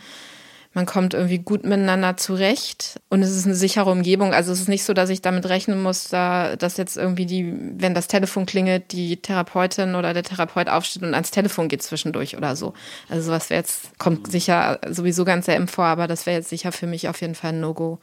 man 0.75 0.87
kommt 0.87 1.15
irgendwie 1.15 1.39
gut 1.39 1.65
miteinander 1.65 2.17
zurecht 2.17 3.01
und 3.09 3.23
es 3.23 3.35
ist 3.35 3.47
eine 3.47 3.55
sichere 3.55 3.91
Umgebung. 3.91 4.35
Also 4.35 4.53
es 4.53 4.61
ist 4.61 4.69
nicht 4.69 4.85
so, 4.85 4.93
dass 4.93 5.09
ich 5.09 5.23
damit 5.23 5.49
rechnen 5.49 5.83
muss, 5.83 6.09
da, 6.09 6.57
dass 6.57 6.77
jetzt 6.77 6.97
irgendwie 6.97 7.27
die, 7.27 7.53
wenn 7.79 7.95
das 7.95 8.07
Telefon 8.07 8.47
klingelt, 8.47 8.93
die 8.93 9.17
Therapeutin 9.17 9.95
oder 9.95 10.13
der 10.13 10.23
Therapeut 10.23 10.69
aufsteht 10.69 11.03
und 11.03 11.15
ans 11.15 11.31
Telefon 11.31 11.69
geht 11.69 11.83
zwischendurch 11.83 12.37
oder 12.37 12.55
so. 12.55 12.75
Also 13.09 13.23
sowas 13.23 13.51
wäre 13.51 13.61
jetzt, 13.61 13.99
kommt 13.99 14.31
sicher 14.31 14.79
sowieso 14.89 15.25
ganz 15.25 15.47
selten 15.47 15.69
vor, 15.69 15.87
aber 15.87 16.07
das 16.07 16.27
wäre 16.27 16.37
jetzt 16.37 16.51
sicher 16.51 16.71
für 16.71 16.87
mich 16.87 17.09
auf 17.09 17.21
jeden 17.23 17.35
Fall 17.35 17.55
ein 17.55 17.61
No-Go. 17.61 17.99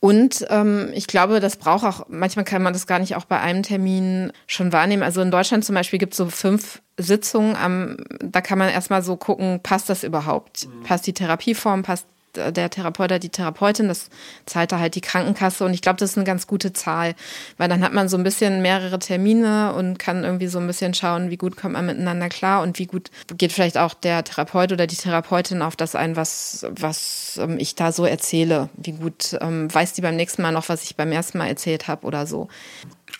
Und 0.00 0.46
ähm, 0.50 0.90
ich 0.94 1.06
glaube, 1.06 1.40
das 1.40 1.56
braucht 1.56 1.84
auch, 1.84 2.06
manchmal 2.08 2.44
kann 2.44 2.62
man 2.62 2.72
das 2.72 2.86
gar 2.86 2.98
nicht 2.98 3.16
auch 3.16 3.24
bei 3.24 3.40
einem 3.40 3.62
Termin 3.62 4.32
schon 4.46 4.72
wahrnehmen. 4.72 5.02
Also 5.02 5.20
in 5.20 5.30
Deutschland 5.30 5.64
zum 5.64 5.74
Beispiel 5.74 5.98
gibt 5.98 6.12
es 6.12 6.18
so 6.18 6.26
fünf 6.26 6.82
Sitzungen, 6.98 7.56
am, 7.56 7.96
da 8.20 8.40
kann 8.40 8.58
man 8.58 8.70
erstmal 8.70 9.02
so 9.02 9.16
gucken, 9.16 9.60
passt 9.62 9.88
das 9.88 10.04
überhaupt? 10.04 10.66
Mhm. 10.66 10.82
Passt 10.84 11.06
die 11.06 11.12
Therapieform, 11.12 11.82
passt 11.82 12.06
der 12.36 12.70
Therapeut 12.70 13.06
oder 13.06 13.18
die 13.18 13.28
Therapeutin, 13.28 13.88
das 13.88 14.10
zahlt 14.46 14.72
da 14.72 14.78
halt 14.78 14.94
die 14.94 15.00
Krankenkasse 15.00 15.64
und 15.64 15.74
ich 15.74 15.82
glaube, 15.82 15.98
das 15.98 16.10
ist 16.10 16.16
eine 16.16 16.26
ganz 16.26 16.46
gute 16.46 16.72
Zahl, 16.72 17.14
weil 17.56 17.68
dann 17.68 17.82
hat 17.82 17.92
man 17.92 18.08
so 18.08 18.16
ein 18.16 18.22
bisschen 18.22 18.62
mehrere 18.62 18.98
Termine 18.98 19.72
und 19.74 19.98
kann 19.98 20.24
irgendwie 20.24 20.46
so 20.46 20.58
ein 20.58 20.66
bisschen 20.66 20.94
schauen, 20.94 21.30
wie 21.30 21.36
gut 21.36 21.56
kommt 21.56 21.74
man 21.74 21.86
miteinander 21.86 22.28
klar 22.28 22.62
und 22.62 22.78
wie 22.78 22.86
gut 22.86 23.10
geht 23.36 23.52
vielleicht 23.52 23.78
auch 23.78 23.94
der 23.94 24.24
Therapeut 24.24 24.72
oder 24.72 24.86
die 24.86 24.96
Therapeutin 24.96 25.62
auf 25.62 25.76
das 25.76 25.94
ein, 25.94 26.16
was, 26.16 26.66
was 26.70 27.38
ähm, 27.42 27.58
ich 27.58 27.74
da 27.74 27.92
so 27.92 28.04
erzähle. 28.04 28.68
Wie 28.76 28.92
gut 28.92 29.36
ähm, 29.40 29.72
weiß 29.72 29.92
die 29.94 30.02
beim 30.02 30.16
nächsten 30.16 30.42
Mal 30.42 30.52
noch, 30.52 30.68
was 30.68 30.82
ich 30.84 30.96
beim 30.96 31.12
ersten 31.12 31.38
Mal 31.38 31.48
erzählt 31.48 31.88
habe 31.88 32.06
oder 32.06 32.26
so. 32.26 32.48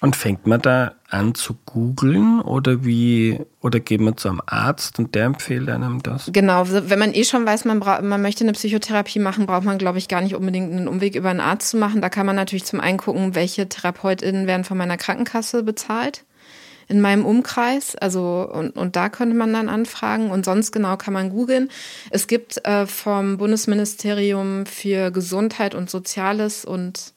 Und 0.00 0.14
fängt 0.14 0.46
man 0.46 0.60
da 0.60 0.92
an 1.08 1.34
zu 1.34 1.56
googeln 1.64 2.40
oder 2.40 2.84
wie 2.84 3.40
oder 3.60 3.80
geht 3.80 4.00
man 4.00 4.16
zu 4.16 4.28
einem 4.28 4.42
Arzt 4.44 4.98
und 4.98 5.14
der 5.14 5.24
empfiehlt 5.24 5.70
einem 5.70 6.02
das? 6.02 6.28
Genau, 6.32 6.64
wenn 6.68 6.98
man 6.98 7.14
eh 7.14 7.24
schon 7.24 7.46
weiß, 7.46 7.64
man, 7.64 7.78
man 7.78 8.20
möchte 8.20 8.44
eine 8.44 8.52
Psychotherapie 8.52 9.20
machen, 9.20 9.46
braucht 9.46 9.64
man, 9.64 9.78
glaube 9.78 9.98
ich, 9.98 10.08
gar 10.08 10.20
nicht 10.20 10.34
unbedingt 10.34 10.72
einen 10.72 10.88
Umweg 10.88 11.14
über 11.14 11.30
einen 11.30 11.40
Arzt 11.40 11.70
zu 11.70 11.78
machen. 11.78 12.02
Da 12.02 12.10
kann 12.10 12.26
man 12.26 12.36
natürlich 12.36 12.64
zum 12.64 12.80
einen 12.80 12.98
gucken, 12.98 13.34
welche 13.34 13.68
TherapeutInnen 13.68 14.46
werden 14.46 14.64
von 14.64 14.76
meiner 14.76 14.98
Krankenkasse 14.98 15.62
bezahlt 15.62 16.24
in 16.88 17.00
meinem 17.00 17.24
Umkreis. 17.24 17.96
Also 17.96 18.48
und, 18.52 18.76
und 18.76 18.96
da 18.96 19.08
könnte 19.08 19.34
man 19.34 19.52
dann 19.52 19.68
anfragen. 19.68 20.30
Und 20.30 20.44
sonst 20.44 20.72
genau 20.72 20.96
kann 20.96 21.14
man 21.14 21.30
googeln. 21.30 21.70
Es 22.10 22.26
gibt 22.26 22.64
äh, 22.66 22.86
vom 22.86 23.38
Bundesministerium 23.38 24.66
für 24.66 25.10
Gesundheit 25.10 25.74
und 25.74 25.90
Soziales 25.90 26.64
und 26.64 27.14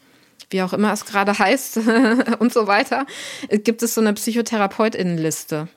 wie 0.49 0.61
auch 0.61 0.73
immer 0.73 0.93
es 0.93 1.05
gerade 1.05 1.37
heißt 1.39 1.77
und 2.39 2.53
so 2.53 2.67
weiter, 2.67 3.05
gibt 3.49 3.83
es 3.83 3.95
so 3.95 4.01
eine 4.01 4.13
Psychotherapeutinnenliste. 4.13 5.67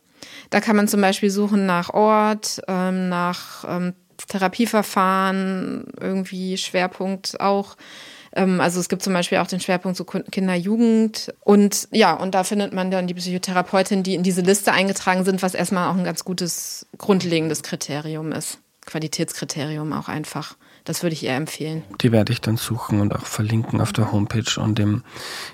Da 0.51 0.61
kann 0.61 0.77
man 0.77 0.89
zum 0.89 1.01
Beispiel 1.01 1.31
suchen 1.31 1.67
nach 1.67 1.91
Ort, 1.91 2.61
ähm, 2.69 3.09
nach 3.09 3.65
ähm, 3.67 3.95
Therapieverfahren, 4.29 5.87
irgendwie 5.99 6.57
Schwerpunkt 6.57 7.41
auch. 7.41 7.77
Ähm, 8.35 8.61
also 8.61 8.81
es 8.81 8.89
gibt 8.89 9.03
zum 9.03 9.13
Beispiel 9.13 9.39
auch 9.39 9.47
den 9.47 9.61
Schwerpunkt 9.61 9.97
so 9.97 10.05
Kinder-Jugend. 10.05 11.33
Und 11.41 11.89
ja, 11.91 12.15
und 12.15 12.35
da 12.35 12.45
findet 12.45 12.73
man 12.73 12.91
dann 12.91 13.07
die 13.07 13.15
Psychotherapeutin, 13.15 14.03
die 14.03 14.15
in 14.15 14.23
diese 14.23 14.43
Liste 14.43 14.73
eingetragen 14.73 15.25
sind, 15.25 15.43
was 15.43 15.55
erstmal 15.55 15.89
auch 15.89 15.97
ein 15.97 16.05
ganz 16.05 16.25
gutes 16.25 16.87
grundlegendes 16.99 17.63
Kriterium 17.63 18.33
ist. 18.33 18.59
Qualitätskriterium 18.85 19.93
auch 19.93 20.09
einfach. 20.09 20.57
Das 20.85 21.03
würde 21.03 21.15
ich 21.15 21.25
eher 21.25 21.37
empfehlen. 21.37 21.85
Die 22.01 22.11
werde 22.11 22.33
ich 22.33 22.41
dann 22.41 22.57
suchen 22.57 23.01
und 23.01 23.15
auch 23.15 23.27
verlinken 23.27 23.81
auf 23.81 23.93
der 23.93 24.11
Homepage 24.11 24.61
und 24.61 24.79
im, 24.81 25.05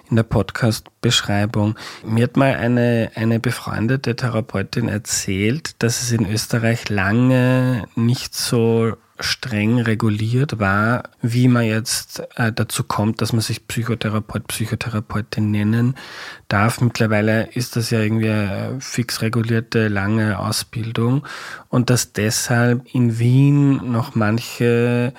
in 0.09 0.17
der 0.17 0.23
Podcast-Beschreibung. 0.23 1.77
Mir 2.05 2.25
hat 2.25 2.37
mal 2.37 2.55
eine, 2.55 3.11
eine 3.15 3.39
befreundete 3.39 4.17
Therapeutin 4.17 4.89
erzählt, 4.89 5.83
dass 5.83 6.03
es 6.03 6.13
in 6.13 6.31
Österreich 6.31 6.89
lange 6.89 7.85
nicht 7.95 8.35
so 8.35 8.95
streng 9.21 9.81
reguliert 9.81 10.59
war, 10.59 11.11
wie 11.21 11.49
man 11.49 11.65
jetzt 11.65 12.23
äh, 12.37 12.53
dazu 12.53 12.85
kommt, 12.85 13.21
dass 13.21 13.33
man 13.33 13.41
sich 13.41 13.67
Psychotherapeut, 13.67 14.47
Psychotherapeutin 14.49 15.51
nennen 15.51 15.95
darf. 16.49 16.81
Mittlerweile 16.81 17.49
ist 17.53 17.77
das 17.77 17.91
ja 17.91 18.01
irgendwie 18.01 18.31
eine 18.31 18.77
fix 18.81 19.23
regulierte 19.23 19.89
lange 19.89 20.39
Ausbildung 20.39 21.27
und 21.69 21.91
dass 21.91 22.13
deshalb 22.13 22.87
in 22.95 23.19
Wien 23.19 23.91
noch 23.91 24.15
manche 24.15 25.13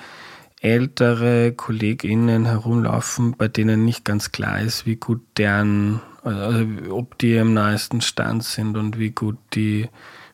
ältere 0.60 1.52
KollegInnen 1.52 2.44
herumlaufen, 2.44 3.34
bei 3.36 3.48
denen 3.48 3.84
nicht 3.84 4.04
ganz 4.04 4.30
klar 4.30 4.60
ist, 4.60 4.86
wie 4.86 4.96
gut 4.96 5.22
deren, 5.38 6.00
also 6.22 6.66
ob 6.90 7.18
die 7.18 7.36
im 7.36 7.54
neuesten 7.54 8.02
Stand 8.02 8.44
sind 8.44 8.76
und 8.76 8.98
wie 8.98 9.10
gut 9.10 9.38
die 9.54 9.88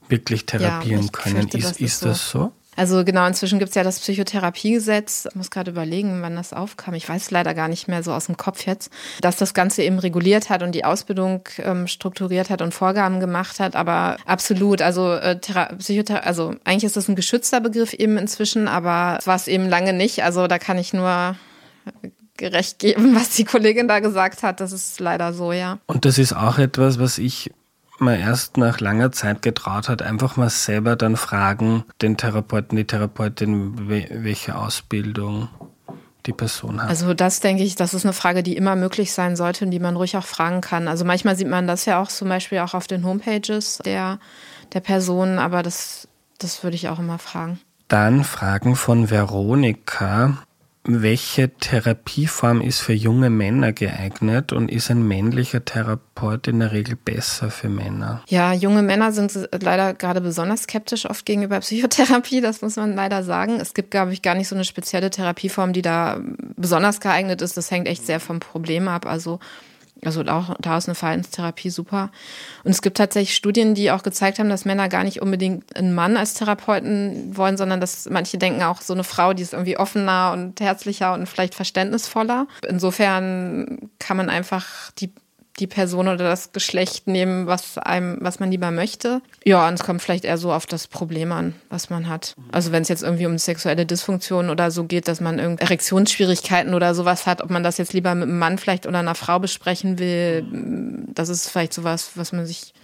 wirklich 0.09 0.47
therapieren 0.47 1.05
ja, 1.05 1.11
können. 1.12 1.49
Ist, 1.49 1.55
ist, 1.55 1.81
ist 1.81 2.05
das 2.05 2.31
so? 2.31 2.53
Also 2.77 3.05
genau, 3.05 3.27
inzwischen 3.27 3.59
gibt 3.59 3.70
es 3.70 3.74
ja 3.74 3.82
das 3.82 4.01
Psychotherapiegesetz. 4.01 5.27
Ich 5.31 5.35
muss 5.35 5.51
gerade 5.51 5.70
überlegen, 5.70 6.23
wann 6.23 6.36
das 6.36 6.53
aufkam. 6.53 6.94
Ich 6.94 7.09
weiß 7.09 7.31
leider 7.31 7.55
gar 7.55 7.69
nicht 7.69 7.89
mehr 7.89 8.03
so 8.03 8.12
aus 8.12 8.27
dem 8.27 8.36
Kopf 8.36 8.66
jetzt, 8.66 8.90
dass 9.20 9.36
das 9.36 9.55
Ganze 9.55 9.82
eben 9.82 9.98
reguliert 9.98 10.51
hat 10.51 10.62
und 10.62 10.73
die 10.73 10.85
Ausbildung 10.85 11.40
ähm, 11.59 11.86
strukturiert 11.86 12.51
hat 12.51 12.62
und 12.62 12.74
Vorgaben 12.74 13.20
gemacht 13.20 13.61
hat. 13.61 13.77
Aber 13.77 14.16
absolut, 14.27 14.82
also 14.82 15.15
äh, 15.15 15.36
Psychotherapie, 15.36 16.27
also 16.27 16.55
eigentlich 16.65 16.85
ist 16.85 16.97
das 16.97 17.09
ein 17.09 17.16
geschützter 17.16 17.61
Begriff 17.61 17.94
eben 17.94 18.19
inzwischen, 18.19 18.69
aber 18.69 19.19
war 19.24 19.36
es 19.36 19.48
eben 19.48 19.69
lange 19.69 19.93
nicht. 19.93 20.23
Also 20.23 20.47
da 20.47 20.59
kann 20.59 20.78
ich 20.78 20.93
nur 20.93 21.36
gerecht 22.36 22.78
geben, 22.78 23.15
was 23.15 23.31
die 23.31 23.44
Kollegin 23.44 23.89
da 23.89 24.01
gesagt 24.01 24.43
hat. 24.43 24.61
Das 24.61 24.73
ist 24.73 25.01
leider 25.01 25.32
so, 25.32 25.53
ja. 25.53 25.78
Und 25.86 26.05
das 26.05 26.19
ist 26.19 26.35
auch 26.35 26.59
etwas, 26.59 26.98
was 26.98 27.19
ich 27.19 27.51
mal 28.01 28.18
erst 28.18 28.56
nach 28.56 28.81
langer 28.81 29.12
Zeit 29.12 29.43
getraut 29.43 29.89
hat, 29.89 30.02
einfach 30.02 30.36
mal 30.36 30.51
selber 30.51 30.97
dann 30.97 31.16
fragen, 31.16 31.85
den 32.02 32.16
Therapeuten, 32.16 32.77
die 32.77 32.85
Therapeutin, 32.85 33.89
welche 33.89 34.56
Ausbildung 34.56 35.48
die 36.27 36.32
Person 36.32 36.82
hat. 36.82 36.89
Also 36.89 37.14
das 37.14 37.40
denke 37.40 37.62
ich, 37.62 37.77
das 37.77 37.94
ist 37.94 38.05
eine 38.05 38.12
Frage, 38.12 38.43
die 38.43 38.56
immer 38.56 38.77
möglich 38.77 39.12
sein 39.12 39.36
sollte 39.36 39.64
und 39.64 39.70
die 39.70 39.78
man 39.78 39.97
ruhig 39.97 40.16
auch 40.16 40.24
fragen 40.24 40.60
kann. 40.60 40.89
Also 40.89 41.05
manchmal 41.05 41.36
sieht 41.36 41.48
man 41.48 41.66
das 41.66 41.85
ja 41.85 42.01
auch 42.01 42.09
zum 42.09 42.28
Beispiel 42.28 42.59
auch 42.59 42.74
auf 42.74 42.86
den 42.86 43.05
Homepages 43.05 43.78
der, 43.85 44.18
der 44.73 44.81
Personen, 44.81 45.39
aber 45.39 45.62
das, 45.62 46.09
das 46.39 46.62
würde 46.62 46.77
ich 46.77 46.89
auch 46.89 46.98
immer 46.98 47.18
fragen. 47.18 47.60
Dann 47.89 48.24
Fragen 48.24 48.74
von 48.74 49.10
Veronika 49.10 50.39
welche 50.89 51.51
Therapieform 51.51 52.61
ist 52.61 52.81
für 52.81 52.93
junge 52.93 53.29
Männer 53.29 53.73
geeignet 53.73 54.53
und 54.53 54.71
ist 54.71 54.91
ein 54.91 55.07
männlicher 55.07 55.65
Therapeut 55.65 56.47
in 56.47 56.61
der 56.61 56.73
Regel 56.73 56.97
besser 56.97 57.51
für 57.51 57.69
Männer? 57.69 58.23
Ja, 58.29 58.53
junge 58.53 58.83
Männer 58.83 59.13
sind 59.13 59.49
leider 59.61 59.95
gerade 59.95 60.21
besonders 60.21 60.63
skeptisch 60.63 61.09
oft 61.09 61.27
gegenüber 61.27 61.61
Psychotherapie, 61.67 62.41
das 62.41 62.63
muss 62.63 62.77
man 62.77 62.95
leider 62.95 63.23
sagen. 63.25 63.59
Es 63.61 63.75
gibt, 63.75 63.91
glaube 63.91 64.13
ich, 64.13 64.23
gar 64.23 64.35
nicht 64.35 64.49
so 64.49 64.55
eine 64.55 64.65
spezielle 64.65 65.11
Therapieform, 65.11 65.73
die 65.73 65.83
da 65.83 66.21
besonders 66.57 67.01
geeignet 67.01 67.43
ist. 67.43 67.57
Das 67.57 67.71
hängt 67.71 67.89
echt 67.89 68.07
sehr 68.07 68.21
vom 68.21 68.41
Problem 68.41 68.89
ab. 68.89 69.07
Also 69.07 69.41
also 70.07 70.23
auch 70.23 70.55
da 70.61 70.78
ist 70.78 70.89
eine 70.89 70.95
Verhaltenstherapie 70.95 71.70
super. 71.70 72.11
Und 72.65 72.70
es 72.70 72.83
gibt 72.83 72.97
tatsächlich 72.97 73.37
Studien, 73.37 73.74
die 73.74 73.91
auch 73.91 74.03
gezeigt 74.03 74.39
haben, 74.39 74.49
dass 74.49 74.65
Männer 74.65 74.89
gar 74.89 75.05
nicht 75.05 75.20
unbedingt 75.20 75.77
einen 75.77 75.95
Mann 75.95 76.16
als 76.16 76.35
Therapeuten 76.35 77.37
wollen, 77.37 77.57
sondern 77.57 77.81
dass 77.81 78.09
manche 78.09 78.39
denken 78.39 78.62
auch 78.62 78.81
so 78.81 78.95
eine 78.95 79.05
Frau, 79.05 79.33
die 79.33 79.43
ist 79.43 79.53
irgendwie 79.53 79.77
offener 79.77 80.33
und 80.33 80.61
herzlicher 80.61 81.12
und 81.15 81.28
vielleicht 81.28 81.55
verständnisvoller. 81.55 82.47
Insofern 82.66 83.91
kann 83.99 84.16
man 84.16 84.31
einfach 84.31 84.93
die 84.99 85.12
die 85.59 85.66
Person 85.66 86.09
oder 86.09 86.24
das 86.24 86.53
Geschlecht 86.53 87.07
nehmen, 87.07 87.47
was 87.47 87.78
einem, 87.78 88.19
was 88.20 88.41
man 88.41 88.51
lieber 88.51 88.70
möchte. 88.70 89.23
Ja, 89.45 89.66
und 89.66 89.74
es 89.74 89.83
kommt 89.83 90.03
vielleicht 90.03 90.24
eher 90.24 90.39
so 90.39 90.53
auf 90.53 90.66
das 90.66 90.87
Problem 90.87 91.33
an, 91.33 91.55
was 91.70 91.89
man 91.91 92.09
hat. 92.09 92.35
Also 92.53 92.73
wenn 92.73 92.83
es 92.83 92.89
jetzt 92.89 93.03
irgendwie 93.03 93.27
um 93.27 93.39
sexuelle 93.39 93.87
Dysfunktion 93.87 94.51
oder 94.51 94.70
so 94.70 94.85
geht, 94.85 95.09
dass 95.09 95.20
man 95.20 95.39
irgendwie 95.39 95.62
Erektionsschwierigkeiten 95.62 96.74
oder 96.74 96.95
sowas 96.95 97.27
hat, 97.27 97.43
ob 97.43 97.51
man 97.51 97.62
das 97.62 97.78
jetzt 97.78 97.93
lieber 97.93 98.15
mit 98.15 98.28
einem 98.28 98.39
Mann 98.39 98.59
vielleicht 98.59 98.87
oder 98.87 98.99
einer 98.99 99.15
Frau 99.15 99.39
besprechen 99.39 99.99
will, 99.99 100.45
das 101.15 101.28
ist 101.28 101.49
vielleicht 101.49 101.73
sowas, 101.73 102.12
was 102.16 102.33
man 102.33 102.47
sich 102.47 102.74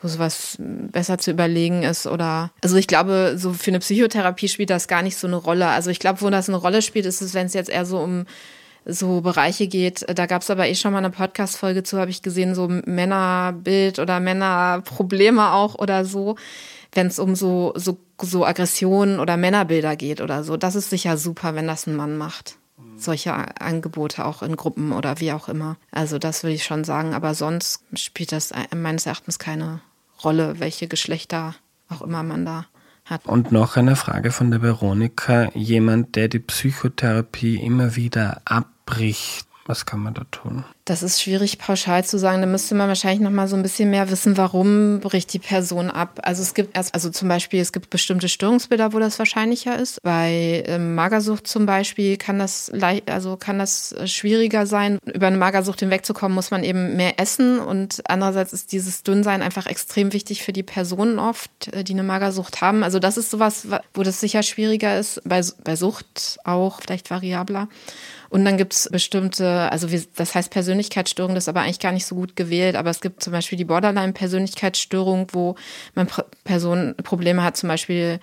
wo 0.00 0.06
sowas 0.06 0.56
besser 0.60 1.18
zu 1.18 1.32
überlegen 1.32 1.82
ist 1.82 2.06
oder 2.06 2.52
also 2.62 2.76
ich 2.76 2.86
glaube 2.86 3.34
so 3.36 3.52
für 3.52 3.72
eine 3.72 3.80
Psychotherapie 3.80 4.48
spielt 4.48 4.70
das 4.70 4.86
gar 4.86 5.02
nicht 5.02 5.16
so 5.16 5.26
eine 5.26 5.34
Rolle 5.34 5.66
also 5.66 5.90
ich 5.90 5.98
glaube 5.98 6.20
wo 6.20 6.30
das 6.30 6.48
eine 6.48 6.58
Rolle 6.58 6.82
spielt 6.82 7.04
ist 7.04 7.20
es 7.20 7.34
wenn 7.34 7.46
es 7.46 7.54
jetzt 7.54 7.68
eher 7.68 7.84
so 7.84 7.98
um 7.98 8.24
so 8.88 9.20
Bereiche 9.20 9.68
geht. 9.68 10.04
Da 10.08 10.26
gab 10.26 10.42
es 10.42 10.50
aber 10.50 10.66
eh 10.66 10.74
schon 10.74 10.92
mal 10.92 10.98
eine 10.98 11.10
Podcast-Folge 11.10 11.82
zu, 11.82 11.98
habe 11.98 12.10
ich 12.10 12.22
gesehen, 12.22 12.54
so 12.54 12.68
Männerbild 12.68 13.98
oder 13.98 14.18
Männerprobleme 14.18 15.52
auch 15.52 15.74
oder 15.76 16.04
so, 16.04 16.36
wenn 16.92 17.06
es 17.06 17.18
um 17.18 17.36
so, 17.36 17.72
so, 17.76 17.98
so 18.20 18.44
Aggressionen 18.44 19.20
oder 19.20 19.36
Männerbilder 19.36 19.94
geht 19.94 20.20
oder 20.20 20.42
so. 20.42 20.56
Das 20.56 20.74
ist 20.74 20.90
sicher 20.90 21.18
super, 21.18 21.54
wenn 21.54 21.66
das 21.66 21.86
ein 21.86 21.94
Mann 21.94 22.16
macht. 22.16 22.56
Solche 22.96 23.32
Angebote 23.60 24.24
auch 24.24 24.42
in 24.42 24.56
Gruppen 24.56 24.90
oder 24.92 25.20
wie 25.20 25.32
auch 25.32 25.48
immer. 25.48 25.76
Also 25.92 26.18
das 26.18 26.42
würde 26.42 26.54
ich 26.54 26.64
schon 26.64 26.82
sagen. 26.82 27.14
Aber 27.14 27.34
sonst 27.34 27.84
spielt 27.94 28.32
das 28.32 28.52
meines 28.74 29.06
Erachtens 29.06 29.38
keine 29.38 29.80
Rolle, 30.24 30.58
welche 30.58 30.88
Geschlechter 30.88 31.54
auch 31.88 32.02
immer 32.02 32.24
man 32.24 32.44
da 32.44 32.66
hat. 33.10 33.26
Und 33.26 33.52
noch 33.52 33.76
eine 33.76 33.96
Frage 33.96 34.30
von 34.32 34.50
der 34.50 34.62
Veronika. 34.62 35.50
Jemand, 35.54 36.16
der 36.16 36.28
die 36.28 36.38
Psychotherapie 36.38 37.56
immer 37.56 37.96
wieder 37.96 38.42
abbricht, 38.44 39.46
was 39.66 39.86
kann 39.86 40.00
man 40.00 40.14
da 40.14 40.24
tun? 40.30 40.64
Das 40.88 41.02
ist 41.02 41.20
schwierig 41.20 41.58
pauschal 41.58 42.02
zu 42.02 42.18
sagen. 42.18 42.40
Da 42.40 42.46
müsste 42.46 42.74
man 42.74 42.88
wahrscheinlich 42.88 43.20
noch 43.20 43.30
mal 43.30 43.46
so 43.46 43.56
ein 43.56 43.62
bisschen 43.62 43.90
mehr 43.90 44.10
wissen, 44.10 44.38
warum 44.38 45.00
bricht 45.00 45.30
die 45.34 45.38
Person 45.38 45.90
ab. 45.90 46.18
Also 46.22 46.40
es 46.42 46.54
gibt 46.54 46.74
erst, 46.74 46.94
also 46.94 47.10
zum 47.10 47.28
Beispiel, 47.28 47.60
es 47.60 47.74
gibt 47.74 47.90
bestimmte 47.90 48.26
Störungsbilder, 48.26 48.94
wo 48.94 48.98
das 48.98 49.18
wahrscheinlicher 49.18 49.78
ist. 49.78 50.00
Bei 50.02 50.64
ähm, 50.66 50.94
Magersucht 50.94 51.46
zum 51.46 51.66
Beispiel 51.66 52.16
kann 52.16 52.38
das 52.38 52.72
also 53.06 53.36
kann 53.36 53.58
das 53.58 53.94
schwieriger 54.06 54.66
sein. 54.66 54.98
Über 55.04 55.26
eine 55.26 55.36
Magersucht 55.36 55.80
hinwegzukommen, 55.80 56.34
muss 56.34 56.50
man 56.50 56.64
eben 56.64 56.96
mehr 56.96 57.20
essen. 57.20 57.58
Und 57.58 58.00
andererseits 58.08 58.54
ist 58.54 58.72
dieses 58.72 59.02
Dünnsein 59.02 59.42
einfach 59.42 59.66
extrem 59.66 60.14
wichtig 60.14 60.42
für 60.42 60.54
die 60.54 60.62
Personen 60.62 61.18
oft, 61.18 61.68
äh, 61.74 61.84
die 61.84 61.92
eine 61.92 62.02
Magersucht 62.02 62.62
haben. 62.62 62.82
Also 62.82 62.98
das 62.98 63.18
ist 63.18 63.30
sowas, 63.30 63.66
wo 63.92 64.02
das 64.04 64.20
sicher 64.20 64.42
schwieriger 64.42 64.98
ist. 64.98 65.20
Bei, 65.26 65.42
bei 65.62 65.76
Sucht 65.76 66.38
auch 66.44 66.80
vielleicht 66.80 67.10
variabler. 67.10 67.68
Und 68.30 68.44
dann 68.44 68.58
gibt 68.58 68.74
es 68.74 68.88
bestimmte, 68.90 69.70
also 69.72 69.90
wir, 69.90 70.02
das 70.16 70.34
heißt 70.34 70.50
Persönlichkeitsstörung, 70.78 71.34
das 71.34 71.44
ist 71.44 71.48
aber 71.48 71.62
eigentlich 71.62 71.80
gar 71.80 71.92
nicht 71.92 72.06
so 72.06 72.14
gut 72.14 72.36
gewählt, 72.36 72.76
aber 72.76 72.90
es 72.90 73.00
gibt 73.00 73.22
zum 73.22 73.32
Beispiel 73.32 73.58
die 73.58 73.64
Borderline-Persönlichkeitsstörung, 73.64 75.28
wo 75.32 75.56
man 75.94 76.08
Person 76.44 76.94
Probleme 77.02 77.42
hat, 77.42 77.56
zum 77.56 77.68
Beispiel 77.68 78.20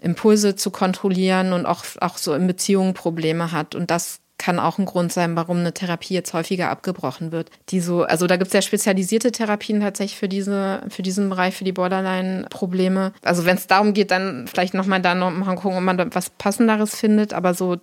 Impulse 0.00 0.56
zu 0.56 0.70
kontrollieren 0.70 1.52
und 1.52 1.66
auch, 1.66 1.84
auch 2.00 2.16
so 2.16 2.34
in 2.34 2.46
Beziehungen 2.46 2.94
Probleme 2.94 3.52
hat. 3.52 3.74
Und 3.74 3.90
das 3.90 4.20
kann 4.38 4.58
auch 4.58 4.78
ein 4.78 4.86
Grund 4.86 5.12
sein, 5.12 5.36
warum 5.36 5.58
eine 5.58 5.74
Therapie 5.74 6.14
jetzt 6.14 6.32
häufiger 6.32 6.70
abgebrochen 6.70 7.30
wird. 7.32 7.50
Die 7.68 7.80
so, 7.80 8.04
also 8.04 8.26
da 8.26 8.36
gibt 8.36 8.48
es 8.48 8.54
ja 8.54 8.62
spezialisierte 8.62 9.30
Therapien 9.30 9.80
tatsächlich 9.80 10.18
für 10.18 10.28
diese, 10.28 10.82
für 10.88 11.02
diesen 11.02 11.28
Bereich, 11.28 11.54
für 11.54 11.64
die 11.64 11.72
Borderline-Probleme. 11.72 13.12
Also 13.22 13.44
wenn 13.44 13.58
es 13.58 13.66
darum 13.66 13.92
geht, 13.92 14.10
dann 14.10 14.46
vielleicht 14.46 14.72
nochmal 14.72 15.02
da 15.02 15.14
noch 15.14 15.30
mal 15.30 15.54
gucken, 15.56 15.76
ob 15.76 15.84
man 15.84 15.98
da 15.98 16.06
was 16.14 16.30
Passenderes 16.30 16.96
findet, 16.96 17.34
aber 17.34 17.52
so 17.52 17.76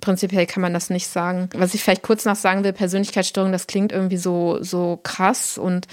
prinzipiell 0.00 0.46
kann 0.46 0.62
man 0.62 0.72
das 0.72 0.90
nicht 0.90 1.06
sagen. 1.06 1.48
Was 1.54 1.74
ich 1.74 1.82
vielleicht 1.82 2.02
kurz 2.02 2.24
noch 2.24 2.36
sagen 2.36 2.64
will, 2.64 2.72
Persönlichkeitsstörung, 2.72 3.52
das 3.52 3.66
klingt 3.66 3.92
irgendwie 3.92 4.16
so, 4.16 4.62
so 4.62 4.98
krass 5.02 5.58
und 5.58 5.86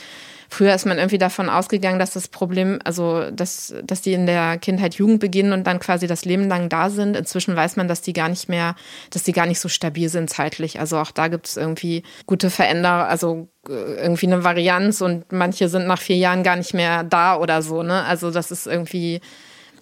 Früher 0.49 0.73
ist 0.73 0.85
man 0.85 0.97
irgendwie 0.97 1.17
davon 1.17 1.49
ausgegangen, 1.49 1.99
dass 1.99 2.11
das 2.11 2.29
Problem, 2.29 2.79
also 2.85 3.29
dass, 3.31 3.73
dass 3.83 4.01
die 4.01 4.13
in 4.13 4.25
der 4.25 4.57
Kindheit 4.57 4.95
Jugend 4.95 5.19
beginnen 5.19 5.51
und 5.51 5.67
dann 5.67 5.79
quasi 5.79 6.07
das 6.07 6.23
Leben 6.23 6.47
lang 6.47 6.69
da 6.69 6.89
sind. 6.89 7.17
Inzwischen 7.17 7.55
weiß 7.55 7.75
man, 7.75 7.87
dass 7.87 8.01
die 8.01 8.13
gar 8.13 8.29
nicht 8.29 8.47
mehr, 8.47 8.75
dass 9.09 9.23
die 9.23 9.33
gar 9.33 9.45
nicht 9.45 9.59
so 9.59 9.67
stabil 9.67 10.07
sind 10.07 10.29
zeitlich. 10.29 10.79
Also 10.79 10.97
auch 10.99 11.11
da 11.11 11.27
gibt 11.27 11.47
es 11.47 11.57
irgendwie 11.57 12.03
gute 12.25 12.49
Veränderungen, 12.49 13.07
also 13.07 13.49
äh, 13.67 14.01
irgendwie 14.01 14.27
eine 14.27 14.43
Varianz 14.43 15.01
und 15.01 15.31
manche 15.33 15.67
sind 15.67 15.85
nach 15.85 15.99
vier 15.99 16.17
Jahren 16.17 16.43
gar 16.43 16.55
nicht 16.55 16.73
mehr 16.73 17.03
da 17.03 17.37
oder 17.37 17.61
so. 17.61 17.83
Ne? 17.83 18.03
Also 18.03 18.31
das 18.31 18.49
ist 18.49 18.67
irgendwie, 18.67 19.19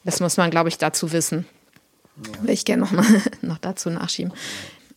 das 0.03 0.19
muss 0.19 0.38
man, 0.38 0.49
glaube 0.49 0.69
ich, 0.69 0.80
dazu 0.80 1.11
wissen. 1.11 1.45
Ja. 2.18 2.44
Will 2.44 2.52
ich 2.52 2.66
gerne 2.66 2.84
noch 2.84 2.92
noch 3.42 3.58
dazu 3.58 3.90
nachschieben. 3.90 4.34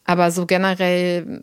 Aber 0.05 0.31
so 0.31 0.47
generell 0.47 1.43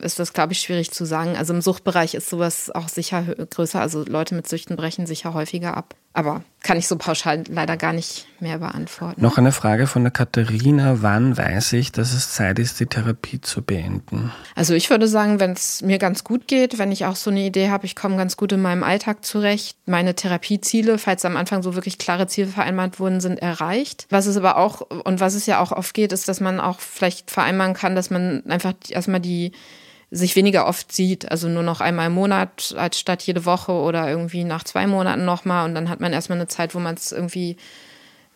ist 0.00 0.18
das, 0.18 0.32
glaube 0.32 0.52
ich, 0.52 0.60
schwierig 0.60 0.90
zu 0.90 1.04
sagen. 1.04 1.36
Also 1.36 1.54
im 1.54 1.62
Suchtbereich 1.62 2.14
ist 2.14 2.28
sowas 2.28 2.70
auch 2.70 2.88
sicher 2.88 3.22
größer. 3.22 3.80
Also 3.80 4.04
Leute 4.04 4.34
mit 4.34 4.48
Süchten 4.48 4.76
brechen 4.76 5.06
sicher 5.06 5.32
häufiger 5.32 5.76
ab. 5.76 5.94
Aber 6.14 6.42
kann 6.62 6.78
ich 6.78 6.86
so 6.86 6.96
pauschal 6.96 7.42
leider 7.48 7.76
gar 7.76 7.92
nicht 7.92 8.26
mehr 8.38 8.58
beantworten. 8.58 9.20
Noch 9.20 9.38
eine 9.38 9.50
Frage 9.50 9.86
von 9.86 10.02
der 10.02 10.10
Katharina. 10.10 11.02
Wann 11.02 11.36
weiß 11.36 11.72
ich, 11.72 11.90
dass 11.90 12.12
es 12.12 12.32
Zeit 12.32 12.58
ist, 12.58 12.78
die 12.80 12.86
Therapie 12.86 13.40
zu 13.40 13.62
beenden? 13.62 14.30
Also 14.54 14.74
ich 14.74 14.90
würde 14.90 15.08
sagen, 15.08 15.40
wenn 15.40 15.52
es 15.52 15.82
mir 15.82 15.98
ganz 15.98 16.22
gut 16.22 16.46
geht, 16.48 16.78
wenn 16.78 16.92
ich 16.92 17.06
auch 17.06 17.16
so 17.16 17.30
eine 17.30 17.40
Idee 17.40 17.70
habe, 17.70 17.86
ich 17.86 17.96
komme 17.96 18.16
ganz 18.16 18.36
gut 18.36 18.52
in 18.52 18.62
meinem 18.62 18.82
Alltag 18.82 19.24
zurecht, 19.24 19.76
meine 19.86 20.14
Therapieziele, 20.14 20.98
falls 20.98 21.24
am 21.24 21.36
Anfang 21.36 21.62
so 21.62 21.74
wirklich 21.74 21.98
klare 21.98 22.26
Ziele 22.26 22.48
vereinbart 22.48 23.00
wurden, 23.00 23.20
sind 23.20 23.40
erreicht. 23.40 24.06
Was 24.10 24.26
es 24.26 24.36
aber 24.36 24.58
auch, 24.58 24.82
und 24.82 25.20
was 25.20 25.34
es 25.34 25.46
ja 25.46 25.60
auch 25.60 25.72
oft 25.72 25.94
geht, 25.94 26.12
ist, 26.12 26.28
dass 26.28 26.40
man 26.40 26.60
auch 26.60 26.80
vielleicht 26.80 27.30
vereinbaren 27.30 27.74
kann, 27.74 27.96
dass 27.96 28.10
man 28.10 28.44
einfach 28.46 28.74
erstmal 28.90 29.20
die 29.20 29.52
sich 30.14 30.36
weniger 30.36 30.66
oft 30.66 30.92
sieht, 30.92 31.30
also 31.30 31.48
nur 31.48 31.62
noch 31.62 31.80
einmal 31.80 32.08
im 32.08 32.12
Monat 32.12 32.74
als 32.76 33.00
statt 33.00 33.22
jede 33.22 33.46
Woche 33.46 33.72
oder 33.72 34.08
irgendwie 34.10 34.44
nach 34.44 34.62
zwei 34.62 34.86
Monaten 34.86 35.24
nochmal 35.24 35.64
und 35.64 35.74
dann 35.74 35.88
hat 35.88 36.00
man 36.00 36.12
erstmal 36.12 36.38
eine 36.38 36.48
Zeit, 36.48 36.74
wo 36.74 36.78
man 36.78 36.94
es 36.94 37.12
irgendwie 37.12 37.56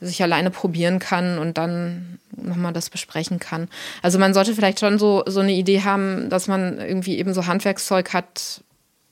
sich 0.00 0.22
alleine 0.22 0.50
probieren 0.50 0.98
kann 0.98 1.38
und 1.38 1.58
dann 1.58 2.18
nochmal 2.34 2.72
das 2.72 2.88
besprechen 2.88 3.38
kann. 3.40 3.68
Also 4.02 4.18
man 4.18 4.32
sollte 4.32 4.54
vielleicht 4.54 4.80
schon 4.80 4.98
so, 4.98 5.22
so 5.26 5.40
eine 5.40 5.52
Idee 5.52 5.82
haben, 5.82 6.30
dass 6.30 6.48
man 6.48 6.78
irgendwie 6.78 7.18
eben 7.18 7.34
so 7.34 7.46
Handwerkszeug 7.46 8.14
hat, 8.14 8.62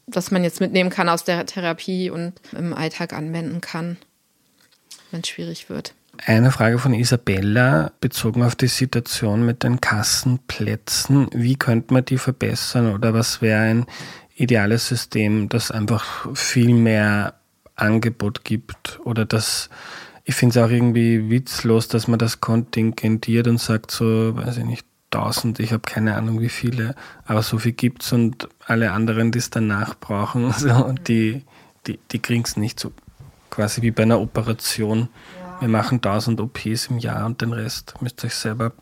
das 0.07 0.31
man 0.31 0.43
jetzt 0.43 0.61
mitnehmen 0.61 0.91
kann 0.91 1.11
aus 1.11 1.25
der 1.25 1.45
Therapie 1.45 2.09
und 2.09 2.33
im 2.53 2.73
Alltag 2.73 3.13
anwenden 3.13 3.61
kann, 3.61 3.99
wenn 5.11 5.21
es 5.21 5.29
schwierig 5.29 5.69
wird. 5.69 5.93
Eine 6.27 6.51
Frage 6.51 6.79
von 6.79 6.95
Isabella 6.95 7.93
bezogen 8.01 8.43
auf 8.43 8.55
die 8.55 8.69
Situation 8.69 9.45
mit 9.45 9.63
den 9.63 9.81
Kassenplätzen. 9.81 11.29
Wie 11.33 11.57
könnte 11.57 11.93
man 11.93 12.05
die 12.05 12.19
verbessern 12.19 12.95
oder 12.95 13.13
was 13.15 13.43
wäre 13.43 13.61
ein 13.61 13.87
ideales 14.37 14.89
System, 14.89 15.49
das 15.49 15.71
einfach 15.71 16.29
viel 16.35 16.75
mehr 16.75 17.35
Angebot 17.77 18.45
gibt 18.45 19.01
oder 19.05 19.25
das 19.25 19.69
Ich 20.25 20.35
finde 20.35 20.59
es 20.59 20.65
auch 20.65 20.71
irgendwie 20.71 21.29
witzlos, 21.29 21.89
dass 21.89 22.09
man 22.09 22.19
das 22.19 22.41
kontingentiert 22.41 23.47
und 23.47 23.61
sagt 23.61 23.91
so, 23.91 24.37
weiß 24.37 24.59
ich 24.59 24.65
nicht, 24.65 24.87
tausend, 25.11 25.61
ich 25.61 25.73
habe 25.73 25.83
keine 25.83 26.17
Ahnung 26.17 26.41
wie 26.41 26.49
viele, 26.49 26.95
aber 27.25 27.43
so 27.43 27.59
viel 27.59 27.73
gibt 27.73 28.03
es 28.03 28.13
und 28.13 28.49
alle 28.67 28.91
anderen, 28.93 29.31
die 29.31 29.39
es 29.39 29.51
danach 29.51 29.95
brauchen, 29.95 30.53
so, 30.59 30.95
die, 31.07 31.45
die, 31.87 31.99
die 32.11 32.19
kriegen 32.19 32.43
es 32.45 32.57
nicht 32.57 32.81
so 32.81 32.93
quasi 33.51 33.83
wie 33.83 33.93
bei 33.93 34.03
einer 34.03 34.21
Operation. 34.21 35.09
Ja. 35.39 35.44
Wir 35.65 35.71
machen 35.71 36.03
tausend 36.03 36.43
OPs 36.43 36.89
im 36.89 36.99
Jahr 36.99 37.25
und 37.25 37.41
den 37.41 37.55
Rest 37.55 37.95
müsst 38.03 38.23
ihr 38.23 38.27
euch 38.27 38.35
selber 38.35 38.73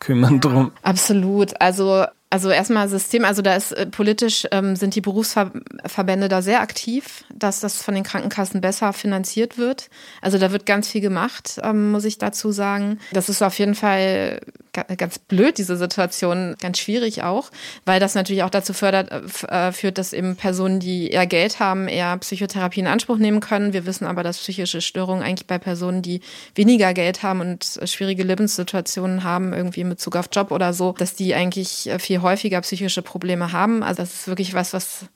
kümmern 0.00 0.34
ja, 0.34 0.40
drum. 0.40 0.72
Absolut. 0.82 1.60
Also 1.60 2.04
also 2.30 2.50
erstmal 2.50 2.88
System, 2.88 3.24
also 3.24 3.42
da 3.42 3.54
ist 3.54 3.72
äh, 3.72 3.86
politisch 3.86 4.48
ähm, 4.50 4.74
sind 4.74 4.96
die 4.96 5.02
Berufsverbände 5.02 6.28
da 6.28 6.42
sehr 6.42 6.62
aktiv, 6.62 7.24
dass 7.32 7.60
das 7.60 7.80
von 7.80 7.94
den 7.94 8.02
Krankenkassen 8.02 8.60
besser 8.60 8.92
finanziert 8.92 9.56
wird. 9.56 9.88
Also 10.20 10.38
da 10.38 10.50
wird 10.50 10.66
ganz 10.66 10.88
viel 10.88 11.02
gemacht, 11.02 11.60
ähm, 11.62 11.92
muss 11.92 12.06
ich 12.06 12.18
dazu 12.18 12.50
sagen. 12.50 12.98
Das 13.12 13.28
ist 13.28 13.42
auf 13.42 13.56
jeden 13.58 13.74
Fall 13.76 14.40
ganz 14.72 15.18
blöd, 15.18 15.58
diese 15.58 15.76
Situation, 15.76 16.56
ganz 16.60 16.78
schwierig 16.78 17.22
auch, 17.22 17.50
weil 17.84 18.00
das 18.00 18.14
natürlich 18.14 18.42
auch 18.42 18.50
dazu 18.50 18.72
fördert, 18.72 19.10
äh, 19.10 19.68
äh, 19.68 19.72
führt, 19.72 19.98
dass 19.98 20.12
eben 20.12 20.36
Personen, 20.36 20.80
die 20.80 21.10
eher 21.10 21.26
Geld 21.26 21.60
haben, 21.60 21.88
eher 21.88 22.16
Psychotherapie 22.18 22.80
in 22.80 22.86
Anspruch 22.86 23.18
nehmen 23.18 23.40
können. 23.40 23.72
Wir 23.72 23.86
wissen 23.86 24.06
aber, 24.06 24.22
dass 24.22 24.38
psychische 24.38 24.80
Störungen 24.80 25.22
eigentlich 25.22 25.46
bei 25.46 25.58
Personen, 25.58 26.02
die 26.02 26.20
weniger 26.54 26.94
Geld 26.94 27.22
haben 27.22 27.40
und 27.40 27.80
schwierige 27.84 28.22
Lebenssituationen 28.22 29.24
haben, 29.24 29.52
irgendwie 29.52 29.82
in 29.82 29.90
Bezug 29.90 30.16
auf 30.16 30.28
Job 30.32 30.50
oder 30.50 30.72
so, 30.72 30.92
dass 30.92 31.14
die 31.14 31.34
eigentlich 31.34 31.90
viel 31.98 32.22
häufiger 32.22 32.60
psychische 32.62 33.02
Probleme 33.02 33.52
haben. 33.52 33.82
Also 33.82 34.02
das 34.02 34.14
ist 34.14 34.28
wirklich 34.28 34.54
was, 34.54 34.72
was 34.72 35.06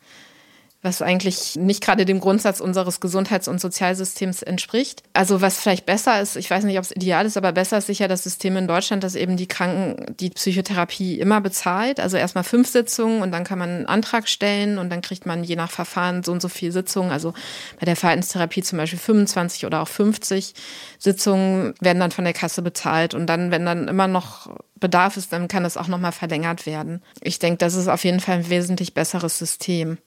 was 0.82 1.02
eigentlich 1.02 1.56
nicht 1.56 1.82
gerade 1.82 2.04
dem 2.04 2.20
Grundsatz 2.20 2.60
unseres 2.60 3.00
Gesundheits- 3.00 3.48
und 3.48 3.60
Sozialsystems 3.60 4.42
entspricht. 4.42 5.02
Also 5.14 5.40
was 5.40 5.58
vielleicht 5.58 5.86
besser 5.86 6.20
ist, 6.20 6.36
ich 6.36 6.50
weiß 6.50 6.64
nicht, 6.64 6.78
ob 6.78 6.84
es 6.84 6.94
ideal 6.94 7.26
ist, 7.26 7.36
aber 7.36 7.52
besser 7.52 7.78
ist 7.78 7.86
sicher 7.86 8.08
das 8.08 8.22
System 8.22 8.56
in 8.56 8.68
Deutschland, 8.68 9.02
dass 9.02 9.14
eben 9.14 9.36
die 9.36 9.48
Kranken 9.48 10.14
die 10.20 10.30
Psychotherapie 10.30 11.18
immer 11.18 11.40
bezahlt. 11.40 11.98
Also 11.98 12.16
erstmal 12.16 12.44
fünf 12.44 12.68
Sitzungen 12.68 13.22
und 13.22 13.32
dann 13.32 13.44
kann 13.44 13.58
man 13.58 13.70
einen 13.70 13.86
Antrag 13.86 14.28
stellen 14.28 14.78
und 14.78 14.90
dann 14.90 15.02
kriegt 15.02 15.26
man 15.26 15.42
je 15.42 15.56
nach 15.56 15.70
Verfahren 15.70 16.22
so 16.22 16.32
und 16.32 16.40
so 16.40 16.48
viele 16.48 16.72
Sitzungen. 16.72 17.10
Also 17.10 17.34
bei 17.80 17.86
der 17.86 17.96
Verhaltenstherapie 17.96 18.62
zum 18.62 18.78
Beispiel 18.78 18.98
25 18.98 19.66
oder 19.66 19.82
auch 19.82 19.88
50 19.88 20.54
Sitzungen 20.98 21.74
werden 21.80 22.00
dann 22.00 22.12
von 22.12 22.24
der 22.24 22.34
Kasse 22.34 22.62
bezahlt 22.62 23.14
und 23.14 23.26
dann, 23.26 23.50
wenn 23.50 23.66
dann 23.66 23.88
immer 23.88 24.06
noch 24.06 24.56
Bedarf 24.78 25.16
ist, 25.16 25.32
dann 25.32 25.48
kann 25.48 25.62
das 25.62 25.76
auch 25.76 25.88
nochmal 25.88 26.12
verlängert 26.12 26.66
werden. 26.66 27.02
Ich 27.22 27.38
denke, 27.38 27.58
das 27.58 27.74
ist 27.74 27.88
auf 27.88 28.04
jeden 28.04 28.20
Fall 28.20 28.36
ein 28.36 28.50
wesentlich 28.50 28.94
besseres 28.94 29.38
System 29.38 29.98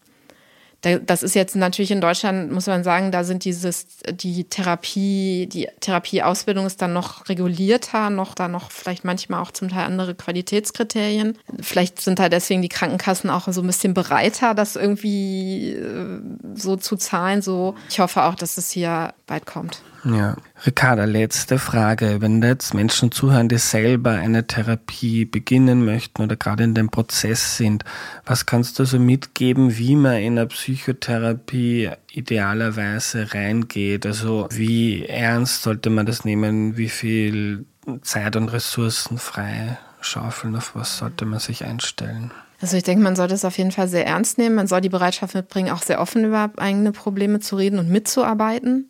das 0.81 1.23
ist 1.23 1.35
jetzt 1.35 1.55
natürlich 1.55 1.91
in 1.91 1.99
Deutschland, 1.99 2.51
muss 2.51 2.67
man 2.67 2.83
sagen, 2.83 3.11
da 3.11 3.25
sind 3.25 3.43
dieses, 3.43 3.85
die 4.09 4.45
Therapie, 4.45 5.47
die 5.47 5.67
Therapieausbildung 5.81 6.65
ist 6.65 6.81
dann 6.81 6.93
noch 6.93 7.27
regulierter, 7.27 8.09
noch 8.09 8.33
da 8.33 8.47
noch 8.47 8.71
vielleicht 8.71 9.03
manchmal 9.03 9.41
auch 9.41 9.51
zum 9.51 9.69
Teil 9.69 9.85
andere 9.85 10.15
Qualitätskriterien. 10.15 11.37
Vielleicht 11.59 11.99
sind 11.99 12.19
da 12.19 12.29
deswegen 12.29 12.61
die 12.61 12.69
Krankenkassen 12.69 13.29
auch 13.29 13.47
so 13.51 13.61
ein 13.61 13.67
bisschen 13.67 13.93
bereiter, 13.93 14.53
das 14.53 14.77
irgendwie 14.77 15.71
äh, 15.71 16.21
so 16.55 16.77
zu 16.77 16.95
zahlen. 16.95 17.41
So, 17.41 17.75
ich 17.89 17.99
hoffe 17.99 18.23
auch, 18.23 18.35
dass 18.35 18.57
es 18.57 18.71
hier 18.71 19.13
bald 19.27 19.45
kommt. 19.45 19.81
Ja. 20.03 20.35
Ricarda, 20.65 21.05
letzte 21.05 21.59
Frage. 21.59 22.21
Wenn 22.21 22.41
jetzt 22.41 22.73
Menschen 22.73 23.11
zuhören, 23.11 23.49
die 23.49 23.57
selber 23.57 24.11
eine 24.11 24.47
Therapie 24.47 25.25
beginnen 25.25 25.85
möchten 25.85 26.21
oder 26.21 26.35
gerade 26.35 26.63
in 26.63 26.73
dem 26.73 26.89
Prozess 26.89 27.57
sind, 27.57 27.83
was 28.25 28.45
kannst 28.45 28.79
du 28.79 28.85
so 28.85 28.99
mitgeben, 28.99 29.77
wie 29.77 29.95
man 29.95 30.17
in 30.17 30.37
eine 30.37 30.47
Psychotherapie 30.47 31.91
idealerweise 32.11 33.33
reingeht? 33.33 34.05
Also 34.05 34.47
wie 34.51 35.05
ernst 35.05 35.63
sollte 35.63 35.89
man 35.89 36.05
das 36.05 36.25
nehmen? 36.25 36.77
Wie 36.77 36.89
viel 36.89 37.65
Zeit 38.01 38.35
und 38.35 38.49
Ressourcen 38.49 39.17
frei 39.17 39.77
schaufeln? 40.01 40.55
Auf 40.55 40.75
was 40.75 40.97
sollte 40.97 41.25
man 41.25 41.39
sich 41.39 41.65
einstellen? 41.65 42.31
Also 42.61 42.75
ich 42.75 42.83
denke, 42.83 43.03
man 43.03 43.15
sollte 43.15 43.33
es 43.33 43.45
auf 43.45 43.57
jeden 43.57 43.71
Fall 43.71 43.87
sehr 43.87 44.05
ernst 44.05 44.37
nehmen. 44.37 44.55
Man 44.55 44.67
soll 44.67 44.81
die 44.81 44.89
Bereitschaft 44.89 45.33
mitbringen, 45.33 45.71
auch 45.71 45.81
sehr 45.81 46.01
offen 46.01 46.25
über 46.25 46.51
eigene 46.57 46.91
Probleme 46.91 47.39
zu 47.39 47.55
reden 47.55 47.79
und 47.79 47.89
mitzuarbeiten. 47.89 48.89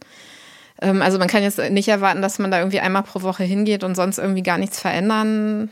Ähm, 0.81 1.01
also 1.01 1.19
man 1.19 1.27
kann 1.27 1.43
jetzt 1.43 1.59
nicht 1.71 1.87
erwarten, 1.87 2.21
dass 2.21 2.39
man 2.39 2.51
da 2.51 2.59
irgendwie 2.59 2.79
einmal 2.79 3.03
pro 3.03 3.21
Woche 3.21 3.43
hingeht 3.43 3.83
und 3.83 3.95
sonst 3.95 4.17
irgendwie 4.17 4.43
gar 4.43 4.57
nichts 4.57 4.79
verändern 4.79 5.69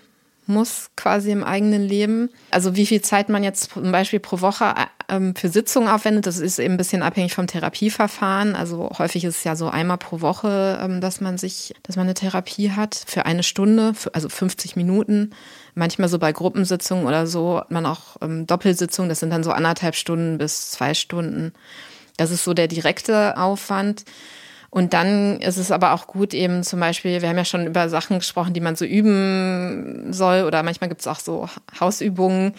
muss, 0.47 0.91
quasi 0.95 1.31
im 1.31 1.43
eigenen 1.43 1.83
Leben. 1.83 2.29
Also 2.51 2.75
wie 2.75 2.85
viel 2.85 3.01
Zeit 3.01 3.29
man 3.29 3.43
jetzt 3.43 3.71
zum 3.71 3.91
Beispiel 3.91 4.19
pro 4.19 4.41
Woche 4.41 4.73
ähm, 5.09 5.35
für 5.35 5.49
Sitzungen 5.49 5.89
aufwendet, 5.89 6.25
das 6.25 6.39
ist 6.39 6.59
eben 6.59 6.75
ein 6.75 6.77
bisschen 6.77 7.03
abhängig 7.03 7.33
vom 7.33 7.47
Therapieverfahren. 7.47 8.55
Also 8.55 8.89
häufig 8.97 9.25
ist 9.25 9.39
es 9.39 9.43
ja 9.43 9.55
so 9.55 9.67
einmal 9.67 9.97
pro 9.97 10.21
Woche, 10.21 10.79
ähm, 10.81 11.01
dass 11.01 11.21
man 11.21 11.37
sich, 11.37 11.75
dass 11.83 11.95
man 11.95 12.05
eine 12.05 12.13
Therapie 12.13 12.71
hat 12.71 12.95
für 13.07 13.25
eine 13.25 13.43
Stunde, 13.43 13.93
also 14.13 14.29
50 14.29 14.75
Minuten. 14.75 15.31
Manchmal 15.75 16.09
so 16.09 16.17
bei 16.17 16.31
Gruppensitzungen 16.31 17.05
oder 17.05 17.27
so 17.27 17.59
hat 17.59 17.71
man 17.71 17.85
auch 17.85 18.15
Doppelsitzungen, 18.21 19.09
das 19.09 19.19
sind 19.19 19.29
dann 19.29 19.43
so 19.43 19.51
anderthalb 19.51 19.95
Stunden 19.95 20.37
bis 20.37 20.71
zwei 20.71 20.93
Stunden. 20.93 21.53
Das 22.15 22.31
ist 22.31 22.43
so 22.43 22.55
der 22.55 22.67
direkte 22.67 23.37
Aufwand. 23.37 24.03
Und 24.77 24.93
dann 24.93 25.39
ist 25.39 25.57
es 25.57 25.71
aber 25.71 25.91
auch 25.93 26.05
gut, 26.05 26.35
eben 26.35 26.61
zum 26.61 26.79
Beispiel, 26.79 27.23
wir 27.23 27.29
haben 27.29 27.37
ja 27.37 27.45
schon 27.45 27.65
über 27.65 27.89
Sachen 27.89 28.19
gesprochen, 28.19 28.53
die 28.53 28.59
man 28.59 28.75
so 28.75 28.85
üben 28.85 30.13
soll, 30.13 30.43
oder 30.43 30.61
manchmal 30.61 30.87
gibt 30.87 31.01
es 31.01 31.07
auch 31.07 31.17
so 31.19 31.49
Hausübungen 31.79 32.53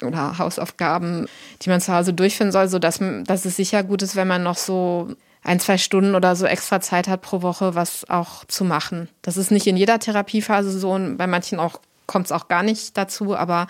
oder 0.00 0.38
Hausaufgaben, 0.38 1.26
die 1.60 1.68
man 1.68 1.82
zu 1.82 1.94
Hause 1.94 2.14
durchführen 2.14 2.52
soll, 2.52 2.68
sodass 2.68 3.00
dass 3.26 3.44
es 3.44 3.54
sicher 3.54 3.82
gut 3.82 4.00
ist, 4.00 4.16
wenn 4.16 4.26
man 4.26 4.42
noch 4.42 4.56
so 4.56 5.08
ein, 5.42 5.60
zwei 5.60 5.76
Stunden 5.76 6.14
oder 6.14 6.36
so 6.36 6.46
extra 6.46 6.80
Zeit 6.80 7.06
hat 7.06 7.20
pro 7.20 7.42
Woche, 7.42 7.74
was 7.74 8.08
auch 8.08 8.46
zu 8.46 8.64
machen. 8.64 9.10
Das 9.20 9.36
ist 9.36 9.50
nicht 9.50 9.66
in 9.66 9.76
jeder 9.76 9.98
Therapiephase 9.98 10.70
so 10.70 10.92
und 10.92 11.18
bei 11.18 11.26
manchen 11.26 11.60
auch 11.60 11.80
kommt 12.06 12.24
es 12.26 12.32
auch 12.32 12.48
gar 12.48 12.62
nicht 12.62 12.96
dazu. 12.96 13.36
Aber 13.36 13.66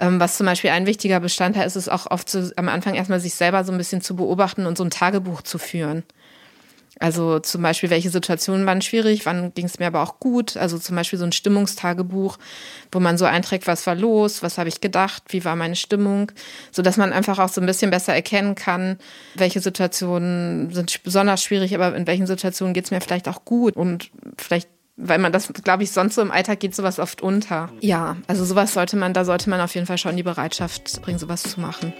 ähm, 0.00 0.20
was 0.20 0.36
zum 0.36 0.44
Beispiel 0.44 0.68
ein 0.68 0.84
wichtiger 0.84 1.20
Bestandteil 1.20 1.66
ist, 1.66 1.76
ist 1.76 1.88
auch 1.90 2.10
oft 2.10 2.28
so, 2.28 2.50
am 2.56 2.68
Anfang 2.68 2.92
erstmal 2.92 3.20
sich 3.20 3.34
selber 3.34 3.64
so 3.64 3.72
ein 3.72 3.78
bisschen 3.78 4.02
zu 4.02 4.16
beobachten 4.16 4.66
und 4.66 4.76
so 4.76 4.84
ein 4.84 4.90
Tagebuch 4.90 5.40
zu 5.40 5.56
führen. 5.56 6.02
Also 7.00 7.40
zum 7.40 7.62
Beispiel, 7.62 7.90
welche 7.90 8.10
Situationen 8.10 8.66
waren 8.66 8.80
schwierig, 8.80 9.26
wann 9.26 9.52
ging 9.54 9.66
es 9.66 9.78
mir 9.78 9.86
aber 9.86 10.02
auch 10.02 10.20
gut. 10.20 10.56
Also 10.56 10.78
zum 10.78 10.94
Beispiel 10.96 11.18
so 11.18 11.24
ein 11.24 11.32
Stimmungstagebuch, 11.32 12.38
wo 12.92 13.00
man 13.00 13.18
so 13.18 13.24
einträgt, 13.24 13.66
was 13.66 13.86
war 13.86 13.94
los, 13.94 14.42
was 14.42 14.58
habe 14.58 14.68
ich 14.68 14.80
gedacht, 14.80 15.24
wie 15.28 15.44
war 15.44 15.56
meine 15.56 15.76
Stimmung, 15.76 16.30
so 16.70 16.82
dass 16.82 16.96
man 16.96 17.12
einfach 17.12 17.38
auch 17.38 17.48
so 17.48 17.60
ein 17.60 17.66
bisschen 17.66 17.90
besser 17.90 18.14
erkennen 18.14 18.54
kann, 18.54 18.98
welche 19.34 19.60
Situationen 19.60 20.72
sind 20.72 21.02
besonders 21.02 21.42
schwierig, 21.42 21.74
aber 21.74 21.94
in 21.96 22.06
welchen 22.06 22.26
Situationen 22.26 22.74
geht 22.74 22.84
es 22.84 22.90
mir 22.90 23.00
vielleicht 23.00 23.28
auch 23.28 23.44
gut 23.44 23.76
und 23.76 24.10
vielleicht 24.38 24.68
weil 24.96 25.18
man 25.18 25.32
das, 25.32 25.52
glaube 25.64 25.82
ich, 25.82 25.90
sonst 25.90 26.14
so 26.14 26.22
im 26.22 26.30
Alltag 26.30 26.60
geht 26.60 26.72
sowas 26.72 27.00
oft 27.00 27.20
unter. 27.20 27.68
Ja, 27.80 28.16
also 28.28 28.44
sowas 28.44 28.74
sollte 28.74 28.96
man, 28.96 29.12
da 29.12 29.24
sollte 29.24 29.50
man 29.50 29.60
auf 29.60 29.74
jeden 29.74 29.88
Fall 29.88 29.98
schon 29.98 30.16
die 30.16 30.22
Bereitschaft 30.22 31.02
bringen, 31.02 31.18
sowas 31.18 31.42
zu 31.42 31.60
machen. 31.60 31.92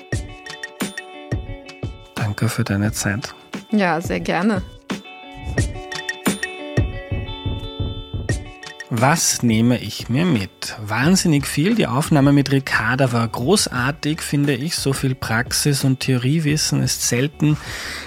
Danke 2.14 2.48
für 2.48 2.62
deine 2.62 2.92
Zeit. 2.92 3.34
Ja, 3.72 4.00
sehr 4.00 4.20
gerne. 4.20 4.62
Was 8.96 9.42
nehme 9.42 9.80
ich 9.80 10.08
mir 10.08 10.24
mit? 10.24 10.76
Wahnsinnig 10.80 11.48
viel. 11.48 11.74
Die 11.74 11.88
Aufnahme 11.88 12.32
mit 12.32 12.52
Ricarda 12.52 13.12
war 13.12 13.26
großartig, 13.26 14.22
finde 14.22 14.54
ich. 14.54 14.76
So 14.76 14.92
viel 14.92 15.16
Praxis 15.16 15.82
und 15.82 15.98
Theoriewissen 15.98 16.80
ist 16.80 17.08
selten 17.08 17.56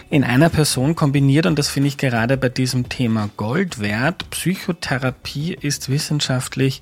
in 0.10 0.24
einer 0.24 0.48
Person 0.48 0.96
kombiniert 0.96 1.46
und 1.46 1.60
das 1.60 1.68
finde 1.68 1.90
ich 1.90 1.98
gerade 1.98 2.38
bei 2.38 2.48
diesem 2.48 2.88
Thema 2.88 3.30
Gold 3.36 3.80
wert. 3.80 4.30
Psychotherapie 4.30 5.58
ist 5.60 5.90
wissenschaftlich 5.90 6.82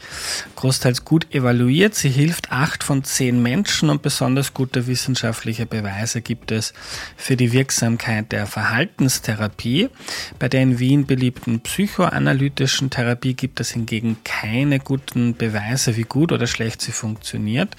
großteils 0.56 1.04
gut 1.04 1.34
evaluiert. 1.34 1.96
Sie 1.96 2.10
hilft 2.10 2.52
acht 2.52 2.84
von 2.84 3.04
zehn 3.04 3.42
Menschen 3.42 3.90
und 3.90 4.04
besonders 4.04 4.54
gute 4.54 4.86
wissenschaftliche 4.86 5.66
Beweise 5.66 6.22
gibt 6.22 6.52
es 6.52 6.76
für 7.18 7.36
die 7.36 7.52
Wirksamkeit 7.52 8.32
der 8.32 8.46
Verhaltenstherapie. 8.46 9.90
Bei 10.38 10.48
der 10.48 10.62
in 10.62 10.78
Wien 10.78 11.08
beliebten 11.08 11.62
psychoanalytischen 11.62 12.92
Therapie 12.92 13.34
gibt 13.34 13.60
es 13.60 13.72
hingegen 13.72 13.95
hingegen 13.96 14.18
keine 14.24 14.80
guten 14.80 15.36
Beweise, 15.36 15.96
wie 15.96 16.04
gut 16.04 16.32
oder 16.32 16.48
schlecht 16.48 16.82
sie 16.82 16.92
funktioniert. 16.92 17.76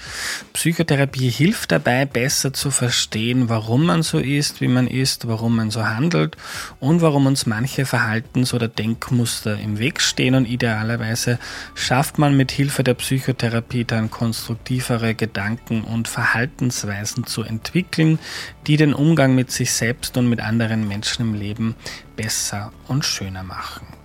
Psychotherapie 0.53 1.29
hilft 1.29 1.71
dabei, 1.71 2.05
besser 2.05 2.53
zu 2.53 2.71
verstehen, 2.71 3.49
warum 3.49 3.85
man 3.85 4.01
so 4.01 4.17
ist, 4.17 4.59
wie 4.59 4.67
man 4.67 4.87
ist, 4.87 5.27
warum 5.27 5.55
man 5.55 5.69
so 5.69 5.85
handelt 5.85 6.35
und 6.79 7.01
warum 7.01 7.27
uns 7.27 7.45
manche 7.45 7.85
Verhaltens- 7.85 8.53
oder 8.53 8.67
Denkmuster 8.67 9.59
im 9.59 9.77
Weg 9.77 10.01
stehen. 10.01 10.33
Und 10.33 10.47
idealerweise 10.47 11.37
schafft 11.75 12.17
man 12.17 12.35
mit 12.35 12.51
Hilfe 12.51 12.83
der 12.83 12.95
Psychotherapie 12.95 13.85
dann 13.85 14.09
konstruktivere 14.09 15.13
Gedanken 15.13 15.83
und 15.83 16.07
Verhaltensweisen 16.07 17.27
zu 17.27 17.43
entwickeln, 17.43 18.17
die 18.65 18.77
den 18.77 18.93
Umgang 18.93 19.35
mit 19.35 19.51
sich 19.51 19.71
selbst 19.71 20.17
und 20.17 20.27
mit 20.29 20.41
anderen 20.41 20.87
Menschen 20.87 21.21
im 21.21 21.33
Leben 21.35 21.75
besser 22.15 22.71
und 22.87 23.05
schöner 23.05 23.43
machen. 23.43 23.96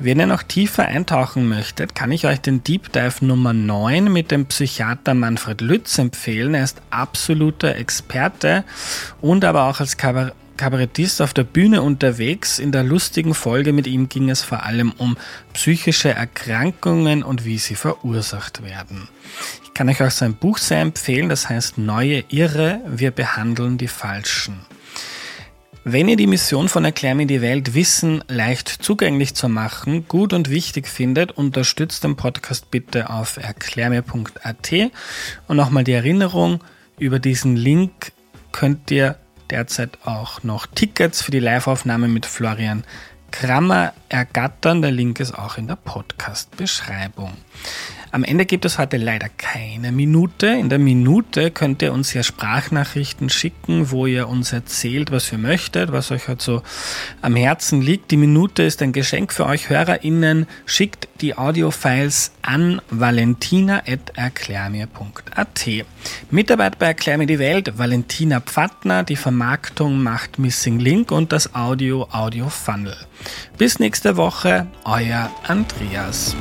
Wenn 0.00 0.20
ihr 0.20 0.26
noch 0.26 0.44
tiefer 0.44 0.84
eintauchen 0.84 1.48
möchtet, 1.48 1.96
kann 1.96 2.12
ich 2.12 2.24
euch 2.24 2.40
den 2.40 2.62
Deep 2.62 2.92
Dive 2.92 3.24
Nummer 3.24 3.52
9 3.52 4.12
mit 4.12 4.30
dem 4.30 4.46
Psychiater 4.46 5.14
Manfred 5.14 5.60
Lütz 5.60 5.98
empfehlen. 5.98 6.54
Er 6.54 6.62
ist 6.62 6.80
absoluter 6.90 7.74
Experte 7.74 8.62
und 9.20 9.44
aber 9.44 9.64
auch 9.64 9.80
als 9.80 9.96
Kabarettist 9.96 11.20
auf 11.20 11.34
der 11.34 11.42
Bühne 11.42 11.82
unterwegs. 11.82 12.60
In 12.60 12.70
der 12.70 12.84
lustigen 12.84 13.34
Folge 13.34 13.72
mit 13.72 13.88
ihm 13.88 14.08
ging 14.08 14.30
es 14.30 14.42
vor 14.42 14.62
allem 14.62 14.92
um 14.98 15.16
psychische 15.52 16.10
Erkrankungen 16.10 17.24
und 17.24 17.44
wie 17.44 17.58
sie 17.58 17.74
verursacht 17.74 18.62
werden. 18.62 19.08
Ich 19.64 19.74
kann 19.74 19.88
euch 19.88 20.00
auch 20.00 20.12
sein 20.12 20.34
Buch 20.34 20.58
sehr 20.58 20.80
empfehlen, 20.80 21.28
das 21.28 21.48
heißt 21.48 21.76
Neue 21.76 22.22
Irre, 22.28 22.80
wir 22.86 23.10
behandeln 23.10 23.78
die 23.78 23.88
Falschen. 23.88 24.60
Wenn 25.90 26.06
ihr 26.08 26.16
die 26.16 26.26
Mission 26.26 26.68
von 26.68 26.84
Erklär 26.84 27.14
mir 27.14 27.26
die 27.26 27.40
Welt 27.40 27.72
Wissen 27.72 28.22
leicht 28.28 28.68
zugänglich 28.68 29.34
zu 29.34 29.48
machen 29.48 30.06
gut 30.06 30.34
und 30.34 30.50
wichtig 30.50 30.86
findet, 30.86 31.32
unterstützt 31.32 32.04
den 32.04 32.14
Podcast 32.14 32.70
bitte 32.70 33.08
auf 33.08 33.38
erklärmir.at 33.38 34.72
und 35.46 35.56
nochmal 35.56 35.84
die 35.84 35.94
Erinnerung, 35.94 36.62
über 36.98 37.18
diesen 37.18 37.56
Link 37.56 38.12
könnt 38.52 38.90
ihr 38.90 39.16
derzeit 39.48 39.96
auch 40.04 40.42
noch 40.42 40.66
Tickets 40.66 41.22
für 41.22 41.30
die 41.30 41.40
Liveaufnahme 41.40 42.08
mit 42.08 42.26
Florian 42.26 42.84
Krammer 43.30 43.94
ergattern. 44.10 44.82
Der 44.82 44.90
Link 44.90 45.20
ist 45.20 45.32
auch 45.32 45.56
in 45.56 45.68
der 45.68 45.76
Podcast-Beschreibung. 45.76 47.32
Am 48.10 48.24
Ende 48.24 48.46
gibt 48.46 48.64
es 48.64 48.78
heute 48.78 48.96
leider 48.96 49.28
keine 49.28 49.92
Minute. 49.92 50.46
In 50.46 50.70
der 50.70 50.78
Minute 50.78 51.50
könnt 51.50 51.82
ihr 51.82 51.92
uns 51.92 52.14
ja 52.14 52.22
Sprachnachrichten 52.22 53.28
schicken, 53.28 53.90
wo 53.90 54.06
ihr 54.06 54.28
uns 54.28 54.52
erzählt, 54.52 55.10
was 55.10 55.30
ihr 55.30 55.38
möchtet, 55.38 55.92
was 55.92 56.10
euch 56.10 56.26
halt 56.26 56.40
so 56.40 56.62
am 57.20 57.36
Herzen 57.36 57.82
liegt. 57.82 58.10
Die 58.10 58.16
Minute 58.16 58.62
ist 58.62 58.80
ein 58.80 58.92
Geschenk 58.92 59.32
für 59.32 59.44
euch 59.44 59.68
HörerInnen. 59.68 60.46
Schickt 60.64 61.08
die 61.20 61.36
Audiofiles 61.36 62.32
an 62.40 62.80
valentina.erklärmir.at. 62.90 65.68
Mitarbeit 66.30 66.78
bei 66.78 66.86
Erklär 66.86 67.18
mir 67.18 67.26
die 67.26 67.38
Welt, 67.38 67.76
Valentina 67.76 68.40
Pfattner. 68.40 69.02
Die 69.02 69.16
Vermarktung 69.16 70.02
macht 70.02 70.38
Missing 70.38 70.78
Link 70.78 71.12
und 71.12 71.32
das 71.32 71.54
Audio 71.54 72.08
Audio 72.10 72.48
Funnel. 72.48 72.96
Bis 73.58 73.78
nächste 73.78 74.16
Woche, 74.16 74.66
euer 74.84 75.30
Andreas. 75.46 76.34